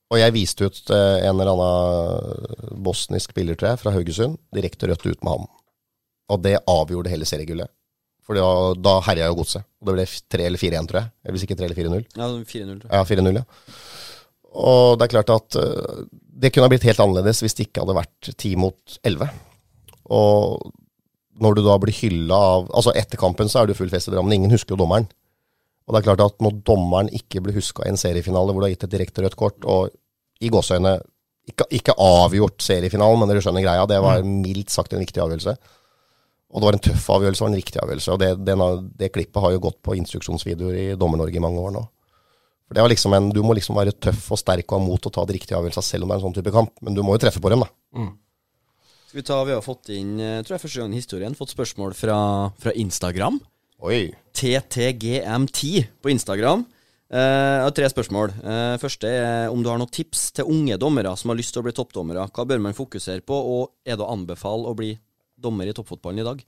Og 0.08 0.18
jeg 0.18 0.34
viste 0.34 0.66
ut 0.66 0.90
eh, 0.94 1.28
en 1.28 1.36
eller 1.36 1.52
annen 1.52 2.76
bosnisk 2.84 3.34
spiller, 3.34 3.60
fra 3.78 3.92
Haugesund. 3.92 4.38
Direkte 4.56 4.88
rødt 4.88 5.04
ut 5.04 5.22
med 5.22 5.34
ham. 5.34 5.48
Og 6.32 6.42
det 6.44 6.56
avgjorde 6.64 7.12
hele 7.12 7.28
seriegullet. 7.28 7.70
For 8.28 8.36
da, 8.36 8.48
da 8.84 8.98
herja 9.06 9.30
jo 9.30 9.38
godset. 9.38 9.64
Og 9.80 9.88
det 9.88 9.94
ble 9.96 10.04
3 10.36 10.48
eller 10.50 10.60
4-1, 10.60 10.88
tror 10.90 11.00
jeg. 11.00 11.10
Eller 11.24 11.36
hvis 11.36 11.44
ikke 11.46 11.56
3 11.56 11.68
eller 11.68 11.78
4-0. 11.78 12.02
Ja, 12.18 12.26
4-0, 12.28 12.80
tror 12.82 12.90
jeg. 12.90 12.92
Ja, 12.92 13.04
4-0, 13.08 13.38
ja. 13.40 13.44
Og 14.58 14.98
det 14.98 15.06
er 15.06 15.12
klart 15.14 15.32
at 15.32 15.56
uh, 15.60 16.02
det 16.12 16.50
kunne 16.52 16.68
ha 16.68 16.72
blitt 16.72 16.84
helt 16.88 17.00
annerledes 17.00 17.40
hvis 17.44 17.56
det 17.56 17.68
ikke 17.68 17.84
hadde 17.84 17.96
vært 17.96 18.30
10 18.34 18.60
mot 18.60 18.98
11. 19.08 19.32
Og 20.12 20.68
når 21.40 21.56
du 21.56 21.62
da 21.64 21.76
blir 21.80 21.94
hylla 21.94 22.36
av 22.58 22.68
Altså, 22.74 22.92
etter 22.98 23.20
kampen 23.20 23.48
så 23.48 23.62
er 23.62 23.70
jo 23.72 23.78
full 23.78 23.92
fest 23.92 24.10
i 24.10 24.12
Drammen. 24.12 24.34
Ingen 24.36 24.52
husker 24.52 24.74
jo 24.74 24.82
dommeren. 24.82 25.08
Og 25.88 25.94
det 25.94 26.02
er 26.02 26.08
klart 26.10 26.24
at 26.26 26.44
når 26.44 26.60
dommeren 26.68 27.08
ikke 27.16 27.40
blir 27.44 27.56
huska 27.56 27.86
i 27.86 27.92
en 27.94 28.00
seriefinale 28.00 28.52
hvor 28.52 28.60
du 28.60 28.68
har 28.68 28.74
gitt 28.74 28.84
et 28.84 28.92
direkte 28.92 29.24
rødt 29.24 29.38
kort, 29.40 29.64
og 29.64 29.88
i 30.44 30.50
gåseøyne 30.52 30.98
ikke, 31.48 31.64
ikke 31.78 31.96
avgjort 31.96 32.60
seriefinalen, 32.60 33.22
men 33.22 33.30
dere 33.30 33.40
skjønner 33.40 33.64
greia, 33.64 33.86
det 33.88 34.02
var 34.04 34.20
mildt 34.26 34.74
sagt 34.74 34.92
en 34.92 35.00
viktig 35.00 35.22
avgjørelse. 35.24 35.54
Og 36.48 36.62
det 36.62 36.68
var 36.68 36.76
en 36.78 36.84
tøff 36.86 37.06
avgjørelse 37.12 37.44
og 37.44 37.50
en 37.50 37.58
riktig 37.58 37.80
avgjørelse. 37.82 38.14
Og 38.14 38.20
det, 38.22 38.30
den, 38.46 38.62
det 38.98 39.10
klippet 39.12 39.42
har 39.44 39.52
jo 39.52 39.64
gått 39.66 39.80
på 39.84 39.96
instruksjonsvideoer 39.98 40.78
i 40.80 40.86
Dommer-Norge 41.00 41.36
i 41.36 41.42
mange 41.44 41.60
år 41.60 41.74
nå. 41.74 41.82
For 42.68 42.76
det 42.76 42.84
var 42.84 42.92
liksom 42.92 43.16
en, 43.16 43.28
Du 43.32 43.40
må 43.44 43.56
liksom 43.56 43.76
være 43.78 43.96
tøff 43.96 44.30
og 44.32 44.40
sterk 44.40 44.66
og 44.68 44.78
ha 44.78 44.84
mot 44.84 45.00
til 45.00 45.12
å 45.12 45.16
ta 45.16 45.26
de 45.28 45.36
riktige 45.36 45.58
avgjørelsene 45.58 45.88
selv 45.88 46.04
om 46.04 46.10
det 46.10 46.16
er 46.16 46.20
en 46.20 46.26
sånn 46.26 46.38
type 46.38 46.54
kamp. 46.54 46.72
Men 46.84 46.96
du 46.96 47.04
må 47.04 47.16
jo 47.16 47.22
treffe 47.24 47.42
på 47.44 47.52
dem, 47.52 47.64
da. 47.64 47.70
Mm. 47.96 48.10
Skal 49.08 49.20
vi 49.20 49.24
ta, 49.24 49.38
Vi 49.48 49.54
har 49.56 49.64
fått 49.64 49.92
inn, 49.96 50.16
jeg 50.20 50.44
tror 50.44 50.56
jeg 50.56 50.64
første 50.66 50.82
gang 50.82 50.92
i 50.92 51.00
historien, 51.00 51.36
fått 51.36 51.54
spørsmål 51.54 51.94
fra, 51.96 52.18
fra 52.60 52.74
Instagram. 52.76 53.38
Oi. 53.88 54.02
TTGM10 54.36 55.86
på 56.04 56.12
Instagram. 56.12 56.66
Eh, 57.08 57.18
jeg 57.56 57.64
har 57.64 57.72
tre 57.72 57.88
spørsmål. 57.88 58.34
Eh, 58.36 58.74
første 58.82 59.08
er 59.08 59.48
om 59.48 59.62
du 59.64 59.70
har 59.70 59.80
noen 59.80 59.88
tips 59.88 60.26
til 60.36 60.50
unge 60.52 60.76
dommere 60.80 61.14
som 61.16 61.32
har 61.32 61.38
lyst 61.38 61.54
til 61.56 61.62
å 61.62 61.68
bli 61.68 61.72
toppdommere. 61.76 62.26
Hva 62.28 62.44
bør 62.44 62.60
man 62.60 62.76
fokusere 62.76 63.24
på, 63.24 63.32
og 63.32 63.70
er 63.88 63.96
det 63.96 64.04
å 64.04 64.12
anbefale 64.12 64.68
å 64.68 64.76
bli 64.76 64.92
dommer 65.38 65.68
i 65.68 65.74
toppfotballen 65.76 66.22
i 66.22 66.26
dag? 66.26 66.42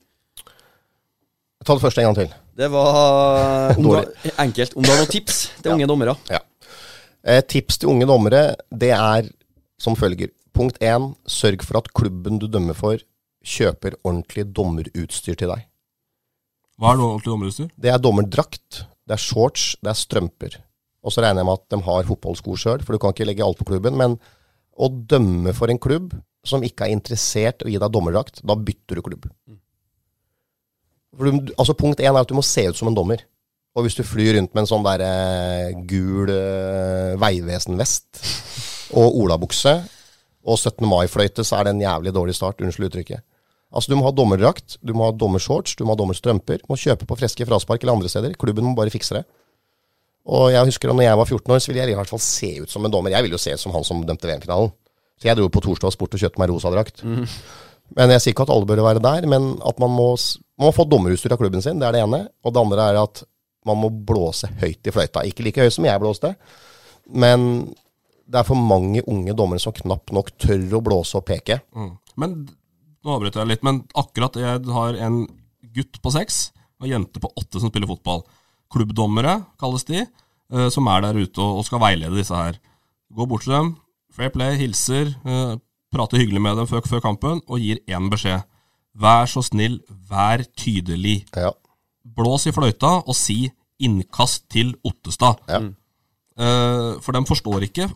Ta 1.60 1.76
det 1.76 1.82
første 1.82 2.02
en 2.02 2.10
gang 2.10 2.18
til. 2.18 2.30
Det 2.56 2.68
var 2.72 3.74
om 3.78 3.84
du 3.84 4.30
enkelt. 4.40 4.76
Om 4.76 4.84
du 4.84 4.90
har 4.90 5.02
noen 5.02 5.12
tips 5.12 5.42
til 5.60 5.74
unge 5.74 5.88
dommere? 5.90 6.16
Ja. 6.32 6.40
Eh, 7.20 7.42
tips 7.44 7.80
til 7.80 7.92
unge 7.92 8.08
dommere, 8.08 8.54
det 8.72 8.94
er 8.96 9.28
som 9.80 9.96
følger. 9.96 10.32
Punkt 10.56 10.80
én, 10.82 11.12
sørg 11.28 11.62
for 11.64 11.80
at 11.80 11.92
klubben 11.96 12.40
du 12.40 12.48
dømmer 12.50 12.76
for, 12.76 13.00
kjøper 13.44 13.96
ordentlig 14.02 14.46
dommerutstyr 14.56 15.36
til 15.38 15.52
deg. 15.52 15.66
Hva 16.80 16.92
er 16.92 16.98
det 16.98 17.04
ordentlig 17.06 17.32
dommerutstyr? 17.32 17.68
Det 17.76 17.92
er 17.92 18.00
dommerdrakt, 18.00 18.82
det 19.08 19.16
er 19.16 19.22
shorts, 19.22 19.74
det 19.84 19.92
er 19.92 20.00
strømper. 20.00 20.58
Og 21.04 21.12
så 21.12 21.24
regner 21.24 21.40
jeg 21.40 21.48
med 21.48 21.60
at 21.60 21.72
de 21.72 21.80
har 21.86 22.08
fotballsko 22.08 22.56
sjøl, 22.60 22.82
for 22.84 22.96
du 22.96 23.00
kan 23.00 23.14
ikke 23.14 23.28
legge 23.28 23.44
alt 23.44 23.60
på 23.60 23.68
klubben. 23.68 23.96
Men 24.00 24.16
å 24.76 24.88
dømme 24.88 25.52
for 25.56 25.72
en 25.72 25.80
klubb 25.80 26.12
som 26.46 26.62
ikke 26.64 26.86
er 26.86 26.94
interessert 26.94 27.64
i 27.64 27.68
å 27.68 27.72
gi 27.72 27.80
deg 27.80 27.92
dommerdrakt, 27.92 28.40
da 28.46 28.56
bytter 28.56 28.98
du 28.98 29.04
klubb. 29.04 29.26
Du, 31.10 31.30
altså 31.58 31.76
Punkt 31.76 32.00
én 32.00 32.12
er 32.14 32.22
at 32.22 32.30
du 32.30 32.36
må 32.38 32.44
se 32.46 32.64
ut 32.68 32.78
som 32.78 32.88
en 32.90 32.96
dommer. 32.96 33.26
Og 33.76 33.86
hvis 33.86 33.96
du 33.98 34.02
flyr 34.06 34.34
rundt 34.36 34.54
med 34.54 34.64
en 34.64 34.70
sånn 34.70 34.86
der 34.86 35.02
eh, 35.04 35.80
gul 35.86 36.30
eh, 36.32 37.14
Vegvesen-vest 37.22 38.22
og 38.98 39.18
olabukse 39.22 39.76
og 40.40 40.56
17. 40.56 40.82
mai-fløyte, 40.88 41.44
så 41.46 41.58
er 41.58 41.68
det 41.68 41.74
en 41.76 41.84
jævlig 41.84 42.14
dårlig 42.16 42.34
start. 42.34 42.64
Unnskyld 42.64 42.88
uttrykket. 42.88 43.22
Altså 43.70 43.92
Du 43.92 43.98
må 44.00 44.08
ha 44.08 44.14
dommerdrakt, 44.14 44.80
du 44.82 44.90
må 44.96 45.06
ha 45.06 45.14
dommershorts, 45.14 45.76
du 45.78 45.84
må 45.84 45.94
ha 45.94 46.00
dommerstrømper. 46.00 46.64
Må 46.66 46.78
kjøpe 46.80 47.06
på 47.06 47.18
Freske 47.20 47.46
fraspark 47.46 47.84
eller 47.84 48.00
andre 48.00 48.10
steder. 48.10 48.34
Klubben 48.40 48.66
må 48.66 48.74
bare 48.78 48.90
fikse 48.90 49.20
det. 49.20 49.24
Og 50.30 50.50
jeg 50.52 50.66
husker 50.66 50.90
da 50.90 50.96
når 50.96 51.06
jeg 51.06 51.20
var 51.20 51.30
14 51.30 51.54
år, 51.54 51.62
så 51.62 51.70
ville 51.70 51.84
jeg 51.84 51.94
i 51.94 52.00
hvert 52.00 52.10
fall 52.10 52.22
se 52.24 52.50
ut 52.64 52.72
som 52.72 52.84
en 52.84 52.92
dommer. 52.92 53.14
Jeg 53.14 53.26
ville 53.26 53.38
jo 53.38 53.42
se 53.42 53.54
ut 53.54 53.62
som 53.62 53.74
han 53.76 53.86
som 53.86 54.02
dømte 54.06 54.26
VM-finalen. 54.26 54.72
Så 55.20 55.28
jeg 55.28 55.36
dro 55.36 55.50
på 55.52 55.60
Torsdag 55.64 55.92
Sport 55.92 56.16
og 56.16 56.22
kjøpte 56.22 56.40
meg 56.40 56.48
rosa 56.48 56.72
drakt. 56.72 57.02
Men 57.98 58.14
jeg 58.14 58.22
sier 58.22 58.34
ikke 58.34 58.46
at 58.46 58.52
alle 58.54 58.68
bør 58.68 58.84
være 58.86 59.02
der, 59.04 59.26
men 59.28 59.52
at 59.66 59.80
man 59.82 59.92
må, 59.92 60.14
man 60.56 60.70
må 60.70 60.72
få 60.74 60.86
dommerutstyr 60.88 61.34
av 61.34 61.40
klubben 61.42 61.62
sin. 61.64 61.80
Det 61.82 61.88
er 61.88 61.98
det 61.98 62.04
ene. 62.06 62.22
Og 62.46 62.54
det 62.54 62.62
andre 62.62 62.86
er 62.92 63.00
at 63.02 63.22
man 63.68 63.80
må 63.82 63.90
blåse 63.90 64.48
høyt 64.62 64.88
i 64.88 64.94
fløyta. 64.94 65.24
Ikke 65.28 65.44
like 65.44 65.66
høyt 65.66 65.76
som 65.76 65.88
jeg 65.88 66.00
blåste, 66.00 66.32
men 67.10 67.42
det 68.30 68.40
er 68.40 68.46
for 68.46 68.56
mange 68.56 69.02
unge 69.10 69.34
dommere 69.36 69.62
som 69.62 69.74
knapt 69.74 70.14
nok 70.14 70.30
tør 70.40 70.78
å 70.78 70.82
blåse 70.86 71.18
og 71.18 71.26
peke. 71.28 71.58
Mm. 71.74 71.92
Men 72.22 72.36
nå 72.46 73.14
avbryter 73.16 73.42
jeg 73.42 73.50
litt, 73.50 73.66
men 73.66 73.82
akkurat 73.98 74.38
jeg 74.38 74.62
har 74.70 74.98
en 75.02 75.24
gutt 75.74 76.00
på 76.02 76.12
seks 76.14 76.50
og 76.78 76.86
en 76.86 76.94
jente 76.94 77.22
på 77.22 77.30
åtte 77.36 77.60
som 77.60 77.72
spiller 77.72 77.90
fotball. 77.90 78.22
Klubbdommere, 78.70 79.40
kalles 79.60 79.84
de, 79.88 80.04
eh, 80.06 80.68
som 80.70 80.88
er 80.88 81.02
der 81.04 81.18
ute 81.18 81.42
og 81.42 81.64
skal 81.66 81.82
veilede 81.82 82.16
disse 82.16 82.36
her. 82.36 82.60
Gå 83.10 83.26
bort 83.26 83.44
til 83.44 83.56
dem, 83.56 83.74
fair 84.14 84.32
play, 84.34 84.56
hilser, 84.60 85.14
eh, 85.24 85.56
prater 85.90 86.22
hyggelig 86.22 86.42
med 86.42 86.58
dem 86.60 86.68
før, 86.70 86.84
før 86.86 87.02
kampen 87.04 87.42
og 87.46 87.58
gir 87.62 87.80
én 87.88 88.10
beskjed. 88.12 88.44
Vær 89.00 89.28
så 89.30 89.42
snill, 89.46 89.80
vær 90.10 90.42
tydelig. 90.58 91.24
Ja. 91.36 91.52
Blås 92.04 92.46
i 92.50 92.54
fløyta 92.54 93.00
og 93.06 93.14
si 93.14 93.50
'innkast 93.80 94.48
til 94.48 94.74
Ottestad'. 94.84 95.38
Ja. 95.48 95.60
Eh, 96.40 97.00
for 97.00 97.12
de 97.12 97.20
forstår 97.28 97.66
ikke 97.68 97.90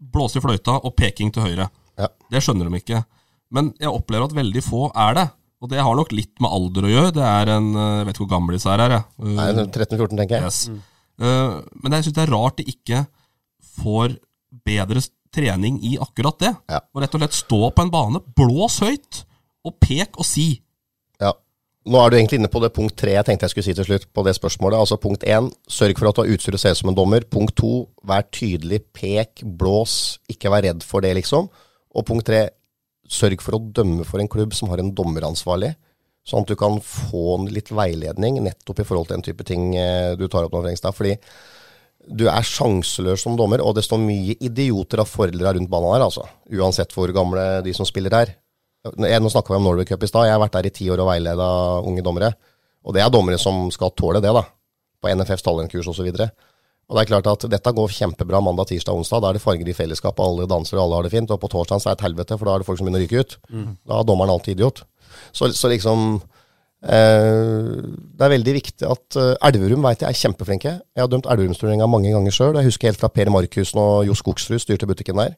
Blås 0.00 0.36
i 0.36 0.40
fløyta 0.40 0.80
og 0.84 0.96
peking 0.96 1.32
til 1.32 1.42
høyre. 1.42 1.70
Ja. 1.98 2.08
Det 2.30 2.42
skjønner 2.42 2.70
de 2.70 2.80
ikke. 2.80 3.04
Men 3.50 3.72
jeg 3.78 3.88
opplever 3.88 4.24
at 4.24 4.34
veldig 4.34 4.62
få 4.62 4.90
er 4.94 5.14
det. 5.14 5.30
Og 5.62 5.70
det 5.70 5.80
har 5.80 5.94
nok 5.96 6.12
litt 6.12 6.40
med 6.40 6.50
alder 6.52 6.84
å 6.84 6.92
gjøre. 6.92 7.12
Det 7.16 7.24
er 7.24 7.48
en 7.56 7.74
eh, 7.74 7.98
Jeg 7.98 8.06
vet 8.06 8.16
ikke 8.16 8.24
hvor 8.26 8.34
gammel 8.34 8.56
disse 8.56 8.68
her 8.68 8.82
er. 8.84 9.04
Nei, 9.18 9.48
13-14, 9.64 10.16
tenker 10.18 10.36
jeg. 10.36 10.44
Yes. 10.44 10.68
Eh, 11.22 11.54
men 11.82 11.96
jeg 11.96 12.04
syns 12.04 12.16
det 12.18 12.24
er 12.26 12.34
rart 12.34 12.58
de 12.58 12.66
ikke 12.68 13.04
får 13.80 14.18
bedre 14.66 15.02
trening 15.34 15.80
i 15.84 15.96
akkurat 16.00 16.38
det. 16.40 16.52
Ja. 16.70 16.80
Og 16.94 17.02
rett 17.02 17.16
og 17.16 17.22
slett 17.24 17.36
stå 17.36 17.60
på 17.74 17.84
en 17.84 17.92
bane, 17.92 18.22
blås 18.38 18.80
høyt, 18.84 19.24
og 19.64 19.76
pek 19.82 20.18
og 20.20 20.26
si. 20.28 20.48
Ja. 21.22 21.32
Nå 21.88 22.00
er 22.00 22.10
du 22.10 22.16
egentlig 22.18 22.40
inne 22.40 22.52
på 22.52 22.60
det 22.62 22.72
punkt 22.76 22.96
tre 23.00 23.14
jeg 23.16 23.26
tenkte 23.26 23.48
jeg 23.48 23.54
skulle 23.54 23.66
si 23.66 23.76
til 23.76 23.88
slutt 23.88 24.08
på 24.14 24.24
det 24.26 24.36
spørsmålet. 24.36 24.80
Altså 24.80 25.00
punkt 25.00 25.24
én, 25.28 25.50
sørg 25.68 26.00
for 26.00 26.10
at 26.10 26.20
du 26.20 26.24
har 26.24 26.32
og 26.32 26.60
ser 26.60 26.76
ut 26.76 26.80
som 26.80 26.92
en 26.92 26.98
dommer. 26.98 27.26
Punkt 27.28 27.56
to, 27.60 27.72
vær 28.06 28.26
tydelig, 28.32 28.84
pek, 28.96 29.44
blås, 29.44 30.18
ikke 30.32 30.52
vær 30.52 30.64
redd 30.68 30.84
for 30.86 31.04
det, 31.04 31.14
liksom. 31.20 31.48
Og 31.94 32.06
punkt 32.08 32.28
tre, 32.28 32.46
sørg 33.10 33.42
for 33.44 33.58
å 33.58 33.64
dømme 33.76 34.04
for 34.08 34.22
en 34.22 34.30
klubb 34.30 34.54
som 34.56 34.70
har 34.72 34.80
en 34.80 34.94
dommeransvarlig, 34.96 35.74
sånn 36.24 36.46
at 36.46 36.48
du 36.48 36.56
kan 36.56 36.78
få 36.80 37.36
litt 37.52 37.68
veiledning 37.68 38.38
nettopp 38.46 38.80
i 38.80 38.86
forhold 38.88 39.10
til 39.10 39.18
den 39.18 39.26
type 39.26 39.44
ting 39.44 39.74
eh, 39.76 40.14
du 40.16 40.24
tar 40.32 40.46
opp 40.46 40.54
nå, 40.56 40.62
Frengstad. 40.64 40.96
Fordi 40.96 41.18
du 42.06 42.26
er 42.28 42.46
sjanseløs 42.46 43.24
som 43.24 43.36
dommer, 43.38 43.62
og 43.64 43.76
det 43.76 43.84
står 43.86 44.00
mye 44.02 44.36
idioter 44.44 45.02
av 45.02 45.08
foreldre 45.08 45.54
rundt 45.56 45.70
banen 45.72 45.94
her, 45.94 46.06
altså. 46.06 46.26
Uansett 46.52 46.92
hvor 46.94 47.10
gamle 47.16 47.62
de 47.64 47.74
som 47.76 47.88
spiller 47.88 48.12
der. 48.12 48.34
Jeg, 48.84 49.20
nå 49.24 49.30
snakka 49.32 49.54
vi 49.54 49.60
om 49.60 49.64
Norway 49.64 49.88
Cup 49.88 50.02
i 50.04 50.08
stad. 50.10 50.28
Jeg 50.28 50.36
har 50.36 50.42
vært 50.42 50.58
der 50.58 50.68
i 50.68 50.74
ti 50.76 50.90
år 50.92 51.00
og 51.00 51.08
veileda 51.08 51.46
unge 51.88 52.04
dommere. 52.04 52.34
Og 52.84 52.92
det 52.92 53.00
er 53.00 53.12
dommere 53.12 53.38
som 53.40 53.70
skal 53.72 53.94
tåle 53.96 54.20
det, 54.20 54.32
da. 54.36 54.44
På 55.00 55.08
NFFs 55.08 55.44
talentkurs 55.46 55.88
osv. 55.88 56.10
Og, 56.10 56.20
og 56.84 56.98
det 56.98 57.04
er 57.04 57.08
klart 57.08 57.30
at 57.32 57.46
dette 57.54 57.72
går 57.78 57.94
kjempebra 57.96 58.42
mandag, 58.44 58.68
tirsdag, 58.68 59.00
onsdag. 59.00 59.24
Da 59.24 59.30
er 59.30 59.38
det 59.38 59.44
farger 59.44 59.70
i 59.72 59.76
fellesskap, 59.76 60.20
alle 60.20 60.44
danser 60.50 60.76
og 60.76 60.84
alle 60.84 61.00
har 61.00 61.08
det 61.08 61.14
fint. 61.16 61.32
Og 61.32 61.40
på 61.40 61.48
torsdag 61.54 61.80
er 61.80 61.94
det 61.94 61.96
et 61.96 62.06
helvete, 62.10 62.36
for 62.36 62.50
da 62.50 62.58
er 62.58 62.60
det 62.60 62.68
folk 62.68 62.80
som 62.82 62.90
begynner 62.90 63.00
å 63.00 63.06
ryke 63.06 63.24
ut. 63.24 63.38
Da 63.88 64.02
er 64.02 64.10
dommeren 64.10 64.34
alltid 64.34 64.58
idiot. 64.58 64.84
Så, 65.32 65.48
så 65.56 65.72
liksom 65.72 66.20
Det 66.84 68.26
er 68.26 68.32
veldig 68.34 68.54
viktig 68.58 68.86
at 68.90 69.16
eh, 69.20 69.32
Elverum 69.48 69.82
vet 69.88 70.04
jeg 70.04 70.10
er 70.10 70.20
kjempeflinke. 70.20 70.72
Jeg 70.94 71.02
har 71.04 71.10
dømt 71.12 71.26
Elverumsturneringa 71.30 71.88
mange 71.90 72.12
ganger 72.12 72.34
sjøl. 72.34 72.54
Jeg 72.60 72.68
husker 72.70 72.90
helt 72.92 73.00
fra 73.00 73.08
Per 73.12 73.30
Markussen 73.32 73.80
og 73.82 74.04
Jo 74.08 74.14
Skogsrud 74.18 74.60
styrte 74.62 74.88
butikken 74.90 75.16
der. 75.22 75.34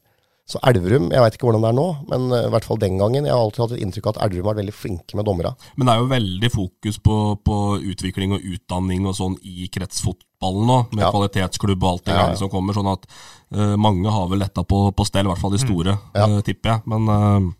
Så 0.46 0.60
Elverum, 0.62 1.08
jeg 1.10 1.18
veit 1.24 1.34
ikke 1.34 1.48
hvordan 1.48 1.64
det 1.64 1.70
er 1.72 1.74
nå, 1.74 1.84
men 2.06 2.26
eh, 2.30 2.44
i 2.46 2.50
hvert 2.54 2.66
fall 2.68 2.78
den 2.78 2.98
gangen. 3.00 3.24
Jeg 3.26 3.34
har 3.34 3.40
alltid 3.42 3.64
hatt 3.64 3.72
et 3.74 3.80
inntrykk 3.82 4.06
av 4.06 4.12
at 4.14 4.20
Elverum 4.28 4.46
vært 4.50 4.60
veldig 4.60 4.74
flinke 4.78 5.18
med 5.18 5.26
dommere. 5.26 5.50
Men 5.74 5.88
det 5.88 5.94
er 5.96 6.02
jo 6.04 6.10
veldig 6.12 6.50
fokus 6.54 6.98
på, 7.02 7.16
på 7.48 7.56
utvikling 7.94 8.36
og 8.36 8.44
utdanning 8.54 9.08
og 9.10 9.16
sånn 9.18 9.34
i 9.42 9.66
kretsfotballen 9.74 10.70
nå, 10.70 10.78
med 10.94 11.02
Ja. 11.02 11.10
kvalitetsklubb 11.14 11.82
og 11.82 11.90
alt 11.96 12.04
det 12.06 12.14
Ja, 12.14 12.28
ja. 12.30 12.38
som 12.38 12.50
kommer. 12.52 12.78
Sånn 12.78 12.92
at 12.92 13.06
uh, 13.10 13.74
mange 13.74 14.06
har 14.14 14.28
vel 14.30 14.38
letta 14.44 14.62
på, 14.62 14.84
på 14.94 15.06
stell, 15.08 15.26
i 15.26 15.32
hvert 15.32 15.42
fall 15.42 15.54
de 15.56 15.62
store, 15.62 15.96
Mm. 15.98 16.14
Ja. 16.14 16.26
uh, 16.30 16.40
tipper 16.46 16.76
jeg. 16.76 16.82
Men 16.94 17.10
uh, 17.10 17.52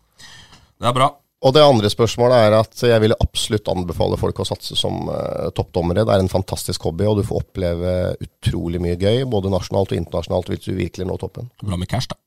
det 0.79 0.87
er 0.87 0.95
bra. 0.95 1.11
Og 1.45 1.53
det 1.53 1.61
andre 1.61 1.89
spørsmålet 1.93 2.47
er 2.47 2.55
at 2.57 2.79
jeg 2.89 3.01
ville 3.03 3.17
absolutt 3.21 3.69
anbefale 3.69 4.17
folk 4.17 4.39
å 4.41 4.45
satse 4.47 4.77
som 4.79 5.05
uh, 5.05 5.49
toppdommere. 5.53 6.05
Det 6.07 6.15
er 6.15 6.23
en 6.23 6.31
fantastisk 6.31 6.87
hobby, 6.89 7.05
og 7.05 7.19
du 7.19 7.27
får 7.27 7.43
oppleve 7.43 7.91
utrolig 8.25 8.81
mye 8.81 8.97
gøy, 8.97 9.21
både 9.29 9.51
nasjonalt 9.53 9.93
og 9.93 9.99
internasjonalt, 9.99 10.49
hvis 10.49 10.65
du 10.65 10.71
virkelig 10.79 11.05
når 11.05 11.21
toppen. 11.21 11.51
Bra 11.61 11.77
med 11.77 11.91
cash, 11.91 12.09
da. 12.09 12.17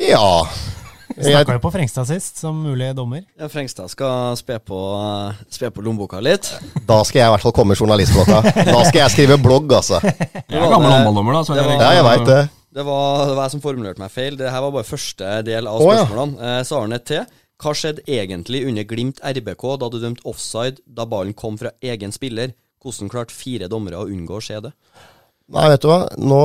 Ja. 0.00 0.46
Vi 1.10 1.26
snakka 1.26 1.58
jo 1.58 1.60
på 1.60 1.72
Frengstad 1.74 2.08
sist, 2.08 2.38
som 2.40 2.56
mulig 2.64 2.88
dommer. 2.96 3.26
Ja, 3.36 3.50
Frengstad 3.52 3.90
skal 3.92 4.38
spe 4.40 4.56
på, 4.64 4.78
spe 5.52 5.68
på 5.74 5.84
lommeboka 5.84 6.22
litt. 6.24 6.48
Da 6.88 7.02
skal 7.04 7.20
jeg 7.20 7.28
i 7.28 7.34
hvert 7.34 7.44
fall 7.44 7.54
komme 7.56 7.74
med 7.74 7.82
journalistblokka. 7.82 8.40
Da 8.70 8.78
skal 8.86 9.02
jeg 9.02 9.14
skrive 9.16 9.36
blogg, 9.42 9.68
altså. 9.76 10.00
Jeg 10.00 10.56
er 10.56 10.72
gammel 10.72 10.88
håndballdommer, 10.88 11.36
da. 11.36 11.44
Så 11.44 11.58
det 11.58 11.66
jeg, 11.66 11.76
Ja, 11.82 11.92
jeg 11.98 12.06
veit 12.06 12.24
det. 12.30 12.40
Det 12.70 12.86
var, 12.86 13.26
det 13.26 13.34
var 13.34 13.44
jeg 13.44 13.54
som 13.56 13.62
formulerte 13.64 14.00
meg 14.00 14.14
feil. 14.14 14.38
Det 14.38 14.48
her 14.54 14.62
var 14.62 14.72
bare 14.78 14.86
første 14.86 15.36
del 15.44 15.68
av 15.68 15.82
ja. 15.82 15.90
spørsmålene. 15.90 16.50
Eh, 16.54 16.60
så 16.64 16.78
har 16.78 16.86
han 16.86 16.96
et 16.96 17.06
til. 17.10 17.24
Hva 17.60 17.74
skjedde 17.76 18.04
egentlig 18.08 18.62
under 18.68 18.86
Glimt 18.88 19.20
RBK 19.20 19.64
da 19.82 19.88
du 19.92 19.98
dømte 20.00 20.24
offside 20.28 20.80
da 20.86 21.04
ballen 21.08 21.36
kom 21.36 21.58
fra 21.60 21.74
egen 21.84 22.12
spiller? 22.14 22.54
Hvordan 22.80 23.10
klarte 23.12 23.36
fire 23.36 23.68
dommere 23.68 24.00
å 24.00 24.08
unngå 24.08 24.38
å 24.38 24.44
se 24.44 24.56
det? 24.64 24.72
Nei, 25.50 25.66
vet 25.72 25.82
du 25.82 25.90
hva. 25.90 26.04
Nå 26.16 26.40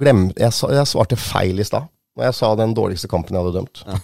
glemte 0.00 0.42
jeg, 0.42 0.52
jeg 0.52 0.90
svarte 0.90 1.16
feil 1.16 1.62
i 1.62 1.66
stad. 1.66 1.88
Når 2.18 2.26
jeg 2.26 2.34
sa 2.34 2.50
den 2.58 2.74
dårligste 2.74 3.08
kampen 3.08 3.36
jeg 3.36 3.46
hadde 3.46 3.60
dømt. 3.60 3.80
Ja. 3.86 3.98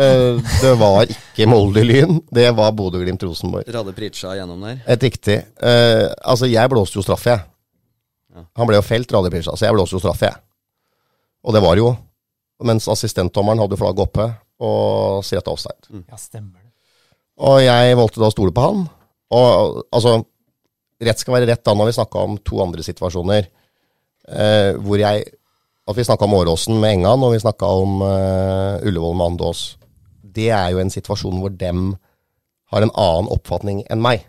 det 0.64 0.74
var 0.80 1.12
ikke 1.12 1.46
Molde-Lyn, 1.50 2.22
det 2.32 2.48
var 2.56 2.72
Bodø-Glimt-Rosenborg. 2.74 3.68
Rade 3.70 3.94
Pritcha 3.94 4.32
gjennom 4.38 4.64
der. 4.64 4.80
Et 4.90 5.06
riktig. 5.06 5.36
Uh, 5.60 6.08
altså, 6.24 6.48
jeg 6.50 6.72
blåste 6.72 6.98
jo 6.98 7.04
straffe, 7.04 7.36
jeg. 7.36 7.46
Han 8.56 8.68
ble 8.68 8.78
jo 8.78 8.86
felt, 8.86 9.10
Radde 9.12 9.30
Pritsja. 9.32 9.56
så 9.58 9.66
jeg 9.66 9.76
blåste 9.76 9.98
jo 9.98 10.02
straffe, 10.02 10.30
jeg. 10.30 10.40
Og 11.44 11.54
det 11.54 11.62
var 11.62 11.78
jo. 11.80 11.92
Mens 12.64 12.88
assistentdommeren 12.92 13.60
hadde 13.62 13.78
flagget 13.80 14.08
oppe 14.08 14.26
og 14.60 15.24
sier 15.24 15.40
at 15.40 15.46
det 15.46 15.52
er 15.52 15.56
offside. 15.56 16.02
Ja, 16.04 16.18
stemmer 16.20 16.60
det. 16.60 16.70
Og 17.40 17.60
jeg 17.64 17.96
valgte 17.96 18.20
da 18.20 18.28
å 18.28 18.34
stole 18.34 18.52
på 18.54 18.64
han. 18.64 18.84
Og 19.36 19.80
altså, 19.94 20.18
rett 21.00 21.22
skal 21.22 21.38
være 21.38 21.48
rett 21.50 21.64
da 21.64 21.74
når 21.76 21.90
vi 21.90 21.96
snakka 21.96 22.24
om 22.28 22.38
to 22.44 22.60
andre 22.62 22.84
situasjoner. 22.84 23.48
Eh, 24.30 24.72
hvor 24.78 25.00
jeg 25.00 25.28
At 25.88 25.96
vi 25.96 26.04
snakka 26.06 26.26
om 26.28 26.34
Åråsen 26.36 26.76
med 26.78 26.92
Engan, 26.92 27.22
og 27.24 27.32
vi 27.32 27.40
snakka 27.42 27.66
om 27.66 28.02
eh, 28.04 28.84
Ullevål 28.86 29.16
med 29.16 29.26
Andås. 29.32 29.62
Det 30.22 30.50
er 30.54 30.68
jo 30.70 30.78
en 30.78 30.92
situasjon 30.92 31.40
hvor 31.40 31.50
dem 31.50 31.96
har 32.70 32.84
en 32.84 32.92
annen 32.94 33.30
oppfatning 33.32 33.80
enn 33.90 34.02
meg. 34.04 34.22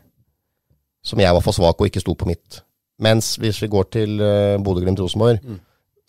Som 1.05 1.21
jeg 1.21 1.29
var 1.35 1.43
for 1.45 1.53
svak 1.53 1.77
og 1.77 1.91
ikke 1.91 2.01
sto 2.01 2.15
på 2.17 2.25
mitt. 2.25 2.63
Mens 3.03 3.35
hvis 3.37 3.59
vi 3.61 3.69
går 3.69 3.91
til 3.93 4.17
eh, 4.21 4.57
Bodø-Glimt-Rosenborg 4.61 5.43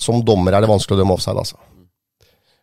Som 0.01 0.25
dommer 0.25 0.53
er 0.53 0.64
det 0.64 0.70
vanskelig 0.70 0.97
å 0.97 1.03
dømme 1.03 1.18
offside, 1.18 1.37
altså. 1.37 1.59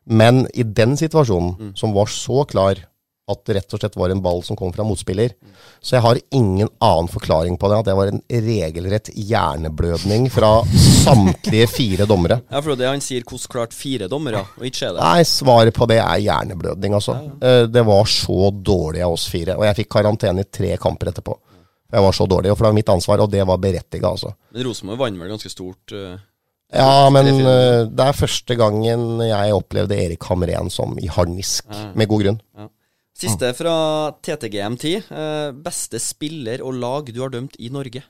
Men 0.06 0.48
i 0.54 0.64
den 0.64 0.96
situasjonen, 0.98 1.74
som 1.78 1.94
var 1.94 2.06
så 2.08 2.46
klar 2.50 2.86
at 3.30 3.44
det 3.46 3.60
rett 3.60 3.74
og 3.76 3.80
slett 3.84 3.94
var 4.00 4.10
en 4.10 4.24
ball 4.26 4.40
som 4.42 4.58
kom 4.58 4.72
fra 4.74 4.82
motspiller. 4.82 5.36
Så 5.86 5.94
jeg 6.00 6.02
har 6.02 6.18
ingen 6.34 6.68
annen 6.82 7.08
forklaring 7.14 7.60
på 7.62 7.70
det. 7.70 7.78
At 7.78 7.86
det 7.86 7.94
var 7.94 8.10
en 8.10 8.24
regelrett 8.26 9.12
hjerneblødning 9.14 10.30
fra 10.34 10.64
samtlige 11.04 11.68
fire 11.70 12.08
dommere. 12.10 12.40
Ja, 12.50 12.62
for 12.66 12.74
det 12.80 12.88
han 12.90 13.04
sier, 13.06 13.22
hvordan 13.22 13.52
klart 13.54 13.76
fire 13.78 14.08
dommere 14.10 14.42
og 14.58 14.66
ikke 14.66 14.82
skjer 14.82 14.96
det? 14.98 15.04
Nei, 15.06 15.28
svaret 15.30 15.78
på 15.78 15.86
det 15.92 16.00
er 16.02 16.24
hjerneblødning, 16.26 16.96
altså. 16.98 17.20
Eh, 17.38 17.68
Det 17.70 17.86
var 17.86 18.10
så 18.10 18.50
dårlig 18.66 19.06
av 19.06 19.14
oss 19.14 19.28
fire. 19.30 19.60
Og 19.62 19.68
jeg 19.70 19.78
fikk 19.84 19.92
karantene 20.00 20.42
i 20.42 20.50
tre 20.50 20.74
kamper 20.82 21.14
etterpå. 21.14 21.38
Jeg 21.94 22.02
var 22.06 22.14
så 22.14 22.26
dårlig, 22.30 22.50
og 22.52 22.58
for 22.58 22.66
det 22.66 22.70
var 22.74 22.80
mitt 22.82 22.90
ansvar, 22.94 23.22
og 23.24 23.32
det 23.34 23.46
var 23.46 23.58
berettiga, 23.62 24.10
altså. 24.10 24.34
Men 24.54 24.66
Rosenborg 24.68 25.00
vant 25.06 25.22
vel 25.22 25.32
ganske 25.36 25.50
stort? 25.54 25.94
eh, 25.94 26.18
Ja, 26.70 27.10
men 27.10 27.26
eh, 27.28 27.88
det 27.90 28.06
er 28.06 28.14
første 28.18 28.56
gangen 28.60 29.24
jeg 29.26 29.56
opplevde 29.56 29.98
Erik 29.98 30.28
Hamren 30.30 30.70
som 30.70 30.94
i 31.02 31.08
harnisk, 31.10 31.66
med 31.98 32.10
god 32.12 32.22
grunn. 32.26 32.40
Siste 33.20 33.50
fra 33.58 33.74
TTGM10. 34.24 35.10
Eh, 35.12 35.50
beste 35.66 36.00
spiller 36.00 36.62
og 36.64 36.78
lag 36.80 37.10
du 37.12 37.20
har 37.24 37.34
dømt 37.34 37.58
i 37.60 37.72
Norge? 37.74 38.04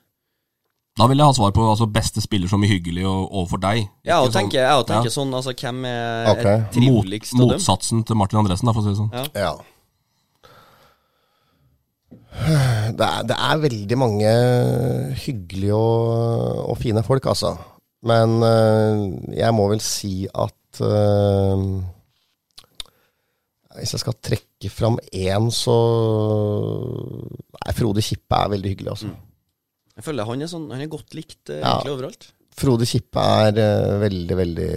Da 1.00 1.08
vil 1.08 1.22
jeg 1.22 1.30
ha 1.32 1.34
svar 1.38 1.54
på 1.56 1.64
altså, 1.64 1.88
beste 1.88 2.20
spiller 2.22 2.52
som 2.52 2.64
er 2.66 2.74
hyggelig 2.74 3.06
og, 3.08 3.30
overfor 3.32 3.62
deg. 3.64 3.86
Ja, 4.06 4.20
og 4.20 4.34
tenker, 4.36 4.60
sånn- 4.60 4.76
jeg 4.76 4.88
tenker 4.92 5.10
Ja. 5.10 5.16
sånn, 5.16 5.34
altså 5.34 5.54
hvem 5.56 5.86
er, 5.88 6.28
okay. 6.34 6.58
triveligst 6.76 6.76
triveligst 6.76 7.34
å 7.34 7.38
dømme? 7.40 7.56
motsatsen 7.56 8.04
til 8.06 8.16
Martin 8.20 8.40
Andresen, 8.44 8.66
da, 8.68 8.74
for 8.76 8.82
å 8.82 8.84
si 8.84 8.90
det 8.92 9.00
sånn. 9.00 9.14
Ja. 9.16 9.26
Ja. 9.40 9.54
Det 13.00 13.06
er, 13.06 13.24
det 13.30 13.36
er 13.38 13.58
veldig 13.64 13.98
mange 14.00 14.30
hyggelige 15.24 15.76
og, 15.76 16.70
og 16.74 16.78
fine 16.82 17.04
folk, 17.06 17.26
altså. 17.32 17.56
Men 18.06 18.38
øh, 18.44 19.02
jeg 19.36 19.52
må 19.56 19.66
vel 19.72 19.82
si 19.84 20.24
at 20.32 20.80
øh, 20.86 21.64
Hvis 23.80 23.92
jeg 23.96 24.00
skal 24.06 24.16
trekke 24.24 24.70
fram 24.72 24.96
én, 25.12 25.50
så 25.52 25.76
Nei, 27.60 27.74
Frode 27.76 28.04
Kippe 28.06 28.36
er 28.40 28.54
veldig 28.56 28.72
hyggelig, 28.74 28.94
altså. 28.96 29.12
Jeg 30.00 30.06
føler 30.08 30.28
han 30.30 30.42
er, 30.46 30.48
sånn, 30.52 30.70
han 30.72 30.82
er 30.84 30.92
godt 30.92 31.14
likt 31.18 31.52
eh, 31.52 31.60
Ja. 31.60 31.76
egentlig 31.76 31.96
overalt. 31.98 32.30
Frode 32.60 32.88
Kippe 32.88 33.24
er 33.24 34.00
veldig, 34.02 34.36
veldig 34.40 34.70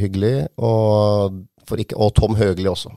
hyggelig. 0.00 0.32
Og, 0.62 1.36
for 1.68 1.82
ikke, 1.82 1.98
og 1.98 2.14
Tom 2.18 2.34
Høgli 2.38 2.66
også. 2.70 2.90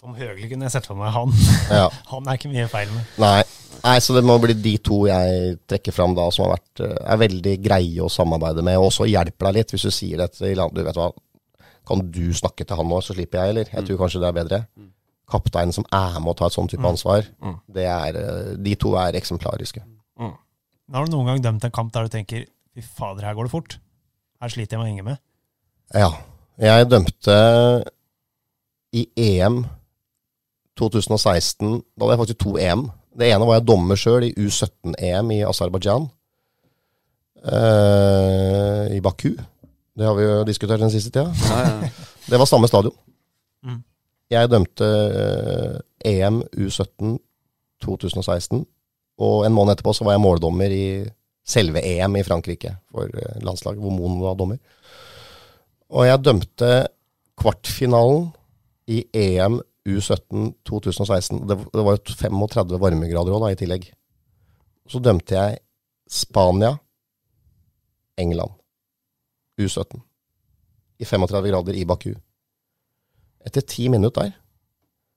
Tom 0.00 0.14
Høgli 0.14 0.46
kunne 0.52 0.68
jeg 0.68 0.74
sett 0.76 0.86
for 0.86 0.94
meg 1.00 1.10
han. 1.16 1.32
Ja. 1.72 1.88
Han 2.12 2.28
er 2.28 2.36
ikke 2.38 2.52
mye 2.52 2.68
feil 2.70 2.92
med. 2.94 3.08
Nei. 3.18 3.40
Nei, 3.84 3.98
så 4.02 4.16
det 4.16 4.24
må 4.26 4.38
bli 4.42 4.56
de 4.58 4.74
to 4.82 5.04
jeg 5.08 5.56
trekker 5.70 5.94
fram 5.94 6.14
da, 6.16 6.26
som 6.34 6.46
har 6.46 6.56
vært, 6.56 6.82
eh, 6.82 6.96
er 7.12 7.20
veldig 7.22 7.54
greie 7.62 8.02
å 8.02 8.10
samarbeide 8.10 8.64
med, 8.66 8.78
og 8.80 8.88
også 8.90 9.06
hjelper 9.10 9.48
deg 9.48 9.58
litt 9.60 9.74
hvis 9.74 9.86
du 9.86 9.92
sier 9.94 10.22
dette 10.22 10.40
til. 10.40 10.62
Du 10.74 10.82
vet 10.82 10.98
hva, 10.98 11.10
kan 11.86 12.02
du 12.10 12.24
snakke 12.34 12.66
til 12.66 12.76
han 12.76 12.88
nå, 12.90 13.00
så 13.04 13.14
slipper 13.14 13.42
jeg, 13.42 13.54
eller? 13.54 13.72
Jeg 13.72 13.86
tror 13.86 14.00
kanskje 14.02 14.22
det 14.22 14.30
er 14.30 14.38
bedre. 14.40 14.60
Kapteinen 15.30 15.74
som 15.74 15.86
er 15.94 16.18
med 16.20 16.32
å 16.32 16.36
ta 16.38 16.46
et 16.46 16.54
sånn 16.54 16.70
type 16.70 16.86
ansvar, 16.86 17.26
det 17.72 17.86
er, 17.90 18.16
eh, 18.22 18.54
de 18.56 18.74
to 18.74 18.94
er 18.96 19.18
eksemplariske. 19.18 19.82
Har 20.92 21.04
du 21.06 21.10
noen 21.10 21.26
gang 21.26 21.42
dømt 21.42 21.64
en 21.66 21.74
kamp 21.74 21.92
der 21.92 22.06
du 22.06 22.08
tenker 22.08 22.44
fy 22.74 22.80
fader, 22.80 23.24
her 23.26 23.34
går 23.34 23.48
det 23.48 23.50
fort? 23.50 23.78
Her 24.40 24.52
sliter 24.52 24.76
jeg 24.76 24.78
med 24.78 24.86
å 24.86 24.90
henge 24.92 25.04
med. 25.04 25.18
Ja. 25.94 26.10
Jeg 26.58 26.88
dømte 26.88 27.34
i 28.94 29.02
EM 29.16 29.66
2016. 30.78 31.82
Da 31.96 32.06
hadde 32.06 32.14
jeg 32.14 32.20
faktisk 32.22 32.40
to 32.44 32.54
EM. 32.60 32.86
Det 33.16 33.30
ene 33.32 33.48
var 33.48 33.58
jeg 33.58 33.66
dommer 33.68 33.98
sjøl 33.98 34.28
i 34.28 34.34
U17-EM 34.36 35.32
i 35.38 35.42
Aserbajdsjan. 35.48 36.08
Uh, 37.46 38.84
I 38.92 39.00
Baku. 39.04 39.32
Det 39.96 40.04
har 40.04 40.16
vi 40.18 40.26
jo 40.26 40.40
diskutert 40.44 40.82
den 40.82 40.92
siste 40.92 41.12
tida. 41.14 41.30
Ja, 41.48 41.62
ja. 41.86 41.90
Det 42.30 42.40
var 42.40 42.48
samme 42.50 42.66
stadion. 42.66 42.94
Mm. 43.62 43.82
Jeg 44.34 44.50
dømte 44.50 44.86
uh, 44.86 45.76
EM 46.04 46.42
U17 46.58 47.16
2016, 47.84 48.64
og 49.22 49.46
en 49.46 49.54
måned 49.54 49.76
etterpå 49.76 49.94
så 49.94 50.04
var 50.04 50.16
jeg 50.16 50.24
måldommer 50.24 50.72
i 50.72 50.86
selve 51.46 51.82
EM 51.86 52.18
i 52.18 52.24
Frankrike 52.26 52.74
for 52.90 53.06
eh, 53.06 53.38
landslaget, 53.44 53.80
hvor 53.80 53.94
Moen 53.94 54.18
var 54.18 54.34
dommer. 54.38 54.58
Og 55.94 56.08
jeg 56.08 56.24
dømte 56.24 56.70
kvartfinalen 57.38 58.30
i 58.90 59.04
EM 59.14 59.60
U17 59.86 60.50
2016. 60.66 61.44
Det, 61.48 61.56
det 61.72 61.84
var 61.86 61.96
jo 61.96 62.16
35 62.18 62.80
varmegrader 62.82 63.36
òg, 63.36 63.44
da, 63.44 63.52
i 63.54 63.58
tillegg. 63.60 63.86
Så 64.90 65.00
dømte 65.02 65.36
jeg 65.36 65.60
Spania, 66.10 66.74
England, 68.18 68.54
U17. 69.60 70.00
I 70.98 71.04
35 71.04 71.50
grader 71.52 71.76
i 71.76 71.84
Baku. 71.88 72.12
Etter 73.46 73.62
ti 73.62 73.88
minutter 73.92 74.26
der, 74.26 74.36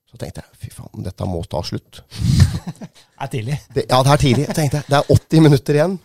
så 0.09 0.17
tenkte 0.17 0.41
jeg 0.41 0.59
fy 0.63 0.71
faen, 0.73 1.05
dette 1.05 1.25
må 1.29 1.41
ta 1.49 1.61
slutt. 1.65 2.01
Det 2.09 2.89
er 3.23 3.31
tidlig. 3.31 3.57
Det, 3.73 3.85
ja, 3.89 4.01
det 4.05 4.13
er 4.13 4.21
tidlig. 4.21 4.47
Jeg 4.49 4.57
tenkte, 4.57 4.83
det 4.89 4.97
er 4.97 5.13
80 5.15 5.45
minutter 5.45 5.77
igjen. 5.79 5.95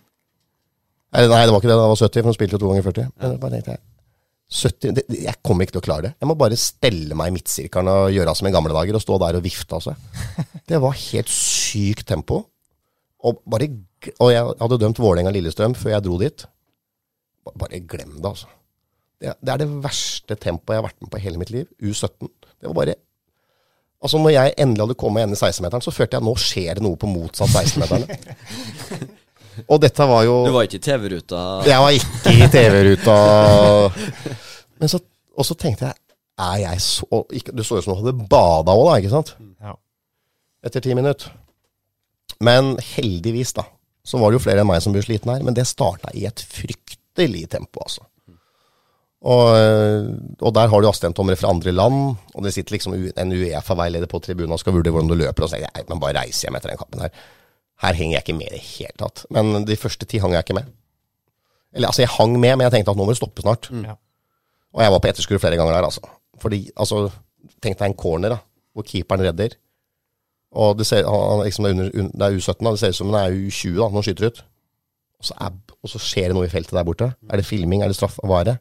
Eller, 1.14 1.30
nei, 1.30 1.44
det 1.46 1.54
var 1.54 1.62
ikke 1.62 1.70
det. 1.70 1.76
Det 1.78 1.88
var 1.88 2.00
70, 2.00 2.20
for 2.20 2.28
hun 2.30 2.36
spilte 2.36 2.56
jo 2.56 2.60
to 2.62 2.70
ganger 2.72 2.86
40. 2.88 3.10
Men 3.22 3.36
bare 3.40 3.56
tenkte 3.56 3.76
jeg, 3.76 3.82
70, 4.54 4.94
det, 4.94 5.04
jeg 5.18 5.40
kommer 5.42 5.66
ikke 5.66 5.76
til 5.76 5.82
å 5.82 5.86
klare 5.88 6.06
det. 6.06 6.12
Jeg 6.22 6.30
må 6.30 6.36
bare 6.38 6.58
stelle 6.58 7.16
meg 7.18 7.30
i 7.30 7.34
midtsirkelen 7.34 7.90
og 7.90 8.14
gjøre 8.14 8.34
som 8.38 8.48
i 8.48 8.52
gamle 8.54 8.74
dager, 8.76 8.96
og 8.96 9.02
stå 9.02 9.18
der 9.22 9.38
og 9.40 9.46
vifte 9.46 9.78
Altså. 9.78 9.96
Det 10.70 10.78
var 10.80 10.94
helt 10.96 11.32
sykt 11.32 12.06
tempo. 12.08 12.44
Og, 13.24 13.40
bare, 13.50 13.66
og 14.20 14.30
jeg 14.32 14.52
hadde 14.60 14.78
dømt 14.80 15.00
Vålerenga-Lillestrøm 15.00 15.74
før 15.76 15.96
jeg 15.96 16.04
dro 16.06 16.18
dit. 16.20 16.44
Bare 17.60 17.80
glem 17.88 18.14
det, 18.18 18.30
altså. 18.30 18.52
Det, 19.20 19.34
det 19.40 19.52
er 19.52 19.62
det 19.62 19.70
verste 19.84 20.36
tempoet 20.40 20.76
jeg 20.76 20.82
har 20.82 20.86
vært 20.86 21.02
med 21.02 21.10
på 21.12 21.20
i 21.20 21.24
hele 21.24 21.40
mitt 21.40 21.52
liv. 21.54 21.66
U17. 21.82 22.30
Det 22.30 22.70
var 22.70 22.78
bare 22.78 23.00
Altså, 24.04 24.18
når 24.20 24.34
jeg 24.34 24.52
endelig 24.60 24.82
hadde 24.84 24.94
kommet 25.00 25.22
igjen 25.22 25.32
i 25.32 25.36
16-meteren, 25.38 25.80
så 25.80 25.92
følte 25.94 26.18
jeg 26.18 26.20
at 26.20 26.26
nå 26.26 26.32
skjer 26.36 26.76
det 26.76 26.82
noe 26.84 26.98
på 27.00 27.08
motsatt 27.08 27.48
16-meterne. 27.48 28.18
og 29.68 29.80
dette 29.82 30.06
var 30.10 30.24
jo 30.26 30.38
Du 30.46 30.52
var 30.54 30.66
ikke 30.68 30.80
i 30.80 30.84
TV-ruta? 30.84 31.42
Jeg 31.68 31.82
var 31.84 31.96
ikke 31.98 32.34
i 32.34 32.48
TV-ruta. 32.52 33.16
Men 34.80 34.90
så, 34.90 35.00
og 35.34 35.46
så 35.46 35.56
tenkte 35.58 35.88
jeg 35.90 36.00
Er 36.42 36.56
jeg 36.64 36.82
så 36.82 37.20
ikke, 37.30 37.54
Det 37.54 37.66
så 37.66 37.78
ut 37.78 37.86
som 37.86 37.94
du 37.94 38.02
hadde 38.02 38.26
bada 38.30 38.74
òg, 38.74 38.88
da, 38.88 38.96
ikke 39.02 39.12
sant? 39.12 39.34
Ja. 39.62 39.76
Etter 40.66 40.82
ti 40.84 40.96
minutter. 40.96 41.30
Men 42.44 42.74
heldigvis, 42.82 43.52
da, 43.56 43.66
så 44.04 44.18
var 44.20 44.32
det 44.32 44.40
jo 44.40 44.46
flere 44.46 44.64
enn 44.64 44.68
meg 44.68 44.82
som 44.82 44.94
ble 44.96 45.04
sliten 45.04 45.30
her. 45.30 45.44
Men 45.46 45.56
det 45.56 45.66
starta 45.70 46.10
i 46.16 46.26
et 46.28 46.42
fryktelig 46.42 47.46
tempo, 47.52 47.84
altså. 47.84 48.02
Og, 49.24 49.46
og 50.44 50.50
der 50.52 50.68
har 50.68 50.82
du 50.82 50.88
assistentdommere 50.90 51.38
fra 51.40 51.48
andre 51.54 51.72
land, 51.72 52.00
og 52.34 52.44
det 52.44 52.52
sitter 52.52 52.74
liksom 52.76 52.96
en 52.98 53.32
Uefa-veileder 53.32 54.10
på 54.10 54.20
tribunen 54.20 54.52
og 54.52 54.60
skal 54.60 54.74
vurdere 54.76 54.92
hvordan 54.92 55.08
du 55.14 55.16
løper, 55.16 55.46
og 55.46 55.48
så 55.48 55.56
tenker 55.56 55.70
jeg, 55.70 55.78
nei, 55.78 55.84
men 55.88 56.02
bare 56.02 56.18
reiser 56.18 56.48
hjem 56.48 56.58
etter 56.58 56.74
den 56.74 56.80
kampen 56.82 57.06
her. 57.06 57.22
Her 57.82 57.96
henger 57.98 58.16
jeg 58.18 58.22
ikke 58.24 58.36
med 58.38 58.46
i 58.46 58.54
det 58.54 58.62
hele 58.64 58.94
tatt. 59.00 59.24
Men 59.34 59.64
de 59.66 59.76
første 59.76 60.06
ti 60.06 60.20
hang 60.22 60.32
jeg 60.36 60.44
ikke 60.46 60.54
med. 60.60 60.68
Eller 61.74 61.90
altså, 61.90 62.04
jeg 62.04 62.12
hang 62.14 62.36
med, 62.38 62.52
men 62.56 62.64
jeg 62.68 62.72
tenkte 62.76 62.92
at 62.94 62.98
nå 63.00 63.04
må 63.08 63.10
det 63.12 63.18
stoppe 63.18 63.42
snart. 63.42 63.68
Ja. 63.82 63.96
Og 64.74 64.82
jeg 64.82 64.92
var 64.94 65.02
på 65.02 65.10
etterskudd 65.10 65.40
flere 65.42 65.58
ganger 65.58 65.74
der, 65.74 65.88
altså. 65.88 66.00
Fordi, 66.42 66.60
altså, 66.76 67.08
tenk 67.62 67.78
deg 67.80 67.88
en 67.90 67.96
corner, 67.98 68.34
da, 68.36 68.38
hvor 68.74 68.86
keeperen 68.86 69.24
redder. 69.26 69.56
Og 70.54 70.76
det, 70.78 70.86
ser, 70.86 71.06
han, 71.08 71.42
liksom, 71.46 71.66
det, 71.66 71.70
er 71.72 71.74
under, 71.74 71.90
un- 71.98 72.12
det 72.14 72.26
er 72.28 72.36
U17, 72.38 72.60
da. 72.62 72.70
Det 72.74 72.80
ser 72.84 72.94
ut 72.94 72.98
som 73.00 73.10
det 73.14 73.22
er 73.24 73.38
U20 73.40 73.74
da, 73.74 73.88
når 73.88 73.96
han 73.98 74.06
skyter 74.06 74.28
ut. 74.30 74.44
Og 75.18 75.28
så, 75.30 75.34
er, 75.40 75.56
og 75.82 75.90
så 75.90 76.00
skjer 76.02 76.30
det 76.30 76.36
noe 76.38 76.46
i 76.46 76.52
feltet 76.52 76.76
der 76.78 76.86
borte. 76.86 77.10
Er 77.30 77.40
det 77.42 77.46
filming? 77.48 77.82
Er 77.82 77.90
det 77.90 77.98
straff? 77.98 78.20
Hva 78.22 78.42
er 78.44 78.50
det? 78.52 78.56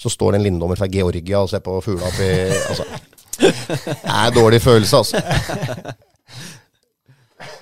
Så 0.00 0.12
står 0.12 0.32
det 0.32 0.40
en 0.40 0.46
lindommer 0.48 0.76
fra 0.80 0.88
Georgia 0.92 1.40
og 1.44 1.48
ser 1.52 1.62
på 1.64 1.76
fugla 1.84 2.08
oppi 2.10 2.26
altså. 2.68 2.84
Det 3.36 3.94
er 4.04 4.26
en 4.30 4.34
dårlig 4.36 4.60
følelse, 4.64 4.96
altså. 4.96 5.20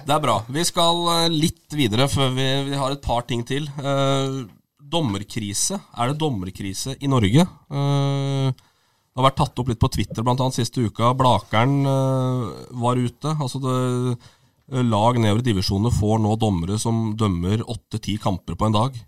Det 0.04 0.12
er 0.12 0.20
bra. 0.20 0.36
Vi 0.52 0.62
skal 0.68 0.98
eh, 1.14 1.32
litt 1.32 1.72
videre 1.72 2.06
før 2.12 2.34
vi, 2.36 2.44
vi 2.68 2.76
har 2.76 2.92
et 2.92 3.02
par 3.04 3.24
ting 3.28 3.40
til. 3.48 3.64
Eh, 3.80 4.42
dommerkrise. 4.94 5.78
Er 5.96 6.12
det 6.12 6.20
dommerkrise 6.20 6.96
i 7.00 7.08
Norge? 7.08 7.40
Eh, 7.40 8.50
det 8.52 9.22
har 9.22 9.28
vært 9.30 9.38
tatt 9.40 9.62
opp 9.62 9.70
litt 9.70 9.80
på 9.80 9.88
Twitter 9.94 10.26
blant 10.26 10.42
annet 10.44 10.58
siste 10.58 10.84
uka. 10.84 11.14
Blakeren 11.16 11.88
eh, 11.88 12.44
var 12.84 13.00
ute. 13.00 13.32
Altså 13.32 13.62
det, 13.64 13.78
lag 14.84 15.16
nedover 15.20 15.40
i 15.40 15.48
divisjonene 15.48 15.92
får 15.94 16.20
nå 16.20 16.36
dommere 16.40 16.76
som 16.80 17.14
dømmer 17.16 17.64
åtte-ti 17.64 18.18
kamper 18.20 18.60
på 18.60 18.68
en 18.68 18.76
dag. 18.76 19.00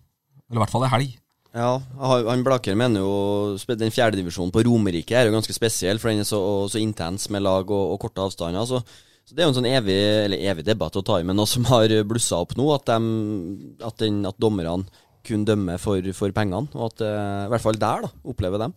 Eller 0.46 0.60
i 0.60 0.64
hvert 0.64 0.72
fall 0.72 0.86
ei 0.88 0.92
helg. 0.94 1.14
Ja, 1.56 1.74
han 2.00 2.44
Blaker 2.44 2.76
mener 2.76 3.00
jo 3.00 3.76
den 3.80 3.92
fjerdedivisjonen 3.92 4.52
på 4.52 4.64
Romerike 4.66 5.16
er 5.16 5.28
jo 5.28 5.32
ganske 5.32 5.54
spesiell, 5.56 6.00
for 6.00 6.12
den 6.12 6.20
er 6.20 6.28
så, 6.28 6.40
så 6.68 6.80
intens 6.80 7.30
med 7.32 7.44
lag 7.46 7.64
og, 7.68 7.94
og 7.94 8.00
korte 8.02 8.26
avstander. 8.26 8.68
Så, 8.68 8.82
så 9.26 9.34
det 9.34 9.42
er 9.42 9.48
jo 9.48 9.52
en 9.54 9.58
sånn 9.58 9.68
evig, 9.68 9.98
evig 10.38 10.62
debatt 10.68 10.96
å 10.98 11.02
ta 11.02 11.18
i, 11.18 11.24
men 11.26 11.34
noe 11.38 11.50
som 11.50 11.66
har 11.66 11.90
blussa 12.06 12.38
opp 12.44 12.54
nå, 12.58 12.68
at, 12.76 12.86
de, 12.86 13.78
at, 13.82 13.96
den, 13.98 14.20
at 14.28 14.38
dommerne 14.38 14.86
kun 15.26 15.42
dømmer 15.46 15.80
for, 15.82 16.04
for 16.14 16.34
pengene, 16.34 16.70
og 16.78 16.92
at 16.92 17.02
eh, 17.02 17.46
i 17.48 17.50
hvert 17.50 17.64
fall 17.64 17.80
der 17.80 18.04
da, 18.06 18.10
opplever 18.30 18.62
dem. 18.62 18.76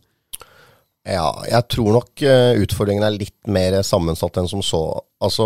Ja, 1.05 1.29
jeg 1.47 1.67
tror 1.71 1.93
nok 1.99 2.23
eh, 2.25 2.57
utfordringen 2.63 3.05
er 3.05 3.13
litt 3.13 3.37
mer 3.49 3.77
sammensatt 3.85 4.41
enn 4.41 4.49
som 4.49 4.63
så. 4.65 4.81
Altså, 5.21 5.45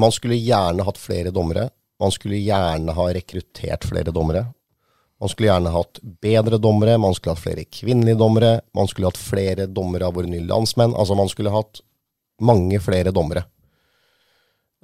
man 0.00 0.16
skulle 0.16 0.40
gjerne 0.40 0.84
hatt 0.88 0.98
flere 1.00 1.32
dommere. 1.34 1.68
Man 2.00 2.12
skulle 2.14 2.40
gjerne 2.40 2.96
ha 2.96 3.06
rekruttert 3.12 3.84
flere 3.88 4.16
dommere. 4.16 4.46
Man 5.20 5.28
skulle 5.28 5.50
gjerne 5.50 5.72
hatt 5.74 6.00
bedre 6.24 6.56
dommere, 6.56 6.96
man 6.96 7.12
skulle 7.12 7.36
hatt 7.36 7.44
flere 7.44 7.66
kvinnelige 7.68 8.16
dommere, 8.16 8.54
man 8.72 8.88
skulle 8.88 9.10
hatt 9.10 9.20
flere 9.20 9.66
dommere 9.68 10.08
av 10.08 10.16
våre 10.16 10.30
nye 10.32 10.46
landsmenn. 10.48 10.96
Altså, 10.96 11.16
man 11.18 11.28
skulle 11.28 11.52
hatt 11.52 11.82
mange 12.40 12.80
flere 12.80 13.12
dommere. 13.12 13.44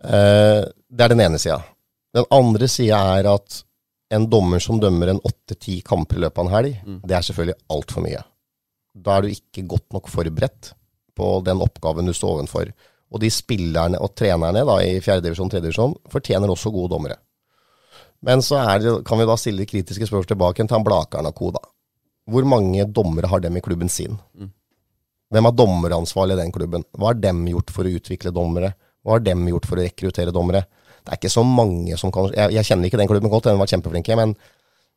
Eh, 0.04 0.62
det 0.66 1.04
er 1.04 1.12
den 1.14 1.22
ene 1.24 1.38
sida. 1.40 1.60
Den 2.14 2.26
andre 2.32 2.68
sida 2.68 2.98
er 3.18 3.28
at 3.34 3.62
en 4.14 4.28
dommer 4.30 4.62
som 4.62 4.80
dømmer 4.80 5.10
en 5.10 5.22
åtte-ti 5.24 5.80
kamper 5.84 6.18
i 6.18 6.24
løpet 6.24 6.38
av 6.38 6.46
en 6.46 6.54
helg, 6.54 6.76
det 7.04 7.16
er 7.16 7.24
selvfølgelig 7.26 7.58
altfor 7.74 8.04
mye. 8.04 8.22
Da 8.94 9.16
er 9.16 9.22
du 9.22 9.32
ikke 9.34 9.66
godt 9.68 9.92
nok 9.92 10.08
forberedt 10.08 10.72
på 11.16 11.40
den 11.44 11.60
oppgaven 11.64 12.06
du 12.06 12.14
står 12.16 12.38
ovenfor. 12.38 12.70
Og 13.12 13.20
de 13.22 13.30
spillerne 13.30 13.98
og 14.02 14.14
trenerne 14.18 14.64
da, 14.66 14.76
i 14.82 15.00
fjerdedivisjon 15.00 15.48
og 15.48 15.54
tredjedivisjon 15.54 15.96
fortjener 16.12 16.50
også 16.50 16.72
gode 16.74 16.92
dommere. 16.94 17.18
Men 18.26 18.42
så 18.42 18.62
det, 18.80 18.92
kan 19.06 19.20
vi 19.20 19.26
da 19.28 19.36
stille 19.38 19.62
de 19.62 19.70
kritiske 19.70 20.08
spørsmål 20.08 20.30
tilbake 20.30 20.64
til 20.64 20.74
han 20.74 20.86
Blakeren 20.86 21.28
og 21.28 21.36
co. 21.36 21.52
Hvor 22.26 22.48
mange 22.48 22.86
dommere 22.90 23.30
har 23.30 23.40
dem 23.40 23.56
i 23.56 23.62
klubben 23.62 23.88
sin? 23.88 24.16
Hvem 25.30 25.46
er 25.46 25.54
dommeransvarlig 25.58 26.36
i 26.36 26.40
den 26.40 26.52
klubben? 26.54 26.84
Hva 26.96 27.12
har 27.12 27.20
dem 27.20 27.46
gjort 27.50 27.70
for 27.74 27.86
å 27.86 27.94
utvikle 27.98 28.32
dommere? 28.34 28.72
Hva 29.06 29.16
har 29.16 29.22
dem 29.22 29.46
gjort 29.52 29.68
for 29.70 29.78
å 29.78 29.86
rekruttere 29.86 30.34
dommere? 30.34 30.64
Det 31.06 31.14
er 31.14 31.20
ikke 31.20 31.30
så 31.30 31.44
mange 31.46 31.94
som 32.00 32.10
kan 32.10 32.32
Jeg, 32.34 32.50
jeg 32.56 32.66
kjenner 32.66 32.90
ikke 32.90 32.98
den 32.98 33.10
klubben 33.10 33.30
godt, 33.30 33.46
den 33.46 33.60
var 33.60 33.70
kjempeflinke, 33.70 34.18
men 34.18 34.34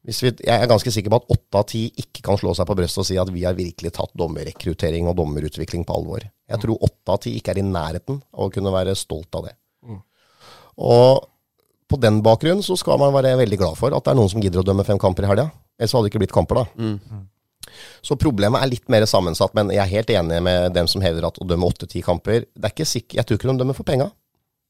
hvis 0.07 0.21
vi, 0.23 0.29
jeg 0.47 0.55
er 0.55 0.69
ganske 0.71 0.91
sikker 0.95 1.11
på 1.11 1.17
at 1.19 1.33
åtte 1.35 1.59
av 1.59 1.65
ti 1.67 1.81
ikke 1.99 2.23
kan 2.23 2.37
slå 2.39 2.53
seg 2.55 2.65
på 2.69 2.75
brystet 2.79 3.01
og 3.03 3.07
si 3.09 3.17
at 3.19 3.29
vi 3.35 3.43
har 3.43 3.57
virkelig 3.57 3.91
tatt 3.97 4.13
dommerrekruttering 4.17 5.09
og 5.11 5.17
dommerutvikling 5.19 5.83
på 5.85 5.97
alvor. 5.97 6.23
Jeg 6.23 6.61
tror 6.63 6.85
åtte 6.87 7.15
av 7.15 7.19
ti 7.25 7.33
ikke 7.35 7.51
er 7.51 7.59
i 7.59 7.65
nærheten 7.67 8.21
av 8.31 8.45
å 8.45 8.53
kunne 8.53 8.71
være 8.73 8.95
stolt 8.97 9.35
av 9.35 9.49
det. 9.49 9.55
Og 10.79 11.25
på 11.91 11.99
den 11.99 12.21
bakgrunn 12.23 12.63
så 12.63 12.77
skal 12.79 12.99
man 13.01 13.11
være 13.13 13.35
veldig 13.41 13.59
glad 13.59 13.75
for 13.77 13.91
at 13.91 14.05
det 14.05 14.13
er 14.13 14.19
noen 14.21 14.31
som 14.31 14.41
gidder 14.41 14.63
å 14.63 14.67
dømme 14.69 14.85
fem 14.87 15.01
kamper 15.01 15.27
i 15.27 15.31
helga. 15.33 15.49
Ellers 15.79 15.95
hadde 15.97 16.07
det 16.07 16.13
ikke 16.13 16.23
blitt 16.23 16.35
kamper, 16.35 16.61
da. 16.63 16.87
Så 18.05 18.15
problemet 18.19 18.61
er 18.63 18.71
litt 18.71 18.87
mer 18.91 19.05
sammensatt, 19.09 19.53
men 19.57 19.71
jeg 19.73 19.81
er 19.83 19.91
helt 19.91 20.11
enig 20.13 20.39
med 20.45 20.73
dem 20.75 20.87
som 20.89 21.03
hevder 21.03 21.27
at 21.27 21.37
å 21.41 21.47
dømme 21.47 21.67
åtte-ti 21.67 22.01
kamper 22.05 22.45
det 22.47 22.65
er 22.65 22.73
ikke 22.73 22.87
sikkert, 22.87 23.17
Jeg 23.19 23.27
tror 23.27 23.39
ikke 23.39 23.49
de 23.51 23.57
dømmer 23.61 23.77
for 23.77 23.87
penga. 23.87 24.09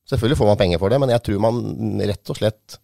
Selvfølgelig 0.10 0.40
får 0.40 0.50
man 0.50 0.60
penger 0.60 0.82
for 0.82 0.90
det, 0.90 1.00
men 1.00 1.14
jeg 1.14 1.24
tror 1.26 1.42
man 1.46 1.60
rett 2.02 2.32
og 2.34 2.40
slett 2.40 2.80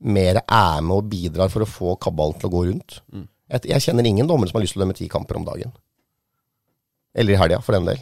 mer 0.00 0.40
er 0.40 0.80
med 0.86 0.96
og 0.96 1.08
bidrar 1.10 1.50
for 1.52 1.66
å 1.66 1.68
få 1.68 1.96
kabalen 2.00 2.38
til 2.40 2.48
å 2.48 2.52
gå 2.54 2.62
rundt. 2.70 3.00
Jeg, 3.50 3.66
jeg 3.72 3.84
kjenner 3.88 4.06
ingen 4.06 4.28
dommere 4.30 4.48
som 4.48 4.60
har 4.60 4.64
lyst 4.64 4.76
til 4.76 4.80
å 4.80 4.84
dømme 4.86 4.96
ti 4.96 5.08
kamper 5.10 5.40
om 5.40 5.48
dagen. 5.48 5.74
Eller 7.12 7.34
i 7.34 7.40
helga, 7.40 7.58
for 7.66 7.74
den 7.74 7.90
del. 7.90 7.98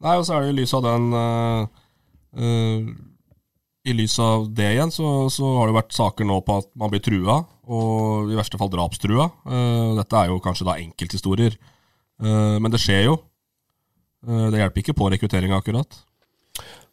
Nei, 0.00 0.16
og 0.16 0.24
så 0.26 0.34
er 0.36 0.42
det 0.44 0.50
i 0.52 0.58
lys 0.58 0.74
av 0.74 0.82
den 0.84 1.06
eh, 1.14 1.62
eh, 2.40 2.90
I 3.88 3.94
lys 3.96 4.18
av 4.20 4.50
det 4.52 4.74
igjen, 4.74 4.92
så, 4.92 5.30
så 5.32 5.54
har 5.56 5.70
det 5.70 5.78
vært 5.78 5.96
saker 5.96 6.28
nå 6.28 6.42
på 6.44 6.58
at 6.60 6.68
man 6.78 6.92
blir 6.92 7.00
trua, 7.04 7.38
og 7.70 8.28
i 8.28 8.36
verste 8.36 8.60
fall 8.60 8.68
drapstrua. 8.72 9.30
Uh, 9.48 9.96
dette 9.96 10.18
er 10.20 10.28
jo 10.28 10.42
kanskje 10.44 10.66
da 10.68 10.76
enkelthistorier, 10.82 11.56
uh, 12.20 12.58
men 12.60 12.68
det 12.74 12.82
skjer 12.82 13.06
jo. 13.06 13.16
Uh, 14.26 14.50
det 14.52 14.60
hjelper 14.60 14.84
ikke 14.84 14.98
på 14.98 15.08
rekrutteringa, 15.14 15.62
akkurat. 15.62 16.02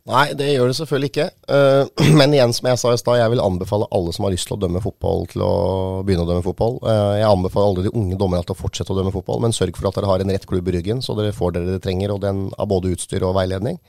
Nei, 0.08 0.30
det 0.40 0.54
gjør 0.54 0.70
det 0.72 0.78
selvfølgelig 0.78 1.10
ikke. 1.12 1.26
Eh, 1.52 2.06
men 2.20 2.36
igjen, 2.36 2.54
som 2.56 2.70
jeg 2.70 2.80
sa 2.80 2.94
i 2.96 3.00
stad, 3.00 3.20
jeg 3.20 3.34
vil 3.34 3.44
anbefale 3.44 3.90
alle 3.96 4.14
som 4.16 4.24
har 4.24 4.32
lyst 4.32 4.48
til 4.48 4.56
å 4.56 4.62
dømme 4.62 4.80
fotball, 4.84 5.26
til 5.32 5.44
å 5.44 5.52
begynne 6.08 6.24
å 6.24 6.30
dømme 6.30 6.46
fotball. 6.46 6.78
Eh, 6.88 7.16
jeg 7.20 7.28
anbefaler 7.28 7.68
alle 7.68 7.86
de 7.90 7.92
unge 7.92 8.20
dommerne 8.20 8.48
til 8.48 8.56
å 8.56 8.60
fortsette 8.62 8.94
å 8.94 8.98
dømme 8.98 9.12
fotball, 9.16 9.42
men 9.44 9.56
sørg 9.56 9.76
for 9.76 9.90
at 9.90 10.00
dere 10.00 10.08
har 10.08 10.24
en 10.24 10.32
rett 10.32 10.48
klubb 10.48 10.72
i 10.72 10.78
ryggen, 10.78 11.04
så 11.04 11.16
dere 11.18 11.36
får 11.36 11.58
det 11.58 11.66
dere 11.68 11.84
trenger, 11.84 12.16
og 12.16 12.24
den 12.24 12.46
av 12.56 12.72
både 12.72 12.94
utstyr 12.96 13.26
og 13.28 13.36
veiledning. 13.36 13.82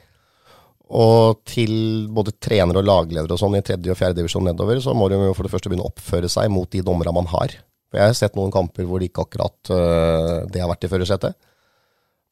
Og 0.89 1.41
til 1.49 1.73
både 2.15 2.33
trenere 2.41 2.81
og 2.81 2.87
lagledere 2.89 3.35
og 3.35 3.41
sånn 3.41 3.59
i 3.59 3.65
tredje 3.65 3.93
og 3.93 3.99
fjerde 3.99 4.23
divisjon 4.23 4.47
nedover, 4.49 4.81
så 4.81 4.95
må 4.97 5.11
de 5.13 5.19
jo 5.21 5.35
for 5.37 5.45
det 5.45 5.53
første 5.53 5.69
begynne 5.69 5.85
å 5.85 5.91
oppføre 5.93 6.31
seg 6.33 6.49
mot 6.53 6.71
de 6.73 6.81
dommerne 6.85 7.13
man 7.13 7.29
har. 7.35 7.59
For 7.89 8.01
jeg 8.01 8.13
har 8.13 8.17
sett 8.17 8.39
noen 8.39 8.53
kamper 8.53 8.89
hvor 8.89 9.01
det 9.01 9.11
ikke 9.11 9.27
akkurat 9.27 9.73
uh, 9.73 10.47
det 10.49 10.63
har 10.63 10.71
vært 10.71 10.87
i 10.89 10.91
førersetet. 10.93 11.37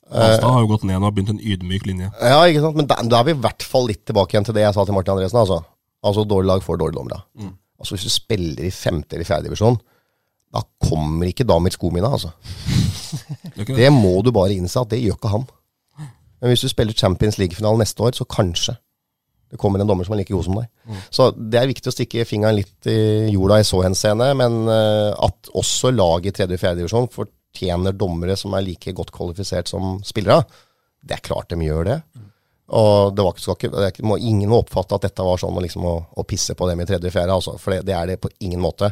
Alstad 0.07 0.53
har 0.55 0.63
jo 0.63 0.71
gått 0.71 0.87
ned 0.87 1.03
og 1.03 1.15
begynt 1.17 1.33
en 1.35 1.43
ydmyk 1.43 1.87
linje. 1.89 2.09
Ja, 2.23 2.39
ikke 2.47 2.63
sant? 2.63 2.79
Men 2.79 2.89
da, 2.89 3.01
da 3.03 3.21
er 3.21 3.29
vi 3.29 3.35
i 3.35 3.43
hvert 3.43 3.65
fall 3.67 3.89
litt 3.91 4.05
tilbake 4.07 4.37
igjen 4.37 4.47
til 4.47 4.57
det 4.57 4.63
jeg 4.63 4.77
sa 4.77 4.85
til 4.87 4.95
Martin 4.97 5.17
Andresen. 5.17 5.41
Altså, 5.43 5.59
altså 6.07 6.25
dårlig 6.29 6.53
lag 6.53 6.65
får 6.65 6.79
dårlige 6.81 7.01
dommere. 7.01 7.53
Altså 7.77 7.97
Hvis 7.97 8.07
du 8.07 8.15
spiller 8.15 8.69
i 8.69 8.73
femte 8.73 9.17
eller 9.17 9.29
fjerde 9.29 9.51
divisjon, 9.51 9.81
da 10.55 10.63
kommer 10.81 11.29
ikke 11.29 11.45
Damir 11.49 11.75
Skomina, 11.75 12.13
altså. 12.15 12.31
det? 13.57 13.67
Det 13.67 13.91
må 13.93 14.15
du 14.25 14.31
bare 14.35 14.55
innse 14.55 14.81
at 14.81 14.93
det 14.93 15.03
gjør 15.03 15.19
ikke 15.19 15.35
han. 15.35 15.49
Men 16.47 16.55
hvis 16.55 16.63
du 16.63 16.71
spiller 16.71 16.95
Champions 16.95 17.41
League-finale 17.41 17.83
neste 17.83 18.05
år, 18.07 18.15
så 18.15 18.27
kanskje 18.31 18.77
det 19.51 19.59
kommer 19.63 19.83
en 19.83 19.89
dommer 19.89 20.07
som 20.07 20.15
er 20.15 20.21
like 20.21 20.35
god 20.35 20.45
som 20.47 20.57
deg. 20.59 20.71
Så 21.15 21.29
det 21.35 21.59
er 21.59 21.69
viktig 21.71 21.91
å 21.91 21.95
stikke 21.95 22.27
fingeren 22.27 22.57
litt 22.59 22.89
i 22.91 23.31
jorda 23.31 23.61
i 23.63 23.67
så 23.67 23.81
henseende, 23.85 24.27
men 24.39 24.57
eh, 24.71 25.11
at 25.27 25.51
også 25.55 25.93
lag 25.95 26.27
i 26.27 26.33
tredje 26.35 26.59
og 26.59 26.63
fjerde 26.63 26.83
divisjon 26.83 27.11
fortjener 27.15 27.95
dommere 27.95 28.35
som 28.39 28.55
er 28.55 28.65
like 28.67 28.95
godt 28.95 29.13
kvalifisert 29.15 29.71
som 29.71 30.01
spillere, 30.07 30.43
det 31.03 31.19
er 31.19 31.27
klart 31.29 31.51
de 31.51 31.61
gjør 31.63 31.87
det. 31.93 31.99
Og 32.75 33.15
det 33.15 33.23
var 33.23 33.39
ikke, 33.39 33.71
det 33.71 34.07
må, 34.07 34.17
ingen 34.19 34.51
må 34.51 34.65
oppfatte 34.65 34.99
at 34.99 35.07
dette 35.07 35.27
var 35.27 35.39
sånn 35.39 35.61
liksom, 35.63 35.87
å, 35.87 35.95
å 36.19 36.27
pisse 36.27 36.57
på 36.59 36.67
dem 36.67 36.83
i 36.83 36.89
tredje 36.89 37.07
og 37.07 37.15
fjerde, 37.15 37.37
altså, 37.39 37.55
for 37.63 37.77
det, 37.77 37.85
det 37.87 37.95
er 37.95 38.11
det 38.11 38.19
på 38.23 38.33
ingen 38.43 38.63
måte. 38.63 38.91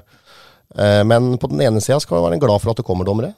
Eh, 0.79 1.03
men 1.07 1.35
på 1.43 1.51
den 1.51 1.63
ene 1.67 1.83
sida 1.83 1.99
skal 2.03 2.21
man 2.21 2.29
være 2.29 2.45
glad 2.47 2.63
for 2.63 2.73
at 2.73 2.79
det 2.79 2.87
kommer 2.87 3.09
dommere. 3.09 3.35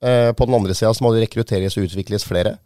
Eh, 0.00 0.32
på 0.32 0.48
den 0.48 0.56
andre 0.56 0.74
sida 0.76 0.92
må 1.04 1.12
det 1.12 1.26
rekrutteres 1.26 1.76
og 1.76 1.88
utvikles 1.88 2.24
flere. 2.24 2.56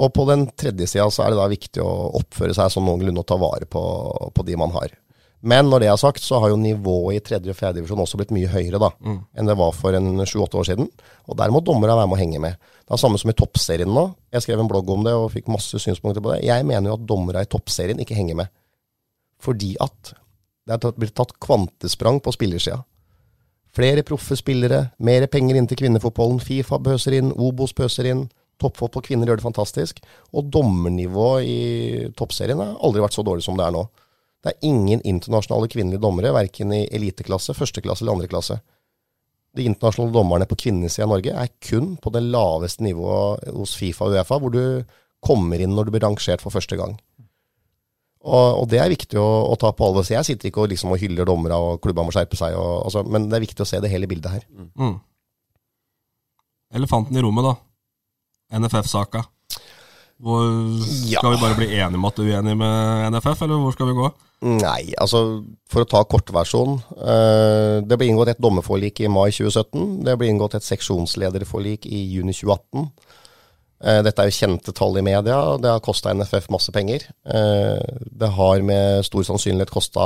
Og 0.00 0.12
på 0.16 0.24
den 0.28 0.46
tredje 0.56 0.88
sida 0.88 1.08
så 1.12 1.26
er 1.26 1.32
det 1.32 1.40
da 1.40 1.50
viktig 1.52 1.82
å 1.84 1.92
oppføre 2.20 2.54
seg 2.56 2.72
sånn 2.72 2.86
noenlunde 2.88 3.20
og 3.20 3.28
ta 3.28 3.36
vare 3.40 3.68
på, 3.68 3.82
på 4.32 4.44
de 4.48 4.56
man 4.56 4.72
har. 4.76 4.94
Men 5.42 5.66
når 5.66 5.82
det 5.82 5.88
er 5.90 5.98
sagt, 5.98 6.22
så 6.22 6.38
har 6.38 6.52
jo 6.52 6.58
nivået 6.60 7.18
i 7.18 7.22
tredje 7.26 7.50
og 7.50 7.58
fjerde 7.58 7.80
divisjon 7.80 8.00
også 8.04 8.20
blitt 8.20 8.30
mye 8.34 8.48
høyere 8.48 8.78
da, 8.78 8.92
enn 9.34 9.48
det 9.50 9.56
var 9.58 9.72
for 9.74 9.96
en 9.98 10.22
sju-åtte 10.22 10.60
år 10.60 10.68
siden. 10.68 10.86
Og 11.26 11.36
der 11.40 11.50
må 11.50 11.60
dommerne 11.66 11.96
være 11.98 12.10
med 12.12 12.14
å 12.14 12.20
henge 12.20 12.42
med. 12.44 12.70
Det 12.86 12.94
er 12.94 13.00
samme 13.02 13.18
som 13.18 13.32
i 13.32 13.34
toppserien 13.36 13.90
nå. 13.90 14.04
Jeg 14.30 14.46
skrev 14.46 14.62
en 14.62 14.70
blogg 14.70 14.92
om 14.94 15.02
det 15.02 15.16
og 15.18 15.32
fikk 15.34 15.50
masse 15.50 15.82
synspunkter 15.82 16.22
på 16.22 16.30
det. 16.30 16.44
Jeg 16.46 16.62
mener 16.68 16.92
jo 16.92 16.94
at 16.94 17.08
dommerne 17.10 17.42
i 17.42 17.50
toppserien 17.50 17.98
ikke 18.04 18.16
henger 18.16 18.38
med. 18.38 18.52
Fordi 19.42 19.74
at 19.82 20.14
det 20.70 20.78
er 20.78 20.94
blitt 20.94 21.16
tatt 21.18 21.34
kvantesprang 21.42 22.22
på 22.22 22.36
spillersida. 22.38 22.78
Flere 23.74 24.04
proffe 24.06 24.36
spillere, 24.38 24.92
mer 25.02 25.26
penger 25.32 25.58
inn 25.58 25.66
til 25.66 25.80
kvinnefotballen. 25.80 26.38
Fifa 26.44 26.78
pøser 26.78 27.18
inn, 27.18 27.32
Obos 27.34 27.74
pøser 27.74 28.12
inn. 28.12 28.26
Toppfotball 28.62 29.04
kvinner 29.04 29.28
gjør 29.28 29.40
det 29.40 29.46
fantastisk. 29.46 29.98
Og 30.32 30.48
dommernivået 30.54 31.48
i 31.48 31.58
toppserien 32.18 32.62
har 32.62 32.78
aldri 32.80 33.02
vært 33.04 33.18
så 33.18 33.26
dårlig 33.26 33.44
som 33.46 33.58
det 33.58 33.66
er 33.66 33.74
nå. 33.74 33.84
Det 34.42 34.52
er 34.52 34.66
ingen 34.66 35.02
internasjonale 35.06 35.68
kvinnelige 35.70 36.02
dommere, 36.02 36.32
verken 36.34 36.72
i 36.74 36.86
eliteklasse, 36.90 37.54
førsteklasse 37.54 38.02
eller 38.02 38.16
andreklasse. 38.16 38.58
De 39.54 39.66
internasjonale 39.68 40.14
dommerne 40.16 40.48
på 40.48 40.58
kvinnesida 40.64 41.06
i 41.06 41.12
Norge 41.12 41.34
er 41.44 41.52
kun 41.62 41.92
på 42.00 42.10
det 42.14 42.24
laveste 42.24 42.82
nivået 42.86 43.52
hos 43.52 43.76
Fifa 43.78 44.08
og 44.08 44.16
Uefa, 44.16 44.38
hvor 44.40 44.54
du 44.54 44.62
kommer 45.22 45.62
inn 45.62 45.76
når 45.76 45.86
du 45.86 45.94
blir 45.94 46.06
rangert 46.06 46.42
for 46.42 46.54
første 46.54 46.78
gang. 46.80 46.96
Og, 48.22 48.62
og 48.62 48.66
det 48.70 48.78
er 48.78 48.90
viktig 48.92 49.18
å, 49.18 49.28
å 49.50 49.58
ta 49.58 49.72
på 49.74 49.86
alvor. 49.86 50.06
Så 50.06 50.14
jeg 50.14 50.28
sitter 50.28 50.50
ikke 50.50 50.64
og, 50.64 50.70
liksom, 50.72 50.94
og 50.94 51.02
hyller 51.02 51.26
dommere 51.28 51.58
og 51.58 51.80
klubba 51.82 52.04
må 52.06 52.14
skjerpe 52.14 52.38
seg, 52.38 52.54
og, 52.58 52.86
altså, 52.86 53.02
men 53.06 53.28
det 53.30 53.38
er 53.38 53.44
viktig 53.46 53.64
å 53.64 53.68
se 53.68 53.82
det 53.82 53.90
hele 53.92 54.08
bildet 54.10 54.38
her. 54.38 54.46
Mm. 54.78 54.96
Elefanten 56.78 57.18
i 57.18 57.22
rommet, 57.24 57.46
da. 57.50 57.56
NFF-saka. 58.52 59.24
Ja. 60.22 61.18
Skal 61.18 61.32
vi 61.34 61.40
bare 61.40 61.56
bli 61.58 61.72
enige 61.74 61.98
om 61.98 62.04
at 62.06 62.18
du 62.18 62.22
er 62.22 62.36
uenig 62.38 62.54
med 62.60 63.16
NFF, 63.16 63.42
eller 63.42 63.58
hvor 63.58 63.74
skal 63.74 63.88
vi 63.90 63.96
gå? 63.98 64.10
Nei, 64.42 64.92
altså 64.98 65.42
for 65.70 65.84
å 65.84 65.88
ta 65.88 66.02
kortversjonen. 66.06 66.78
Eh, 66.94 67.76
det 67.86 67.98
ble 67.98 68.08
inngått 68.10 68.32
et 68.32 68.42
dommerforlik 68.42 69.02
i 69.02 69.10
mai 69.10 69.30
2017. 69.30 70.02
Det 70.06 70.14
ble 70.18 70.30
inngått 70.30 70.56
et 70.58 70.66
seksjonslederforlik 70.66 71.86
i 71.90 72.04
juni 72.14 72.34
2018. 72.34 72.88
Eh, 73.82 74.00
dette 74.06 74.22
er 74.22 74.30
jo 74.30 74.38
kjente 74.38 74.74
tall 74.78 74.98
i 74.98 75.04
media. 75.06 75.38
Det 75.58 75.70
har 75.70 75.82
kosta 75.82 76.14
NFF 76.14 76.48
masse 76.54 76.74
penger. 76.74 77.06
Eh, 77.26 77.82
det 78.22 78.30
har 78.36 78.62
med 78.66 79.06
stor 79.06 79.26
sannsynlighet 79.26 79.74
kosta 79.74 80.04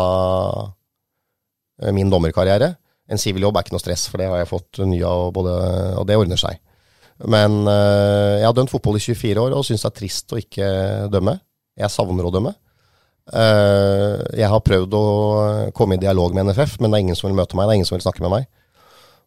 eh, 1.83 1.93
min 1.93 2.13
dommerkarriere. 2.13 2.75
En 3.09 3.21
siviljobb 3.21 3.57
er 3.57 3.67
ikke 3.67 3.77
noe 3.77 3.85
stress, 3.85 4.07
for 4.11 4.21
det 4.21 4.31
har 4.33 4.41
jeg 4.41 4.53
fått 4.53 4.81
ny 4.89 5.03
av, 5.07 5.29
både, 5.37 5.53
og 6.01 6.09
det 6.09 6.17
ordner 6.19 6.41
seg. 6.41 6.61
Men 7.25 7.63
eh, 7.71 8.43
jeg 8.43 8.47
har 8.47 8.57
dømt 8.57 8.73
fotball 8.73 8.99
i 8.99 9.03
24 9.03 9.41
år 9.41 9.57
og 9.57 9.65
syns 9.65 9.87
det 9.87 9.91
er 9.91 9.99
trist 10.01 10.35
å 10.35 10.41
ikke 10.41 10.69
dømme. 11.13 11.39
Jeg 11.77 11.93
savner 11.93 12.29
å 12.29 12.33
dømme. 12.35 12.53
Eh, 13.33 14.21
jeg 14.39 14.51
har 14.53 14.63
prøvd 14.65 14.97
å 14.97 15.07
komme 15.77 15.97
i 15.97 16.03
dialog 16.03 16.37
med 16.37 16.51
NFF, 16.51 16.77
men 16.81 16.93
det 16.93 16.99
er 16.99 17.07
ingen 17.07 17.19
som 17.19 17.31
vil 17.31 17.39
møte 17.39 17.57
meg. 17.57 17.67
Det 17.67 17.75
er 17.75 17.81
ingen 17.81 17.89
som 17.89 17.97
vil 17.97 18.05
snakke 18.05 18.25
med 18.25 18.35
meg. 18.35 18.51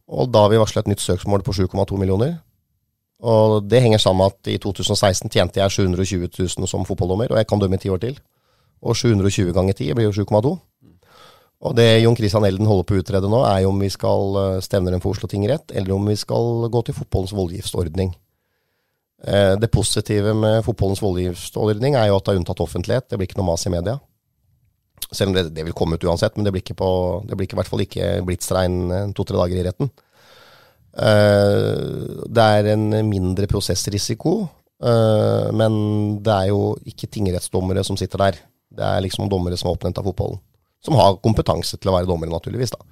Og 0.10 0.30
da 0.34 0.46
har 0.46 0.54
vi 0.54 0.62
varsla 0.62 0.84
et 0.84 0.92
nytt 0.92 1.04
søksmål 1.04 1.44
på 1.46 1.56
7,2 1.58 1.98
millioner. 2.02 2.38
Og 3.20 3.66
det 3.68 3.82
henger 3.84 4.00
sammen 4.00 4.24
med 4.24 4.38
at 4.38 4.54
i 4.54 4.58
2016 4.62 5.28
tjente 5.34 5.60
jeg 5.60 5.76
720 5.76 6.30
000 6.40 6.70
som 6.72 6.86
fotballdommer, 6.88 7.34
og 7.34 7.42
jeg 7.42 7.50
kan 7.50 7.60
dømme 7.60 7.76
i 7.76 7.84
ti 7.84 7.92
år 7.92 8.00
til. 8.06 8.16
Og 8.80 8.96
720 8.96 9.52
ganger 9.54 9.76
10 9.76 9.98
blir 9.98 10.08
jo 10.08 10.24
7,2. 10.24 10.56
Og 11.60 11.76
det 11.76 12.02
Jon 12.04 12.16
Christian 12.16 12.46
Elden 12.48 12.68
holder 12.70 12.86
på 12.88 12.96
å 12.96 13.02
utrede 13.02 13.30
nå, 13.32 13.42
er 13.44 13.66
jo 13.66 13.74
om 13.74 13.82
vi 13.84 13.90
skal 13.92 14.38
eh, 14.40 14.60
stevne 14.64 14.94
dem 14.94 15.02
for 15.04 15.12
Oslo 15.12 15.28
tingrett, 15.28 15.74
eller 15.76 15.96
om 15.98 16.06
vi 16.08 16.16
skal 16.20 16.70
gå 16.72 16.84
til 16.88 16.96
fotballens 16.96 17.36
voldgiftsordning. 17.36 18.14
Eh, 19.28 19.56
Det 19.60 19.72
positive 19.72 20.34
med 20.34 20.64
fotballens 20.64 21.02
voldgiftsordning 21.04 21.98
er 22.00 22.08
jo 22.08 22.16
at 22.20 22.26
det 22.26 22.36
er 22.36 22.40
unntatt 22.40 22.64
offentlighet. 22.64 23.10
Det 23.10 23.20
blir 23.20 23.28
ikke 23.28 23.42
noe 23.42 23.52
mas 23.52 23.68
i 23.68 23.74
media. 23.76 24.00
Selv 25.12 25.32
om 25.32 25.36
det, 25.36 25.50
det 25.56 25.66
vil 25.66 25.76
komme 25.76 25.98
ut 26.00 26.06
uansett, 26.08 26.38
men 26.38 26.46
det 26.48 26.54
blir 26.54 26.64
på, 26.64 26.92
det 27.28 27.36
blir 27.36 27.50
i 27.52 27.60
hvert 27.60 27.72
fall 27.72 27.84
ikke 27.84 28.12
blitsregn 28.28 29.12
to-tre 29.18 29.40
dager 29.42 29.60
i 29.60 29.66
retten. 29.68 29.92
Eh, 30.96 32.24
Det 32.30 32.46
er 32.60 32.72
en 32.74 32.90
mindre 33.10 33.48
prosessrisiko, 33.52 34.48
eh, 34.84 35.52
men 35.52 36.22
det 36.24 36.34
er 36.34 36.48
jo 36.54 36.78
ikke 36.86 37.10
tingrettsdommere 37.12 37.84
som 37.84 37.98
sitter 37.98 38.18
der. 38.18 38.40
Det 38.72 38.86
er 38.86 39.02
liksom 39.02 39.28
dommere 39.28 39.58
som 39.58 39.70
er 39.70 39.76
oppnevnt 39.76 39.98
av 39.98 40.08
fotballen. 40.08 40.40
Som 40.86 40.96
har 40.96 41.18
kompetanse 41.24 41.78
til 41.78 41.92
å 41.92 41.98
være 41.98 42.08
dommere, 42.08 42.32
naturligvis. 42.32 42.72
da. 42.72 42.86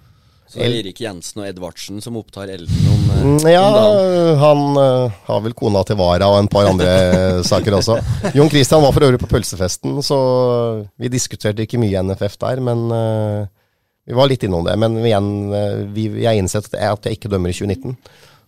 Så 0.48 0.62
Erik 0.64 1.02
Jensen 1.04 1.42
og 1.42 1.48
Edvardsen 1.50 1.98
som 2.04 2.16
opptar 2.16 2.48
Elden 2.48 2.86
om, 2.88 3.02
eh, 3.12 3.24
Mm, 3.24 3.34
om 3.42 3.48
Ja, 3.52 3.66
dagen. 3.74 4.38
han 4.40 4.78
eh, 4.78 5.12
har 5.28 5.42
vel 5.42 5.54
kona 5.54 5.84
til 5.84 5.98
Vara 6.00 6.28
og 6.32 6.40
en 6.40 6.48
par 6.48 6.68
andre 6.70 7.44
saker 7.52 7.76
også. 7.82 7.98
Jon 8.34 8.50
Christian 8.50 8.82
var 8.82 8.94
for 8.96 9.02
øvrig 9.04 9.20
på 9.20 9.28
pølsefesten, 9.28 9.98
så 10.04 10.88
vi 10.98 11.10
diskuterte 11.12 11.66
ikke 11.66 11.80
mye 11.80 12.00
NFF 12.04 12.38
der, 12.40 12.62
men 12.64 12.86
eh, 12.92 13.48
vi 14.08 14.14
var 14.16 14.28
litt 14.32 14.44
innom 14.48 14.64
det. 14.64 14.78
Men 14.80 14.96
igjen, 15.04 15.30
eh, 15.54 15.84
vi, 15.92 16.08
jeg 16.22 16.30
har 16.32 16.40
innsett 16.40 16.72
at 16.80 17.04
jeg 17.04 17.18
ikke 17.20 17.30
dømmer 17.34 17.52
i 17.52 17.58
2019. 17.58 17.98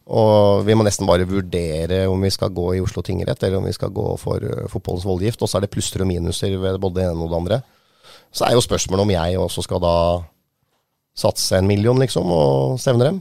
Og 0.09 0.63
vi 0.65 0.73
må 0.73 0.83
nesten 0.87 1.05
bare 1.05 1.27
vurdere 1.29 2.07
om 2.09 2.21
vi 2.23 2.31
skal 2.33 2.49
gå 2.49 2.75
i 2.77 2.79
Oslo 2.81 3.03
tingrett, 3.05 3.43
eller 3.43 3.57
om 3.59 3.65
vi 3.67 3.75
skal 3.75 3.91
gå 3.93 4.17
for 4.17 4.37
eh, 4.41 4.67
fotballens 4.71 5.03
voldgift. 5.05 5.43
Og 5.43 5.49
så 5.51 5.59
er 5.59 5.67
det 5.67 5.71
plusser 5.75 6.01
og 6.01 6.07
minuser 6.07 6.55
ved 6.57 6.79
både 6.79 7.01
det 7.01 7.09
ene 7.11 7.27
og 7.27 7.29
det 7.29 7.37
andre. 7.43 7.59
Så 8.31 8.45
er 8.45 8.55
jo 8.55 8.63
spørsmålet 8.63 9.05
om 9.05 9.13
jeg 9.13 9.39
også 9.41 9.65
skal 9.65 9.81
da 9.83 9.95
satse 11.17 11.57
en 11.57 11.67
million, 11.67 11.99
liksom, 11.99 12.29
og 12.31 12.79
stevne 12.81 13.09
dem. 13.09 13.19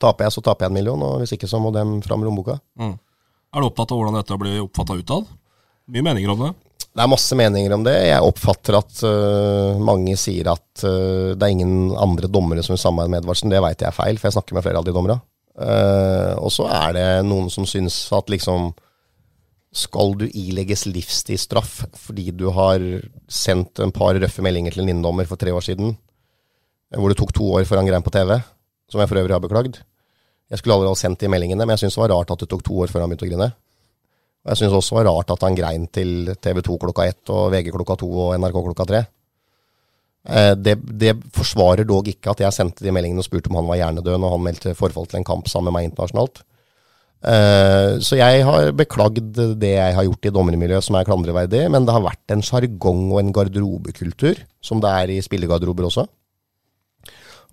Taper 0.00 0.26
jeg, 0.26 0.36
så 0.36 0.42
taper 0.44 0.66
jeg 0.66 0.72
en 0.72 0.78
million, 0.78 1.02
og 1.04 1.20
hvis 1.20 1.34
ikke, 1.36 1.50
så 1.50 1.60
må 1.60 1.72
dem 1.74 1.98
fram 2.04 2.22
i 2.22 2.28
lommeboka. 2.28 2.56
Mm. 2.80 2.96
Er 3.50 3.60
du 3.60 3.66
opptatt 3.66 3.92
av 3.92 4.00
hvordan 4.00 4.16
dette 4.20 4.38
blir 4.40 4.62
oppfatta 4.64 4.96
utad? 4.96 5.30
Mye 5.90 6.06
meninger 6.06 6.32
om 6.32 6.44
det. 6.46 6.52
Det 6.90 7.02
er 7.04 7.10
masse 7.10 7.36
meninger 7.38 7.74
om 7.74 7.84
det. 7.86 7.94
Jeg 8.08 8.26
oppfatter 8.26 8.78
at 8.80 9.02
uh, 9.06 9.78
mange 9.82 10.16
sier 10.18 10.48
at 10.50 10.82
uh, 10.82 11.36
det 11.38 11.44
er 11.44 11.52
ingen 11.52 11.92
andre 11.94 12.30
dommere 12.30 12.64
som 12.66 12.74
vil 12.74 12.82
samarbeide 12.82 13.12
med 13.12 13.22
Edvardsen. 13.22 13.52
Det 13.52 13.62
veit 13.62 13.82
jeg 13.82 13.90
er 13.90 13.94
feil, 13.94 14.18
for 14.18 14.30
jeg 14.30 14.38
snakker 14.38 14.56
med 14.56 14.66
flere 14.66 14.80
av 14.80 14.86
de 14.86 14.94
dommerne. 14.94 15.20
Uh, 15.60 16.34
og 16.40 16.50
så 16.54 16.66
er 16.70 16.96
det 16.96 17.06
noen 17.28 17.50
som 17.52 17.66
syns 17.68 18.02
at 18.16 18.30
liksom 18.32 18.72
Skal 19.70 20.16
du 20.18 20.24
ilegges 20.26 20.82
livstidsstraff 20.90 21.84
fordi 21.94 22.32
du 22.34 22.48
har 22.50 22.82
sendt 23.30 23.78
en 23.78 23.92
par 23.94 24.18
røffe 24.18 24.42
meldinger 24.42 24.74
til 24.74 24.82
en 24.82 24.90
inndommer 24.96 25.28
for 25.30 25.38
tre 25.38 25.52
år 25.54 25.62
siden, 25.62 25.94
eh, 26.90 26.98
hvor 26.98 27.12
det 27.12 27.18
tok 27.20 27.32
to 27.36 27.46
år 27.54 27.68
før 27.68 27.78
han 27.78 27.86
grein 27.86 28.02
på 28.02 28.10
TV, 28.14 28.40
som 28.90 29.00
jeg 29.00 29.10
for 29.10 29.22
øvrig 29.22 29.36
har 29.36 29.44
beklagd 29.44 29.78
Jeg 30.50 30.58
skulle 30.58 30.74
ha 30.82 30.94
sendt 30.98 31.20
de 31.20 31.28
meldingene, 31.30 31.62
men 31.62 31.76
jeg 31.76 31.84
syns 31.84 31.94
det 31.94 32.02
var 32.02 32.10
rart 32.10 32.30
at 32.34 32.40
det 32.42 32.48
tok 32.50 32.64
to 32.66 32.74
år 32.82 32.90
før 32.90 33.04
han 33.04 33.12
begynte 33.12 33.28
å 33.28 33.30
grine. 33.30 33.52
Og 34.42 34.50
jeg 34.50 34.58
syns 34.58 34.72
også 34.74 34.96
det 34.96 35.04
var 35.04 35.12
rart 35.12 35.30
at 35.30 35.44
han 35.46 35.54
grein 35.54 35.86
til 35.86 36.34
TV 36.42 36.58
2 36.66 36.78
klokka 36.82 37.06
ett 37.06 37.30
og 37.30 37.52
VG 37.52 37.70
klokka 37.70 37.96
to 38.00 38.08
og 38.10 38.34
NRK 38.34 38.56
klokka 38.64 38.86
tre. 38.88 39.04
Eh, 40.26 40.54
Det, 40.58 40.74
det 40.98 41.14
forsvarer 41.32 41.86
dog 41.86 42.08
ikke 42.08 42.32
at 42.32 42.40
jeg 42.40 42.56
sendte 42.56 42.82
de 42.82 42.90
meldingene 42.90 43.22
og 43.22 43.28
spurte 43.28 43.46
om 43.52 43.60
han 43.60 43.68
var 43.70 43.78
hjernedød 43.78 44.18
når 44.18 44.34
han 44.34 44.46
meldte 44.48 44.74
forfall 44.74 45.06
til 45.06 45.20
en 45.20 45.28
kamp 45.30 45.46
sammen 45.46 45.70
med 45.70 45.78
meg 45.78 45.90
internasjonalt. 45.92 46.42
Eh, 47.20 47.98
Så 48.00 48.16
jeg 48.16 48.44
har 48.46 48.70
beklagd 48.72 49.34
det 49.60 49.74
jeg 49.74 49.96
har 49.96 50.06
gjort 50.06 50.24
i 50.24 50.32
dommermiljøet 50.32 50.86
som 50.86 50.96
er 50.96 51.04
klandreverdig, 51.08 51.66
men 51.70 51.84
det 51.84 51.92
har 51.92 52.04
vært 52.06 52.32
en 52.32 52.44
sjargong 52.44 53.10
og 53.12 53.20
en 53.20 53.32
garderobekultur, 53.36 54.40
som 54.64 54.80
det 54.80 54.88
er 54.88 55.12
i 55.16 55.20
spillegarderober 55.24 55.90
også. 55.90 56.06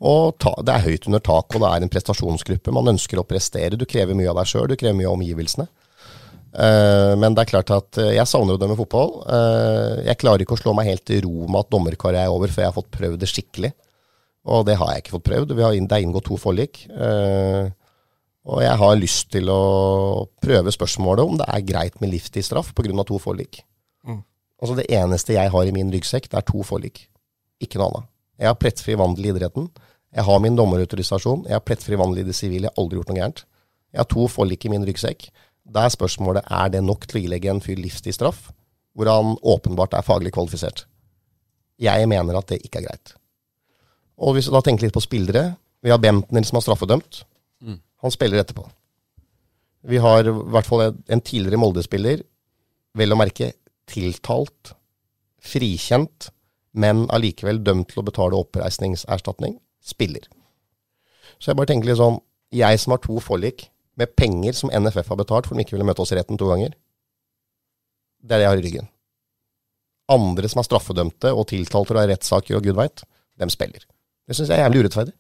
Og 0.08 0.38
ta, 0.38 0.54
det 0.62 0.74
er 0.76 0.86
høyt 0.86 1.08
under 1.10 1.20
tak, 1.26 1.50
og 1.56 1.64
det 1.64 1.70
er 1.72 1.84
en 1.84 1.92
prestasjonsgruppe. 1.92 2.72
Man 2.72 2.94
ønsker 2.94 3.18
å 3.20 3.26
prestere. 3.26 3.80
Du 3.80 3.86
krever 3.90 4.16
mye 4.16 4.30
av 4.30 4.38
deg 4.40 4.52
sjøl, 4.52 4.68
du 4.70 4.78
krever 4.78 4.96
mye 5.00 5.10
av 5.10 5.18
omgivelsene. 5.18 5.66
Eh, 6.58 7.14
men 7.20 7.36
det 7.36 7.44
er 7.44 7.50
klart 7.50 7.74
at 7.74 7.98
eh, 8.00 8.14
jeg 8.16 8.30
savner 8.30 8.56
å 8.56 8.62
dømme 8.62 8.78
fotball. 8.78 9.18
Jeg 10.08 10.22
klarer 10.22 10.46
ikke 10.46 10.56
å 10.56 10.62
slå 10.62 10.76
meg 10.78 10.88
helt 10.92 11.04
til 11.10 11.26
ro 11.26 11.50
med 11.50 11.66
at 11.66 11.74
dommerkarrieren 11.74 12.30
er 12.30 12.36
over 12.38 12.54
før 12.54 12.64
jeg 12.64 12.72
har 12.72 12.78
fått 12.78 12.94
prøvd 12.94 13.20
det 13.20 13.32
skikkelig. 13.34 13.74
Og 14.48 14.64
det 14.70 14.78
har 14.80 14.94
jeg 14.94 15.04
ikke 15.04 15.18
fått 15.18 15.28
prøvd. 15.28 15.58
Har, 15.60 15.76
det 15.76 15.98
er 15.98 16.06
inngått 16.06 16.30
to 16.30 16.38
forlik. 16.40 16.86
Eh, 16.94 17.68
og 18.48 18.62
jeg 18.64 18.80
har 18.80 19.00
lyst 19.00 19.32
til 19.36 19.50
å 19.52 19.62
prøve 20.44 20.72
spørsmålet 20.72 21.28
om 21.28 21.40
det 21.40 21.48
er 21.52 21.66
greit 21.68 21.98
med 22.00 22.14
livstidsstraff 22.14 22.72
pga. 22.76 23.04
to 23.04 23.20
forlik. 23.20 23.64
Mm. 24.08 24.24
Altså 24.62 24.76
Det 24.76 24.88
eneste 24.90 25.34
jeg 25.34 25.52
har 25.52 25.66
i 25.66 25.76
min 25.76 25.92
ryggsekk, 25.92 26.30
det 26.32 26.38
er 26.38 26.48
to 26.48 26.64
forlik. 26.64 27.10
Ikke 27.60 27.78
noe 27.78 27.92
annet. 27.92 28.10
Jeg 28.40 28.48
har 28.48 28.56
plettfri 28.56 28.96
vandel 28.96 29.26
i 29.26 29.30
idretten. 29.34 29.68
Jeg 30.14 30.24
har 30.24 30.40
min 30.40 30.56
dommerautorisasjon. 30.56 31.46
Jeg 31.50 31.58
har 31.58 31.66
plettfri 31.66 31.98
vandel 31.98 32.24
i 32.24 32.28
det 32.28 32.36
sivile. 32.38 32.70
Jeg 32.70 32.74
har 32.76 32.84
aldri 32.84 33.00
gjort 33.00 33.10
noe 33.12 33.18
gærent. 33.18 33.44
Jeg 33.92 34.00
har 34.00 34.10
to 34.14 34.28
forlik 34.32 34.66
i 34.66 34.72
min 34.72 34.86
ryggsekk. 34.88 35.30
Da 35.68 35.84
er 35.84 35.94
spørsmålet 35.94 36.48
er 36.48 36.70
det 36.72 36.84
nok 36.86 37.08
til 37.08 37.20
å 37.20 37.24
ilegge 37.26 37.52
en 37.52 37.64
fyr 37.64 37.80
livstidsstraff, 37.82 38.52
hvor 38.96 39.10
han 39.12 39.36
åpenbart 39.44 39.98
er 39.98 40.06
faglig 40.06 40.32
kvalifisert. 40.38 40.86
Jeg 41.82 42.08
mener 42.08 42.38
at 42.38 42.48
det 42.48 42.62
ikke 42.64 42.80
er 42.80 42.88
greit. 42.88 43.18
Og 44.18 44.38
hvis 44.38 44.48
du 44.48 44.54
da 44.56 44.64
tenker 44.66 44.88
litt 44.88 44.96
på 44.96 45.04
spillere 45.04 45.58
Vi 45.86 45.92
har 45.94 46.00
Bentner 46.02 46.42
som 46.48 46.58
er 46.58 46.64
straffedømt. 46.66 47.20
Han 48.04 48.14
spiller 48.14 48.42
etterpå. 48.42 48.66
Vi 49.88 50.00
har 50.04 50.28
i 50.28 50.34
hvert 50.34 50.68
fall 50.68 50.84
en 50.90 51.22
tidligere 51.22 51.60
Molde-spiller, 51.62 52.24
vel 52.98 53.14
å 53.14 53.20
merke 53.20 53.54
tiltalt, 53.88 54.74
frikjent, 55.44 56.30
men 56.78 57.06
allikevel 57.14 57.62
dømt 57.64 57.94
til 57.94 58.02
å 58.02 58.08
betale 58.08 58.38
oppreisningserstatning, 58.38 59.56
spiller. 59.82 60.28
Så 61.38 61.52
jeg 61.52 61.60
bare 61.60 61.70
tenker 61.72 61.90
litt 61.90 62.00
sånn 62.02 62.20
Jeg 62.54 62.80
som 62.80 62.94
har 62.94 63.02
to 63.04 63.20
forlik 63.20 63.66
med 64.00 64.14
penger 64.16 64.56
som 64.56 64.72
NFF 64.72 65.10
har 65.12 65.20
betalt 65.20 65.48
for 65.48 65.58
de 65.58 65.66
ikke 65.66 65.76
ville 65.76 65.88
møte 65.88 66.00
oss 66.04 66.14
i 66.14 66.18
retten 66.18 66.40
to 66.40 66.48
ganger, 66.48 66.72
det 68.24 68.36
er 68.36 68.40
det 68.40 68.46
jeg 68.46 68.52
har 68.52 68.62
i 68.62 68.66
ryggen. 68.66 68.90
Andre 70.12 70.50
som 70.50 70.62
er 70.62 70.68
straffedømte 70.68 71.34
og 71.36 71.50
tiltalt 71.52 71.90
for 71.90 71.98
å 71.98 72.04
ha 72.04 72.10
rettssaker 72.10 72.58
og 72.58 72.64
gud 72.64 72.78
veit, 72.78 73.04
dem 73.40 73.52
spiller. 73.52 73.84
Det 74.28 74.38
syns 74.38 74.52
jeg 74.52 74.60
er 74.60 74.66
jævlig 74.68 74.86
urettferdig. 74.86 75.14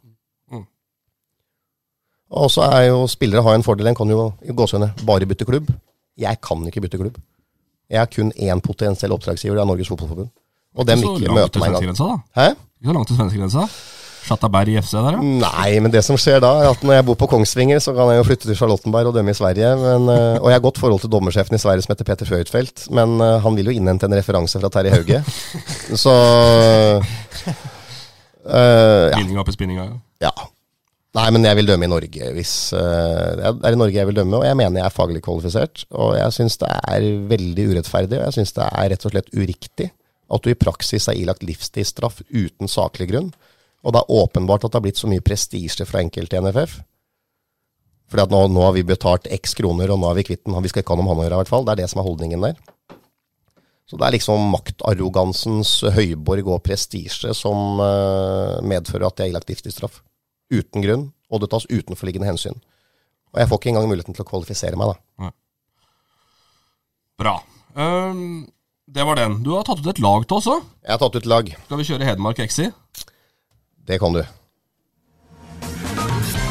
Og 2.31 2.51
så 2.51 2.65
er 2.67 2.89
jo 2.89 3.05
spillere 3.07 3.43
har 3.45 3.55
en 3.55 3.63
fordel, 3.63 3.87
en 3.87 3.95
kan 3.95 4.09
jo 4.11 4.31
i 4.43 4.55
gåsehudene 4.55 5.05
bare 5.07 5.27
bytte 5.29 5.47
klubb. 5.47 5.69
Jeg 6.17 6.41
kan 6.43 6.65
ikke 6.67 6.83
bytte 6.83 6.99
klubb. 6.99 7.19
Jeg 7.89 8.01
har 8.03 8.09
kun 8.11 8.33
én 8.35 8.59
potensiell 8.63 9.13
oppdragsgiver, 9.15 9.55
det 9.55 9.63
er 9.63 9.69
Norges 9.69 9.87
Fotballforbund. 9.87 10.33
Og 10.77 10.87
dem 10.87 11.05
ikke 11.05 11.33
møte 11.33 11.61
meg 11.61 11.77
engang. 11.77 12.19
Hæ? 12.35 12.49
Ikke 12.77 12.89
så 12.89 12.97
langt 12.97 13.07
til 13.07 13.17
svenskegrensa. 13.17 13.69
Chatterberg 14.27 14.73
i 14.73 14.75
FC 14.81 14.91
der, 14.97 15.15
ja. 15.15 15.21
Nei, 15.23 15.77
men 15.79 15.93
det 15.93 16.01
som 16.03 16.17
skjer 16.19 16.41
da, 16.43 16.49
er 16.59 16.73
at 16.73 16.81
når 16.83 16.97
jeg 16.97 17.05
bor 17.07 17.17
på 17.21 17.29
Kongsvinger, 17.31 17.79
så 17.83 17.93
kan 17.95 18.11
jeg 18.11 18.19
jo 18.19 18.25
flytte 18.27 18.49
til 18.49 18.57
Charlottenberg 18.59 19.07
og 19.07 19.15
dømme 19.15 19.31
i 19.31 19.37
Sverige. 19.37 19.69
Men, 19.79 20.09
eh, 20.11 20.41
og 20.41 20.49
jeg 20.51 20.57
har 20.57 20.65
godt 20.65 20.81
forhold 20.83 20.99
til 21.03 21.13
dommersjefen 21.13 21.55
i 21.55 21.61
Sverige 21.63 21.85
som 21.85 21.93
heter 21.93 22.09
Peter 22.09 22.27
Føytfeldt, 22.27 22.89
men 22.97 23.15
eh, 23.23 23.37
han 23.45 23.55
vil 23.55 23.71
jo 23.71 23.77
innhente 23.79 24.09
en 24.09 24.17
referanse 24.19 24.59
fra 24.59 24.71
Terje 24.73 24.97
Hauge. 24.97 25.21
så 26.03 26.17
eh, 28.43 29.07
ja. 29.07 29.15
Bindinga 29.15 29.45
opp 29.45 29.53
i 29.53 29.55
spinninga. 29.55 29.87
Ja. 30.19 30.33
ja. 30.33 30.51
Nei, 31.17 31.29
men 31.33 31.45
jeg 31.47 31.57
vil 31.57 31.69
dømme 31.69 31.87
i 31.87 31.89
Norge 31.89 32.27
hvis 32.35 32.51
uh, 32.77 33.31
Det 33.39 33.47
er 33.65 33.73
i 33.73 33.79
Norge 33.79 33.97
jeg 33.97 34.09
vil 34.09 34.19
dømme, 34.19 34.37
og 34.37 34.45
jeg 34.45 34.57
mener 34.59 34.83
jeg 34.83 34.85
er 34.85 34.93
faglig 34.93 35.23
kvalifisert. 35.25 35.87
Og 35.97 36.13
jeg 36.19 36.35
syns 36.35 36.59
det 36.61 36.69
er 36.69 37.07
veldig 37.31 37.69
urettferdig, 37.71 38.19
og 38.19 38.27
jeg 38.27 38.37
syns 38.37 38.53
det 38.57 38.67
er 38.67 38.91
rett 38.93 39.07
og 39.07 39.15
slett 39.15 39.31
uriktig 39.33 39.89
at 40.27 40.43
du 40.43 40.51
i 40.51 40.59
praksis 40.59 41.07
er 41.07 41.17
ilagt 41.17 41.45
livstidsstraff 41.47 42.19
uten 42.29 42.69
saklig 42.69 43.09
grunn. 43.13 43.31
Og 43.87 43.95
det 43.95 44.01
er 44.01 44.13
åpenbart 44.19 44.65
at 44.67 44.73
det 44.73 44.79
har 44.79 44.85
blitt 44.85 44.99
så 44.99 45.09
mye 45.09 45.23
prestisje 45.23 45.87
fra 45.87 46.03
enkelte 46.03 46.37
i 46.37 46.43
NFF. 46.43 46.79
Fordi 48.11 48.23
at 48.23 48.33
nå, 48.33 48.41
nå 48.51 48.65
har 48.65 48.73
vi 48.75 48.85
betalt 48.87 49.29
x 49.31 49.55
kroner, 49.57 49.91
og 49.93 50.01
nå 50.01 50.09
er 50.11 50.19
vi 50.19 50.25
kvitt 50.27 50.43
den. 50.45 50.57
Vi 50.63 50.71
skal 50.71 50.83
ikke 50.83 50.95
ha 50.95 50.99
noe 50.99 51.07
med 51.07 51.15
han 51.15 51.21
å 51.21 51.27
gjøre, 51.27 51.37
i 51.37 51.41
hvert 51.43 51.53
fall. 51.53 51.65
Det 51.67 51.73
er 51.73 51.81
det 51.81 51.89
som 51.91 52.01
er 52.03 52.07
holdningen 52.07 52.45
der. 52.45 52.59
Så 53.87 53.95
det 53.95 54.03
er 54.03 54.17
liksom 54.17 54.49
maktarrogansens 54.51 55.77
høyborg 55.95 56.49
og 56.51 56.63
prestisje 56.65 57.31
som 57.35 57.79
uh, 57.79 58.59
medfører 58.67 59.07
at 59.07 59.23
jeg 59.23 59.29
er 59.29 59.35
ilagt 59.35 59.53
livstidsstraff. 59.53 60.01
Uten 60.53 60.83
grunn, 60.85 61.07
og 61.31 61.41
det 61.43 61.49
tas 61.51 61.67
utenforliggende 61.67 62.29
hensyn. 62.29 62.59
Og 63.33 63.41
jeg 63.41 63.49
får 63.51 63.59
ikke 63.59 63.71
engang 63.73 63.89
muligheten 63.91 64.15
til 64.15 64.23
å 64.23 64.29
kvalifisere 64.29 64.79
meg, 64.79 64.93
da. 64.93 65.31
Bra. 67.17 67.33
Um, 67.75 68.45
det 68.87 69.03
var 69.05 69.17
den. 69.19 69.39
Du 69.43 69.51
har 69.57 69.65
tatt 69.67 69.81
ut 69.81 69.89
et 69.91 69.99
lag 70.03 70.23
til 70.29 70.37
oss 70.39 70.47
òg. 70.53 70.63
Jeg 70.85 70.93
har 70.93 71.01
tatt 71.01 71.17
ut 71.19 71.27
lag. 71.29 71.49
Skal 71.65 71.81
vi 71.81 71.87
kjøre 71.89 72.07
Hedmark 72.07 72.39
XI? 72.45 72.69
Det 73.87 73.97
kan 74.01 74.15
du. 74.15 74.21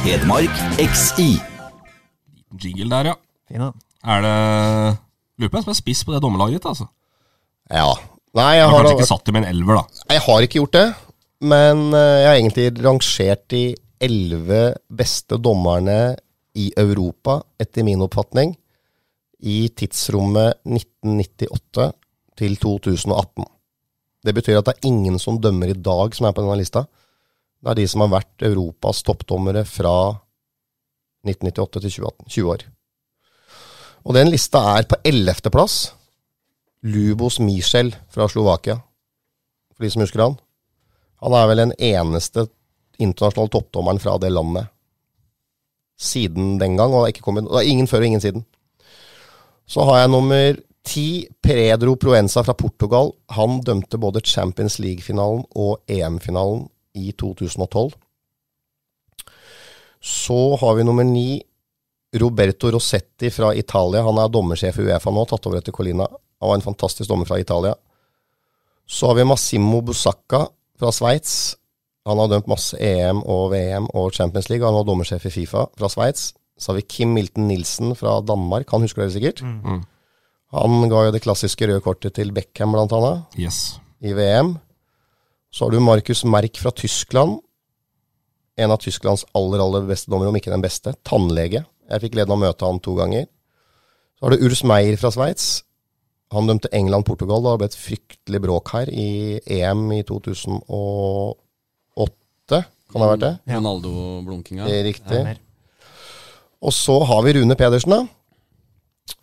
Hedmark 0.04 0.60
XI. 0.82 1.28
Jingle 2.60 2.90
der, 2.92 3.10
ja. 3.12 3.16
Fin, 3.48 3.62
da. 3.62 3.72
Er 4.06 4.22
det 4.22 4.34
Lurer 5.36 5.50
på 5.52 5.58
hvem 5.58 5.64
som 5.66 5.72
er 5.74 5.78
spiss 5.80 6.00
på 6.06 6.14
det 6.14 6.22
dommerlaget 6.24 6.58
ditt, 6.60 6.68
altså. 6.70 6.86
Ja. 7.68 7.88
Nei, 8.36 8.52
Jeg 8.56 8.62
du 8.62 8.68
har 8.68 8.72
har, 8.72 8.84
kanskje 8.86 9.00
ikke 9.00 9.08
satt 9.10 9.26
dem 9.28 9.36
i 9.36 9.40
en 9.42 9.48
elver, 9.50 9.80
da. 9.80 10.04
jeg 10.14 10.22
har 10.26 10.44
ikke 10.46 10.60
gjort 10.60 10.76
det. 10.76 10.86
Men 11.44 11.82
eh, 11.92 12.14
jeg 12.22 12.28
har 12.28 12.38
egentlig 12.40 12.66
rangert 12.84 13.42
de 13.52 13.62
elleve 14.02 14.76
beste 14.88 15.38
dommerne 15.42 16.16
i 16.56 16.70
Europa, 16.76 17.40
etter 17.60 17.84
min 17.84 18.02
oppfatning, 18.04 18.54
i 19.38 19.68
tidsrommet 19.76 20.62
1998 20.64 21.90
til 22.36 22.56
2018. 22.60 23.44
Det 24.26 24.34
betyr 24.34 24.58
at 24.58 24.68
det 24.68 24.76
er 24.76 24.88
ingen 24.88 25.18
som 25.22 25.40
dømmer 25.40 25.70
i 25.70 25.78
dag 25.78 26.14
som 26.16 26.26
er 26.26 26.34
på 26.34 26.42
denne 26.42 26.56
lista. 26.58 26.86
Det 27.62 27.72
er 27.72 27.80
de 27.80 27.88
som 27.90 28.02
har 28.04 28.14
vært 28.16 28.46
Europas 28.48 29.02
toppdommere 29.06 29.64
fra 29.68 29.96
1998 31.26 31.84
til 31.84 31.94
2018. 32.00 32.32
20 32.32 32.50
år. 32.54 32.66
Og 34.06 34.14
den 34.14 34.30
lista 34.30 34.62
er 34.76 34.88
på 34.88 34.98
ellevteplass. 35.06 35.92
Lubos 36.86 37.40
Michel 37.42 37.90
fra 38.12 38.28
Slovakia, 38.30 38.76
for 39.74 39.82
de 39.82 39.90
som 39.90 40.04
husker 40.04 40.22
han. 40.22 40.36
Han 41.24 41.34
er 41.34 41.48
vel 41.50 41.62
den 41.64 41.72
eneste 41.82 42.46
internasjonale 43.02 43.52
toppdommeren 43.52 44.00
fra 44.02 44.16
det 44.22 44.32
landet 44.32 44.72
siden 45.96 46.56
den 46.60 46.76
gang. 46.76 46.92
Og 46.92 47.06
det 47.06 47.16
er, 47.16 47.24
kommet, 47.24 47.48
det 47.48 47.62
er 47.62 47.72
ingen 47.72 47.88
før 47.90 48.04
og 48.04 48.10
ingen 48.10 48.24
siden. 48.24 48.46
Så 49.66 49.84
har 49.88 50.02
jeg 50.02 50.12
nummer 50.12 50.58
ti, 50.86 51.26
Pedro 51.42 51.96
Proenza 51.98 52.44
fra 52.46 52.54
Portugal. 52.54 53.10
Han 53.34 53.60
dømte 53.66 53.98
både 53.98 54.22
Champions 54.24 54.78
League-finalen 54.78 55.44
og 55.58 55.80
EM-finalen 55.90 56.68
i 56.96 57.10
2012. 57.18 57.96
Så 60.06 60.40
har 60.60 60.76
vi 60.78 60.86
nummer 60.86 61.04
ni, 61.04 61.42
Roberto 62.16 62.70
Rossetti 62.70 63.28
fra 63.34 63.50
Italia. 63.58 64.04
Han 64.06 64.20
er 64.22 64.30
dommersjef 64.32 64.78
i 64.78 64.86
Uefa 64.86 65.12
nå, 65.12 65.24
tatt 65.28 65.48
over 65.48 65.58
etter 65.58 65.74
Colina. 65.74 66.06
Han 66.40 66.52
var 66.52 66.60
en 66.60 66.64
fantastisk 66.64 67.10
dommer 67.10 67.28
fra 67.28 67.40
Italia. 67.42 67.74
Så 68.86 69.10
har 69.10 69.18
vi 69.18 69.26
Massimo 69.26 69.80
Busacca 69.82 70.44
fra 70.78 70.92
Sveits. 70.94 71.56
Han 72.06 72.20
har 72.22 72.30
dømt 72.30 72.46
masse 72.50 72.78
EM 72.78 73.20
og 73.26 73.50
VM 73.52 73.88
og 73.98 74.12
Champions 74.14 74.48
League. 74.50 74.66
Han 74.66 74.76
var 74.78 74.86
dommersjef 74.86 75.24
i 75.26 75.32
Fifa 75.34 75.64
fra 75.76 75.88
Sveits. 75.90 76.28
Så 76.56 76.70
har 76.70 76.78
vi 76.78 76.86
Kim 76.88 77.12
Milton 77.16 77.48
Nilsen 77.50 77.94
fra 77.98 78.20
Danmark. 78.24 78.70
Han 78.72 78.84
husker 78.86 79.02
dere 79.02 79.14
sikkert. 79.16 79.42
Mm. 79.42 79.82
Han 80.54 80.86
ga 80.88 81.02
jo 81.08 81.12
det 81.16 81.20
klassiske 81.24 81.66
røde 81.68 81.82
kortet 81.84 82.14
til 82.16 82.30
Beckham, 82.32 82.72
blant 82.72 82.94
annet, 82.94 83.24
Yes. 83.36 83.78
i 84.00 84.14
VM. 84.16 84.54
Så 85.52 85.66
har 85.66 85.74
du 85.74 85.80
Markus 85.80 86.22
Merk 86.24 86.56
fra 86.62 86.70
Tyskland. 86.70 87.40
En 88.56 88.70
av 88.72 88.78
Tysklands 88.80 89.26
aller, 89.36 89.60
aller 89.60 89.84
beste 89.88 90.08
dommere, 90.10 90.28
om 90.30 90.36
ikke 90.38 90.52
den 90.54 90.62
beste. 90.64 90.94
Tannlege. 91.04 91.64
Jeg 91.90 92.00
fikk 92.00 92.14
gleden 92.14 92.32
av 92.32 92.38
å 92.38 92.44
møte 92.46 92.64
han 92.66 92.80
to 92.80 92.94
ganger. 92.96 93.26
Så 94.16 94.24
har 94.24 94.30
du 94.36 94.46
Urs 94.46 94.62
Meyer 94.64 94.96
fra 94.96 95.10
Sveits. 95.12 95.62
Han 96.32 96.46
dømte 96.48 96.70
England-Portugal. 96.72 97.42
Det 97.44 97.58
ble 97.60 97.68
et 97.68 97.76
fryktelig 97.78 98.40
bråk 98.46 98.72
her 98.72 98.88
i 98.90 99.40
EM 99.58 99.90
i 99.92 100.02
2008. 100.08 101.42
Kan 102.86 103.00
det 103.02 103.06
ha 103.06 103.12
vært 103.14 103.24
det? 103.24 103.32
Ronaldo-blunkinga. 103.50 104.66
Det 104.68 104.76
er 104.78 104.84
riktig. 104.86 105.22
Og 106.62 106.72
så 106.72 106.94
har 107.04 107.22
vi 107.26 107.32
Rune 107.36 107.56
Pedersen, 107.58 107.90
da. 107.92 108.06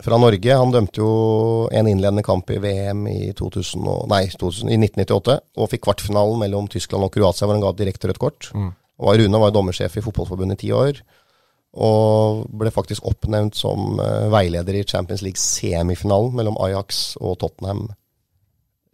Fra 0.04 0.18
Norge. 0.20 0.56
Han 0.56 0.72
dømte 0.72 1.00
jo 1.00 1.68
en 1.72 1.88
innledende 1.88 2.22
kamp 2.24 2.50
i 2.52 2.58
VM 2.60 3.06
i, 3.08 3.32
2000 3.36 3.88
og, 3.88 4.04
nei, 4.12 4.26
2000, 4.32 4.68
i 4.72 4.78
1998. 4.80 5.38
Og 5.56 5.70
fikk 5.72 5.84
kvartfinalen 5.86 6.40
mellom 6.44 6.68
Tyskland 6.72 7.04
og 7.08 7.12
Kroatia, 7.14 7.46
hvor 7.48 7.56
han 7.56 7.64
ga 7.64 7.72
direkte 7.78 8.08
rødt 8.10 8.20
kort. 8.22 8.50
Og 8.54 9.18
Rune 9.18 9.40
var 9.42 9.50
dommersjef 9.56 9.96
i 9.98 10.04
Fotballforbundet 10.04 10.60
i 10.60 10.66
ti 10.66 10.72
år. 10.76 11.00
Og 11.74 12.44
ble 12.54 12.70
faktisk 12.70 13.02
oppnevnt 13.10 13.56
som 13.58 13.98
eh, 13.98 14.28
veileder 14.30 14.76
i 14.78 14.84
Champions 14.86 15.24
League 15.26 15.40
semifinalen 15.42 16.36
mellom 16.38 16.56
Ajax 16.62 17.16
og 17.18 17.38
Tottenham 17.42 17.88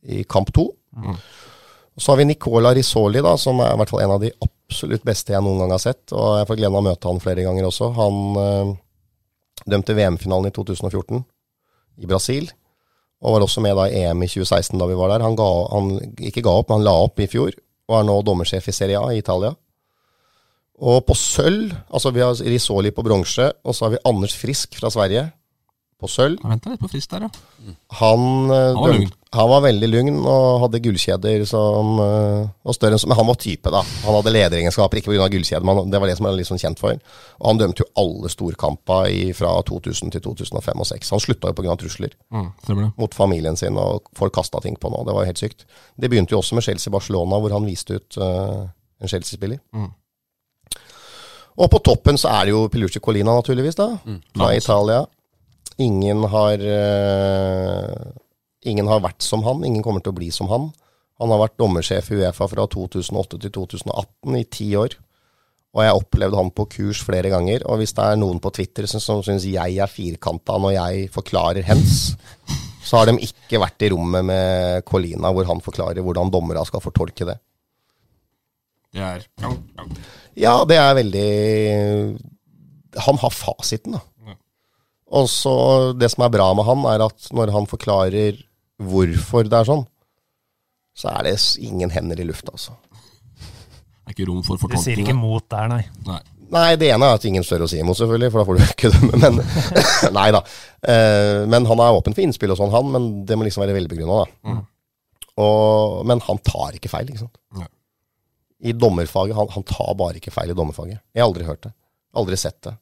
i 0.08 0.22
kamp 0.24 0.54
to. 0.56 0.70
Og 1.96 2.02
Så 2.02 2.12
har 2.12 2.20
vi 2.20 2.28
Nicola 2.28 2.74
Risoli, 2.74 3.20
da, 3.24 3.34
som 3.36 3.60
er 3.60 3.74
i 3.74 3.80
hvert 3.80 3.90
fall 3.92 4.04
en 4.04 4.14
av 4.14 4.22
de 4.22 4.30
absolutt 4.44 5.04
beste 5.06 5.34
jeg 5.34 5.42
noen 5.44 5.64
gang 5.64 5.74
har 5.74 5.82
sett. 5.82 6.04
Og 6.14 6.38
jeg 6.38 6.48
får 6.48 6.60
gleden 6.60 6.76
av 6.76 6.82
å 6.82 6.88
møte 6.88 7.10
han 7.10 7.22
flere 7.22 7.44
ganger 7.46 7.66
også. 7.68 7.90
Han 7.98 8.20
øh, 8.40 8.72
dømte 9.66 9.96
VM-finalen 9.98 10.50
i 10.50 10.54
2014 10.56 11.24
i 12.00 12.08
Brasil. 12.10 12.46
Og 13.20 13.34
var 13.34 13.44
også 13.44 13.60
med 13.64 13.76
da 13.76 13.88
i 13.90 14.04
EM 14.04 14.22
i 14.24 14.30
2016 14.30 14.78
da 14.80 14.86
vi 14.88 14.96
var 14.96 15.12
der. 15.12 15.26
Han, 15.26 15.36
ga, 15.36 15.48
han 15.74 15.90
ikke 16.30 16.44
ga 16.46 16.54
opp, 16.56 16.70
men 16.70 16.80
han 16.80 16.86
la 16.88 16.94
opp 17.04 17.20
i 17.20 17.28
fjor. 17.28 17.52
Og 17.90 17.98
er 17.98 18.06
nå 18.08 18.20
dommersjef 18.24 18.70
i 18.70 18.76
Serie 18.76 19.00
A 19.00 19.10
i 19.12 19.20
Italia. 19.20 19.52
Og 20.80 21.02
på 21.04 21.16
sølv, 21.18 21.74
altså 21.92 22.14
vi 22.16 22.22
har 22.24 22.38
Risoli 22.40 22.94
på 22.96 23.04
bronse, 23.04 23.50
og 23.60 23.76
så 23.76 23.86
har 23.86 23.96
vi 23.96 24.04
Anders 24.08 24.32
Frisk 24.38 24.78
fra 24.78 24.88
Sverige 24.92 25.26
på 26.00 26.08
sølv. 26.10 26.38
Jeg 26.42 26.50
venta 26.50 26.70
litt 26.72 26.80
på 26.82 26.88
frist 26.90 27.10
der, 27.12 27.26
ja. 27.28 27.74
Han, 28.00 28.22
eh, 28.50 28.74
Han 28.74 28.84
var 28.84 29.16
han 29.32 29.46
var 29.46 29.60
veldig 29.62 29.86
lugn 29.92 30.16
og 30.26 30.60
hadde 30.64 30.80
gullkjeder 30.82 31.44
som 31.46 32.00
eh, 32.02 32.48
var 32.66 32.74
større 32.74 32.96
enn 32.96 32.98
som 32.98 33.12
Men 33.12 33.18
han 33.20 33.28
var 33.28 33.36
type, 33.38 33.70
da. 33.70 33.82
Han 34.02 34.16
hadde 34.16 34.32
lederegenskaper, 34.34 34.98
ikke 34.98 35.12
pga. 35.14 35.28
gullkjeder, 35.30 35.62
men 35.68 35.90
det 35.92 36.00
var 36.02 36.10
det 36.10 36.16
som 36.18 36.26
han 36.26 36.32
var 36.34 36.40
litt 36.40 36.48
sånn 36.50 36.58
kjent 36.58 36.80
for. 36.82 36.98
Og 37.38 37.46
han 37.46 37.60
dømte 37.60 37.84
jo 37.84 37.88
alle 38.02 38.28
storkamper 38.32 39.06
i- 39.12 39.32
fra 39.32 39.52
2000 39.62 40.10
til 40.16 40.20
2005 40.20 40.80
og 40.80 40.86
2006. 40.88 41.10
Han 41.14 41.20
slutta 41.20 41.52
jo 41.52 41.58
pga. 41.60 41.76
trusler 41.78 42.10
Mm, 42.32 42.92
mot 42.98 43.14
familien 43.14 43.56
sin, 43.56 43.76
og 43.78 44.02
folk 44.14 44.32
kasta 44.34 44.60
ting 44.60 44.74
på 44.76 44.90
han. 44.90 45.06
Det 45.06 45.14
var 45.14 45.24
helt 45.30 45.38
sykt. 45.38 45.64
Det 45.96 46.10
begynte 46.10 46.32
jo 46.34 46.38
også 46.42 46.54
med 46.58 46.64
Chelsea-Barcelona, 46.66 47.38
hvor 47.40 47.52
han 47.52 47.64
viste 47.66 47.94
ut 48.00 48.18
uh, 48.18 48.66
en 49.00 49.08
Chelsea-spiller. 49.08 49.60
Mm. 49.72 49.92
Og 51.60 51.70
på 51.70 51.78
toppen 51.84 52.16
så 52.16 52.30
er 52.32 52.46
det 52.48 52.52
jo 52.54 52.68
Pilucci 52.72 53.00
Colina, 53.02 53.34
naturligvis, 53.36 53.76
da. 53.76 53.88
Fra 54.36 54.50
Italia. 54.56 55.04
Ingen 55.80 56.24
har 56.32 56.60
eh, 56.60 58.10
Ingen 58.68 58.88
har 58.90 59.00
vært 59.00 59.24
som 59.24 59.44
han. 59.46 59.62
Ingen 59.64 59.84
kommer 59.84 60.04
til 60.04 60.12
å 60.12 60.18
bli 60.18 60.28
som 60.34 60.50
han. 60.52 60.68
Han 61.20 61.32
har 61.32 61.40
vært 61.42 61.60
dommersjef 61.60 62.10
i 62.12 62.18
Uefa 62.20 62.48
fra 62.48 62.66
2008 62.68 63.38
til 63.44 63.52
2018 63.56 64.36
i 64.36 64.44
ti 64.52 64.68
år. 64.76 64.96
Og 65.70 65.84
jeg 65.84 65.96
opplevde 65.96 66.38
han 66.38 66.50
på 66.52 66.66
kurs 66.72 67.00
flere 67.06 67.30
ganger. 67.32 67.64
Og 67.70 67.80
hvis 67.80 67.94
det 67.96 68.04
er 68.04 68.18
noen 68.20 68.40
på 68.42 68.52
Twitter 68.56 68.88
som, 68.90 69.00
som 69.00 69.22
syns 69.24 69.46
jeg 69.48 69.78
er 69.80 69.90
firkanta 69.90 70.58
når 70.60 70.74
jeg 70.76 71.10
forklarer 71.14 71.64
hens, 71.68 72.12
så 72.84 73.00
har 73.00 73.10
de 73.10 73.16
ikke 73.24 73.60
vært 73.62 73.86
i 73.86 73.92
rommet 73.92 74.26
med 74.26 74.84
Colina 74.88 75.30
hvor 75.32 75.48
han 75.48 75.62
forklarer 75.64 76.04
hvordan 76.04 76.32
dommerne 76.32 76.64
skal 76.68 76.82
fortolke 76.84 77.28
det. 77.28 77.38
Det 78.90 79.04
er 79.06 79.22
ja, 80.34 80.54
det 80.66 80.76
er 80.80 80.96
veldig 80.98 81.26
Han 83.06 83.20
har 83.22 83.30
fasiten, 83.30 83.94
da. 83.94 84.00
Og 85.10 85.26
så 85.30 85.52
Det 85.98 86.10
som 86.12 86.22
er 86.26 86.30
bra 86.34 86.50
med 86.54 86.64
han, 86.68 86.84
er 86.92 87.02
at 87.08 87.30
når 87.34 87.50
han 87.54 87.66
forklarer 87.70 88.38
hvorfor 88.80 89.48
det 89.50 89.58
er 89.58 89.66
sånn, 89.68 89.82
så 90.96 91.10
er 91.16 91.26
det 91.30 91.34
ingen 91.64 91.90
hender 91.92 92.20
i 92.20 92.26
lufta, 92.28 92.52
altså. 92.54 92.76
Det 92.90 94.12
er 94.12 94.14
ikke 94.16 94.28
rom 94.30 94.42
for 94.46 94.56
Du 94.70 94.76
sier 94.80 94.98
ikke 95.02 95.14
mot 95.16 95.44
der, 95.50 95.68
nei. 95.70 95.82
Nei. 96.06 96.20
Nei, 96.50 96.74
det 96.80 96.88
ene 96.90 97.06
er 97.06 97.14
at 97.14 97.24
ingen 97.28 97.44
stør 97.46 97.62
å 97.62 97.68
si 97.70 97.78
imot, 97.78 97.94
selvfølgelig, 98.00 98.30
for 98.34 98.40
da 98.40 98.46
får 98.48 98.56
du 98.58 98.62
ikke 98.74 98.90
dømme. 98.90 99.20
Men 99.22 99.36
nei 100.18 100.24
da. 100.34 100.40
Eh, 100.82 101.44
Men 101.46 101.68
han 101.70 101.82
er 101.84 101.94
åpen 101.98 102.16
for 102.16 102.24
innspill 102.24 102.50
og 102.54 102.58
sånn, 102.58 102.72
han. 102.74 102.88
Men 102.90 103.06
det 103.28 103.36
må 103.38 103.46
liksom 103.46 103.62
være 103.62 103.76
velbegrunna, 103.76 104.24
da. 104.24 104.56
Og, 105.40 106.00
men 106.10 106.20
han 106.26 106.40
tar 106.44 106.74
ikke 106.76 106.90
feil, 106.90 107.06
ikke 107.12 107.22
sant. 107.22 107.38
Nei. 107.56 107.68
I 108.70 108.74
dommerfaget, 108.76 109.36
han, 109.38 109.48
han 109.54 109.62
tar 109.64 109.94
bare 109.96 110.18
ikke 110.18 110.34
feil 110.34 110.50
i 110.52 110.56
dommerfaget. 110.58 110.98
Jeg 111.14 111.22
har 111.22 111.30
aldri 111.30 111.46
hørt 111.46 111.62
det. 111.68 111.72
Aldri 112.18 112.36
sett 112.42 112.58
det. 112.66 112.74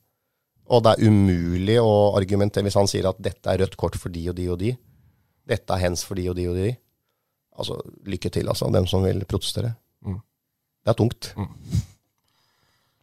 Og 0.69 0.85
det 0.85 0.95
er 0.95 1.09
umulig 1.09 1.79
å 1.81 1.95
argumentere 2.19 2.67
hvis 2.67 2.77
han 2.77 2.91
sier 2.91 3.09
at 3.09 3.21
dette 3.23 3.49
er 3.51 3.63
rødt 3.63 3.79
kort 3.81 3.97
for 3.97 4.13
de 4.13 4.27
og 4.29 4.37
de 4.37 4.49
og 4.53 4.61
de. 4.61 4.75
Dette 5.49 5.75
er 5.75 5.85
hens 5.87 6.05
for 6.05 6.19
de 6.19 6.27
og 6.29 6.37
de 6.37 6.45
og 6.51 6.59
de. 6.59 6.73
Altså, 7.59 7.79
lykke 8.07 8.31
til, 8.31 8.51
altså, 8.53 8.69
dem 8.75 8.87
som 8.87 9.03
vil 9.07 9.25
protestere. 9.29 9.73
Mm. 10.05 10.21
Det 10.85 10.93
er 10.93 10.99
tungt. 10.99 11.33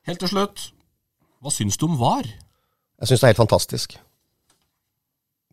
Helt 0.05 0.21
til 0.21 0.31
slutt, 0.31 0.69
hva 1.41 1.51
syns 1.53 1.77
du 1.81 1.87
om 1.89 1.97
VAR? 1.99 2.29
Jeg 3.01 3.09
syns 3.09 3.21
det 3.21 3.27
er 3.27 3.33
helt 3.33 3.43
fantastisk. 3.43 3.97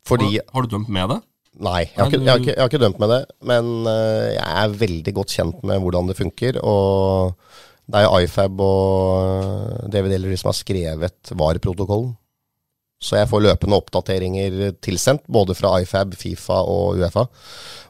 Fordi 0.06 0.36
Har, 0.36 0.47
har 0.52 0.66
du 0.66 0.76
dømt 0.76 0.90
med 0.93 1.09
det? 1.14 1.20
Nei, 1.62 1.82
jeg 1.84 1.98
har, 1.98 2.09
ikke, 2.09 2.22
jeg, 2.24 2.30
har 2.30 2.40
ikke, 2.40 2.52
jeg 2.55 2.62
har 2.62 2.70
ikke 2.70 2.80
dømt 2.80 3.01
med 3.02 3.10
det. 3.12 3.20
Men 3.48 3.72
øh, 3.84 4.28
jeg 4.32 4.47
er 4.62 4.78
veldig 4.80 5.14
godt 5.18 5.34
kjent 5.36 5.64
med 5.68 5.82
hvordan 5.84 6.09
det 6.09 6.16
funker. 6.16 6.59
Og 6.64 7.34
det 7.93 8.01
er 8.01 8.06
jo 8.09 8.24
IFAB 8.24 8.60
og 8.64 9.89
David 9.93 10.16
Ellery 10.16 10.39
som 10.40 10.48
har 10.48 10.56
skrevet 10.56 11.32
VAR-protokollen. 11.36 12.14
Så 13.02 13.19
jeg 13.19 13.27
får 13.28 13.43
løpende 13.43 13.78
oppdateringer 13.82 14.77
tilsendt, 14.85 15.24
både 15.27 15.56
fra 15.59 15.74
IFAB, 15.82 16.14
Fifa 16.16 16.60
og 16.70 17.01
Uefa. 17.02 17.24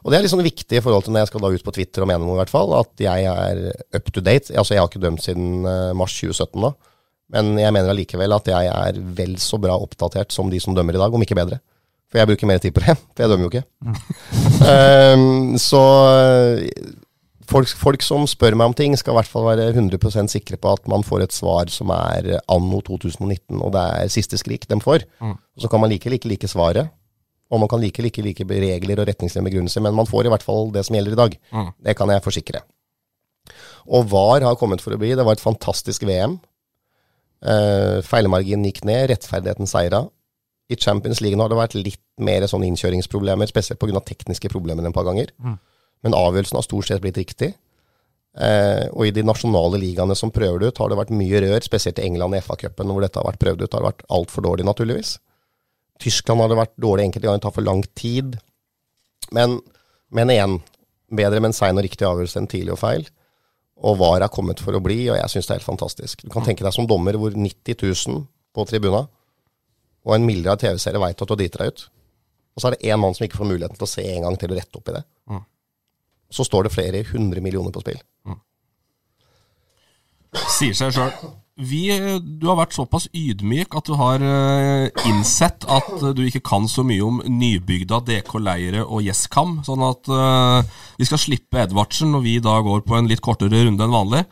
Og 0.01 0.09
det 0.09 0.17
er 0.17 0.25
litt 0.25 0.33
sånn 0.33 0.43
viktig 0.43 0.79
i 0.79 0.81
forhold 0.81 1.05
til 1.05 1.13
når 1.13 1.23
jeg 1.23 1.31
skal 1.31 1.43
da 1.43 1.51
ut 1.53 1.65
på 1.67 1.73
Twitter 1.75 2.03
og 2.03 2.09
mene 2.09 2.25
noe, 2.25 2.33
i 2.33 2.41
hvert 2.41 2.51
fall, 2.51 2.73
at 2.79 3.03
jeg 3.05 3.27
er 3.29 3.61
up 3.93 4.09
to 4.09 4.23
date. 4.25 4.49
Altså, 4.57 4.73
jeg 4.73 4.81
har 4.81 4.89
ikke 4.89 5.03
dømt 5.03 5.23
siden 5.23 5.67
øh, 5.69 5.91
mars 5.95 6.17
2017 6.17 6.65
da, 6.65 6.73
Men 7.37 7.53
jeg 7.61 7.75
mener 7.77 7.93
allikevel 7.93 8.35
at 8.35 8.49
jeg 8.49 8.71
er 8.73 8.99
vel 9.21 9.37
så 9.41 9.61
bra 9.61 9.77
oppdatert 9.77 10.33
som 10.33 10.49
de 10.49 10.59
som 10.63 10.75
dømmer 10.75 10.97
i 10.97 11.03
dag, 11.03 11.13
om 11.13 11.23
ikke 11.23 11.37
bedre. 11.37 11.61
For 12.09 12.19
jeg 12.19 12.29
bruker 12.33 12.49
mer 12.49 12.59
tid 12.61 12.73
på 12.73 12.81
det, 12.83 12.97
for 13.13 13.23
jeg 13.23 13.31
dømmer 13.31 13.47
jo 13.47 13.53
ikke. 13.53 13.65
um, 14.73 15.53
så 15.69 15.83
eh, 16.09 16.67
folk, 17.49 17.69
folk 17.79 18.03
som 18.05 18.25
spør 18.29 18.57
meg 18.59 18.71
om 18.71 18.75
ting, 18.77 18.95
skal 18.99 19.15
i 19.15 19.19
hvert 19.19 19.31
fall 19.31 19.47
være 19.49 19.69
100% 19.73 20.31
sikre 20.33 20.59
på 20.61 20.73
at 20.73 20.89
man 20.91 21.05
får 21.05 21.25
et 21.25 21.35
svar 21.35 21.71
som 21.73 21.91
er 21.95 22.35
anno 22.51 22.81
2019, 22.85 23.59
og 23.59 23.73
det 23.75 23.83
er 23.83 24.13
siste 24.13 24.39
skrik 24.41 24.67
de 24.69 24.79
får. 24.83 25.07
Mm. 25.23 25.37
så 25.59 25.69
kan 25.71 25.81
man 25.83 25.91
like 25.93 26.09
like 26.09 26.29
like 26.29 26.47
svaret, 26.47 26.89
og 27.51 27.59
man 27.61 27.69
kan 27.69 27.81
like 27.81 28.01
like 28.01 28.21
like 28.21 28.45
regler 28.47 29.01
og 29.01 29.07
retningslinjer 29.07 29.49
begrunnelser, 29.49 29.81
men 29.81 29.95
man 29.95 30.09
får 30.09 30.25
i 30.25 30.33
hvert 30.33 30.45
fall 30.45 30.71
det 30.73 30.85
som 30.87 30.95
gjelder 30.97 31.13
i 31.13 31.21
dag. 31.21 31.37
Det 31.89 31.97
kan 31.97 32.09
jeg 32.09 32.25
forsikre. 32.25 32.63
Og 33.87 34.07
VAR 34.09 34.45
har 34.47 34.55
kommet 34.55 34.81
for 34.81 34.95
å 34.95 34.99
bli. 34.99 35.11
Det 35.15 35.25
var 35.27 35.35
et 35.35 35.43
fantastisk 35.43 36.05
VM. 36.07 36.37
Uh, 37.43 37.99
Feilmarginen 38.07 38.69
gikk 38.69 38.85
ned, 38.87 39.09
rettferdigheten 39.11 39.67
seira. 39.67 40.05
I 40.71 40.77
Champions 40.79 41.19
League 41.21 41.35
nå 41.35 41.43
har 41.43 41.51
det 41.51 41.59
vært 41.59 41.75
litt 41.75 42.01
mer 42.23 42.45
sånn 42.47 42.63
innkjøringsproblemer, 42.69 43.49
spesielt 43.51 43.81
pga. 43.81 43.99
tekniske 44.07 44.49
problemer 44.49 44.87
en 44.87 44.95
par 44.95 45.05
ganger. 45.09 45.33
Men 46.03 46.17
avgjørelsen 46.17 46.59
har 46.59 46.65
stort 46.65 46.89
sett 46.89 47.03
blitt 47.03 47.19
riktig. 47.19 47.53
Eh, 48.33 48.87
og 48.91 49.05
i 49.07 49.13
de 49.13 49.23
nasjonale 49.25 49.79
ligaene 49.81 50.15
som 50.17 50.33
prøver 50.33 50.59
det 50.59 50.73
ut, 50.73 50.81
har 50.81 50.91
det 50.91 50.99
vært 50.99 51.13
mye 51.15 51.41
rør, 51.45 51.65
spesielt 51.65 52.01
i 52.01 52.07
England 52.07 52.37
i 52.37 52.41
FA-cupen, 52.43 52.91
hvor 52.91 53.05
dette 53.05 53.21
har 53.21 53.29
vært 53.29 53.41
prøvd 53.43 53.63
ut. 53.63 53.71
har 53.71 53.83
det 53.83 53.91
vært 53.91 54.05
altfor 54.17 54.47
dårlig, 54.47 54.67
naturligvis. 54.67 55.17
Tyskland 56.03 56.41
har 56.41 56.51
det 56.51 56.59
vært 56.59 56.75
dårlig 56.81 57.07
enkelte 57.07 57.27
ganger, 57.27 57.41
det 57.41 57.47
tar 57.47 57.55
for 57.55 57.67
lang 57.67 57.83
tid. 57.95 58.37
Men, 59.31 59.59
men 60.11 60.33
igjen, 60.33 60.59
bedre 61.13 61.39
med 61.39 61.51
en 61.51 61.57
sein 61.57 61.77
og 61.77 61.85
riktig 61.85 62.07
avgjørelse 62.09 62.41
enn 62.41 62.49
tidlig 62.51 62.75
og 62.75 62.81
feil. 62.81 63.07
Og 63.83 63.97
VAR 63.99 64.25
er 64.25 64.33
kommet 64.33 64.61
for 64.63 64.75
å 64.75 64.81
bli, 64.83 64.99
og 65.11 65.17
jeg 65.19 65.31
syns 65.31 65.47
det 65.47 65.53
er 65.53 65.61
helt 65.61 65.71
fantastisk. 65.71 66.25
Du 66.25 66.31
kan 66.33 66.45
tenke 66.45 66.65
deg 66.65 66.73
som 66.75 66.87
dommer 66.89 67.17
hvor 67.19 67.35
90 67.35 67.77
000 67.79 68.25
på 68.53 68.65
tribuna 68.69 69.05
og 70.03 70.17
en 70.17 70.25
mildere 70.27 70.59
TV-serie 70.59 70.99
veit 71.01 71.15
at 71.15 71.27
du 71.27 71.33
har 71.33 71.39
driti 71.39 71.59
deg 71.59 71.71
ut. 71.71 71.85
Og 72.53 72.61
så 72.61 72.69
er 72.69 72.75
det 72.75 72.91
én 72.91 72.99
mann 73.01 73.15
som 73.15 73.25
ikke 73.25 73.39
får 73.39 73.49
muligheten 73.49 73.79
til 73.79 73.87
å 73.87 73.91
se 73.93 74.03
en 74.03 74.25
gang 74.27 74.37
til 74.39 74.51
å 74.51 74.57
rette 74.57 74.79
opp 74.79 74.91
i 74.91 74.95
det. 74.97 75.03
Så 76.33 76.45
står 76.47 76.67
det 76.67 76.73
flere 76.73 77.03
hundre 77.11 77.43
millioner 77.45 77.73
på 77.73 77.83
spill. 77.83 78.01
Sier 80.33 80.75
seg 80.77 80.93
sjøl. 80.95 81.11
Du 81.53 82.47
har 82.47 82.57
vært 82.57 82.73
såpass 82.73 83.05
ydmyk 83.13 83.75
at 83.77 83.85
du 83.85 83.93
har 83.99 84.23
eh, 84.25 85.03
innsett 85.05 85.67
at 85.69 85.91
du 86.17 86.23
ikke 86.25 86.41
kan 86.41 86.65
så 86.69 86.81
mye 86.87 87.03
om 87.05 87.19
nybygda 87.29 87.99
DK 88.07 88.33
Leire 88.41 88.81
og 88.81 89.03
Gjesskam. 89.05 89.59
Sånn 89.67 89.83
at 89.85 90.09
eh, 90.09 90.71
vi 90.97 91.05
skal 91.05 91.21
slippe 91.21 91.61
Edvardsen 91.61 92.09
når 92.15 92.25
vi 92.25 92.39
da 92.41 92.57
går 92.65 92.81
på 92.87 92.97
en 92.97 93.11
litt 93.11 93.21
kortere 93.21 93.61
runde 93.67 93.85
enn 93.85 93.93
vanlig. 93.93 94.23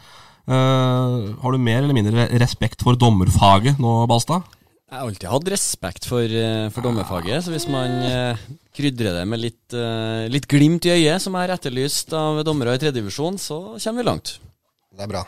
Eh, 0.50 1.30
har 1.44 1.54
du 1.54 1.62
mer 1.62 1.84
eller 1.84 2.00
mindre 2.00 2.26
respekt 2.42 2.82
for 2.82 2.98
dommerfaget 2.98 3.78
nå, 3.82 4.00
Balstad? 4.10 4.50
Jeg 4.92 5.00
har 5.00 5.08
alltid 5.08 5.30
hatt 5.32 5.50
respekt 5.54 6.04
for, 6.04 6.20
eh, 6.20 6.68
for 6.76 6.84
dommerfaget, 6.84 7.46
så 7.46 7.54
hvis 7.54 7.64
man 7.72 7.94
eh, 8.04 8.40
krydrer 8.76 9.22
det 9.22 9.22
med 9.24 9.40
litt, 9.40 9.72
eh, 9.72 10.28
litt 10.28 10.50
glimt 10.52 10.84
i 10.84 10.92
øyet, 10.92 11.24
som 11.24 11.38
er 11.40 11.54
etterlyst 11.56 12.12
av 12.12 12.42
dommere 12.44 12.74
i 12.76 12.82
tredjedivisjon, 12.82 13.38
så 13.40 13.80
kommer 13.80 14.04
vi 14.04 14.08
langt. 14.10 14.34
Det 14.92 15.06
er 15.06 15.08
bra. 15.14 15.22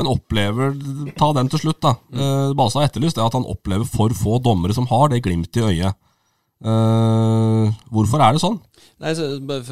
Men 0.00 0.08
opplever 0.08 0.72
Ta 1.20 1.34
den 1.36 1.50
til 1.52 1.60
slutt, 1.66 1.82
da. 1.84 1.92
Eh, 2.16 2.54
Balstad 2.56 2.80
har 2.80 2.88
etterlyst 2.88 3.20
det 3.20 3.26
at 3.26 3.36
han 3.36 3.44
opplever 3.44 3.84
for 3.84 4.08
få 4.08 4.40
dommere 4.40 4.72
som 4.72 4.88
har 4.88 5.12
det 5.12 5.20
glimt 5.20 5.52
i 5.52 5.66
øyet. 5.68 6.00
Eh, 6.64 7.76
hvorfor 7.92 8.24
er 8.24 8.32
det 8.32 8.40
sånn? 8.40 8.56
Nei, 9.00 9.14
så, 9.16 9.26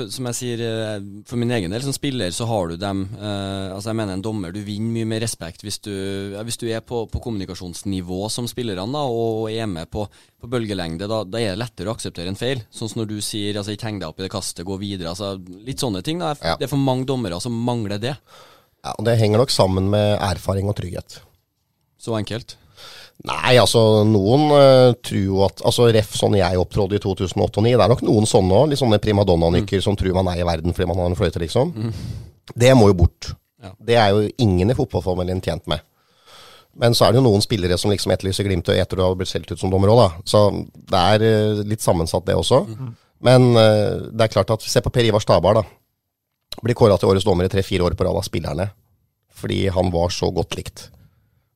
Som 0.09 0.29
jeg 0.31 0.37
sier, 0.39 0.63
eh, 0.65 0.95
for 1.29 1.41
min 1.41 1.53
egen 1.53 1.73
del 1.73 1.83
som 1.85 1.93
spiller, 1.93 2.33
så 2.33 2.47
har 2.49 2.71
du 2.71 2.79
dem 2.81 3.03
eh, 3.13 3.75
Altså 3.75 3.91
jeg 3.91 3.99
mener 4.01 4.17
en 4.17 4.25
dommer, 4.25 4.55
du 4.55 4.63
vinner 4.65 4.95
mye 4.95 5.09
mer 5.11 5.21
respekt 5.25 5.65
hvis 5.67 5.81
du, 5.85 5.93
ja, 6.33 6.45
hvis 6.47 6.57
du 6.61 6.65
er 6.71 6.81
på, 6.81 7.03
på 7.13 7.21
kommunikasjonsnivå 7.27 8.23
som 8.33 8.49
spillerne 8.49 8.89
da, 8.97 9.05
og 9.05 9.51
er 9.53 9.69
med 9.69 9.91
på, 9.93 10.07
på 10.41 10.51
bølgelengde. 10.51 11.09
Da, 11.11 11.21
da 11.29 11.43
er 11.43 11.53
det 11.53 11.61
lettere 11.61 11.93
å 11.93 11.97
akseptere 11.97 12.33
en 12.33 12.41
feil. 12.41 12.63
Sånn 12.73 12.89
som 12.91 13.03
når 13.03 13.11
du 13.11 13.19
sier 13.25 13.59
altså, 13.59 13.75
'ikke 13.75 13.91
heng 13.91 14.01
deg 14.01 14.09
opp 14.09 14.23
i 14.23 14.25
det 14.25 14.33
kastet, 14.33 14.65
gå 14.67 14.79
videre'. 14.81 15.13
Altså, 15.13 15.35
litt 15.67 15.83
sånne 15.83 16.03
ting. 16.07 16.23
da. 16.23 16.33
Det 16.35 16.65
er 16.65 16.73
for 16.73 16.81
mange 16.81 17.09
dommere 17.09 17.41
som 17.43 17.53
mangler 17.53 18.01
det. 18.01 18.15
Ja, 18.85 18.95
og 18.95 19.05
Det 19.05 19.19
henger 19.21 19.43
nok 19.43 19.53
sammen 19.53 19.91
med 19.93 20.17
erfaring 20.23 20.71
og 20.71 20.79
trygghet. 20.79 21.21
Så 22.01 22.17
enkelt. 22.17 22.57
Nei, 23.27 23.57
altså 23.59 24.05
noen 24.07 24.45
uh, 24.53 24.93
tror 25.03 25.19
jo 25.19 25.41
at 25.43 25.59
Altså 25.67 25.89
Ref 25.91 26.13
sånn 26.15 26.37
jeg 26.39 26.61
opptrådte 26.61 27.01
i 27.01 27.03
2008 27.03 27.43
og 27.43 27.57
2009, 27.57 27.73
det 27.75 27.83
er 27.83 27.91
nok 27.91 28.05
noen 28.07 28.29
sånne 28.31 28.61
òg. 28.61 28.71
Litt 28.71 28.79
sånne 28.81 29.01
primadonna-nykker 29.03 29.83
som 29.83 29.99
tror 29.99 30.15
man 30.21 30.31
er 30.31 30.45
i 30.45 30.47
verden 30.47 30.75
fordi 30.77 30.87
man 30.91 31.03
har 31.03 31.11
en 31.11 31.19
fløyte, 31.19 31.43
liksom. 31.43 31.75
Det 32.55 32.71
må 32.79 32.93
jo 32.93 32.99
bort. 33.03 33.33
Ja. 33.59 33.73
Det 33.91 33.97
er 33.99 34.15
jo 34.15 34.29
ingen 34.39 34.71
i 34.71 34.77
fotballformelen 34.79 35.43
tjent 35.43 35.67
med. 35.71 35.83
Men 36.79 36.95
så 36.95 37.09
er 37.09 37.13
det 37.13 37.19
jo 37.19 37.27
noen 37.27 37.43
spillere 37.43 37.75
som 37.81 37.91
liksom 37.91 38.13
etterlyser 38.15 38.47
Glimtøy 38.47 38.77
etter 38.79 39.01
å 39.01 39.09
ha 39.11 39.17
blitt 39.19 39.33
solgt 39.33 39.51
ut 39.51 39.59
som 39.59 39.73
dommer 39.73 39.91
òg, 39.91 39.99
da. 39.99 40.27
Så 40.31 40.43
det 40.93 41.01
er 41.15 41.25
uh, 41.27 41.63
litt 41.67 41.83
sammensatt, 41.83 42.27
det 42.29 42.37
også. 42.39 42.63
Men 43.27 43.49
uh, 43.59 44.07
det 44.15 44.29
er 44.29 44.35
klart 44.37 44.53
at 44.55 44.63
Se 44.63 44.83
på 44.85 44.93
Per 44.95 45.09
Ivar 45.09 45.25
Stabar, 45.25 45.59
da. 45.59 45.65
Blir 46.63 46.79
kåra 46.79 46.95
til 46.99 47.11
årets 47.11 47.27
dommer 47.27 47.49
i 47.49 47.51
tre-fire 47.51 47.87
år 47.87 47.99
på 47.99 48.07
rad 48.07 48.19
av 48.19 48.27
spillerne. 48.27 48.69
Fordi 49.39 49.65
han 49.75 49.91
var 49.95 50.15
så 50.15 50.31
godt 50.35 50.55
likt. 50.59 50.87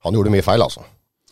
Han 0.03 0.19
gjorde 0.19 0.35
mye 0.35 0.47
feil, 0.47 0.63
altså. 0.67 0.83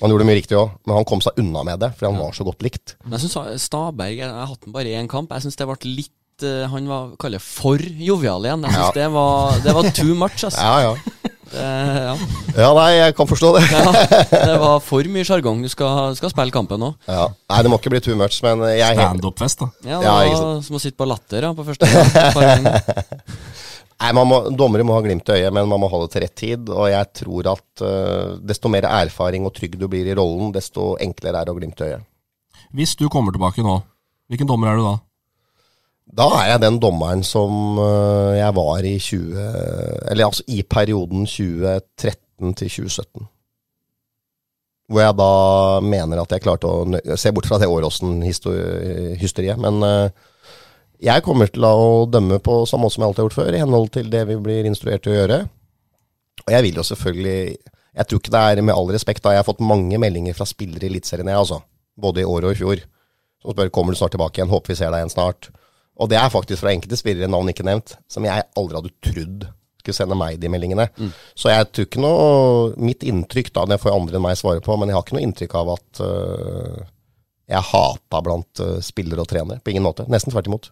Han 0.01 0.11
gjorde 0.15 0.27
mye 0.29 0.39
riktig 0.41 0.57
òg, 0.59 0.71
men 0.87 0.97
han 1.01 1.05
kom 1.09 1.21
seg 1.25 1.37
unna 1.43 1.63
med 1.67 1.81
det 1.83 1.93
fordi 1.97 2.09
han 2.13 2.21
var 2.23 2.33
så 2.37 2.47
godt 2.49 2.63
likt. 2.65 2.97
Men 3.05 3.19
jeg 3.19 3.29
synes 3.29 3.63
Staberg 3.67 4.17
Jeg 4.23 4.31
har 4.33 4.49
hatt 4.49 4.65
den 4.65 4.73
bare 4.77 4.89
i 4.89 4.97
én 4.97 5.09
kamp. 5.11 5.31
Jeg 5.37 5.45
syns 5.47 5.57
det 5.61 5.67
ble 5.69 5.77
litt 5.97 6.45
eh, 6.47 6.65
Han 6.73 6.87
var 6.89 7.11
kaller 7.21 7.43
for 7.45 7.77
jovial 7.81 8.45
igjen. 8.49 8.65
Jeg 8.65 8.73
syns 8.79 8.87
Ja. 8.89 8.95
det, 9.03 9.09
var, 9.13 9.59
det 9.65 9.75
var 9.77 9.91
too 9.97 10.15
much, 10.17 10.45
altså. 10.49 10.61
Ja, 10.61 10.81
ja. 10.91 10.95
Det, 11.51 11.59
ja. 11.67 12.13
Ja, 12.55 12.67
nei, 12.77 12.91
jeg 12.95 13.15
kan 13.19 13.27
forstå 13.27 13.49
det. 13.57 13.63
ja. 13.75 13.81
Det 14.53 14.59
var 14.63 14.77
for 14.87 15.03
mye 15.11 15.27
sjargong. 15.27 15.65
Du 15.67 15.69
skal, 15.73 16.13
skal 16.15 16.31
spille 16.31 16.55
kampen 16.55 16.79
nå. 16.79 16.93
Ja. 17.11 17.25
Nei, 17.51 17.57
det 17.67 17.73
må 17.73 17.79
ikke 17.81 17.91
bli 17.91 18.01
too 18.07 18.15
much, 18.15 18.37
men 18.47 18.63
jeg 18.71 18.95
Standup-fest, 18.95 19.65
da. 19.65 19.67
Ja, 19.83 19.99
det 19.99 20.07
Ja, 20.07 20.15
var 20.39 20.61
som 20.63 20.79
å 20.79 20.83
sitte 20.85 20.95
på 21.03 21.09
latter 21.11 21.49
ja, 21.49 21.51
på 21.59 21.67
første 21.67 21.91
gang. 21.91 22.71
Nei, 24.01 24.15
må, 24.17 24.39
Dommere 24.57 24.85
må 24.87 24.95
ha 24.97 25.03
glimt 25.05 25.29
i 25.29 25.35
øyet, 25.37 25.53
men 25.53 25.69
man 25.69 25.83
må 25.83 25.91
ha 25.93 25.99
det 26.01 26.13
til 26.15 26.25
rett 26.25 26.37
tid. 26.41 26.71
Og 26.73 26.89
jeg 26.89 27.11
tror 27.21 27.51
at 27.53 27.85
uh, 27.85 28.39
desto 28.41 28.73
mer 28.73 28.89
erfaring 28.89 29.45
og 29.45 29.53
trygg 29.57 29.77
du 29.81 29.87
blir 29.93 30.09
i 30.09 30.17
rollen, 30.17 30.55
desto 30.57 30.95
enklere 31.03 31.43
er 31.43 31.49
det 31.49 31.53
å 31.53 31.59
glimte 31.59 31.89
øyet. 31.89 32.07
Hvis 32.77 32.97
du 32.97 33.09
kommer 33.13 33.35
tilbake 33.35 33.65
nå, 33.67 33.77
hvilken 34.31 34.49
dommer 34.49 34.71
er 34.71 34.81
du 34.81 34.87
da? 34.87 34.97
Da 36.21 36.27
er 36.41 36.47
jeg 36.55 36.63
den 36.65 36.79
dommeren 36.83 37.21
som 37.27 37.79
uh, 37.79 38.33
jeg 38.39 38.57
var 38.57 38.89
i 38.89 38.97
20... 38.99 39.37
Eller 40.11 40.27
altså 40.27 40.47
i 40.49 40.63
perioden 40.65 41.29
2013 41.29 42.57
til 42.57 42.73
2017. 42.81 43.29
Hvor 44.91 45.05
jeg 45.05 45.15
da 45.21 45.33
mener 45.87 46.19
at 46.19 46.33
jeg 46.35 46.43
klarte 46.43 46.67
å 46.67 47.17
Se 47.21 47.31
bort 47.31 47.47
fra 47.47 47.61
det 47.63 47.69
Åråsen-hysteriet. 47.71 49.61
Men 49.63 49.79
øh, 49.87 50.11
jeg 51.01 51.25
kommer 51.25 51.49
til 51.49 51.65
å 51.65 52.05
dømme 52.11 52.41
på 52.45 52.61
samme 52.69 52.87
måte 52.87 52.97
som 52.97 53.05
jeg 53.05 53.11
alltid 53.11 53.23
har 53.23 53.29
gjort 53.29 53.39
før, 53.39 53.55
i 53.57 53.63
henhold 53.63 53.91
til 53.95 54.11
det 54.13 54.23
vi 54.29 54.39
blir 54.45 54.69
instruert 54.69 55.05
til 55.05 55.15
å 55.15 55.19
gjøre. 55.19 55.39
Og 56.47 56.55
jeg 56.55 56.67
vil 56.67 56.81
jo 56.81 56.87
selvfølgelig 56.87 57.59
Jeg 57.91 58.07
tror 58.07 58.21
ikke 58.21 58.31
det 58.31 58.41
er 58.41 58.61
med 58.63 58.77
all 58.79 58.91
respekt, 58.95 59.23
da. 59.25 59.33
Jeg 59.35 59.43
har 59.43 59.49
fått 59.49 59.65
mange 59.67 59.99
meldinger 59.99 60.37
fra 60.39 60.47
spillere 60.47 60.87
i 60.87 60.91
Eliteserien, 60.93 61.27
jeg, 61.27 61.41
altså. 61.43 61.59
Både 61.99 62.23
i 62.23 62.29
år 62.29 62.47
og 62.47 62.53
i 62.55 62.59
fjor. 62.61 62.85
Som 63.43 63.57
spør 63.57 63.73
kommer 63.75 63.93
du 63.93 63.99
snart 63.99 64.15
tilbake 64.15 64.39
igjen. 64.39 64.53
Håper 64.53 64.71
vi 64.71 64.77
ser 64.79 64.93
deg 64.95 65.03
igjen 65.03 65.11
snart. 65.11 65.49
Og 65.99 66.09
det 66.13 66.21
er 66.21 66.31
faktisk 66.31 66.63
fra 66.63 66.71
enkelte 66.71 66.97
spillere, 67.01 67.29
navn 67.29 67.51
ikke 67.51 67.67
nevnt, 67.67 67.97
som 68.09 68.25
jeg 68.25 68.47
aldri 68.57 68.79
hadde 68.79 68.95
trodd 69.09 69.49
skulle 69.81 69.97
sende 69.97 70.17
meg 70.19 70.39
de 70.41 70.49
meldingene. 70.53 70.87
Så 71.35 71.51
jeg 71.51 71.69
tror 71.73 71.87
ikke 71.89 72.03
noe 72.05 72.73
Mitt 72.81 73.05
inntrykk, 73.07 73.53
da, 73.57 73.67
det 73.69 73.81
får 73.83 73.97
andre 73.97 74.19
enn 74.21 74.25
meg 74.29 74.39
svare 74.39 74.63
på, 74.65 74.77
men 74.79 74.93
jeg 74.93 74.99
har 74.99 75.05
ikke 75.07 75.17
noe 75.19 75.27
inntrykk 75.27 75.57
av 75.61 75.73
at 75.75 76.03
øh, 76.07 76.81
jeg 77.51 77.67
hata 77.73 78.21
blant 78.25 78.63
øh, 78.65 78.77
spillere 78.85 79.25
og 79.25 79.29
trenere. 79.31 79.59
På 79.65 79.73
ingen 79.75 79.85
måte. 79.87 80.07
Nesten 80.11 80.31
tvert 80.35 80.47
imot. 80.51 80.71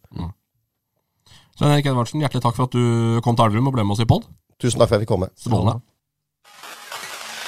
Svein 1.58 1.72
Erik 1.74 1.88
Edvardsen, 1.90 2.22
hjertelig 2.22 2.44
takk 2.44 2.54
for 2.54 2.68
at 2.68 2.74
du 2.78 3.18
kom 3.26 3.34
til 3.34 3.48
Elverum 3.48 3.66
og 3.72 3.74
ble 3.74 3.84
med 3.84 3.96
oss 3.96 4.04
i 4.04 4.08
pod. 4.08 4.28
Tusen 4.62 4.78
takk 4.78 4.88
for 4.90 4.94
at 4.94 5.00
jeg 5.02 5.08
fikk 5.08 5.14
komme. 5.16 5.28
Strålende. 5.38 5.80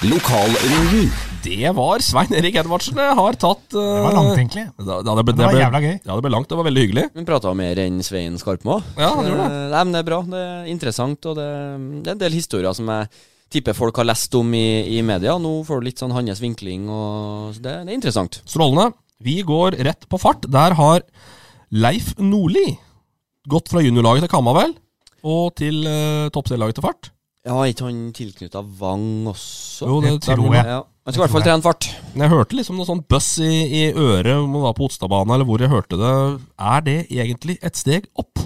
Lokalrunden. 0.01 1.11
Det 1.45 1.71
var 1.77 2.01
Svein 2.05 2.33
Erik 2.37 2.57
Edvardsen. 2.61 2.97
Har 2.97 3.37
tatt 3.41 3.75
uh, 3.77 3.81
Det 3.81 4.05
var 4.07 4.15
langt, 4.17 4.39
egentlig. 4.39 4.65
Da, 4.81 4.97
da, 5.05 5.15
det, 5.19 5.25
ble, 5.29 5.35
Det 5.37 5.45
var 5.45 5.53
ble- 5.55 5.63
jævla 5.63 5.81
gøy. 5.85 5.95
Ja, 6.07 6.15
det 6.17 6.25
ble 6.25 6.33
langt. 6.33 6.49
Det 6.51 6.57
var 6.59 6.67
veldig 6.69 6.85
hyggelig. 6.87 7.05
Vi 7.17 7.25
prata 7.29 7.53
mer 7.57 7.81
enn 7.85 7.99
Svein 8.05 8.39
Skarpmo. 8.41 8.79
Ja, 8.97 9.11
han 9.15 9.29
gjorde 9.29 9.45
det. 9.45 9.59
Eh, 9.61 9.67
Nei, 9.75 9.83
men 9.85 9.93
det 9.97 10.01
er 10.03 10.09
bra. 10.09 10.21
Det 10.33 10.41
er 10.47 10.71
interessant, 10.73 11.29
og 11.31 11.37
det, 11.37 11.49
det 12.01 12.13
er 12.13 12.17
en 12.17 12.23
del 12.25 12.37
historier 12.39 12.77
som 12.77 12.89
jeg 12.93 13.11
tipper 13.51 13.77
folk 13.77 14.01
har 14.01 14.09
lest 14.09 14.35
om 14.41 14.53
i, 14.57 14.65
i 14.97 15.03
media. 15.05 15.37
Nå 15.43 15.53
får 15.69 15.81
du 15.83 15.89
litt 15.91 16.01
sånn 16.01 16.17
hans 16.17 16.41
vinkling, 16.41 16.89
og 16.89 17.53
så 17.57 17.65
det, 17.65 17.77
det 17.85 17.93
er 17.93 17.99
interessant. 18.01 18.41
Strålende. 18.49 18.91
Vi 19.21 19.41
går 19.47 19.77
rett 19.85 20.07
på 20.09 20.21
fart. 20.21 20.47
Der 20.49 20.75
har 20.79 21.05
Leif 21.71 22.15
Nordli 22.19 22.73
gått 23.51 23.69
fra 23.73 23.83
juniorlaget 23.85 24.25
til 24.25 24.33
Kammavel? 24.33 24.73
Og 25.21 25.53
til 25.61 25.83
uh, 25.85 26.31
toppserielaget 26.33 26.79
til 26.79 26.85
Fart. 26.87 27.11
Ja, 27.45 27.55
er 27.57 27.73
ikke 27.73 27.87
han 27.89 27.99
tilknytta 28.17 28.63
Vang 28.81 29.29
også? 29.29 29.89
Jo, 29.89 29.99
det 30.05 30.15
tror 30.25 30.41
tror 30.41 30.57
jeg. 30.57 30.65
Ja. 30.69 30.81
Han 31.05 31.15
skal 31.15 31.21
i 31.21 31.25
hvert 31.25 31.35
fall 31.35 31.45
trene 31.45 31.65
fart. 31.65 31.87
Jeg 32.21 32.31
hørte 32.31 32.57
liksom 32.57 32.77
noe 32.77 32.87
sånn 32.89 33.01
bøss 33.09 33.29
i, 33.41 33.53
i 33.81 33.83
øret 33.91 34.35
om 34.37 34.53
det 34.55 34.61
var 34.67 34.75
på 34.77 34.85
Otstadbanen, 34.87 35.33
eller 35.35 35.49
hvor 35.49 35.63
jeg 35.65 35.73
hørte 35.73 35.97
det. 36.01 36.13
Er 36.61 36.85
det 36.87 36.99
egentlig 37.09 37.57
et 37.65 37.81
steg 37.81 38.09
opp? 38.21 38.45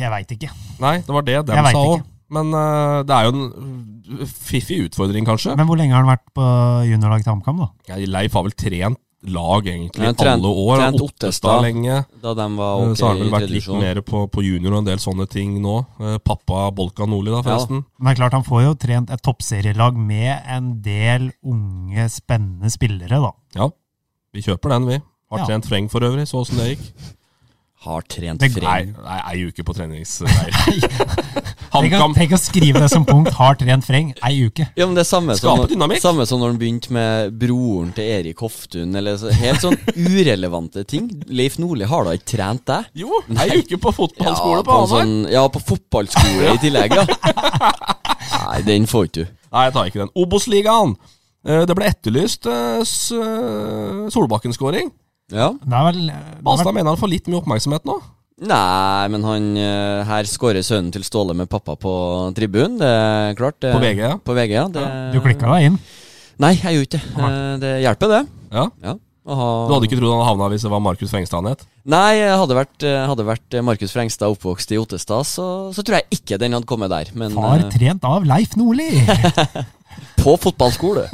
Jeg 0.00 0.12
veit 0.12 0.36
ikke. 0.36 0.50
Nei, 0.80 0.98
det 1.04 1.16
var 1.16 1.24
det 1.26 1.34
Jeg 1.38 1.48
dem 1.48 1.70
sa 1.72 1.80
òg. 1.80 2.04
Men 2.30 2.54
uh, 2.54 3.02
det 3.06 3.14
er 3.16 3.26
jo 3.26 3.32
en 3.36 4.26
fiffig 4.30 4.84
utfordring, 4.88 5.26
kanskje. 5.26 5.56
Men 5.58 5.66
hvor 5.68 5.78
lenge 5.80 5.94
har 5.96 6.04
han 6.04 6.12
vært 6.14 6.26
på 6.36 6.44
juniorlag 6.88 7.24
til 7.24 7.32
HamKam, 7.34 7.62
da? 7.64 7.70
Ja, 7.90 7.96
Leif 8.06 8.36
har 8.38 8.44
vel 8.46 8.54
trent 8.58 8.98
lag 9.28 9.66
egentlig 9.68 10.00
Ja, 10.06 10.14
trent- 10.16 10.38
alle 10.38 10.48
år. 10.48 10.78
trent 10.80 11.02
Ottestad 11.04 11.60
lenge. 11.66 11.98
Da 12.22 12.32
de 12.38 12.46
var 12.56 12.78
okay, 12.80 12.92
ok 12.94 12.96
Så 12.96 13.04
har 13.04 13.10
han 13.12 13.20
vel 13.20 13.34
vært 13.34 13.50
litt 13.52 13.68
mer 13.82 14.00
på, 14.00 14.22
på 14.32 14.44
junior 14.46 14.72
og 14.72 14.78
en 14.80 14.88
del 14.88 15.02
sånne 15.02 15.26
ting 15.28 15.58
nå. 15.60 15.74
Uh, 16.00 16.14
Pappa 16.24 16.70
Bolka 16.72 17.04
Nordli, 17.04 17.34
da, 17.34 17.42
forresten. 17.44 17.82
Men 17.98 18.08
det 18.08 18.14
er 18.14 18.20
klart 18.22 18.38
han 18.38 18.46
får 18.48 18.62
jo 18.64 18.72
trent 18.86 19.12
et 19.12 19.22
toppserielag 19.26 19.98
med 20.00 20.32
en 20.56 20.70
del 20.86 21.28
unge, 21.44 22.08
spennende 22.14 22.72
spillere, 22.72 23.20
da. 23.20 23.34
Ja. 23.60 23.68
Vi 24.32 24.46
kjøper 24.46 24.72
den, 24.78 24.88
vi. 24.88 25.00
Har 25.30 25.42
Ja. 25.42 25.46
trent 25.52 25.66
Freng 25.68 25.90
for 25.92 26.00
øvrig, 26.00 26.24
så 26.26 26.40
åssen 26.40 26.56
det 26.58 26.72
gikk. 26.78 26.88
Har 27.80 28.02
trent 28.04 28.40
Det- 28.42 28.60
Nei, 28.60 28.92
ei 29.32 29.46
uke 29.48 29.64
på 29.64 29.72
treningsleir. 29.72 30.52
Tenk 31.72 31.94
å, 31.96 32.08
tenk 32.12 32.32
å 32.34 32.38
skrive 32.40 32.80
det 32.82 32.88
som 32.90 33.04
punkt 33.06 33.30
'har 33.38 33.54
trent 33.56 33.84
Freng' 33.86 34.10
ei 34.26 34.42
uke. 34.50 34.66
Ja, 34.76 34.84
men 34.86 34.94
det 34.98 35.04
er 35.04 35.08
samme 35.08 35.36
som, 35.38 35.62
samme 36.02 36.26
som 36.26 36.40
når 36.42 36.50
han 36.50 36.58
begynte 36.58 36.90
med 36.92 37.38
broren 37.38 37.92
til 37.94 38.04
Erik 38.04 38.42
Hoftun. 38.42 38.92
Eller 38.98 39.16
så, 39.16 39.30
helt 39.32 39.62
sånn 39.62 39.78
urelevante 40.10 40.84
ting. 40.84 41.06
Leif 41.30 41.56
Nordli 41.62 41.86
har 41.88 42.04
da 42.04 42.16
ikke 42.18 42.34
trent 42.36 42.66
deg? 42.68 42.90
Jo, 43.00 43.22
ei 43.38 43.60
uke 43.62 43.78
på 43.80 43.94
fotballskole 43.96 44.58
ja, 44.58 44.66
på 44.66 44.76
Hamar. 44.76 44.92
sånn, 44.92 45.14
ja, 45.30 45.46
på 45.48 45.62
fotballskole 45.70 46.52
i 46.56 46.58
tillegg, 46.66 46.98
ja. 46.98 47.06
Nei, 48.50 48.60
den 48.66 48.86
får 48.90 49.06
ikke 49.08 49.22
du. 49.22 49.26
Nei, 49.54 49.64
jeg 49.68 49.72
tar 49.78 49.88
ikke 49.88 50.02
den. 50.04 50.12
Obos-ligaen. 50.20 50.96
Eh, 51.46 51.64
Det 51.70 51.74
ble 51.78 51.86
etterlyst 51.88 52.44
eh, 52.50 52.82
eh, 52.82 54.10
Solbakken-skåring. 54.12 54.90
Ja. 55.30 55.50
Balstad 56.42 56.74
mener 56.74 56.92
han 56.94 57.00
får 57.00 57.12
litt 57.12 57.28
mye 57.30 57.40
oppmerksomhet 57.42 57.84
nå. 57.88 57.98
Nei, 58.40 59.08
men 59.12 59.24
han 59.28 59.48
eh, 59.60 60.00
Her 60.08 60.24
skårer 60.24 60.64
sønnen 60.64 60.88
til 60.94 61.04
Ståle 61.04 61.34
med 61.36 61.50
pappa 61.52 61.74
på 61.76 61.92
tribunen. 62.36 62.78
Det 62.80 62.88
er 62.88 63.34
klart. 63.36 63.58
Det, 63.60 63.74
På 63.76 63.82
VG, 63.82 63.98
ja. 64.00 64.14
På 64.24 64.36
VG, 64.38 64.54
ja. 64.56 64.64
Det, 64.72 64.84
Du 65.12 65.20
klikka 65.24 65.50
deg 65.52 65.66
inn. 65.68 65.76
Nei, 66.40 66.54
jeg 66.56 66.78
gjorde 66.78 66.86
ikke 66.88 67.00
det. 67.04 67.28
Eh, 67.28 67.56
Det 67.60 67.72
hjelper, 67.84 68.14
det. 68.14 68.22
Ja. 68.56 68.64
Ja. 68.86 68.94
Du 69.30 69.74
hadde 69.74 69.86
ikke 69.86 69.98
trodd 70.00 70.16
han 70.16 70.26
havna 70.26 70.48
hvis 70.52 70.64
det 70.66 70.72
var 70.72 70.82
Markus 70.82 71.12
Frengstad 71.12 71.42
han 71.42 71.52
het? 71.52 71.66
Nei, 71.90 72.20
hadde 72.26 72.56
vært, 72.58 72.86
eh, 72.86 73.02
hadde 73.06 73.26
vært 73.28 73.58
Markus 73.66 73.94
Frengstad 73.94 74.34
oppvokst 74.34 74.74
i 74.74 74.80
Ottestad, 74.80 75.28
så, 75.28 75.46
så 75.74 75.84
tror 75.86 76.00
jeg 76.00 76.20
ikke 76.20 76.40
den 76.40 76.56
hadde 76.56 76.68
kommet 76.68 76.92
der. 76.92 77.12
Men 77.18 77.36
Far 77.38 77.62
eh, 77.62 77.68
trent 77.72 78.06
av 78.08 78.26
Leif 78.26 78.56
Nordli! 78.58 78.90
på 80.20 80.36
fotballskole. 80.40 81.06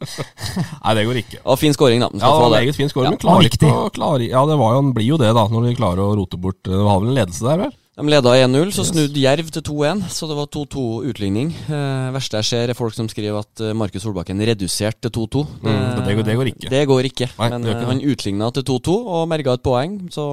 Nei, 0.84 0.94
det 0.96 1.04
går 1.08 1.20
ikke. 1.22 1.40
Og 1.44 1.58
fin 1.60 1.74
scoring, 1.76 2.02
da. 2.04 2.10
Ja, 2.20 2.48
meget 2.52 2.78
fin 2.78 2.90
scoring, 2.90 3.10
Ja, 3.10 3.16
men 3.16 3.22
klarer 3.22 3.48
ikke 3.50 3.70
å 3.72 3.90
klare, 3.94 4.28
Ja, 4.28 4.44
det 4.48 4.58
var 4.60 4.74
jo, 4.76 4.82
han 4.82 4.94
blir 4.96 5.08
jo 5.12 5.20
det, 5.20 5.32
da, 5.36 5.46
når 5.50 5.68
de 5.68 5.76
klarer 5.78 6.04
å 6.04 6.16
rote 6.18 6.38
bort 6.40 6.60
Det 6.66 6.76
var 6.76 7.00
vel 7.02 7.12
en 7.12 7.18
ledelse 7.18 7.46
der, 7.46 7.64
vel? 7.66 7.74
De 8.00 8.08
leda 8.10 8.32
1-0, 8.46 8.70
så 8.72 8.84
snudde 8.88 9.20
Jerv 9.20 9.50
til 9.52 9.62
2-1, 9.66 10.02
så 10.14 10.28
det 10.30 10.36
var 10.38 10.48
2-2 10.56 10.84
utligning. 11.10 11.50
Eh, 11.68 12.08
verste 12.14 12.40
jeg 12.40 12.48
ser, 12.48 12.72
er 12.72 12.78
folk 12.78 12.94
som 12.96 13.08
skriver 13.12 13.42
at 13.42 13.60
eh, 13.60 13.74
Markus 13.76 14.02
Solbakken 14.06 14.40
reduserte 14.40 15.10
til 15.10 15.26
2-2. 15.28 15.44
Mm, 15.60 16.02
det 16.06 16.16
går- 16.16 16.26
det 16.30 16.36
går 16.40 16.50
ikke. 16.54 16.70
Det 16.72 16.82
går 16.88 17.08
ikke. 17.10 17.28
Nei, 17.38 17.48
men 17.52 17.68
ikke 17.68 17.84
eh, 17.84 17.90
han 17.92 18.00
utligna 18.14 18.50
til 18.56 18.64
2-2 18.72 18.96
og 19.18 19.28
merga 19.28 19.54
et 19.58 19.62
poeng, 19.66 19.98
så 20.12 20.26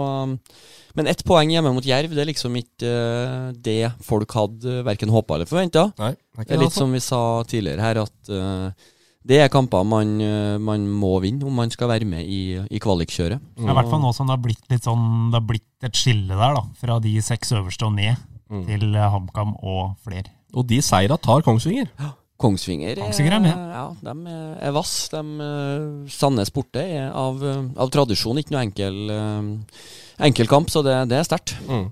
Men 0.98 1.06
ett 1.12 1.20
poeng 1.24 1.52
hjemme 1.54 1.70
mot 1.76 1.86
Jerv, 1.86 2.10
det 2.10 2.24
er 2.24 2.30
liksom 2.32 2.56
ikke 2.58 2.90
uh, 2.90 3.52
det 3.54 3.92
folk 4.02 4.32
hadde 4.34 4.80
verken 4.88 5.12
håpa 5.14 5.36
eller 5.36 5.46
forventa. 5.46 5.92
Det 5.94 6.50
er 6.50 6.58
litt 6.58 6.72
altså. 6.72 6.80
som 6.80 6.96
vi 6.96 7.02
sa 7.06 7.20
tidligere 7.46 7.84
her, 7.86 8.00
at 8.02 8.32
eh, 8.34 8.72
Det 9.28 9.42
er 9.44 9.50
kamper 9.52 9.84
man, 9.84 10.14
eh, 10.24 10.58
man 10.64 10.86
må 10.88 11.18
vinne 11.24 11.44
om 11.44 11.54
man 11.60 11.70
skal 11.74 11.90
være 11.92 12.06
med 12.08 12.24
i, 12.32 12.56
i 12.72 12.80
kvalikkjøret. 12.80 13.42
I 13.60 13.66
hvert 13.68 13.90
fall 13.92 14.00
nå 14.00 14.14
som 14.16 14.30
det 14.30 14.38
har 14.38 14.44
blitt 14.46 14.64
litt 14.72 14.86
sånn 14.88 15.32
Det 15.34 15.42
har 15.42 15.48
blitt 15.50 15.88
et 15.90 16.00
skille 16.00 16.30
der, 16.32 16.54
da. 16.56 16.62
Fra 16.80 17.00
de 17.04 17.12
seks 17.22 17.52
øverste 17.58 17.90
og 17.90 17.96
ned 18.00 18.16
Mm. 18.48 18.62
til 18.64 18.96
eh, 18.96 19.10
HamKam 19.12 19.50
og 19.60 19.98
flere. 20.06 20.30
Og 20.56 20.64
de 20.70 20.78
seira 20.80 21.18
tar 21.20 21.42
Kongsvinger. 21.44 21.90
Kongsvinger, 22.40 22.96
Kongsvinger 22.96 23.34
er 23.36 23.42
med. 23.44 23.52
Ja, 23.76 24.14
de 24.14 24.14
er- 24.64 24.72
vass. 24.72 25.10
De, 25.12 25.20
eh, 25.20 26.08
Sandnes 26.08 26.50
borte 26.56 26.80
er 26.80 27.12
av, 27.12 27.44
av 27.76 27.92
tradisjon 27.92 28.40
ikke 28.40 28.52
noe 28.56 28.64
enkel, 28.64 29.12
enkel 30.30 30.48
kamp, 30.48 30.70
så 30.72 30.80
det, 30.86 30.96
det 31.12 31.18
er 31.20 31.28
sterkt. 31.28 31.58
Mm. 31.68 31.92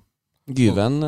Gyven 0.56 1.02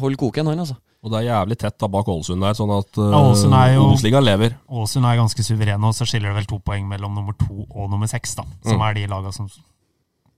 holder 0.00 0.16
koken, 0.18 0.46
han 0.50 0.58
altså. 0.58 0.74
Og 1.02 1.10
det 1.10 1.22
er 1.22 1.30
jævlig 1.30 1.56
tett 1.56 1.78
da 1.80 1.88
bak 1.88 2.08
Ålesund 2.12 2.42
der, 2.44 2.52
sånn 2.58 2.72
at 2.76 2.98
uh, 3.00 3.08
Ja, 3.08 3.20
er 3.64 3.74
jo- 3.74 3.86
Obos-ligaen 3.88 4.24
lever. 4.26 4.56
Ålesund 4.68 5.06
er 5.08 5.16
ganske 5.16 5.42
suverene, 5.46 5.80
og 5.88 5.94
så 5.96 6.04
skiller 6.04 6.28
det 6.34 6.42
vel 6.42 6.50
to 6.50 6.58
poeng 6.60 6.86
mellom 6.90 7.14
nummer 7.16 7.32
to 7.40 7.64
og 7.70 7.88
nummer 7.90 8.06
seks, 8.10 8.34
da. 8.36 8.44
Som 8.66 8.78
Mm. 8.78 8.88
er 8.90 8.94
de 8.94 9.06
laga 9.08 9.32
som 9.32 9.48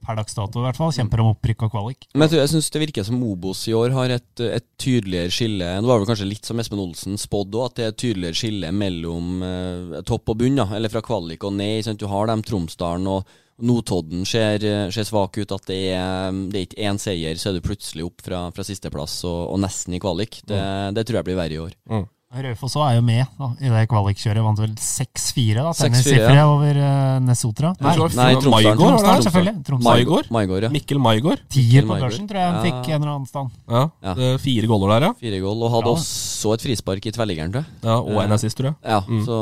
per 0.07 0.17
dags 0.19 0.35
dato 0.35 0.59
i 0.59 0.63
hvert 0.67 0.77
fall 0.77 0.91
kjemper 0.91 1.21
om 1.23 1.29
opprykk 1.35 1.63
og 1.63 1.71
kvalik. 1.71 2.07
Men 2.15 2.29
jeg, 2.29 2.31
tror- 2.31 2.41
jeg 2.43 2.51
syns 2.51 2.71
det 2.71 2.81
virker 2.83 3.05
som 3.07 3.23
Obos 3.23 3.67
i 3.69 3.73
år 3.73 3.93
har 3.93 4.11
et, 4.11 4.41
et 4.41 4.65
tydeligere 4.79 5.31
skille. 5.31 5.67
Det 5.81 5.87
var 5.87 5.99
vel 5.99 6.07
kanskje 6.07 6.29
litt 6.29 6.45
som 6.45 6.59
Espen 6.59 6.79
Olsen 6.83 7.15
spådde 7.19 7.55
òg, 7.59 7.67
at 7.67 7.75
det 7.77 7.85
er 7.85 7.89
et 7.95 8.01
tydeligere 8.03 8.35
skille 8.35 8.73
mellom 8.75 9.43
eh, 9.47 10.03
topp 10.03 10.29
og 10.31 10.39
bunn. 10.39 10.57
da, 10.57 10.67
Eller 10.75 10.89
fra 10.91 11.01
kvalik 11.03 11.43
og 11.45 11.53
ned. 11.55 11.85
Sant? 11.85 11.99
Du 12.03 12.07
har 12.09 12.27
dem 12.27 12.43
Tromsdalen 12.43 13.07
og 13.07 13.25
Notodden 13.63 14.25
ser, 14.29 14.65
ser 14.95 15.07
svak 15.07 15.39
ut. 15.39 15.55
At 15.55 15.69
det 15.71 15.81
er, 15.95 16.35
det 16.51 16.59
er 16.59 16.67
ikke 16.67 16.89
én 16.91 16.99
seier, 17.03 17.39
så 17.39 17.51
er 17.51 17.59
du 17.59 17.67
plutselig 17.67 18.09
opp 18.09 18.25
fra, 18.27 18.47
fra 18.55 18.67
sisteplass 18.67 19.21
og, 19.29 19.41
og 19.55 19.63
nesten 19.63 19.95
i 19.97 20.03
kvalik. 20.03 20.41
Det, 20.49 20.63
det 20.97 21.07
tror 21.07 21.21
jeg 21.21 21.31
blir 21.31 21.39
verre 21.39 21.59
i 21.59 21.63
år. 21.63 21.79
Mm. 21.91 22.09
Raufoss 22.33 22.75
er 22.81 22.95
jo 22.97 23.03
med 23.05 23.27
da, 23.37 23.47
i 23.61 23.69
det 23.69 23.81
kvalikkjøret. 23.91 24.41
Vant 24.45 24.61
vel 24.63 24.71
6-4 24.81 25.57
da, 25.59 25.73
6-4, 25.77 25.83
tennissifre 25.83 26.37
ja. 26.39 26.47
over 26.49 26.79
uh, 26.81 27.19
Nesotra. 27.21 27.73
Nei, 27.77 27.93
tror 27.99 28.15
Nei, 28.17 28.29
Maigård, 28.55 28.97
selvfølgelig. 29.27 29.53
Tromsdalen. 29.67 29.85
Maigård. 30.07 30.31
Maigård, 30.33 30.63
ja. 30.65 30.71
Mikkel 30.73 31.01
Maigård. 31.05 31.43
Tier 31.53 31.85
på 31.85 31.99
børsen, 32.01 32.25
tror 32.31 32.41
jeg 32.41 32.49
han 32.49 32.57
Ja. 32.57 32.63
fikk 32.65 32.89
en 32.89 32.97
eller 33.03 33.13
annen 33.13 33.29
stand. 33.29 33.51
Ja, 33.69 33.83
Ja. 34.07 34.15
det 34.17 34.31
er 34.31 34.39
Fire 34.41 34.71
goller 34.73 34.95
der, 34.95 35.07
ja. 35.09 35.13
Fire 35.21 35.41
goal, 35.45 35.63
og 35.67 35.71
hadde 35.77 35.91
Bra. 35.91 35.95
også 36.01 36.55
et 36.57 36.65
frispark 36.65 37.07
i 37.07 37.13
tverrliggeren, 37.13 37.53
tror 37.53 37.67
jeg. 37.67 37.85
ja 37.85 37.99
og 38.01 38.23
en 38.25 38.33
assist, 38.39 38.57
tror 38.57 38.71
jeg. 38.73 38.77
Ja, 38.85 39.01
Mm. 39.03 39.25
Så 39.27 39.37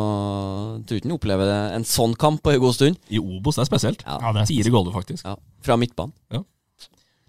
tror 0.87 0.97
ikke 0.99 1.09
han 1.09 1.19
opplever 1.19 1.45
det- 1.47 1.75
en 1.77 1.85
sånn 1.85 2.17
kamp 2.19 2.43
på 2.43 2.53
en 2.53 2.61
god 2.61 2.75
stund. 2.75 2.97
I 3.09 3.19
Obos, 3.23 3.55
det 3.55 3.63
er 3.63 3.71
spesielt. 3.71 4.03
Ja, 4.05 4.19
Ja, 4.21 4.33
det 4.33 4.43
er 4.43 4.47
Fire 4.51 4.71
goller, 4.71 4.93
faktisk. 4.93 5.25
ja, 5.25 5.37
Fra 5.63 5.77
midtbanen. 5.77 6.13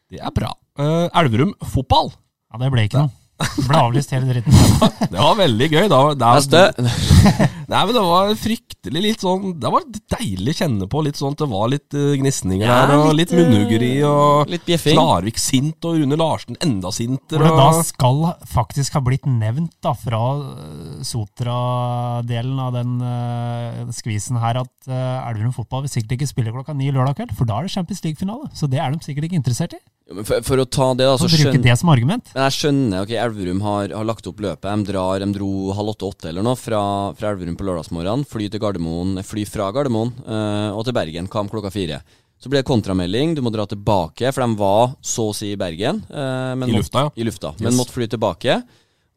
Det 0.10 0.20
er 0.20 0.32
bra. 0.32 0.52
Uh, 0.80 1.08
Elverum 1.16 1.54
fotball. 1.64 2.12
Ja, 2.52 2.58
det 2.58 2.72
ble 2.72 2.82
ikke 2.90 2.98
noe. 3.00 3.12
Ble 3.68 3.80
avlyst 3.82 4.12
hele 4.16 4.28
dritten. 4.30 4.54
Det 5.12 5.18
var 5.18 5.36
veldig 5.40 5.68
gøy. 5.72 5.88
Da, 5.92 6.02
det 6.16 6.62
er- 6.62 7.50
Nei, 7.72 7.82
men 7.88 7.94
det 7.96 8.02
var 8.04 8.32
fryktelig 8.36 9.02
litt 9.06 9.22
sånn 9.24 9.54
Det 9.62 9.70
var 9.72 9.86
deilig 10.12 10.52
å 10.52 10.58
kjenne 10.58 10.88
på 10.92 11.04
litt 11.06 11.16
sånn 11.16 11.38
det 11.40 11.48
var 11.48 11.70
litt 11.72 11.96
uh, 11.96 12.10
gnisninger 12.20 12.66
Ja, 12.68 12.80
der, 12.90 12.98
og 13.06 13.14
litt, 13.16 13.32
litt 13.32 13.38
munnhuggeri, 13.38 13.92
og 14.04 14.52
Litt 14.52 14.66
bjeffing. 14.68 14.98
Klarvik 14.98 15.40
sint, 15.40 15.78
og 15.88 16.02
Rune 16.02 16.18
Larsen 16.20 16.58
enda 16.66 16.92
sintere. 16.92 17.40
Hvor 17.40 17.48
det 17.48 17.62
da 17.62 17.86
skal 17.88 18.20
faktisk 18.52 18.98
ha 18.98 19.04
blitt 19.06 19.30
nevnt 19.30 19.78
da, 19.86 19.94
fra 19.96 20.20
eh, 20.42 21.00
Sotra-delen 21.08 22.60
av 22.60 22.76
den 22.76 22.98
uh, 23.04 23.88
skvisen 23.96 24.40
her 24.42 24.60
at 24.66 24.74
uh, 24.92 25.30
Elverum 25.30 25.54
fotball 25.56 25.86
vil 25.86 25.94
sikkert 25.96 26.18
ikke 26.18 26.30
spille 26.34 26.54
klokka 26.56 26.76
ni 26.78 26.92
lørdag 26.92 27.18
kveld, 27.22 27.34
for 27.38 27.48
da 27.50 27.60
er 27.62 27.68
det 27.70 27.76
Champions 27.76 28.04
League-finale. 28.06 28.52
Så 28.58 28.70
det 28.72 28.82
er 28.84 28.92
de 28.94 29.00
sikkert 29.06 29.30
ikke 29.30 29.40
interessert 29.40 29.78
i. 29.78 29.82
For, 30.24 30.42
for 30.44 30.62
å 30.62 30.66
ta 30.68 30.88
det, 30.94 31.06
da, 31.08 31.18
Så 31.18 31.26
så 31.28 31.32
bruke 31.32 31.44
skjønner 31.52 31.64
det 31.70 31.76
som 31.80 31.90
argument. 31.94 32.32
Men 32.36 32.44
jeg 32.50 32.56
skjønner, 32.58 33.04
ok, 33.06 33.12
Elverum 33.26 33.62
har, 33.66 33.94
har 33.96 34.08
lagt 34.08 34.28
opp 34.28 34.40
løpet. 34.44 34.68
De, 34.68 34.88
drar, 34.92 35.20
de 35.24 35.30
dro 35.38 35.52
halv 35.78 35.94
åtte-åtte 35.96 36.30
eller 36.32 36.44
noe 36.46 36.58
fra, 36.60 36.82
fra 37.18 37.32
Elverum 37.32 37.56
på 37.60 37.68
lørdagsmorgenen. 37.68 38.26
Fly 38.28 38.50
til 38.52 38.60
Gardermoen, 38.64 39.22
fly 39.24 39.46
fra 39.48 39.70
Gardermoen 39.76 40.12
øh, 40.26 40.72
og 40.76 40.84
til 40.88 40.98
Bergen. 40.98 41.30
Kamp 41.32 41.52
klokka 41.54 41.72
fire. 41.74 42.02
Så 42.42 42.50
ble 42.50 42.64
det 42.64 42.66
kontramelding, 42.66 43.36
du 43.38 43.44
må 43.46 43.52
dra 43.54 43.68
tilbake, 43.70 44.32
for 44.34 44.42
de 44.42 44.58
var 44.58 44.96
så 45.06 45.28
å 45.30 45.34
si 45.38 45.52
i 45.54 45.58
Bergen. 45.62 46.00
Øh, 46.10 46.54
men 46.58 46.66
I 46.68 46.74
måtte- 46.74 46.80
lufta, 46.82 47.04
ja. 47.06 47.12
I 47.16 47.28
lufta, 47.28 47.52
Yes. 47.54 47.62
Men 47.68 47.78
måtte 47.78 47.94
fly 47.94 48.08
tilbake. 48.10 48.56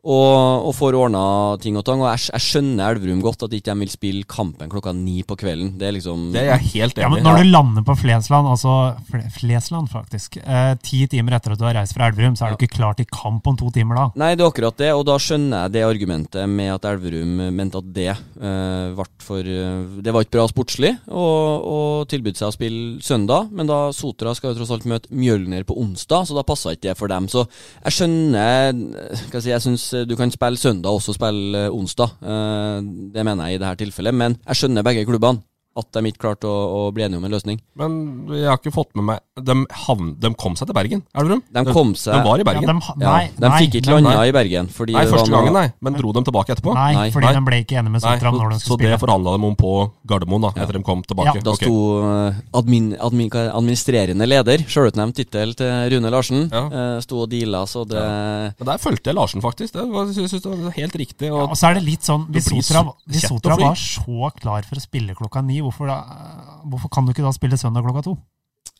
Og, 0.04 0.68
og 0.68 0.74
får 0.76 0.96
ordna 0.98 1.24
ting 1.62 1.78
og 1.80 1.84
tang. 1.86 2.02
Og 2.02 2.10
jeg, 2.10 2.28
jeg 2.34 2.44
skjønner 2.44 2.92
Elverum 2.92 3.22
godt, 3.24 3.46
at 3.46 3.54
ikke 3.56 3.72
de 3.72 3.84
vil 3.84 3.92
spille 3.92 4.28
kampen 4.28 4.68
klokka 4.72 4.92
ni 4.96 5.22
på 5.24 5.36
kvelden. 5.40 5.72
Det 5.80 5.88
er 5.88 5.96
liksom 5.96 6.26
Det 6.34 6.42
er 6.42 6.50
jeg 6.52 6.70
helt 6.74 7.00
Ja, 7.00 7.08
men. 7.12 7.24
Når 7.24 7.40
du 7.40 7.50
lander 7.50 7.86
på 7.86 7.96
Flesland, 7.98 8.50
altså 8.52 8.74
Fle 9.08 9.22
Flesland 9.32 9.88
faktisk, 9.92 10.36
eh, 10.44 10.74
ti 10.84 11.04
timer 11.10 11.38
etter 11.38 11.54
at 11.54 11.60
du 11.60 11.64
har 11.64 11.78
reist 11.78 11.96
fra 11.96 12.10
Elverum, 12.10 12.36
så 12.36 12.46
er 12.46 12.54
du 12.54 12.60
ikke 12.60 12.76
klar 12.76 12.98
til 12.98 13.08
kamp 13.08 13.46
om 13.48 13.56
to 13.56 13.70
timer 13.72 13.96
da. 14.00 14.06
Nei, 14.20 14.34
det 14.36 14.44
er 14.44 14.52
akkurat 14.52 14.76
det, 14.80 14.92
og 14.92 15.06
da 15.08 15.16
skjønner 15.20 15.64
jeg 15.64 15.76
det 15.78 15.86
argumentet 15.88 16.52
med 16.52 16.74
at 16.74 16.88
Elverum 16.92 17.40
mente 17.56 17.80
at 17.80 17.90
det 17.96 18.10
eh, 18.12 18.94
ble 18.94 19.08
for 19.24 19.40
eh, 19.40 20.00
Det 20.04 20.12
var 20.12 20.24
ikke 20.24 20.36
bra 20.36 20.46
sportslig 20.50 20.94
å 21.08 21.24
å 21.64 21.78
tilbyde 22.08 22.38
seg 22.38 22.50
å 22.50 22.54
spille 22.54 23.02
søndag, 23.04 23.50
men 23.54 23.68
da 23.68 23.88
Sotra 23.94 24.34
skal 24.36 24.52
jo 24.52 24.60
tross 24.60 24.72
alt 24.74 24.86
møte 24.88 25.10
Mjølner 25.14 25.64
på 25.66 25.76
onsdag, 25.80 26.28
så 26.28 26.36
da 26.36 26.44
passa 26.46 26.74
ikke 26.74 26.90
det 26.90 26.96
for 26.98 27.10
dem. 27.12 27.28
Så 27.32 27.44
jeg 27.46 27.96
skjønner 27.98 28.72
eh, 28.74 29.24
Skal 29.24 29.38
jeg 29.40 29.46
si, 29.46 29.52
jeg 29.54 29.64
syns 29.64 29.86
du 30.08 30.14
kan 30.18 30.32
spille 30.34 30.58
søndag 30.60 30.90
og 30.90 31.00
også 31.00 31.14
spille 31.16 31.66
eh, 31.66 31.72
onsdag. 31.72 32.16
Eh, 32.22 32.78
det 33.14 33.24
mener 33.26 33.48
jeg 33.48 33.58
i 33.58 33.62
dette 33.62 33.84
tilfellet, 33.84 34.14
men 34.14 34.38
jeg 34.42 34.60
skjønner 34.60 34.86
begge 34.86 35.06
klubbene. 35.08 35.44
At 35.76 35.88
de 35.90 36.00
ikke 36.06 36.20
klarte 36.22 36.46
å, 36.46 36.58
å 36.86 36.92
bli 36.94 37.02
enige 37.02 37.18
om 37.18 37.24
en 37.26 37.32
løsning. 37.34 37.56
Men 37.74 37.94
jeg 38.30 38.46
har 38.46 38.58
ikke 38.60 38.70
fått 38.70 38.92
med 38.94 39.04
meg 39.08 39.18
De, 39.42 39.54
havn, 39.88 40.12
de 40.22 40.28
kom 40.38 40.54
seg 40.54 40.68
til 40.70 40.76
Bergen, 40.76 41.00
Elverum? 41.18 41.40
De 41.50 41.64
kom 41.74 41.88
seg 41.98 42.14
De 42.14 42.20
var 42.22 42.38
i 42.38 42.44
Bergen? 42.46 42.68
Ja, 42.70 42.74
de, 42.94 43.02
Ja, 43.02 43.14
de 43.34 43.48
nei, 43.50 43.58
fikk 43.64 43.74
ikke 43.80 43.96
landa 43.96 44.12
i 44.28 44.34
Bergen. 44.36 44.68
Fordi 44.70 44.94
Nei, 44.94 45.02
første 45.10 45.32
gangen, 45.34 45.52
nei. 45.56 45.64
Men 45.82 45.96
dro 45.98 46.12
de 46.14 46.22
tilbake 46.28 46.54
etterpå? 46.54 46.74
Nei, 46.78 46.92
Nei. 46.94 47.08
fordi 47.10 47.26
Nei. 47.26 47.32
de 47.34 47.42
ble 47.48 47.58
ikke 47.64 47.78
enige 47.80 47.94
med 47.96 48.04
Sotram 48.04 48.36
Sotra 48.38 48.44
når 48.44 48.54
de 48.54 48.58
så 48.60 48.68
skulle 48.68 48.78
det 48.78 48.92
spille. 48.92 49.00
forhandla 49.02 49.34
de 49.34 49.48
om 49.50 49.56
på 49.58 49.72
Gardermoen, 50.12 50.46
da, 50.46 50.52
etter 50.62 50.78
de 50.78 50.82
kom 50.86 51.02
tilbake? 51.02 51.34
Ja. 51.40 51.42
Da 51.48 51.56
Ok. 51.56 51.64
sto 51.66 51.74
eh, 52.12 52.38
admin, 52.62 52.86
admin, 53.08 53.26
er 53.34 53.48
det, 53.48 53.54
administrerende 53.58 54.30
leder, 54.30 54.62
sjølutnevnt 54.70 55.18
tittel 55.18 55.56
til 55.58 55.74
Rune 55.96 56.14
Larsen, 56.14 56.46
Ja. 56.54 56.62
eh, 56.70 57.00
sto 57.02 57.24
og 57.26 57.30
deala, 57.34 57.64
så 57.66 57.82
det 57.88 57.98
Men 58.62 58.70
der 58.70 58.78
fulgte 58.78 59.10
jeg 59.10 59.18
Larsen, 59.18 59.42
faktisk. 59.42 59.74
Det 59.74 59.88
var, 59.90 60.06
synes 60.14 60.30
det 60.38 60.46
var 60.54 60.70
helt 60.78 60.94
riktig. 61.02 61.26
Ja, 61.26 61.34
Og, 61.42 61.50
og 61.50 61.58
så 61.58 61.72
er 61.72 61.80
det 61.80 61.84
litt 61.90 62.06
sånn, 62.06 62.28
Hvis 62.30 62.46
Sotra, 62.54 62.84
så 63.58 63.60
var 63.60 63.74
så 63.74 64.30
klar 64.38 64.62
for 64.62 64.78
å 64.78 64.82
spille 64.86 65.14
klokka 65.18 65.42
ni, 65.44 65.60
hvorfor, 65.64 65.88
da, 65.90 65.98
hvorfor 66.70 66.92
kan 66.94 67.04
du 67.08 67.12
ikke 67.14 67.24
da 67.26 67.32
spille 67.34 67.58
søndag 67.60 67.84
klokka 67.86 68.02
to? 68.10 68.16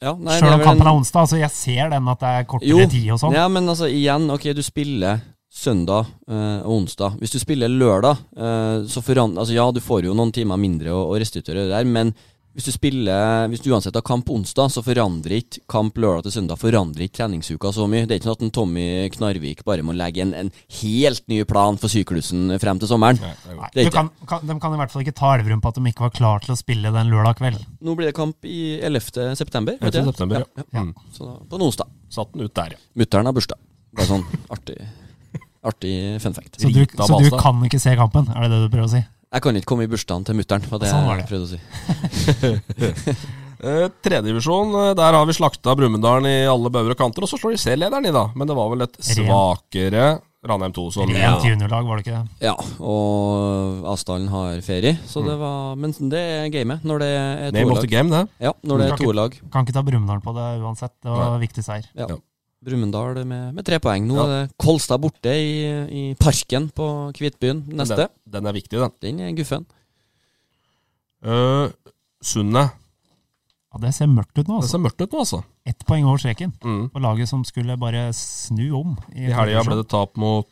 ja, 0.03 0.13
nei, 0.17 0.39
Selv 0.41 0.55
om 0.59 0.61
kampen 0.65 0.87
en- 0.87 0.91
er 0.93 0.99
onsdag. 0.99 1.21
altså 1.25 1.39
Jeg 1.41 1.51
ser 1.51 1.89
den 1.91 2.09
at 2.09 2.21
det 2.21 2.29
er 2.29 2.41
Jo, 2.43 2.51
kortere 2.55 2.91
tid 2.91 3.11
og 3.15 3.19
sånn. 3.21 3.33
ja, 3.37 3.47
men 3.49 3.69
altså 3.69 3.89
igjen, 3.89 4.29
ok, 4.31 4.53
du 4.55 4.63
spiller 4.63 5.21
søndag 5.55 6.07
eh, 6.29 6.61
og 6.67 6.73
onsdag. 6.83 7.17
Hvis 7.21 7.31
du 7.31 7.39
spiller 7.39 7.69
lørdag, 7.71 8.17
øh, 8.37 8.87
så 8.91 9.01
forandrer 9.03 9.41
Altså 9.45 9.55
ja, 9.55 9.71
du 9.71 9.81
får 9.81 10.05
jo 10.09 10.15
noen 10.15 10.33
timer 10.35 10.57
mindre 10.59 10.91
å, 10.91 11.05
å 11.13 11.19
restituere 11.21 11.63
det 11.69 11.71
der, 11.71 11.85
men 11.85 12.13
hvis 12.55 12.69
du 12.69 12.71
spiller 12.71 13.49
Hvis 13.51 13.63
du 13.65 13.73
uansett 13.73 13.97
har 13.99 14.05
kamp 14.07 14.29
onsdag, 14.31 14.71
så 14.71 14.83
forandrer 14.85 15.41
ikke 15.41 15.65
kamp 15.71 15.97
lørdag 15.99 16.29
til 16.29 16.35
søndag 16.37 16.61
Forandrer 16.61 17.07
ikke 17.07 17.19
treningsuka 17.19 17.73
så 17.75 17.89
mye. 17.91 18.07
Det 18.07 18.15
er 18.15 18.21
ikke 18.21 18.29
sånn 18.29 18.39
at 18.39 18.45
en 18.47 18.53
Tommy 18.55 18.87
Knarvik 19.15 19.65
bare 19.67 19.83
må 19.87 19.95
legge 19.97 20.23
en, 20.23 20.35
en 20.39 20.53
helt 20.81 21.25
ny 21.31 21.41
plan 21.51 21.79
for 21.81 21.91
syklusen 21.91 22.55
frem 22.63 22.79
til 22.79 22.91
sommeren. 22.91 23.19
Nei, 23.19 23.33
det 23.43 23.51
er 23.51 23.75
det 23.75 23.83
er 23.83 23.91
ikke 23.91 23.97
kan, 23.97 24.11
kan, 24.31 24.47
de 24.47 24.59
kan 24.63 24.77
i 24.77 24.81
hvert 24.81 24.95
fall 24.95 25.03
ikke 25.03 25.17
ta 25.19 25.33
Elverum 25.35 25.63
på 25.65 25.73
at 25.73 25.81
de 25.81 25.91
ikke 25.91 26.07
var 26.07 26.15
klar 26.15 26.45
til 26.45 26.55
å 26.55 26.59
spille 26.59 26.95
den 26.95 27.11
lørdag 27.11 27.41
kveld. 27.41 27.59
Nå 27.83 27.97
blir 27.99 28.11
det 28.11 28.17
kamp 28.17 28.47
i 28.47 28.61
11. 28.79 29.35
september. 29.41 29.79
11. 29.81 29.99
jeg. 29.99 30.07
september, 30.13 30.45
ja. 30.45 30.67
ja. 30.79 30.85
Mm. 30.87 30.95
Så 31.17 31.27
da, 31.27 31.35
på 31.51 31.59
en 31.59 31.67
onsdag. 31.67 31.91
Satt 32.15 32.31
den 32.37 32.47
ut 32.47 32.55
der, 32.55 32.77
ja. 32.77 32.85
Mutter'n 33.03 33.31
har 33.31 33.35
bursdag. 33.35 33.59
Bare 33.95 34.11
sånn 34.11 34.23
artig, 34.55 34.79
artig 35.67 35.97
fun 36.23 36.39
fact. 36.39 36.61
Så 36.63 36.71
du, 36.71 36.85
så 36.87 37.19
du 37.19 37.31
kan 37.35 37.67
ikke 37.67 37.83
se 37.83 37.99
kampen, 37.99 38.31
er 38.31 38.47
det 38.47 38.55
det 38.55 38.63
du 38.69 38.71
prøver 38.71 38.87
å 38.87 38.95
si? 38.95 39.03
Jeg 39.35 39.43
kan 39.43 39.57
ikke 39.59 39.67
komme 39.73 39.87
i 39.87 39.91
bursdagen 39.91 40.25
til 40.29 40.37
mutter'n, 40.39 40.63
var 40.71 40.79
det 40.83 40.91
Sånn 40.93 41.09
var 41.09 41.19
det. 41.19 41.25
jeg 41.25 41.31
prøvde 41.33 41.47
å 41.47 41.53
si. 41.55 41.59
Eh, 43.65 43.87
Tredjedivisjon, 44.05 44.75
eh, 44.77 44.91
der 44.99 45.15
har 45.17 45.25
vi 45.25 45.33
slakta 45.33 45.73
Brumunddal 45.79 46.27
i 46.29 46.35
alle 46.51 46.69
bauger 46.75 46.93
og 46.93 46.99
kanter, 47.01 47.25
og 47.25 47.31
så 47.31 47.39
slår 47.41 47.55
de 47.55 47.61
C-lederen 47.63 48.05
i, 48.05 48.13
da. 48.13 48.27
Men 48.37 48.51
det 48.51 48.57
var 48.59 48.69
vel 48.75 48.85
et 48.85 48.99
svakere 49.01 50.03
Ranheim 50.45 50.75
2 50.77 50.85
som 50.93 51.09
Rent 51.09 51.47
juniorlag, 51.49 51.87
var 51.89 51.97
det 51.97 52.05
ikke 52.05 52.19
det? 52.19 52.45
Ja, 52.45 52.53
og 52.85 53.87
Asdalen 53.95 54.29
har 54.29 54.61
ferie, 54.67 54.99
så 55.09 55.23
det 55.25 55.39
var 55.41 55.79
Men 55.81 55.95
det 56.13 56.21
er 56.21 56.51
gamet 56.53 56.85
når 56.85 57.01
det 57.07 57.09
er 57.15 57.57
Name 57.57 57.73
of 57.73 57.79
to 57.81 57.87
the 57.87 57.89
lag. 57.89 57.95
game, 57.95 58.11
det. 58.13 58.23
Ja, 58.51 58.53
når 58.69 58.83
det 58.83 58.91
er 58.91 59.01
to 59.01 59.13
lag. 59.17 59.41
Kan 59.55 59.65
ikke 59.65 59.79
ta 59.79 59.87
Brumunddal 59.89 60.21
på 60.27 60.37
det 60.37 60.49
uansett. 60.61 60.93
Det 61.01 61.17
var 61.17 61.41
viktig 61.41 61.65
seier. 61.65 61.89
Ja. 61.97 62.11
Ja. 62.13 62.21
Brumunddal 62.65 63.25
med, 63.29 63.55
med 63.55 63.65
tre 63.67 63.79
poeng. 63.83 64.07
Nå 64.09 64.17
Ja. 64.17 64.25
er 64.25 64.47
det 64.47 64.57
Kolstad 64.59 65.01
borte 65.03 65.33
i, 65.37 65.51
i 65.89 66.05
parken 66.21 66.71
på 66.75 66.87
Kvitbyen 67.17 67.65
neste. 67.77 67.97
Den, 68.09 68.33
den 68.39 68.47
er 68.51 68.57
viktig, 68.57 68.79
den. 68.81 68.95
Den 69.05 69.21
er 69.21 69.35
guffen. 69.37 69.67
Uh, 71.25 71.69
Sundet. 72.25 72.71
Ja, 73.75 73.79
Det 73.83 73.91
ser 73.97 74.07
mørkt 74.07 74.39
ut 74.39 74.47
nå, 74.49 74.61
altså. 74.61 74.67
Det 74.69 74.71
ser 74.71 74.83
mørkt 74.85 75.01
ut 75.03 75.13
nå, 75.13 75.19
altså. 75.25 75.43
Ett 75.67 75.85
poeng 75.89 76.05
over 76.07 76.21
streken 76.23 76.53
Mm. 76.63 76.91
på 76.93 77.01
laget 77.03 77.29
som 77.29 77.43
skulle 77.45 77.77
bare 77.81 78.13
snu 78.15 78.71
om. 78.77 78.97
I 79.17 79.33
helga 79.33 79.65
ble 79.65 79.77
det 79.81 79.89
tap 79.89 80.17
mot 80.17 80.47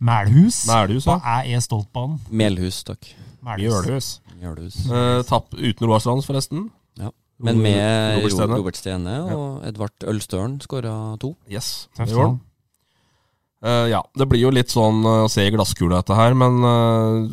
Melhus. 0.00 0.64
Melhus, 0.66 1.04
Hva 1.06 1.20
ja. 1.20 1.40
er 1.44 1.54
E 1.54 1.60
Stoltbanen? 1.60 2.18
Melhus, 2.30 2.82
takk. 2.84 3.12
Mjølhus. 3.44 4.20
Mjølhus. 4.40 4.78
Uh, 4.90 5.22
tap 5.22 5.52
uten 5.54 5.86
Roarstrand, 5.86 6.24
forresten. 6.24 6.70
Ja. 7.34 7.46
Men 7.48 7.60
med 7.64 8.18
Robert 8.20 8.34
Stene. 8.34 8.56
Robert, 8.58 8.78
Stene 8.78 9.14
og 9.34 9.64
Edvard 9.66 10.06
Ølstølen 10.06 10.58
skåra 10.62 10.92
to. 11.20 11.32
Yes. 11.50 11.88
Det 11.98 12.12
gjorde 12.12 12.28
han. 12.28 12.42
Eh, 13.64 13.86
ja, 13.90 14.02
det 14.14 14.28
blir 14.28 14.44
jo 14.44 14.52
litt 14.52 14.72
sånn 14.72 15.00
eh, 15.08 15.24
å 15.24 15.30
se 15.32 15.46
i 15.46 15.52
glasskula 15.52 16.02
dette 16.02 16.16
her, 16.18 16.34
men 16.36 16.58
uh, 16.60 17.24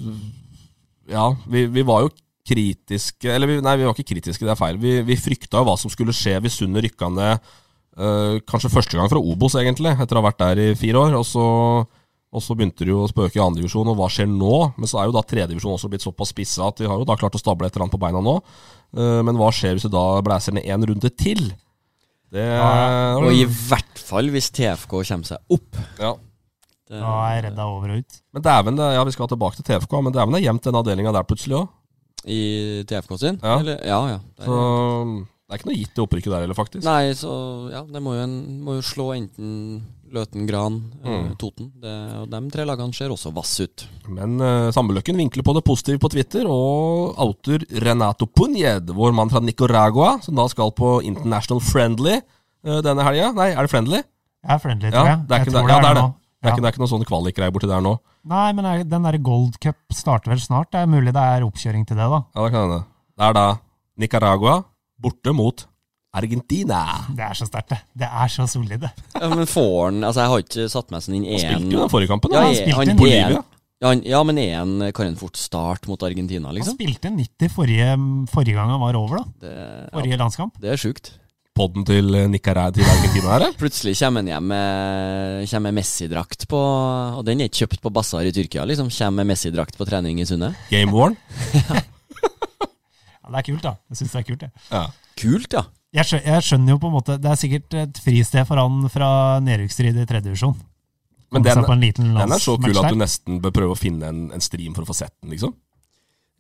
Ja, 1.12 1.26
vi, 1.52 1.66
vi 1.68 1.84
var 1.84 2.06
jo 2.06 2.14
kritiske 2.48 3.28
Eller 3.30 3.50
vi, 3.50 3.58
nei, 3.64 3.74
vi 3.78 3.86
var 3.86 3.98
ikke 3.98 4.14
kritiske, 4.14 4.46
det 4.48 4.54
er 4.54 4.60
feil. 4.60 4.80
Vi, 4.82 5.02
vi 5.06 5.20
frykta 5.20 5.60
jo 5.60 5.68
hva 5.68 5.76
som 5.80 5.92
skulle 5.92 6.16
skje 6.16 6.38
hvis 6.42 6.62
Sundet 6.62 6.88
rykka 6.88 7.12
ned 7.12 7.52
uh, 8.00 8.40
kanskje 8.48 8.72
første 8.72 8.98
gang 8.98 9.12
fra 9.12 9.20
Obos, 9.20 9.58
egentlig, 9.60 9.92
etter 9.92 10.18
å 10.18 10.24
ha 10.24 10.30
vært 10.30 10.40
der 10.42 10.64
i 10.64 10.70
fire 10.80 11.04
år. 11.04 11.18
Og 11.20 11.28
så, 11.28 11.46
og 12.32 12.42
så 12.44 12.56
begynte 12.56 12.86
det 12.86 12.94
jo 12.94 13.02
å 13.04 13.10
spøke 13.12 13.36
i 13.36 13.44
andredivisjon, 13.44 13.90
og 13.92 13.98
hva 14.00 14.08
skjer 14.12 14.30
nå? 14.32 14.74
Men 14.80 14.88
så 14.88 15.02
er 15.02 15.10
jo 15.10 15.16
da 15.18 15.24
tredjedivisjon 15.28 15.74
også 15.76 15.90
blitt 15.92 16.06
såpass 16.06 16.32
spissa 16.32 16.70
at 16.70 16.78
de 16.80 16.88
har 16.88 16.98
jo 17.02 17.08
da 17.10 17.18
klart 17.20 17.36
å 17.36 17.42
stable 17.42 17.68
et 17.68 17.76
eller 17.76 17.86
annet 17.88 17.96
på 17.98 18.02
beina 18.06 18.22
nå. 18.24 18.38
Eh, 18.96 19.20
men 19.28 19.36
hva 19.40 19.50
skjer 19.52 19.76
hvis 19.76 19.88
du 19.90 19.92
da 19.92 20.06
blæser 20.24 20.56
ned 20.56 20.64
én 20.64 20.86
runde 20.88 21.12
til? 21.20 21.50
Det 22.32 22.46
Og 23.20 23.28
i 23.36 23.44
hvert 23.44 24.00
fall 24.00 24.30
hvis 24.32 24.48
TFK 24.56 24.94
kommer 25.04 25.28
seg 25.28 25.52
opp. 25.52 25.76
Ja. 26.00 26.14
Det, 26.88 27.00
Da 27.00 27.12
er 27.28 27.36
jeg 27.36 27.44
redd 27.46 27.56
det 27.60 27.64
er 27.66 27.74
over 27.76 27.92
og 27.92 28.00
ut. 28.06 28.18
Men 28.36 28.44
dæven, 28.48 28.80
ja, 28.96 29.04
vi 29.08 29.12
skal 29.16 29.28
tilbake 29.32 29.60
til 29.60 29.68
TFK, 29.68 29.94
men 30.04 30.16
dæven 30.16 30.36
er 30.40 30.44
gjemt 30.46 30.64
den 30.64 30.76
avdelinga 30.80 31.12
der 31.16 31.28
plutselig 31.28 31.60
òg. 31.60 31.70
I 32.32 32.84
TFK 32.88 33.18
sin? 33.20 33.40
Ja. 33.44 33.58
Eller, 33.60 33.80
ja, 33.84 34.00
ja. 34.14 34.18
Det 34.38 34.44
er- 34.44 34.48
Så 34.48 34.56
det 35.26 35.52
er 35.52 35.58
ikke 35.60 35.70
noe 35.72 35.80
gitt 35.82 35.96
det 35.96 36.04
opprykket 36.06 36.32
der 36.32 36.42
heller, 36.46 36.56
faktisk. 36.56 36.84
Nei, 36.88 37.12
så 37.12 37.72
ja, 37.72 37.82
det 37.84 38.02
må 38.04 38.16
jo, 38.16 38.24
en, 38.24 38.36
må 38.64 38.76
jo 38.80 38.82
slå 38.82 39.10
enten 39.18 39.82
Løten, 40.12 40.46
Gran, 40.50 40.76
eh, 41.04 41.10
Mm. 41.12 41.36
Toten. 41.40 41.72
Det, 41.82 41.94
og 42.22 42.30
de 42.30 42.40
tre 42.52 42.66
lagene 42.68 42.94
ser 42.94 43.10
også 43.14 43.32
vass 43.34 43.54
ut. 43.64 43.86
Men 44.10 44.36
uh, 44.42 44.70
Sambeløkken 44.76 45.18
vinkler 45.18 45.44
på 45.44 45.54
det 45.56 45.64
positive 45.64 46.00
på 46.00 46.10
Twitter, 46.12 46.46
og 46.48 47.16
outer 47.18 47.64
Renato 47.84 48.26
Punjed, 48.28 48.92
vår 48.96 49.14
mann 49.16 49.30
fra 49.32 49.40
Nicaragua, 49.40 50.20
som 50.22 50.36
da 50.36 50.48
skal 50.52 50.72
på 50.76 51.02
International 51.08 51.62
Friendly 51.64 52.18
uh, 52.20 52.82
denne 52.86 53.04
helga. 53.08 53.32
Nei, 53.38 53.50
er 53.56 53.62
det 53.68 53.72
Friendly? 53.72 54.02
Ja, 54.42 54.56
er 54.56 54.60
friendly, 54.64 54.90
tror 54.90 55.06
jeg. 55.06 55.20
det 55.30 55.36
er 55.36 55.44
jeg 55.46 55.52
tror 55.54 55.68
det. 55.68 55.72
Ja, 55.72 55.80
det 55.82 55.90
er 55.92 55.94
det. 56.00 56.04
Det 56.42 56.48
er, 56.48 56.50
Ja. 56.50 56.50
ikke, 56.56 56.62
det 56.62 56.66
er 56.66 56.74
ikke 56.74 56.82
noen 56.82 56.90
sånne 56.90 57.06
kvalikgreier 57.06 57.52
borti 57.54 57.68
der 57.70 57.82
nå. 57.86 57.92
Nei, 58.26 58.48
men 58.58 58.90
den 58.90 59.04
der 59.06 59.18
Gold 59.22 59.60
Cup 59.62 59.78
starter 59.94 60.32
vel 60.34 60.40
snart. 60.42 60.72
Det 60.74 60.80
er 60.82 60.88
mulig 60.90 61.14
det 61.14 61.22
er 61.22 61.44
oppkjøring 61.46 61.84
til 61.86 62.00
det, 62.00 62.08
da. 62.10 62.24
Ja, 62.34 62.42
det 62.48 62.52
kan 62.56 62.64
hende. 62.66 62.80
Det 63.14 63.28
er 63.28 63.36
da 63.38 63.44
Nicaragua 64.02 64.56
borte 65.02 65.34
mot 65.38 65.68
Argentina. 66.14 66.82
Det 67.16 67.24
er 67.24 67.38
så 67.40 67.46
sterkt, 67.48 67.70
det. 67.72 67.78
Det 68.04 68.08
er 68.10 68.28
så 68.34 68.48
solid, 68.52 68.82
det. 68.84 68.90
Ja, 69.16 69.30
men 69.32 69.48
får 69.48 69.78
han 69.86 70.04
Altså, 70.04 70.20
jeg 70.26 70.32
har 70.34 70.44
ikke 70.44 70.66
satt 70.74 70.92
meg 70.92 71.06
sånn 71.06 71.16
inn 71.22 71.26
Han 71.30 71.38
én 71.38 71.44
spilte 71.46 71.72
jo 71.78 71.80
den 71.86 71.92
forrige 71.94 72.12
kampen. 72.12 72.34
Ja, 72.36 72.42
jeg, 72.42 72.48
han 72.48 72.56
spilte 72.60 72.76
han 72.76 72.90
en- 72.90 72.96
er- 72.96 73.00
Bolivia. 73.00 73.44
Ja, 73.82 73.88
han, 73.90 74.02
ja, 74.06 74.20
men 74.28 74.38
én 74.38 74.92
kan 74.94 75.08
en 75.08 75.16
fort 75.18 75.40
starte 75.42 75.88
mot 75.90 76.04
Argentina, 76.06 76.48
Han 76.52 76.56
liksom? 76.60 76.76
spilte 76.78 77.10
90 77.16 77.50
forrige, 77.50 77.96
forrige 78.30 78.54
gang 78.60 78.70
han 78.70 78.80
var 78.84 78.94
over, 79.00 79.24
da. 79.24 79.24
Det, 79.42 79.54
ja, 79.56 79.88
Forrige 79.96 80.18
landskamp. 80.22 80.60
det 80.62 80.70
er 80.76 80.78
sjukt. 80.78 81.14
Podden 81.58 81.84
til 81.84 82.14
eh, 82.16 82.28
Nicaragua 82.32 82.72
til 82.72 82.86
Argentina 82.88 83.32
her, 83.34 83.42
eller? 83.42 83.56
Plutselig 83.60 83.96
kommer 84.00 84.22
han 84.22 84.30
hjem 84.30 84.46
med, 85.64 85.74
Messi-drakt 85.76 86.46
på 86.48 86.60
Og 87.18 87.26
den 87.26 87.42
er 87.42 87.50
ikke 87.50 87.66
kjøpt 87.66 87.82
på 87.82 87.92
basar 87.92 88.24
i 88.24 88.32
Tyrkia, 88.32 88.64
liksom. 88.70 88.88
Kommer 88.94 89.24
med 89.24 89.34
Messi-drakt 89.34 89.76
på 89.80 89.88
trening 89.90 90.22
i 90.22 90.26
Sunne. 90.30 90.54
Game 90.70 90.92
worn. 90.92 91.18
Ja, 93.22 93.30
det 93.36 93.38
er 93.42 93.46
kult, 93.52 93.64
da. 93.64 93.72
Jeg 93.92 93.98
syns 94.00 94.12
det 94.16 94.20
er 94.22 94.26
kult, 94.28 94.42
det. 94.42 94.50
Ja. 94.72 94.82
Kult, 95.22 95.54
ja. 95.54 95.62
Jeg 95.92 96.08
skjønner, 96.08 96.28
jeg 96.36 96.46
skjønner 96.48 96.72
jo 96.72 96.78
på 96.80 96.88
en 96.88 96.94
måte 96.96 97.16
Det 97.20 97.28
er 97.28 97.40
sikkert 97.40 97.74
et 97.82 97.98
fristed 98.00 98.46
for 98.48 98.62
han 98.62 98.86
fra 98.94 99.10
nedrykksstrid 99.44 99.98
i 100.00 100.06
tredje 100.08 100.30
divisjon. 100.30 100.56
Men 101.32 101.44
den, 101.44 101.64
den 101.64 102.32
er 102.36 102.40
så 102.44 102.58
kul 102.60 102.76
at 102.80 102.92
du 102.92 102.98
nesten 103.00 103.40
bør 103.44 103.54
prøve 103.56 103.76
å 103.76 103.80
finne 103.80 104.08
en, 104.12 104.24
en 104.36 104.44
stream 104.44 104.74
for 104.76 104.84
å 104.84 104.90
få 104.90 104.96
sett 104.98 105.14
den, 105.22 105.32
liksom. 105.32 105.54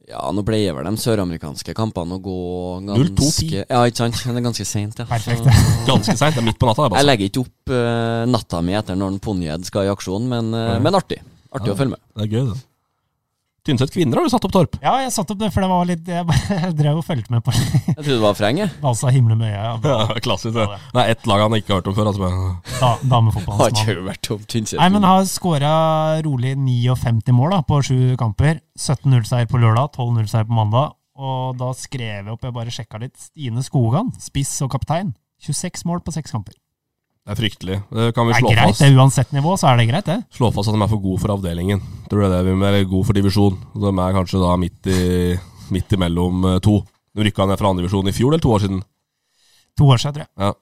Ja, 0.09 0.23
nå 0.35 0.41
pleier 0.43 0.73
vel 0.75 0.87
de 0.89 0.99
søramerikanske 0.99 1.75
kampene 1.77 2.17
å 2.17 2.23
gå 2.23 2.35
0-2-10. 2.83 3.13
ganske 3.21 3.61
Ja, 3.69 3.83
ikke 3.87 4.01
sant? 4.01 4.17
Det 4.25 4.33
er 4.41 4.43
ganske 4.47 4.65
seint, 4.67 4.97
ja. 4.99 5.05
Perfekt. 5.07 5.45
Så- 5.45 5.85
Ganske 5.91 6.15
seint. 6.19 6.35
Det 6.35 6.41
er 6.41 6.47
midt 6.49 6.59
på 6.59 6.67
natta. 6.67 6.89
Det 6.91 6.99
Jeg 6.99 7.07
legger 7.07 7.29
ikke 7.29 7.43
opp 7.45 7.71
uh, 7.71 8.25
natta 8.27 8.59
mi 8.65 8.75
etter 8.75 8.99
når 8.99 9.19
Ponjed 9.23 9.67
skal 9.69 9.87
i 9.87 9.93
aksjon, 9.93 10.27
men, 10.31 10.51
uh, 10.57 10.65
Ja. 10.73 10.79
men 10.83 10.97
artig. 10.99 11.21
Artig 11.51 11.71
Ja. 11.71 11.75
å 11.75 11.79
følge 11.79 11.93
med. 11.95 12.03
Det 12.17 12.25
er 12.27 12.33
gøy, 12.35 12.49
det. 12.51 12.59
Tynset 13.61 13.91
kvinner 13.93 14.17
har 14.17 14.25
du 14.25 14.31
satt 14.33 14.45
opp, 14.47 14.53
Torp. 14.55 14.75
Ja, 14.81 14.95
jeg 15.03 15.11
satte 15.13 15.35
opp 15.35 15.41
det, 15.43 15.51
for 15.53 15.61
det 15.61 15.67
var 15.69 15.85
litt 15.85 16.07
Jeg 16.09 16.71
drev 16.79 16.97
og 16.97 17.03
fulgte 17.05 17.29
med 17.29 17.43
på 17.45 17.53
Jeg 17.53 17.93
trodde 17.99 18.15
det 18.15 18.23
var 18.23 18.37
Freng, 18.39 18.57
jeg. 18.57 18.71
Balsa 18.81 19.11
himle 19.13 19.37
med 19.37 19.51
øya. 19.53 19.75
Ja, 19.85 20.15
klassisk. 20.25 20.55
Det 20.55 20.65
Det 20.95 21.03
er 21.03 21.11
ett 21.13 21.27
lag 21.29 21.43
han 21.43 21.57
ikke 21.59 21.75
har 21.75 21.83
hørt 21.83 21.91
om 21.91 21.97
før. 21.99 22.09
Altså. 22.09 22.31
Da, 22.71 22.79
Har 22.81 23.03
damefotballens 23.11 23.83
ikke 23.83 24.07
vært 24.07 24.31
om 24.33 24.41
Tynset. 24.49 24.79
Nei, 24.81 24.87
men 24.95 25.05
har 25.05 25.29
skåra 25.29 25.73
rolig 26.25 26.55
59 26.57 27.35
mål 27.37 27.53
da, 27.53 27.61
på 27.69 27.83
sju 27.85 27.99
kamper. 28.17 28.63
17-0-seier 28.81 29.51
på 29.51 29.61
lørdag, 29.61 29.93
12-0-seier 29.93 30.49
på 30.49 30.57
mandag. 30.57 30.97
Og 31.21 31.53
da 31.61 31.69
skrev 31.77 32.25
jeg 32.25 32.33
opp, 32.33 32.41
jeg 32.47 32.55
bare 32.57 32.73
sjekka 32.73 33.03
litt, 33.03 33.13
Stine 33.21 33.61
Skogan, 33.61 34.09
spiss 34.17 34.55
og 34.65 34.73
kaptein. 34.73 35.13
26 35.45 35.85
mål 35.89 36.01
på 36.01 36.13
seks 36.17 36.33
kamper. 36.33 36.57
Det 37.21 37.35
er 37.35 37.37
fryktelig. 37.37 37.75
Det 37.93 38.05
kan 38.17 38.25
vi 38.25 38.33
Det 38.33 38.39
er 38.41 38.55
greit, 38.55 38.71
fast. 38.71 38.81
det. 38.81 38.95
Uansett 38.97 39.33
nivå, 39.35 39.53
så 39.59 39.67
er 39.69 39.77
det 39.77 39.87
greit, 39.91 40.07
det. 40.09 40.17
Slå 40.33 40.49
fast 40.53 40.71
at 40.71 40.73
de 40.75 40.81
er 40.81 40.89
for 40.89 41.03
gode 41.03 41.21
for 41.21 41.33
avdelingen. 41.35 41.81
Tror 42.09 42.23
jeg 42.25 42.31
det 42.33 42.39
vi 42.47 42.55
Eller 42.57 42.83
god 42.89 43.05
for 43.05 43.13
divisjon. 43.13 43.59
De 43.77 43.91
er 43.93 44.15
kanskje 44.17 44.41
da 44.41 44.55
midt, 44.57 44.89
i, 44.89 45.37
midt 45.69 45.93
imellom 45.93 46.45
eh, 46.49 46.59
to. 46.65 46.79
De 47.13 47.21
rykka 47.27 47.45
ned 47.45 47.59
fra 47.61 47.69
andre 47.69 47.83
divisjon 47.85 48.09
i 48.09 48.15
fjor 48.15 48.33
eller 48.33 48.41
to 48.41 48.51
år 48.55 48.63
siden. 48.65 48.81
To 49.77 49.85
år 49.93 50.01
siden, 50.01 50.13
tror 50.17 50.25
jeg. 50.25 50.31
Ja. 50.41 50.53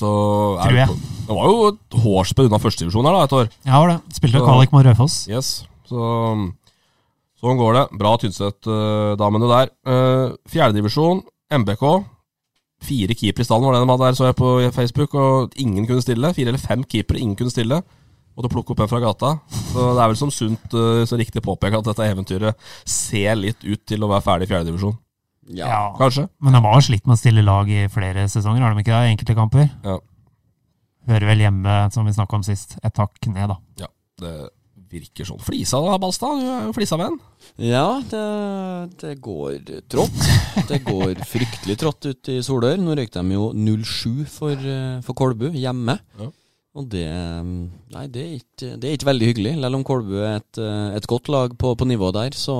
Så 0.00 0.10
er 0.58 0.68
Tror 0.70 0.78
jeg. 0.80 0.98
det 1.28 1.36
var 1.36 1.46
jo 1.50 1.68
et 1.70 1.96
hårspenn 2.02 2.46
unna 2.48 2.58
førstedivisjon 2.62 3.06
her 3.06 3.16
da, 3.16 3.24
et 3.24 3.32
år. 3.36 3.48
Ja, 3.66 3.78
var 3.80 3.88
det. 3.92 3.98
Spilte 4.16 4.38
jo 4.40 4.46
kvalik 4.46 4.72
mot 4.74 4.86
Raufoss. 4.86 5.28
Yes. 5.30 5.64
Så 5.86 5.98
sånn 7.40 7.58
går 7.58 7.74
det. 7.78 7.84
Bra 7.98 8.16
Tynset-damene 8.22 9.50
der. 9.50 9.70
Uh, 9.86 10.36
Fjerdedivisjon, 10.50 11.22
MBK. 11.54 11.84
Fire 12.80 13.14
keepere 13.16 13.44
i 13.44 13.48
stallen 13.48 13.66
var 13.68 13.76
det 13.76 13.82
de 13.82 13.90
hadde 13.92 14.06
der, 14.06 14.16
så 14.16 14.28
jeg 14.30 14.36
på 14.38 14.50
Facebook, 14.72 15.14
og 15.14 15.56
ingen 15.60 15.86
kunne 15.88 16.04
stille. 16.04 16.32
Fire 16.36 16.52
eller 16.52 16.62
fem 16.62 16.84
keepere, 16.84 17.20
ingen 17.20 17.36
kunne 17.36 17.52
stille. 17.52 17.82
Måtte 18.38 18.50
plukke 18.52 18.72
opp 18.72 18.80
en 18.80 18.90
fra 18.90 19.02
gata. 19.02 19.34
Så 19.72 19.84
det 19.96 20.02
er 20.02 20.12
vel 20.12 20.18
som 20.18 20.32
sunt, 20.32 20.74
eh, 20.74 21.02
så 21.08 21.18
riktig 21.20 21.42
påpeke, 21.44 21.76
at 21.80 21.90
dette 21.90 22.06
eventyret 22.08 22.70
ser 22.88 23.36
litt 23.36 23.64
ut 23.66 23.82
til 23.84 24.06
å 24.06 24.10
være 24.10 24.24
ferdig 24.24 24.48
i 24.48 24.52
fjerdedivisjon. 24.54 24.96
Ja. 25.58 25.90
Kanskje. 25.98 26.28
Men 26.40 26.56
de 26.56 26.62
har 26.64 26.86
slitt 26.86 27.04
med 27.06 27.16
å 27.16 27.20
stille 27.20 27.44
lag 27.44 27.68
i 27.68 27.88
flere 27.92 28.28
sesonger, 28.30 28.62
har 28.62 28.72
de 28.72 28.84
ikke 28.84 28.94
det? 28.94 29.12
Enkelte 29.16 29.36
kamper. 29.36 29.68
Ja. 29.84 29.98
Hører 31.10 31.32
vel 31.32 31.44
hjemme, 31.44 31.76
som 31.92 32.06
vi 32.06 32.14
snakka 32.16 32.38
om 32.38 32.46
sist, 32.46 32.78
et 32.84 32.96
hakk 33.02 33.28
ned, 33.28 33.50
da. 33.50 33.58
Ja, 33.82 33.90
det 34.22 34.34
virker 34.90 35.28
sånn. 35.28 35.40
Flisa 35.44 35.78
da, 35.84 35.96
Balstad. 36.02 36.40
Du 36.42 36.48
er 36.50 36.66
jo 36.68 36.74
Flisa-venn. 36.76 37.16
Ja, 37.62 37.86
det, 38.10 38.24
det 39.02 39.14
går 39.24 39.60
trått. 39.90 40.20
Det 40.70 40.82
går 40.86 41.14
fryktelig 41.30 41.78
trått 41.80 42.10
ut 42.10 42.30
i 42.32 42.40
Solør. 42.44 42.76
Nå 42.82 42.96
røyk 42.98 43.12
de 43.14 43.24
jo 43.36 43.50
0-7 43.54 44.26
for, 44.30 44.54
eh, 44.58 45.00
for 45.06 45.16
Kolbu 45.18 45.50
hjemme. 45.54 45.98
Ja. 46.20 46.30
Og 46.78 46.84
det 46.86 47.02
Nei, 47.10 48.04
det 48.14 48.20
er 48.22 48.34
ikke, 48.36 48.68
det 48.78 48.86
er 48.86 48.92
ikke 48.94 49.08
veldig 49.08 49.28
hyggelig. 49.32 49.52
Selv 49.58 49.78
om 49.80 49.84
Kolbu 49.88 50.12
er 50.22 50.36
et, 50.38 50.60
eh, 50.62 50.96
et 51.00 51.08
godt 51.10 51.30
lag 51.32 51.56
på, 51.58 51.72
på 51.80 51.88
nivå 51.90 52.12
der, 52.14 52.36
så, 52.38 52.54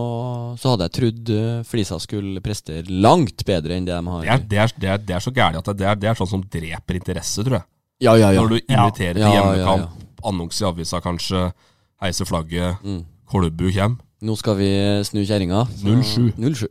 så 0.58 0.72
hadde 0.72 0.88
jeg 0.88 0.96
trodd 0.98 1.30
eh, 1.36 1.60
Flisa 1.68 1.98
skulle 2.02 2.42
prestere 2.42 2.90
langt 2.90 3.44
bedre 3.46 3.76
enn 3.78 3.86
det 3.86 3.94
de 3.94 4.14
har. 4.16 4.24
Det 4.26 4.32
er, 4.34 4.42
det 4.50 4.58
er, 4.64 4.74
det 4.82 4.90
er, 4.96 5.04
det 5.12 5.16
er 5.18 5.26
så 5.28 5.34
gærent 5.36 5.70
at 5.70 5.78
det 5.78 5.86
er, 5.86 6.00
det 6.02 6.10
er 6.10 6.18
sånn 6.18 6.32
som 6.34 6.42
dreper 6.42 6.98
interesse, 6.98 7.44
tror 7.46 7.60
jeg. 7.60 7.68
Ja, 8.02 8.16
ja, 8.16 8.30
ja. 8.34 8.40
Når 8.42 8.54
du 8.54 8.58
inviterer 8.64 9.18
til 9.20 9.22
Ja, 9.22 9.46
ja, 9.54 9.64
ja. 9.76 9.88
annonse 10.26 10.64
i 10.64 10.68
avisa 10.68 11.02
kanskje, 11.04 11.50
heiser 12.02 12.28
flagget, 12.28 12.78
Mm. 12.84 13.04
Kolbu 13.30 13.70
kommer. 13.72 13.98
Nå 14.22 14.36
skal 14.36 14.56
vi 14.56 14.70
snu 15.04 15.22
kjerringa. 15.24 15.66
så- 15.66 15.84
0-7. 15.86 16.32
0-7. 16.36 16.68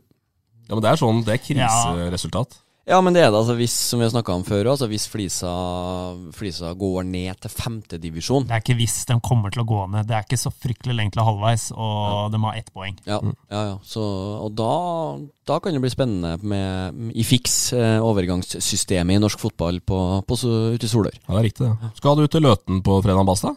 Ja, 0.68 0.74
men 0.76 0.82
det 0.82 0.90
er 0.92 0.96
sånn, 0.96 1.24
det 1.24 1.34
er 1.34 1.44
kriseresultat. 1.44 2.60
Ja, 2.90 3.00
men 3.00 3.12
det 3.14 3.22
er 3.22 3.30
det. 3.30 3.38
altså 3.38 3.54
hvis, 3.54 3.70
Som 3.70 4.00
vi 4.00 4.06
har 4.06 4.10
snakka 4.10 4.34
om 4.34 4.42
før, 4.42 4.64
altså 4.72 4.88
hvis 4.88 5.06
Flisa, 5.06 5.50
Flisa 6.32 6.72
går 6.74 7.04
ned 7.06 7.38
til 7.40 7.50
femtedivisjon 7.50 8.46
Det 8.48 8.50
er 8.56 8.62
ikke 8.64 8.76
hvis 8.80 9.06
de 9.06 9.20
kommer 9.20 9.52
til 9.52 9.62
å 9.62 9.66
gå 9.68 9.90
ned. 9.92 10.08
Det 10.08 10.16
er 10.16 10.24
ikke 10.24 10.38
så 10.40 10.50
fryktelig 10.50 10.96
lenge 10.96 11.12
til 11.12 11.22
halvveis, 11.22 11.70
og 11.76 12.32
de 12.32 12.38
har 12.38 12.56
ett 12.58 12.70
poeng. 12.74 12.96
Ja, 13.06 13.20
ja, 13.50 13.62
ja. 13.68 13.78
Så, 13.84 14.00
og 14.42 14.54
da, 14.58 15.18
da 15.46 15.60
kan 15.60 15.72
det 15.76 15.82
bli 15.84 15.90
spennende 15.92 16.42
med 16.42 17.14
i 17.14 17.22
fiks 17.22 17.72
eh, 17.76 18.00
overgangssystemet 18.02 19.18
i 19.18 19.22
norsk 19.22 19.38
fotball 19.38 19.80
på, 19.80 20.00
på, 20.26 20.40
ute 20.74 20.84
i 20.84 20.90
Solør. 20.90 21.14
Ja, 21.28 21.36
det 21.36 21.40
er 21.44 21.48
riktig, 21.50 21.68
det. 21.70 21.92
Skal 22.00 22.16
du 22.16 22.26
til 22.26 22.42
Løten 22.42 22.82
på 22.82 22.98
fredag, 23.04 23.26
Basta? 23.28 23.54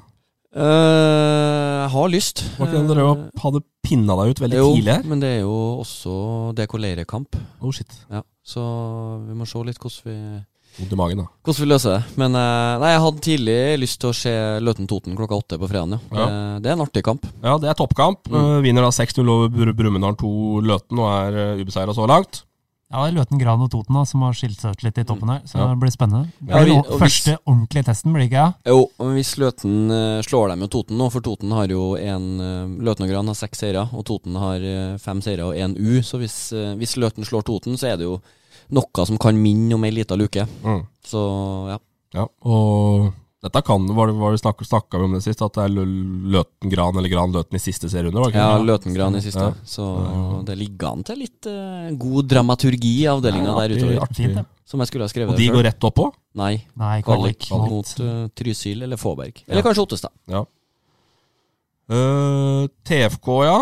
Eh, 0.53 1.83
jeg 1.83 1.89
har 1.93 2.09
lyst. 2.13 2.43
Var 2.59 2.67
ikke 2.69 2.81
det 2.83 2.95
dere 2.95 3.05
Eh, 3.13 3.41
hadde 3.41 3.61
pinna 3.83 4.15
deg 4.19 4.31
ut 4.35 4.41
veldig 4.43 4.57
jo, 4.59 4.69
tidlig 4.77 4.93
her? 4.93 5.03
men 5.09 5.19
det 5.19 5.29
er 5.37 5.41
jo 5.41 5.55
også 5.81 6.55
Det 6.55 6.63
er 6.69 6.77
leirekamp. 6.79 7.35
Oh 7.61 7.71
shit. 7.71 7.89
Ja, 8.11 8.21
så 8.45 8.61
vi 9.27 9.33
må 9.33 9.47
se 9.47 9.63
litt 9.65 9.79
hvordan 9.79 10.03
vi 10.05 10.43
Vondt 10.73 10.93
i 10.93 10.97
magen, 10.97 11.17
da. 11.21 11.25
hvordan 11.45 11.61
vi 11.61 11.69
løser 11.69 11.91
det. 11.99 12.17
Men 12.17 12.33
eh, 12.35 12.77
nei, 12.81 12.91
jeg 12.93 13.01
hadde 13.03 13.21
tidlig 13.21 13.57
lyst 13.79 13.99
til 14.01 14.09
å 14.09 14.13
se 14.17 14.31
Løten-Toten 14.65 15.15
klokka 15.15 15.37
åtte 15.37 15.59
på 15.61 15.69
fredag. 15.69 15.99
Ja. 16.11 16.17
Ja. 16.17 16.59
Det, 16.59 16.69
er 16.69 16.73
en 16.73 16.81
artig 16.81 17.03
kamp. 17.05 17.27
Ja, 17.43 17.57
det 17.61 17.69
er 17.69 17.77
toppkamp. 17.77 18.25
Mm. 18.29 18.39
Eh, 18.39 18.61
vinner 18.65 18.81
da 18.81 18.89
6-0 18.89 19.21
over 19.29 19.49
Br- 19.53 19.73
Brumunddal 19.77 20.15
2 20.17 20.61
Løten 20.65 20.97
og 20.97 21.11
er 21.13 21.61
ubeseira 21.61 21.93
så 21.93 22.07
langt. 22.09 22.43
Ja, 22.93 23.01
det 23.07 23.09
er 23.09 23.15
Løten, 23.17 23.39
Gran 23.41 23.61
og 23.65 23.71
Toten 23.73 23.95
da, 23.97 24.03
som 24.05 24.21
har 24.21 24.35
skilt 24.37 24.59
seg 24.61 24.75
ut 24.77 24.83
litt 24.85 24.99
i 25.01 25.03
toppen 25.09 25.29
her, 25.33 25.39
så 25.49 25.57
Ja. 25.57 25.67
det 25.73 25.79
blir 25.81 25.89
spennende. 25.91 26.27
Det 26.39 26.49
Ja, 26.53 26.63
vi- 26.63 26.69
nå 26.71 26.77
og 26.77 26.99
hvis- 26.99 26.99
første 27.01 27.37
ordentlige 27.47 27.83
testen, 27.85 28.13
blir 28.13 28.21
det 28.21 28.29
ikke? 28.29 28.43
Ja? 28.43 28.53
Jo, 28.67 28.89
men 28.99 29.15
hvis 29.17 29.31
Løten 29.41 29.91
eh, 29.91 30.21
slår 30.21 30.49
dem 30.49 30.59
jo 30.61 30.67
Toten 30.67 30.97
nå, 30.97 31.09
for 31.11 31.21
Toten 31.21 31.51
har 31.51 31.67
jo 31.67 31.95
en 31.95 32.39
eh, 32.39 32.83
Løten 32.85 33.03
og 33.05 33.09
Gran 33.09 33.25
har 33.25 33.33
seks 33.33 33.57
seire, 33.57 33.89
og 33.91 34.05
Toten 34.05 34.35
har 34.37 34.57
eh, 34.61 34.97
fem 34.99 35.21
seire 35.21 35.39
og 35.41 35.55
én 35.55 35.73
U. 35.75 36.01
Så 36.03 36.19
hvis, 36.19 36.53
hvis 36.77 36.95
Løten 36.97 37.25
slår 37.25 37.43
Toten, 37.43 37.73
så 37.77 37.91
er 37.93 37.97
det 37.97 38.05
jo 38.05 38.21
noe 38.71 39.05
som 39.05 39.17
kan 39.17 39.35
minne 39.35 39.73
om 39.73 39.83
ei 39.83 39.89
lita 39.91 40.15
luke. 40.15 40.45
Mm. 40.63 40.85
Så 41.03 41.69
ja. 41.69 41.77
Ja, 42.13 42.27
og 42.45 43.11
Dette 43.43 43.59
kan 43.67 43.83
var 43.91 44.07
det, 44.07 44.13
var 44.15 44.31
det 44.31 44.39
snakka 44.39 44.63
snakka 44.63 44.99
vi 45.01 45.03
om 45.09 45.13
det 45.17 45.23
sist, 45.25 45.41
at 45.43 45.57
det 45.57 45.63
er 45.65 45.73
løtengran 45.73 46.31
Løten 46.31 46.71
Gran 46.71 46.95
eller 46.99 47.11
Gran 47.11 47.33
Løten 47.35 47.57
i 47.57 47.59
siste 47.59 47.89
serierunde? 47.91 48.21
var 48.21 48.31
det 48.31 48.37
ikke 48.37 48.45
Ja? 48.45 48.61
Løtengran 48.69 49.17
i 49.19 49.21
siste. 49.25 49.47
Ja. 49.49 49.67
Så 49.67 49.87
det 50.47 50.55
ligger 50.61 50.93
an 50.93 51.03
til 51.03 51.19
litt 51.25 51.49
uh, 51.51 51.89
god 51.99 52.29
dramaturgi 52.31 52.93
i 53.01 53.09
avdelinga 53.11 53.51
Ja, 53.51 53.55
der 53.65 53.75
utover. 53.75 53.97
artig. 54.05 54.29
Fint. 54.31 54.47
Som 54.63 54.79
jeg 54.79 54.87
skulle 54.87 55.03
ha 55.03 55.11
skrevet 55.11 55.33
Og 55.35 55.41
de 55.41 55.47
før. 55.49 55.57
går 55.57 55.65
rett 55.67 55.87
oppå? 55.89 56.05
Nei. 56.39 56.53
Nei, 56.79 57.01
Kvalik 57.03 57.49
kvalik. 57.49 57.71
mot 57.73 57.91
uh, 57.99 58.27
Trysil 58.31 58.85
eller 58.87 58.97
Fåberg. 59.01 59.43
Ja. 59.43 59.51
Eller 59.51 59.65
kanskje 59.67 59.83
Ottestad. 59.83 60.13
Ja. 60.31 60.45
Uh, 61.91 62.63
TFK, 62.87 63.27
ja. 63.43 63.57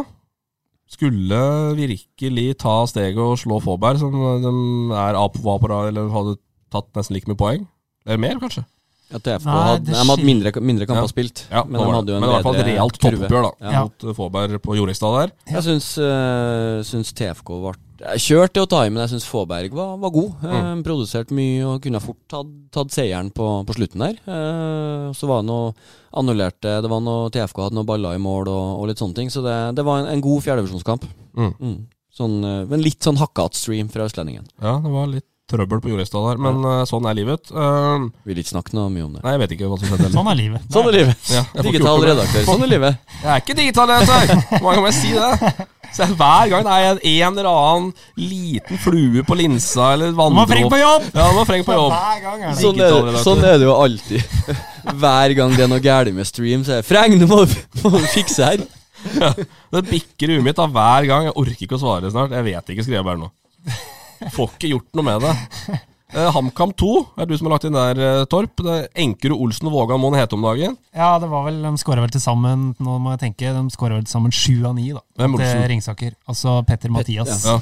Skulle 0.91 1.39
virkelig 1.79 2.57
ta 2.61 2.83
steget 2.85 3.17
og 3.17 3.33
slå 3.39 3.57
Fåberg, 3.63 3.97
som 3.97 4.13
de 4.13 4.53
er 4.93 5.17
var 5.17 5.57
på 5.63 5.73
eller 5.87 6.11
hadde 6.13 6.37
tatt 6.69 6.93
nesten 6.93 7.15
like 7.17 7.31
mye 7.31 7.39
poeng. 7.39 7.65
Eller 8.05 8.21
mer, 8.21 8.37
kanskje. 8.37 8.65
Ja, 9.11 9.19
TFK 9.19 9.45
Nei, 9.45 9.55
hadde, 9.67 9.85
det 9.85 9.93
de 9.97 10.07
hadde 10.09 10.25
mindre, 10.27 10.51
mindre 10.63 10.87
kamper 10.87 11.03
Ja. 11.03 11.11
spilt, 11.11 11.43
Ja, 11.51 11.63
men 11.67 11.81
de 11.81 11.87
hadde 11.91 12.13
jo 12.13 12.15
en 12.15 12.21
men 12.21 12.29
det 12.29 12.31
var 12.31 12.39
i 12.39 12.41
hvert 12.41 12.47
fall 12.47 12.55
et 12.55 12.61
bedre 12.61 12.75
realt 12.75 12.99
toppoppgjør 13.03 13.43
da, 13.47 13.51
Ja. 13.71 13.81
mot 13.83 14.03
eh, 14.07 14.13
Fåberg 14.17 14.59
på 14.63 14.75
Jorestad 14.79 15.15
der. 15.19 15.31
Jeg 15.51 15.63
syns, 15.67 15.87
uh, 15.99 16.81
syns 16.87 17.13
TFK 17.13 17.49
ble 17.61 17.73
Jeg 18.01 18.23
kjørte 18.23 18.53
til 18.53 18.63
å 18.63 18.69
ta 18.71 18.79
i, 18.85 18.89
men 18.89 19.03
jeg 19.03 19.11
syns 19.13 19.27
Fåberg 19.29 19.71
var, 19.77 19.97
var 20.01 20.09
god. 20.15 20.31
Mm. 20.41 20.53
Eh, 20.55 20.83
produserte 20.87 21.35
mye 21.37 21.65
og 21.69 21.81
kunne 21.83 22.01
fort 22.01 22.17
tatt, 22.27 22.49
tatt 22.71 22.89
seieren 22.95 23.29
på, 23.29 23.45
på 23.67 23.75
slutten 23.77 24.01
der. 24.01 24.15
Eh, 24.25 25.11
så 25.13 25.27
var 25.29 25.43
det 25.43 25.51
noe 25.51 25.73
annullerte 26.17 26.81
Det 26.81 26.89
var 26.91 26.99
noe 27.05 27.29
TFK 27.29 27.61
hadde 27.67 27.77
noen 27.77 27.85
baller 27.87 28.17
i 28.17 28.21
mål 28.21 28.49
og, 28.49 28.79
og 28.81 28.87
litt 28.89 28.97
sånne 28.97 29.15
ting. 29.19 29.29
Så 29.29 29.43
det, 29.45 29.75
det 29.77 29.85
var 29.85 30.01
en, 30.01 30.09
en 30.15 30.23
god 30.23 30.41
fjerdedivisjonskamp. 30.47 31.05
Mm. 31.37 31.53
Mm. 31.61 31.77
Sånn, 32.11 32.39
eh, 32.43 32.63
men 32.67 32.81
litt 32.83 33.05
sånn 33.05 33.19
hakkete 33.21 33.55
stream 33.55 33.87
fra 33.91 34.07
Østlendingen. 34.09 34.49
Ja, 34.59 34.79
det 34.83 34.91
var 34.91 35.07
litt 35.07 35.27
trøbbel 35.51 35.81
på 35.83 35.91
Jorestad 35.91 36.25
der, 36.29 36.39
men 36.41 36.63
eh, 36.71 36.81
sånn 36.89 37.05
er 37.09 37.17
livet. 37.17 37.51
Uh, 37.53 38.07
Vil 38.27 38.41
ikke 38.41 38.53
snakke 38.55 38.75
noe 38.77 38.87
mye 38.93 39.05
om 39.05 39.11
det. 39.17 39.23
nei, 39.25 39.35
jeg 39.35 39.43
vet 39.43 39.55
ikke 39.57 39.69
hva 39.71 39.77
som 39.81 39.91
skjedde. 39.91 40.09
Sånn 40.15 40.31
er 40.31 40.39
livet. 40.39 40.65
Sånn 40.73 40.89
er 40.89 40.97
livet. 40.97 41.27
Ja, 41.27 41.43
jeg 41.43 41.51
får 41.51 41.59
ikke 41.59 41.77
Digital 41.77 41.99
noe 42.01 42.09
redaktør. 42.11 42.47
Sånn 42.47 42.65
er 42.65 42.71
livet. 42.71 43.13
Jeg 43.21 43.29
er 43.35 43.43
ikke 43.43 43.57
digital 43.61 43.91
redaktør! 43.91 44.33
Hvor 44.55 44.65
mange 44.65 44.71
ganger 44.71 44.83
må 44.87 44.91
jeg 44.91 44.99
si 45.01 45.13
det? 45.17 45.67
Så 45.91 46.05
hver 46.15 46.47
gang 46.47 46.63
det 46.63 46.73
er 46.73 46.85
en, 46.87 46.99
en 47.11 47.39
eller 47.41 47.47
annen 47.51 47.87
liten 48.15 48.79
flue 48.79 49.23
på 49.27 49.35
linsa 49.35 49.89
eller 49.97 50.13
Må 50.15 50.45
freng 50.47 50.69
på 50.71 50.79
jobb! 50.79 51.09
Ja, 51.11 51.25
må 51.35 51.43
freng 51.49 51.65
på 51.67 51.75
jobb. 51.75 51.91
Hver 51.91 52.21
gang 52.23 52.45
er 52.45 52.53
det. 52.53 52.59
Sånn 52.61 52.79
er, 52.79 52.95
det, 53.11 53.23
sånn 53.25 53.43
er 53.43 53.57
det 53.59 53.67
jo 53.67 53.75
alltid. 53.75 54.53
Hver 55.01 55.35
gang 55.37 55.57
det 55.57 55.65
er 55.65 55.73
noe 55.73 55.83
galt 55.83 56.15
med 56.15 56.29
stream, 56.29 56.63
så 56.63 56.77
er 56.77 56.79
det 56.81 56.87
Freng, 56.87 57.17
du 57.19 57.27
må 57.29 57.43
må 57.83 57.99
fikse 58.13 58.47
her. 58.53 58.63
Det 59.01 59.83
bikker 59.89 60.31
i 60.31 60.37
huet 60.37 60.45
mitt 60.45 60.59
da, 60.59 60.67
hver 60.69 61.07
gang. 61.09 61.27
Jeg 61.29 61.37
orker 61.43 61.65
ikke 61.67 61.77
å 61.77 61.81
svare 61.81 62.11
snart. 62.13 62.33
Jeg 62.37 62.47
vet 62.47 62.73
ikke, 62.73 62.85
skrev 62.85 63.01
jeg 63.01 63.07
bare 63.07 63.21
nå. 63.21 63.31
Får 64.35 64.51
ikke 64.57 64.69
gjort 64.75 64.89
noe 64.97 65.03
med 65.07 65.23
det. 65.25 65.79
Eh, 66.11 66.27
HamKam 66.35 66.73
2 66.75 66.87
er 67.23 67.25
du 67.29 67.37
som 67.39 67.47
har 67.47 67.53
lagt 67.55 67.63
inn 67.69 67.75
der, 67.77 67.99
eh, 68.03 68.25
Torp. 68.27 68.51
Det 68.59 68.73
er 68.75 68.87
Enkerud, 68.99 69.39
Olsen 69.45 69.69
og 69.69 69.75
Vågan 69.77 70.01
Moen 70.03 70.17
hete 70.19 70.35
om 70.35 70.41
dagen. 70.43 70.73
Ja, 70.93 71.13
det 71.23 71.29
var 71.31 71.45
vel, 71.45 71.61
de 71.63 71.71
skåra 71.79 72.03
vel 72.03 72.11
til 72.11 72.19
sammen 72.19 72.73
Nå 72.83 72.97
må 72.99 73.13
jeg 73.15 73.21
tenke, 73.23 73.53
de 73.55 73.61
skåra 73.71 73.95
vel 73.95 74.03
til 74.03 74.11
sammen 74.11 74.33
sju 74.35 74.65
av 74.67 74.75
ni, 74.75 74.89
da. 74.91 74.99
Hvem 75.17 75.37
Til 75.37 75.45
Olsen? 75.47 75.63
Ringsaker. 75.71 76.17
Altså 76.27 76.57
Petter 76.67 76.91
Mathias, 76.91 77.45
Ja. 77.47 77.55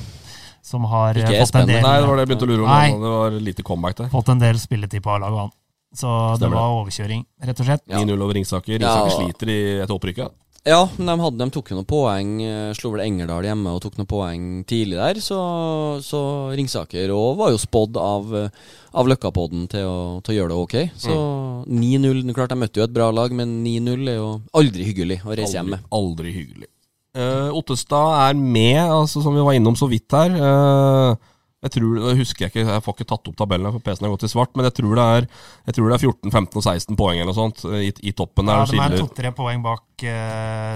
som 0.65 0.84
har 0.90 1.14
eh, 1.14 1.22
Ikke 1.22 1.30
fått 1.30 1.36
en 1.36 1.45
Espen, 1.45 1.68
del 1.68 1.81
Nei, 1.86 1.94
det 2.02 2.07
var 2.10 2.15
det 2.18 2.26
jeg 2.26 2.31
begynte 2.34 2.48
å 2.49 2.52
lure 2.56 2.65
om. 2.65 2.73
Nei. 2.73 2.90
Det 3.06 3.14
var 3.14 3.38
lite 3.52 3.64
comeback 3.69 3.95
der. 4.02 4.10
Fått 4.10 4.30
en 4.34 4.40
del 4.41 4.57
spilletid 4.57 5.06
på 5.06 5.14
A-laget, 5.14 5.40
han. 5.45 5.52
Så 5.94 6.10
det 6.10 6.41
Stemmer 6.41 6.57
var 6.57 6.76
overkjøring, 6.84 7.26
rett 7.45 7.60
og 7.61 7.65
slett. 7.69 7.86
9-0 7.88 8.22
over 8.22 8.34
Ringsaker. 8.34 8.80
Ja. 8.81 8.95
Ringsaker 8.98 9.14
sliter 9.30 9.49
i 9.53 9.60
et 9.86 9.90
opprykk. 9.94 10.18
ja. 10.26 10.30
Ja, 10.68 10.81
men 10.98 11.07
de, 11.07 11.14
hadde, 11.23 11.40
de 11.40 11.53
tok 11.56 11.69
jo 11.72 11.77
noen 11.77 11.88
poeng. 11.88 12.31
eh, 12.44 12.72
Slo 12.77 12.91
vel 12.94 13.06
Engerdal 13.06 13.45
hjemme 13.48 13.72
og 13.73 13.80
tok 13.86 13.95
noen 13.98 14.10
poeng 14.10 14.48
tidlig 14.68 14.98
der. 14.99 15.22
Så, 15.23 15.38
så 16.03 16.19
Ringsaker 16.57 17.14
òg 17.15 17.38
var 17.40 17.53
jo 17.53 17.61
spådd 17.61 17.99
av, 18.02 18.34
eh, 18.36 18.49
av 18.99 19.07
Løkkapodden 19.10 19.69
til 19.72 19.88
å, 19.88 19.99
til 20.26 20.36
å 20.36 20.38
gjøre 20.40 20.52
det 20.52 20.60
ok. 20.65 20.76
Så 20.99 21.15
9-0 21.69 22.34
Klart 22.36 22.52
de 22.53 22.60
møtte 22.60 22.81
jo 22.81 22.86
et 22.90 22.94
bra 22.95 23.07
lag, 23.15 23.31
men 23.36 23.61
9-0 23.64 24.03
er 24.11 24.19
jo 24.19 24.27
aldri 24.60 24.90
hyggelig 24.91 25.22
å 25.23 25.31
reise 25.34 25.56
hjem 25.57 25.72
Aldri, 25.72 25.80
med. 25.80 25.90
aldri 26.02 26.36
hyggelig. 26.36 26.69
Uh, 27.18 27.49
Ottestad 27.57 28.11
er 28.30 28.38
med, 28.38 28.77
altså, 28.84 29.23
som 29.26 29.34
vi 29.36 29.41
var 29.44 29.56
innom 29.57 29.76
så 29.80 29.88
vidt 29.90 30.14
her. 30.14 30.36
Eh, 30.38 31.28
jeg 31.60 31.72
tror, 31.76 31.98
jeg 31.99 32.18
husker 32.22 32.45
jeg 32.45 32.52
ikke, 32.53 32.64
jeg 32.72 32.84
får 32.86 32.94
ikke 32.95 33.06
tatt 33.10 33.26
opp 33.27 33.36
tabellen, 33.36 33.72
for 33.76 33.84
PC-en 33.84 34.06
har 34.07 34.14
gått 34.14 34.23
i 34.23 34.31
svart. 34.31 34.53
Men 34.56 34.64
jeg 34.69 34.77
tror 34.77 34.94
det 34.95 35.06
er, 35.18 35.26
jeg 35.68 35.76
tror 35.76 35.90
det 35.91 35.95
er 35.98 36.03
14, 36.07 36.31
15 36.31 36.60
og 36.61 36.64
16 36.64 36.95
poeng 37.02 37.18
eller 37.19 37.27
noe 37.34 37.36
sånt 37.36 37.64
eh, 37.68 37.81
i, 37.90 37.94
i 38.07 38.14
toppen 38.15 38.48
der. 38.48 38.61
Ja, 38.61 38.68
det 38.69 38.77
de 38.77 38.86
er 38.86 39.03
to-tre 39.03 39.31
poeng 39.36 39.64
bak 39.65 39.84
uh, 39.84 40.07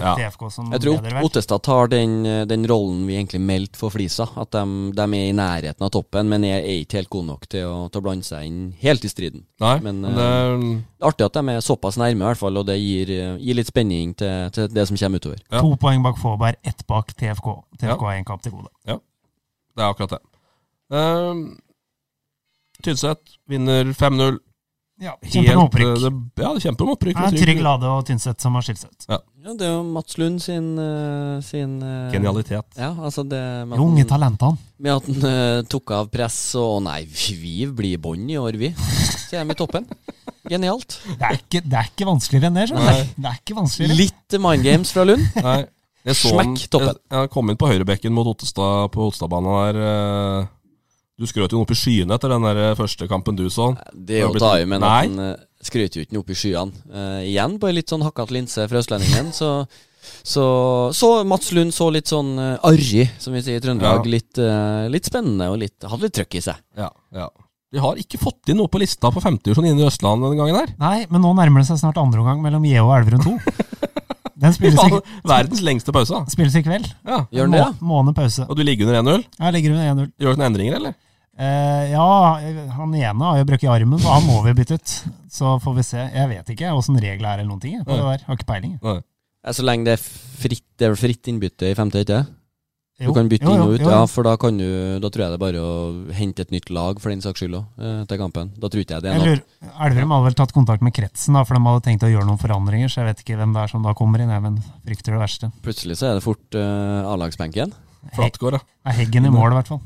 Ja. 0.04 0.12
TFK 0.20 0.44
som 0.52 0.74
Jeg 0.76 0.84
tror 0.84 0.98
leder, 0.98 1.16
vel. 1.16 1.28
Ottestad 1.30 1.64
tar 1.64 1.88
den, 1.94 2.18
eh, 2.28 2.42
den 2.52 2.68
rollen 2.68 3.06
vi 3.08 3.16
egentlig 3.16 3.40
meldte 3.40 3.80
for 3.80 3.96
Flisa. 3.96 4.28
At 4.36 4.52
de, 4.52 4.64
de 4.98 5.06
er 5.08 5.30
i 5.30 5.38
nærheten 5.40 5.88
av 5.88 5.94
toppen, 5.96 6.28
men 6.34 6.44
er, 6.50 6.68
ikke 6.84 7.00
helt 7.00 7.12
gode 7.16 7.30
nok 7.32 7.48
til 7.56 7.64
å, 7.70 7.78
til 7.88 8.04
å 8.04 8.06
blande 8.10 8.28
seg 8.28 8.50
inn 8.50 8.60
helt 8.84 9.08
i 9.08 9.14
striden. 9.14 9.46
Nei, 9.64 9.78
Men, 9.88 10.04
men 10.04 10.20
eh, 10.20 10.20
det, 10.20 10.84
Det 10.84 11.08
er 11.08 11.10
artig 11.14 11.30
at 11.30 11.40
de 11.40 11.56
er 11.56 11.64
såpass 11.64 11.96
nærme, 12.02 12.20
i 12.26 12.28
hvert 12.34 12.44
fall, 12.44 12.60
og 12.60 12.68
det 12.68 12.76
gir, 12.82 13.16
gir 13.40 13.56
litt 13.62 13.72
spenning 13.72 14.12
til, 14.20 14.52
til 14.56 14.68
det 14.76 14.86
som 14.92 15.00
kommer 15.00 15.24
utover. 15.24 15.40
ja. 15.48 15.64
To 15.64 15.74
poeng 15.80 16.04
bak 16.04 16.20
Fåberg, 16.20 16.60
ett 16.68 16.84
bak 16.92 17.16
TFK. 17.16 17.50
TFK 17.80 17.88
Ja. 17.88 17.98
har 18.04 18.20
én 18.20 18.28
kamp 18.28 18.44
til 18.44 18.52
gode. 18.60 18.68
Ja, 18.88 19.00
det 19.80 19.88
er 19.88 19.90
akkurat 19.96 20.18
det. 20.20 20.22
Uh, 20.92 21.54
Tynset 22.84 23.38
vinner 23.48 23.94
5-0. 23.96 24.40
Ja, 25.02 25.16
Kjemper 25.26 25.56
med 25.56 25.64
opprykk. 25.66 25.88
eh, 25.88 26.10
det- 26.10 26.44
Ja, 26.44 26.54
det 26.54 26.62
kjemper 26.64 26.86
med 26.86 26.94
opprykk. 26.98 27.16
Ja, 27.18 27.30
Trygg 27.32 27.62
Lade 27.62 27.84
og 27.90 28.06
Tynset 28.06 28.40
som 28.40 28.54
har 28.54 28.62
skilt 28.62 28.78
seg 28.80 28.92
ut. 28.92 29.06
Ja, 29.10 29.18
det 29.58 29.62
er 29.62 29.72
jo 29.74 29.84
Mats 29.84 30.18
Lund 30.18 30.40
sin, 30.42 30.78
eh, 30.80 31.42
sin 31.42 31.82
eh, 31.82 32.12
Genialitet. 32.12 32.66
Ja, 32.78 32.94
altså 32.94 33.24
det 33.28 33.68
med 33.68 33.74
at 33.74 33.80
Unge 33.80 34.06
talentene. 34.06 34.58
Med 34.80 34.92
at 34.96 35.06
han 35.06 35.24
uh, 35.26 35.62
tok 35.64 35.92
av 35.92 36.10
press 36.12 36.56
og 36.56 36.84
Nei, 36.84 37.04
vi 37.06 37.66
blir 37.66 37.94
i 37.94 37.98
bånn 37.98 38.30
i 38.30 38.36
år, 38.38 38.56
vi. 38.58 38.70
Så 38.76 39.34
er 39.40 39.44
de 39.46 39.52
i 39.52 39.56
toppen. 39.56 39.88
Genialt. 40.48 41.00
Det 41.08 41.22
er 41.22 41.38
ikke, 41.40 41.62
det 41.68 41.74
er 41.74 41.90
ikke 41.90 42.06
vanskeligere 42.08 42.48
enn 42.52 42.54
det. 42.54 42.70
du. 42.70 42.76
Det 42.76 43.26
er 43.32 43.40
ikke 43.42 43.56
vanskeligere. 43.56 43.98
Litt 43.98 44.40
mind 44.40 44.64
games 44.64 44.92
fra 44.92 45.04
Lund. 45.06 45.24
Nei, 45.44 45.66
jeg 46.06 46.16
så 46.16 46.38
han, 46.38 46.56
Smekk 46.56 46.70
toppen. 46.70 46.96
Jeg, 47.10 47.20
jeg 47.20 47.30
kom 47.32 47.50
inn 47.50 47.58
på 47.58 47.68
høyrebekken 47.72 48.14
mot 48.14 48.28
Ottestad 48.28 48.92
på 48.92 49.08
Ottestadbanen 49.10 49.74
der. 49.74 49.82
eh, 49.82 50.48
Du 51.20 51.28
skrøt 51.30 51.54
jo 51.54 51.62
opp 51.62 51.72
i 51.74 51.78
skyene 51.78 52.16
etter 52.18 52.32
den 52.34 52.46
der 52.48 52.74
første 52.78 53.06
kampen 53.10 53.38
du 53.38 53.46
så. 53.54 53.70
Det 53.94 54.18
er 54.18 54.24
jo 54.26 54.34
å 54.34 54.42
ta 54.42 54.56
i, 54.58 54.66
men 54.70 54.82
han 54.82 55.20
uh, 55.22 55.34
skrøt 55.62 55.98
jo 55.98 56.04
ikke 56.06 56.18
opp 56.20 56.34
i 56.34 56.38
skyene. 56.38 56.74
Uh, 56.90 57.22
igjen 57.22 57.60
på 57.62 57.70
en 57.70 57.78
litt 57.78 57.94
sånn 57.94 58.06
hakkete 58.06 58.34
linse 58.34 58.66
fra 58.70 58.82
Østlendingen. 58.82 59.30
Så, 59.36 59.52
så, 60.26 60.46
så 60.98 61.12
Mats 61.30 61.54
Lund 61.54 61.76
så 61.76 61.92
litt 61.94 62.10
sånn 62.10 62.34
uh, 62.42 62.58
arrig, 62.66 63.06
som 63.22 63.38
vi 63.38 63.44
sier 63.46 63.62
i 63.62 63.64
Trøndelag. 63.64 64.02
Ja. 64.02 64.14
Litt, 64.16 64.42
uh, 64.42 64.90
litt 64.90 65.10
spennende 65.10 65.52
og 65.54 65.62
litt, 65.62 65.78
hadde 65.86 66.10
litt 66.10 66.18
trøkk 66.18 66.42
i 66.42 66.46
seg. 66.50 66.66
Ja, 66.82 66.90
ja. 67.14 67.30
De 67.74 67.82
har 67.82 67.98
ikke 67.98 68.22
fått 68.22 68.50
inn 68.50 68.60
noe 68.62 68.70
på 68.70 68.82
lista 68.82 69.10
på 69.14 69.22
50-årsjonen 69.22 69.72
inne 69.72 69.86
i 69.86 69.90
Østland 69.90 70.22
denne 70.22 70.38
gangen 70.38 70.60
her. 70.60 70.74
Nei, 70.82 70.98
men 71.14 71.24
nå 71.26 71.32
nærmer 71.38 71.62
det 71.62 71.70
seg 71.70 71.82
snart 71.82 71.98
andre 72.02 72.22
omgang 72.22 72.42
mellom 72.42 72.66
JO 72.70 72.90
og 72.90 72.98
Elverum 73.00 73.26
2. 73.26 73.38
Den 74.44 74.54
spilles 74.56 74.84
i, 74.84 75.00
Verdens 75.32 75.62
lengste 75.64 75.94
pause. 75.96 76.14
da. 76.14 76.26
spilles 76.34 76.56
i 76.60 76.64
kveld. 76.66 76.90
Ja. 77.08 77.22
Gjør 77.32 77.48
den 77.50 77.56
det. 77.58 77.64
Må- 77.80 77.90
Måned 77.94 78.16
pause. 78.18 78.46
Og 78.50 78.56
du 78.60 78.64
ligger 78.68 78.92
under 78.92 79.02
1-0. 79.02 79.26
Jeg 79.40 79.54
ligger 79.58 79.72
under 79.78 79.90
1-0. 79.94 80.12
Gjør 80.20 80.36
du 80.36 80.42
noen 80.42 80.48
endringer, 80.52 80.76
eller? 80.82 80.94
Eh, 81.34 81.92
ja, 81.96 82.08
han 82.76 82.92
ene 82.94 83.24
har 83.26 83.40
jo 83.40 83.46
brukket 83.50 83.72
armen, 83.74 83.98
og 84.04 84.12
han 84.14 84.28
må 84.28 84.44
vi 84.46 84.54
bytte 84.60 84.76
ut. 84.78 84.92
Så 85.34 85.56
får 85.64 85.76
vi 85.80 85.84
se. 85.88 86.04
Jeg 86.14 86.30
vet 86.30 86.52
ikke 86.54 86.70
åssen 86.78 87.00
reglene 87.02 87.32
er 87.32 87.40
eller 87.42 87.50
noen 87.50 87.62
ting. 87.64 87.74
jeg, 87.80 87.86
På 87.88 87.96
det 87.98 88.04
der. 88.06 88.26
Har 88.28 88.38
ikke 88.38 88.46
peiling. 88.52 88.76
jeg. 88.78 88.84
Nei. 88.84 89.52
Så 89.52 89.64
lenge 89.66 89.86
det 89.88 89.96
er 89.98 90.04
fritt, 90.44 90.64
det 90.78 90.86
er 90.86 90.94
vel 90.94 91.02
fritt 91.02 91.28
innbytte 91.32 91.72
i 91.72 91.74
femte, 91.76 92.04
ikke 92.04 92.20
det? 92.20 92.28
Du 93.02 93.10
kan 93.10 93.26
bytte 93.28 93.48
jo, 93.48 93.54
inn 93.56 93.62
og 93.64 93.72
ut, 93.74 93.82
jo, 93.82 93.90
ja, 93.90 94.04
for 94.06 94.22
da 94.28 94.36
kan 94.38 94.54
du 94.60 94.68
Da 95.02 95.10
tror 95.10 95.24
jeg 95.24 95.32
det 95.34 95.38
er 95.40 95.42
bare 95.42 95.62
å 95.66 95.72
hente 96.14 96.44
et 96.46 96.52
nytt 96.54 96.70
lag, 96.70 97.00
for 97.02 97.10
den 97.10 97.24
saks 97.26 97.42
skyld 97.42 97.56
òg, 97.58 97.64
til 98.08 98.20
kampen. 98.22 98.52
Da 98.62 98.70
tror 98.70 98.84
ikke 98.84 99.00
jeg 99.00 99.06
det 99.06 99.14
er 99.16 99.24
noe 99.24 99.40
Elverum 99.88 100.14
hadde 100.14 100.28
vel 100.28 100.38
tatt 100.38 100.54
kontakt 100.54 100.86
med 100.86 100.94
kretsen, 100.94 101.34
da, 101.34 101.42
for 101.44 101.58
de 101.58 101.64
hadde 101.66 101.82
tenkt 101.88 102.06
å 102.06 102.12
gjøre 102.12 102.28
noen 102.30 102.40
forandringer. 102.42 102.92
Så 102.94 103.02
jeg 103.02 103.10
vet 103.10 103.24
ikke 103.26 103.40
hvem 103.40 103.56
det 103.58 103.64
er 103.64 103.74
som 103.74 103.84
da 103.84 103.96
kommer 103.98 104.22
inn. 104.22 104.30
Jeg 104.30 104.46
men 104.46 104.60
frykter 104.86 105.18
det 105.18 105.24
verste. 105.24 105.50
Plutselig 105.66 105.98
så 106.00 106.12
er 106.12 106.20
det 106.20 106.26
fort 106.28 106.60
uh, 106.60 107.10
A-lagsbenken. 107.16 107.74
Flatgård, 108.14 108.60
ja. 108.60 108.64
Er 108.86 109.00
Heggen 109.02 109.26
i 109.26 109.34
mål, 109.34 109.56
i 109.56 109.58
hvert 109.58 109.74
fall. 109.74 109.82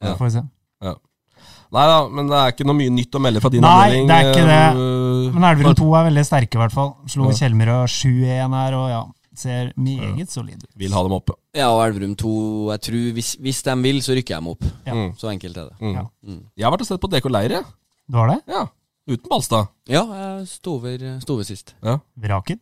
Ja. 0.00 0.16
Får 0.16 0.30
vi 0.30 0.32
se. 0.38 0.46
Nei 1.70 1.84
da, 1.86 1.98
men 2.10 2.26
det 2.26 2.34
er 2.34 2.50
ikke 2.50 2.64
noe 2.66 2.74
mye 2.74 2.90
nytt 2.90 3.14
å 3.14 3.20
melde 3.22 3.40
fra 3.42 3.50
din 3.52 3.62
Nei, 3.62 3.70
avdeling. 3.70 4.08
det 4.10 4.14
er 4.16 4.28
ikke 4.32 4.46
det. 4.48 4.62
eh, 4.74 5.34
Men 5.36 5.44
Elverum 5.52 5.76
2 5.78 5.90
er 6.00 6.06
veldig 6.08 6.24
sterke, 6.26 6.58
i 6.58 6.60
hvert 6.64 6.74
fall. 6.74 6.88
Slo 7.06 7.28
Ja. 7.30 7.36
Kjellmyrød 7.38 7.92
7-1 7.94 8.56
her, 8.58 8.74
og 8.74 8.86
ja, 8.90 9.02
ser 9.40 9.72
meget 9.80 10.30
solid 10.32 10.62
ut. 10.62 10.70
Vil 10.78 10.92
ha 10.96 11.02
dem 11.06 11.16
oppe. 11.16 11.34
Ja, 11.56 11.70
og 11.74 11.80
Elverum 11.88 12.12
2 12.20 12.32
Jeg 12.74 12.84
tror 12.86 13.06
hvis, 13.18 13.30
hvis 13.42 13.62
de 13.66 13.74
vil, 13.82 14.02
så 14.06 14.14
rykker 14.18 14.38
de 14.40 14.52
opp. 14.54 14.66
Ja. 14.86 14.94
Mm. 14.94 15.12
Så 15.18 15.30
enkelt 15.32 15.56
er 15.56 15.70
det. 15.72 15.78
Mm. 15.80 15.94
Ja. 15.96 16.04
Mm. 16.26 16.42
Jeg 16.56 16.68
har 16.68 16.74
vært 16.76 16.84
og 16.86 16.90
sett 16.92 17.02
på 17.02 17.10
DK 17.12 17.30
Leir, 17.32 17.56
jeg. 17.58 17.64
Du 18.10 18.18
har 18.20 18.34
det? 18.34 18.40
Ja. 18.50 18.66
Uten 19.10 19.28
Balstad. 19.32 19.70
Ja, 19.90 20.04
jeg 20.14 20.46
sto 20.52 20.76
over, 20.78 21.08
sto 21.24 21.34
over 21.38 21.48
sist. 21.48 21.74
Vraket? 22.20 22.60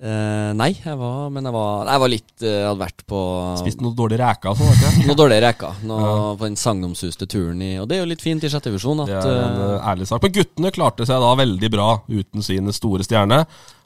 Uh, 0.00 0.54
nei, 0.56 0.70
jeg 0.80 0.96
var 0.96 1.26
Men 1.28 1.44
jeg 1.44 1.52
var, 1.52 1.82
jeg 1.92 2.00
var 2.00 2.08
litt 2.08 2.30
uh, 2.40 2.46
Jeg 2.48 2.62
hadde 2.70 2.80
vært 2.80 3.02
på 3.10 3.18
Spist 3.60 3.82
noe 3.84 3.92
dårlig 3.92 4.16
reker 4.16 4.54
sånn, 4.56 4.70
vet 4.80 5.02
noe 5.10 5.16
dårlige 5.18 5.42
reker. 5.44 5.74
Noe, 5.84 5.98
Ja. 6.06 6.14
På 6.40 6.46
den 6.48 6.56
sagnomsuste 6.56 7.28
turen 7.28 7.60
i 7.60 7.74
Og 7.82 7.84
det 7.90 7.98
er 7.98 8.00
jo 8.00 8.08
litt 8.08 8.24
fint 8.24 8.40
i 8.40 8.48
sjette 8.48 8.72
divisjon 8.72 9.02
at 9.04 9.10
Det 9.12 9.18
er 9.28 9.42
en 9.44 9.60
eh, 9.66 9.90
ærlig 9.92 10.08
sak. 10.08 10.24
Men 10.24 10.32
guttene 10.38 10.72
klarte 10.72 11.04
seg 11.04 11.20
da 11.20 11.34
veldig 11.42 11.70
bra 11.76 11.90
uten 12.08 12.46
sine 12.48 12.72
store 12.72 13.04
stjerne. 13.04 13.42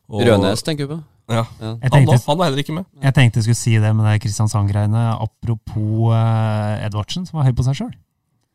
Og- 0.07 0.23
Rødnes 0.29 0.63
tenker 0.63 0.87
du 0.87 0.95
på? 0.95 1.01
Ja. 1.31 1.45
Han, 1.61 1.79
tenkte, 1.81 2.07
var- 2.13 2.23
han 2.27 2.39
var 2.39 2.45
heller 2.51 2.61
ikke 2.61 2.75
med. 2.77 2.85
jeg 3.03 3.15
tenkte 3.17 3.39
jeg 3.41 3.45
skulle 3.47 3.57
si 3.63 3.79
det 3.81 3.95
med 3.97 4.05
det 4.11 4.19
Kristiansand-greiene. 4.27 5.05
Apropos 5.25 6.13
uh, 6.13 6.85
Edvardsen, 6.85 7.25
som 7.27 7.39
var 7.41 7.49
høy 7.49 7.55
på 7.57 7.65
seg 7.65 7.79
sjøl. 7.81 7.95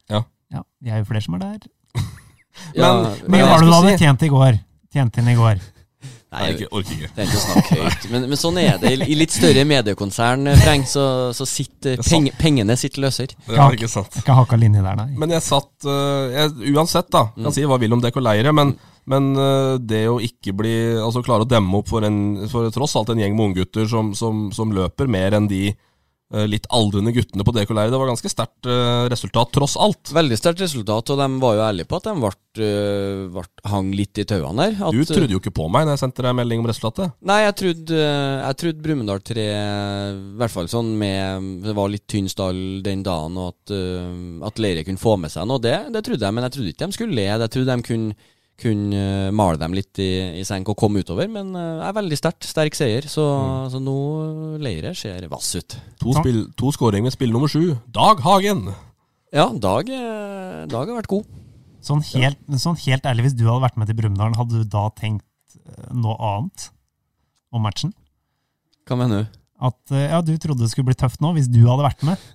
Ja. 0.09 0.21
ja. 0.53 0.61
Vi 0.83 0.89
er 0.93 1.01
jo 1.01 1.09
flere 1.09 1.25
som 1.25 1.39
er 1.39 1.45
der. 1.47 1.59
Ja, 2.75 2.89
Men- 3.27 3.45
var 3.47 3.59
det 3.61 3.67
du 3.69 3.71
da 3.71 3.81
si- 3.87 3.97
tjent 4.03 4.23
i 4.23 4.29
går? 4.29 4.57
Tjent 4.93 5.17
inn 5.21 5.27
i 5.31 5.35
går? 5.37 5.59
Nei, 6.29 6.41
Jeg 6.51 6.67
orker- 6.69 6.91
ikke. 6.93 7.07
Det 7.15 7.23
er 7.23 7.25
ikke 7.29 7.39
å 7.39 7.45
snakke 7.45 7.77
høyt. 7.79 8.03
Men, 8.11 8.25
men 8.29 8.37
sånn 8.37 8.57
er 8.61 8.75
det. 8.77 8.91
I, 9.07 9.15
litt 9.17 9.31
større 9.33 9.63
mediekonsern, 9.65 10.45
eh, 10.51 10.59
Freng, 10.61 10.83
så, 10.85 11.05
så 11.33 11.47
sitter 11.49 11.95
Det 11.95 12.03
er 12.03 12.05
sant. 12.05 12.11
peng, 12.11 12.27
pengene 12.37 12.75
sitter 12.77 13.01
Det 13.09 13.57
er 13.57 13.73
ikke 13.79 13.89
sant. 13.89 14.19
Ikke 14.21 14.35
hakka 14.37 14.59
linje 14.61 14.83
der, 14.85 14.95
nei. 14.99 15.07
Men 15.17 15.33
jeg 15.33 15.41
satt 15.41 15.87
uh, 15.89 16.29
jeg, 16.35 16.75
Uansett, 16.75 17.09
da. 17.09 17.23
Kan 17.33 17.55
si 17.55 17.65
hva 17.65 17.79
vil 17.81 17.95
om 17.97 18.03
DK 18.03 18.21
Leire, 18.21 18.53
men, 18.53 18.75
men 19.09 19.33
øh, 19.33 19.75
det 19.81 20.05
å 20.11 20.19
ikke 20.23 20.55
bli 20.57 20.75
Altså 20.99 21.23
klare 21.25 21.45
å 21.45 21.49
demme 21.49 21.81
opp 21.81 21.89
for, 21.91 22.05
en, 22.05 22.47
for 22.51 22.69
tross 22.73 22.95
alt 22.99 23.13
en 23.13 23.21
gjeng 23.21 23.37
med 23.37 23.51
unggutter 23.51 23.87
som, 23.89 24.13
som, 24.17 24.49
som 24.55 24.73
løper 24.75 25.09
mer 25.09 25.35
enn 25.37 25.47
de 25.49 25.69
øh, 25.71 26.45
litt 26.49 26.67
aldrende 26.75 27.13
guttene 27.15 27.45
på 27.45 27.53
DK 27.55 27.73
det 27.79 27.97
var 27.97 28.11
ganske 28.11 28.31
sterkt 28.31 28.69
øh, 28.69 29.07
resultat, 29.09 29.51
tross 29.55 29.75
alt. 29.81 30.11
Veldig 30.13 30.37
sterkt 30.37 30.61
resultat, 30.61 31.09
og 31.13 31.21
de 31.21 31.27
var 31.41 31.57
jo 31.57 31.65
ærlige 31.65 31.89
på 31.89 31.99
at 31.99 32.09
de 32.09 32.13
øh, 32.67 33.25
ble, 33.33 33.45
hang 33.73 33.91
litt 33.97 34.21
i 34.21 34.27
tauene 34.29 34.69
der. 34.69 34.77
At, 34.89 34.97
Du 34.97 35.09
trodde 35.09 35.33
jo 35.33 35.41
ikke 35.41 35.55
på 35.57 35.67
meg 35.73 35.87
når 35.87 35.97
jeg 35.97 36.03
sendte 36.03 36.25
deg 36.27 36.37
melding 36.37 36.61
om 36.61 36.69
resultatet. 36.69 37.17
Nei, 37.25 37.41
jeg 37.47 37.57
trodde, 37.63 38.01
jeg 38.05 38.59
trodde 38.63 38.85
Brumunddal 38.85 39.23
3 39.31 39.47
I 39.49 40.17
hvert 40.41 40.53
fall 40.53 40.69
sånn 40.71 40.91
med 40.99 41.53
Det 41.65 41.77
var 41.77 41.93
litt 41.93 42.05
tynn 42.09 42.29
stall 42.29 42.59
den 42.85 43.05
dagen, 43.05 43.39
og 43.41 43.55
at, 43.55 43.77
at 44.51 44.61
Leire 44.61 44.85
kunne 44.85 45.01
få 45.01 45.17
med 45.21 45.33
seg 45.33 45.49
noe. 45.49 45.61
Det, 45.63 45.77
det 45.95 46.05
trodde 46.05 46.29
jeg, 46.29 46.37
men 46.37 46.45
jeg 46.45 46.57
trodde 46.57 46.75
ikke 46.75 46.89
de 46.89 46.99
skulle 46.99 47.17
le. 47.17 47.31
Jeg 47.31 47.55
trodde 47.55 47.79
de 47.79 47.89
kunne, 47.89 48.29
kunne 48.59 48.99
øh, 48.99 49.31
male 49.35 49.59
dem 49.61 49.73
litt 49.77 49.99
i, 50.03 50.09
i 50.41 50.45
senk 50.47 50.69
og 50.71 50.77
komme 50.79 51.03
utover. 51.03 51.29
Men 51.31 51.51
det 51.55 51.87
er 51.87 51.97
veldig 51.97 52.19
sterkt. 52.19 52.47
Sterk 52.49 52.77
seier. 52.77 53.07
Så, 53.09 53.25
så 53.73 53.81
nå 53.81 53.97
øh, 54.27 54.55
Leire 54.61 54.93
ser 54.97 55.25
vass 55.31 55.55
ut. 55.57 55.79
To, 56.03 56.13
spill, 56.19 56.45
to 56.59 56.71
skåringer 56.75 57.09
med 57.09 57.15
spill 57.17 57.33
nummer 57.35 57.51
sju. 57.51 57.75
Dag 57.95 58.23
Hagen. 58.25 58.67
Ja, 59.33 59.49
Dag, 59.53 59.89
Dag 60.69 60.89
har 60.89 60.97
vært 61.01 61.11
god. 61.11 61.27
Sånn 61.83 62.01
helt, 62.11 62.39
sånn 62.59 62.77
helt 62.83 63.07
ærlig, 63.07 63.29
hvis 63.29 63.37
du 63.39 63.45
hadde 63.47 63.63
vært 63.63 63.79
med 63.79 63.89
til 63.89 63.97
Brumunddal, 63.99 64.35
hadde 64.35 64.61
du 64.61 64.67
da 64.67 64.89
tenkt 64.97 65.55
eh, 65.55 65.91
noe 65.95 66.17
annet 66.19 66.67
om 67.55 67.63
matchen? 67.63 67.93
Hva 68.89 68.97
mener 68.99 69.23
du? 69.23 69.37
At 69.69 69.93
eh, 69.95 70.09
ja, 70.11 70.19
du 70.25 70.33
trodde 70.35 70.65
det 70.65 70.71
skulle 70.73 70.89
bli 70.91 70.97
tøft 70.99 71.23
nå, 71.23 71.31
hvis 71.37 71.47
du 71.51 71.61
hadde 71.63 71.87
vært 71.87 72.03
med? 72.07 72.27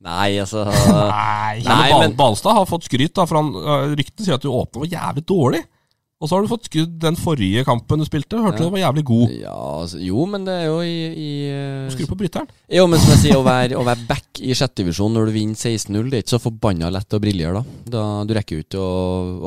Nei, 0.00 0.30
altså 0.40 0.62
Nei. 1.10 1.60
Nei, 1.66 1.90
men 2.00 2.14
Balstad 2.16 2.56
har 2.56 2.68
fått 2.70 2.86
skryt, 2.88 3.12
da, 3.18 3.26
for 3.28 3.40
han, 3.42 3.52
ryktene 3.98 4.24
sier 4.26 4.38
at 4.38 4.44
du 4.46 4.48
åpner 4.52 4.86
var 4.86 4.94
jævlig 4.96 5.26
dårlig. 5.28 5.60
Og 6.20 6.28
så 6.28 6.36
har 6.36 6.44
du 6.44 6.50
fått 6.50 6.66
skryt 6.68 6.98
den 7.00 7.16
forrige 7.16 7.62
kampen 7.64 8.02
du 8.02 8.04
spilte. 8.04 8.36
Hørte 8.36 8.60
Ja. 8.60 8.66
du 8.68 8.74
var 8.74 8.80
jævlig 8.82 9.04
god. 9.08 9.30
ja, 9.40 9.54
altså, 9.80 10.00
Jo, 10.04 10.26
men 10.28 10.42
det 10.44 10.52
er 10.52 10.66
jo 10.68 10.80
i, 10.84 10.96
i 11.16 11.28
Skru 11.94 12.04
på 12.10 12.18
bryteren. 12.20 12.48
Jo, 12.68 12.84
men 12.92 13.00
som 13.00 13.14
jeg 13.14 13.22
sier, 13.22 13.38
å 13.40 13.44
være, 13.46 13.78
å 13.80 13.84
være 13.88 14.04
back 14.08 14.40
i 14.44 14.52
sjette 14.52 14.82
divisjon 14.82 15.16
når 15.16 15.30
du 15.30 15.32
vinner 15.38 15.56
16-0, 15.56 16.10
det 16.12 16.18
er 16.18 16.24
ikke 16.26 16.34
så 16.36 16.42
forbanna 16.44 16.90
lett 16.92 17.16
å 17.16 17.20
briljere 17.24 17.62
da. 17.62 17.78
da. 17.96 18.04
Du 18.28 18.34
rekker 18.36 18.58
jo 18.58 18.64
ikke 18.66 18.82
å, 18.84 18.90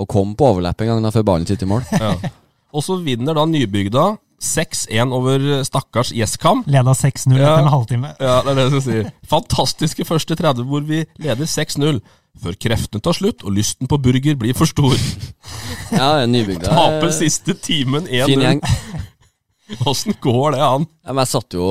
å 0.01 0.07
komme 0.09 0.33
på 0.37 0.49
overlepp 0.49 0.81
en 0.81 0.89
gang 0.95 1.05
da, 1.05 1.13
før 1.13 1.27
ballen 1.29 1.45
sitter 1.49 1.69
i 1.69 1.73
mål. 1.75 1.85
Ja. 1.93 2.15
Og 2.73 2.81
så 2.81 2.97
vinner 3.05 3.37
da 3.37 3.45
Nybygda 3.45 4.07
6-1 4.43 5.13
over 5.15 5.45
stakkars 5.67 6.11
Gjesskam. 6.15 6.65
Leda 6.67 6.93
6-0 6.97 7.37
Ja. 7.39 7.53
etter 7.53 7.63
en 7.63 7.71
halvtime. 7.73 8.11
Ja, 8.19 8.41
det 8.43 8.51
er 8.51 8.59
det 8.59 8.65
jeg 8.65 8.73
skal 8.73 8.83
si. 8.89 9.13
Fantastiske 9.31 10.05
første 10.09 10.35
30 10.39 10.67
hvor 10.67 10.83
vi 10.87 11.05
leder 11.23 11.47
6-0. 11.47 12.01
Før 12.43 12.55
kreftene 12.57 13.01
tar 13.05 13.13
slutt 13.13 13.43
og 13.45 13.53
lysten 13.53 13.87
på 13.87 13.99
burger 14.01 14.35
blir 14.41 14.55
for 14.57 14.65
stor. 14.69 14.95
Ja, 15.93 16.25
nybygda. 16.25 16.71
Taper 16.73 17.11
siste 17.13 17.53
timen 17.61 18.07
1-0. 18.09 18.39
gjeng. 18.41 18.61
Åssen 19.87 20.13
går 20.21 20.51
det 20.53 20.59
an? 20.61 20.83
Ja, 21.05 21.13
men 21.15 21.21
jeg 21.23 21.29
satt 21.31 21.55
jo 21.55 21.65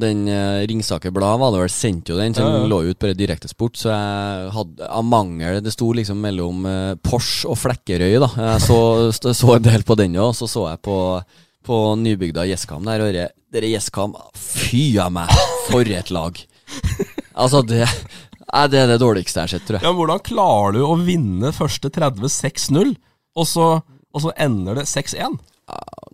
Den 0.00 0.22
uh, 0.26 0.62
Ringsaker 0.66 1.12
Blad 1.14 1.38
var 1.42 1.52
det 1.52 1.60
vel 1.60 1.70
sendte 1.74 2.14
jo 2.14 2.16
den, 2.18 2.32
så 2.34 2.40
den 2.42 2.54
Ja, 2.56 2.62
ja. 2.64 2.70
lå 2.72 2.78
jo 2.86 2.94
ut 2.94 2.98
på 3.02 3.10
direktesport. 3.18 3.76
Så 3.78 3.90
jeg 3.92 4.48
hadde 4.54 4.88
av 4.88 5.04
mangel 5.06 5.60
Det 5.62 5.74
sto 5.74 5.90
liksom 5.94 6.22
mellom 6.24 6.64
eh, 6.66 6.94
Porsche 7.04 7.50
og 7.52 7.58
Flekkerøy, 7.60 8.16
da. 8.24 8.30
Jeg 8.54 8.64
så, 8.64 8.78
så 9.12 9.52
en 9.58 9.66
del 9.68 9.84
på 9.86 9.96
den 10.00 10.16
òg. 10.18 10.32
Så 10.38 10.48
så 10.50 10.64
jeg 10.72 10.80
på, 10.88 10.96
på 11.66 11.78
nybygda 12.00 12.44
Gjesskam 12.50 12.84
der, 12.86 13.02
og 13.04 13.14
dere 13.54 13.70
Gjesskam 13.72 14.14
Fy 14.38 14.84
a 15.02 15.08
meg, 15.12 15.32
for 15.70 15.88
et 15.88 16.12
lag! 16.14 16.38
Altså, 17.34 17.64
det 17.66 17.82
Nei, 18.54 18.66
Det 18.70 18.78
er 18.84 18.86
det 18.92 19.00
dårligste 19.02 19.40
jeg 19.40 19.48
har 19.48 19.52
sett, 19.56 19.64
tror 19.66 19.78
jeg. 19.80 19.82
Ja, 19.82 19.90
men 19.90 19.98
Hvordan 20.04 20.20
klarer 20.22 20.76
du 20.76 20.84
å 20.86 20.94
vinne 21.02 21.50
første 21.56 21.90
30 21.90 22.28
6-0, 22.30 22.92
og, 23.34 23.46
så- 23.50 23.80
og 24.14 24.22
så 24.22 24.30
ender 24.38 24.78
det 24.78 24.84
6-1? 24.86 25.40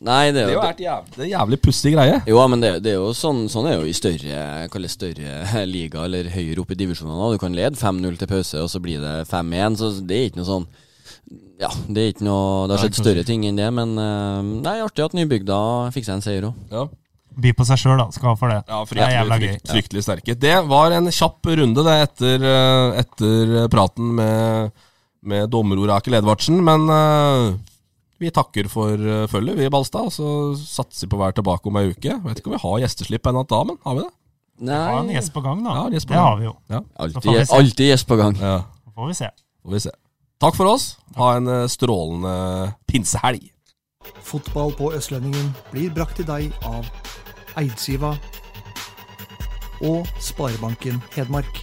Nei, 0.01 0.31
det 0.33 0.35
Det 0.35 0.41
er 0.41 0.49
er 0.49 0.55
jo 0.55 0.61
jo 0.63 0.69
et 0.71 0.79
jævlig, 0.81 1.11
det 1.17 1.25
er 1.27 1.31
jævlig 1.35 1.59
pussig 1.61 1.93
greie. 1.93 2.21
Jo, 2.31 2.39
men 2.49 2.61
det, 2.63 2.71
det 2.85 2.93
er 2.95 3.01
jo 3.03 3.11
sånn, 3.13 3.43
sånn 3.53 3.67
er 3.69 3.75
jo 3.77 3.85
i 3.91 3.93
større 3.93 4.69
det 4.73 4.91
større 4.95 5.67
liga, 5.69 6.05
eller 6.07 6.31
høyere 6.33 6.63
opp 6.63 6.71
i 6.73 6.79
divisjonene. 6.81 7.33
Du 7.35 7.39
kan 7.43 7.53
lede 7.53 7.77
5-0 7.77 8.17
til 8.17 8.31
pause, 8.31 8.63
og 8.63 8.71
så 8.73 8.81
blir 8.81 9.03
det 9.03 9.27
5-1. 9.29 9.77
Så 9.77 9.91
det 10.07 10.17
er 10.17 10.31
ikke 10.31 10.41
noe 10.41 10.49
sånn 10.49 10.67
Ja, 11.61 11.69
det 11.87 12.03
er 12.03 12.13
ikke 12.15 12.25
noe 12.27 12.67
Det 12.67 12.75
har 12.75 12.83
skjedd 12.87 12.99
større 13.03 13.23
ting 13.29 13.45
enn 13.47 13.59
det, 13.61 13.69
men 13.77 13.93
eh, 14.01 14.49
det 14.65 14.73
er 14.73 14.87
artig 14.87 15.05
at 15.05 15.15
Nybygda 15.15 15.61
fikk 15.95 16.09
seg 16.09 16.19
en 16.19 16.25
seier 16.25 16.49
òg. 16.49 16.59
Ja. 16.73 16.87
By 17.41 17.53
på 17.55 17.65
seg 17.69 17.79
sjøl, 17.79 17.99
da. 18.01 18.09
Skal 18.13 18.33
ha 18.33 18.37
for 18.39 18.51
det. 18.51 18.61
Ja, 18.67 18.81
det 18.83 19.05
er 19.05 19.13
jævla 19.15 19.37
fryktelig, 19.39 19.61
gøy. 19.61 19.73
fryktelig 19.75 20.05
sterke. 20.07 20.37
Det 20.43 20.55
var 20.71 20.95
en 20.97 21.11
kjapp 21.15 21.51
runde 21.61 21.85
det 21.87 21.97
etter, 22.09 22.47
eh, 22.51 23.01
etter 23.05 23.53
praten 23.73 24.15
med, 24.19 24.73
med 25.31 25.51
dommer 25.53 25.81
Orakel 25.85 26.19
Edvardsen, 26.19 26.59
men 26.67 26.89
eh, 26.91 27.45
vi 28.21 28.33
takker 28.35 28.69
for 28.73 28.97
eh, 28.99 29.27
følget, 29.31 29.61
vi 29.61 29.69
i 29.69 29.73
Balstad, 29.73 30.11
og 30.11 30.13
så 30.13 30.33
satser 30.59 31.07
vi 31.07 31.13
på 31.15 31.21
å 31.21 31.23
være 31.23 31.39
tilbake 31.39 31.71
om 31.71 31.79
ei 31.81 31.87
uke. 31.93 32.19
Vet 32.27 32.43
ikke 32.43 32.51
om 32.51 32.59
vi 32.59 32.65
har 32.67 32.83
gjesteslipp 32.87 33.31
ennå 33.31 33.47
da, 33.49 33.63
men 33.69 33.79
har 33.87 34.01
vi 34.01 34.05
det? 34.09 34.13
Nei 34.61 34.77
har 34.77 34.99
en 35.01 35.15
gjest 35.15 35.33
på 35.33 35.41
gang, 35.41 35.63
da. 35.65 35.79
Ja, 35.79 35.85
på 35.87 35.95
det 35.95 36.05
gang. 36.11 36.27
har 36.27 36.37
vi 36.37 36.45
jo. 36.51 36.55
Ja, 36.69 36.83
Da 36.99 37.25
vi 37.25 37.41
Alltid, 37.57 37.87
gjest 37.95 38.11
på 38.11 38.19
gang. 38.21 38.37
ja. 38.37 38.59
Da 38.85 38.93
får 38.99 39.09
vi 39.09 39.21
se. 39.23 39.31
Får 39.63 39.77
vi 39.79 39.81
se. 39.87 39.95
Takk 40.41 40.57
for 40.57 40.71
oss. 40.73 40.97
Ha 41.21 41.35
en 41.37 41.49
eh, 41.53 41.67
strålende 41.69 42.73
pinsehelg. 42.89 43.51
Fotball 44.25 44.73
på 44.73 44.89
Østlendingen 44.97 45.51
blir 45.69 45.93
brakt 45.93 46.17
til 46.17 46.29
deg 46.31 46.55
av 46.65 46.89
Eidsiva 47.61 48.15
og 49.85 50.09
Sparebanken 50.21 51.03
Hedmark. 51.13 51.61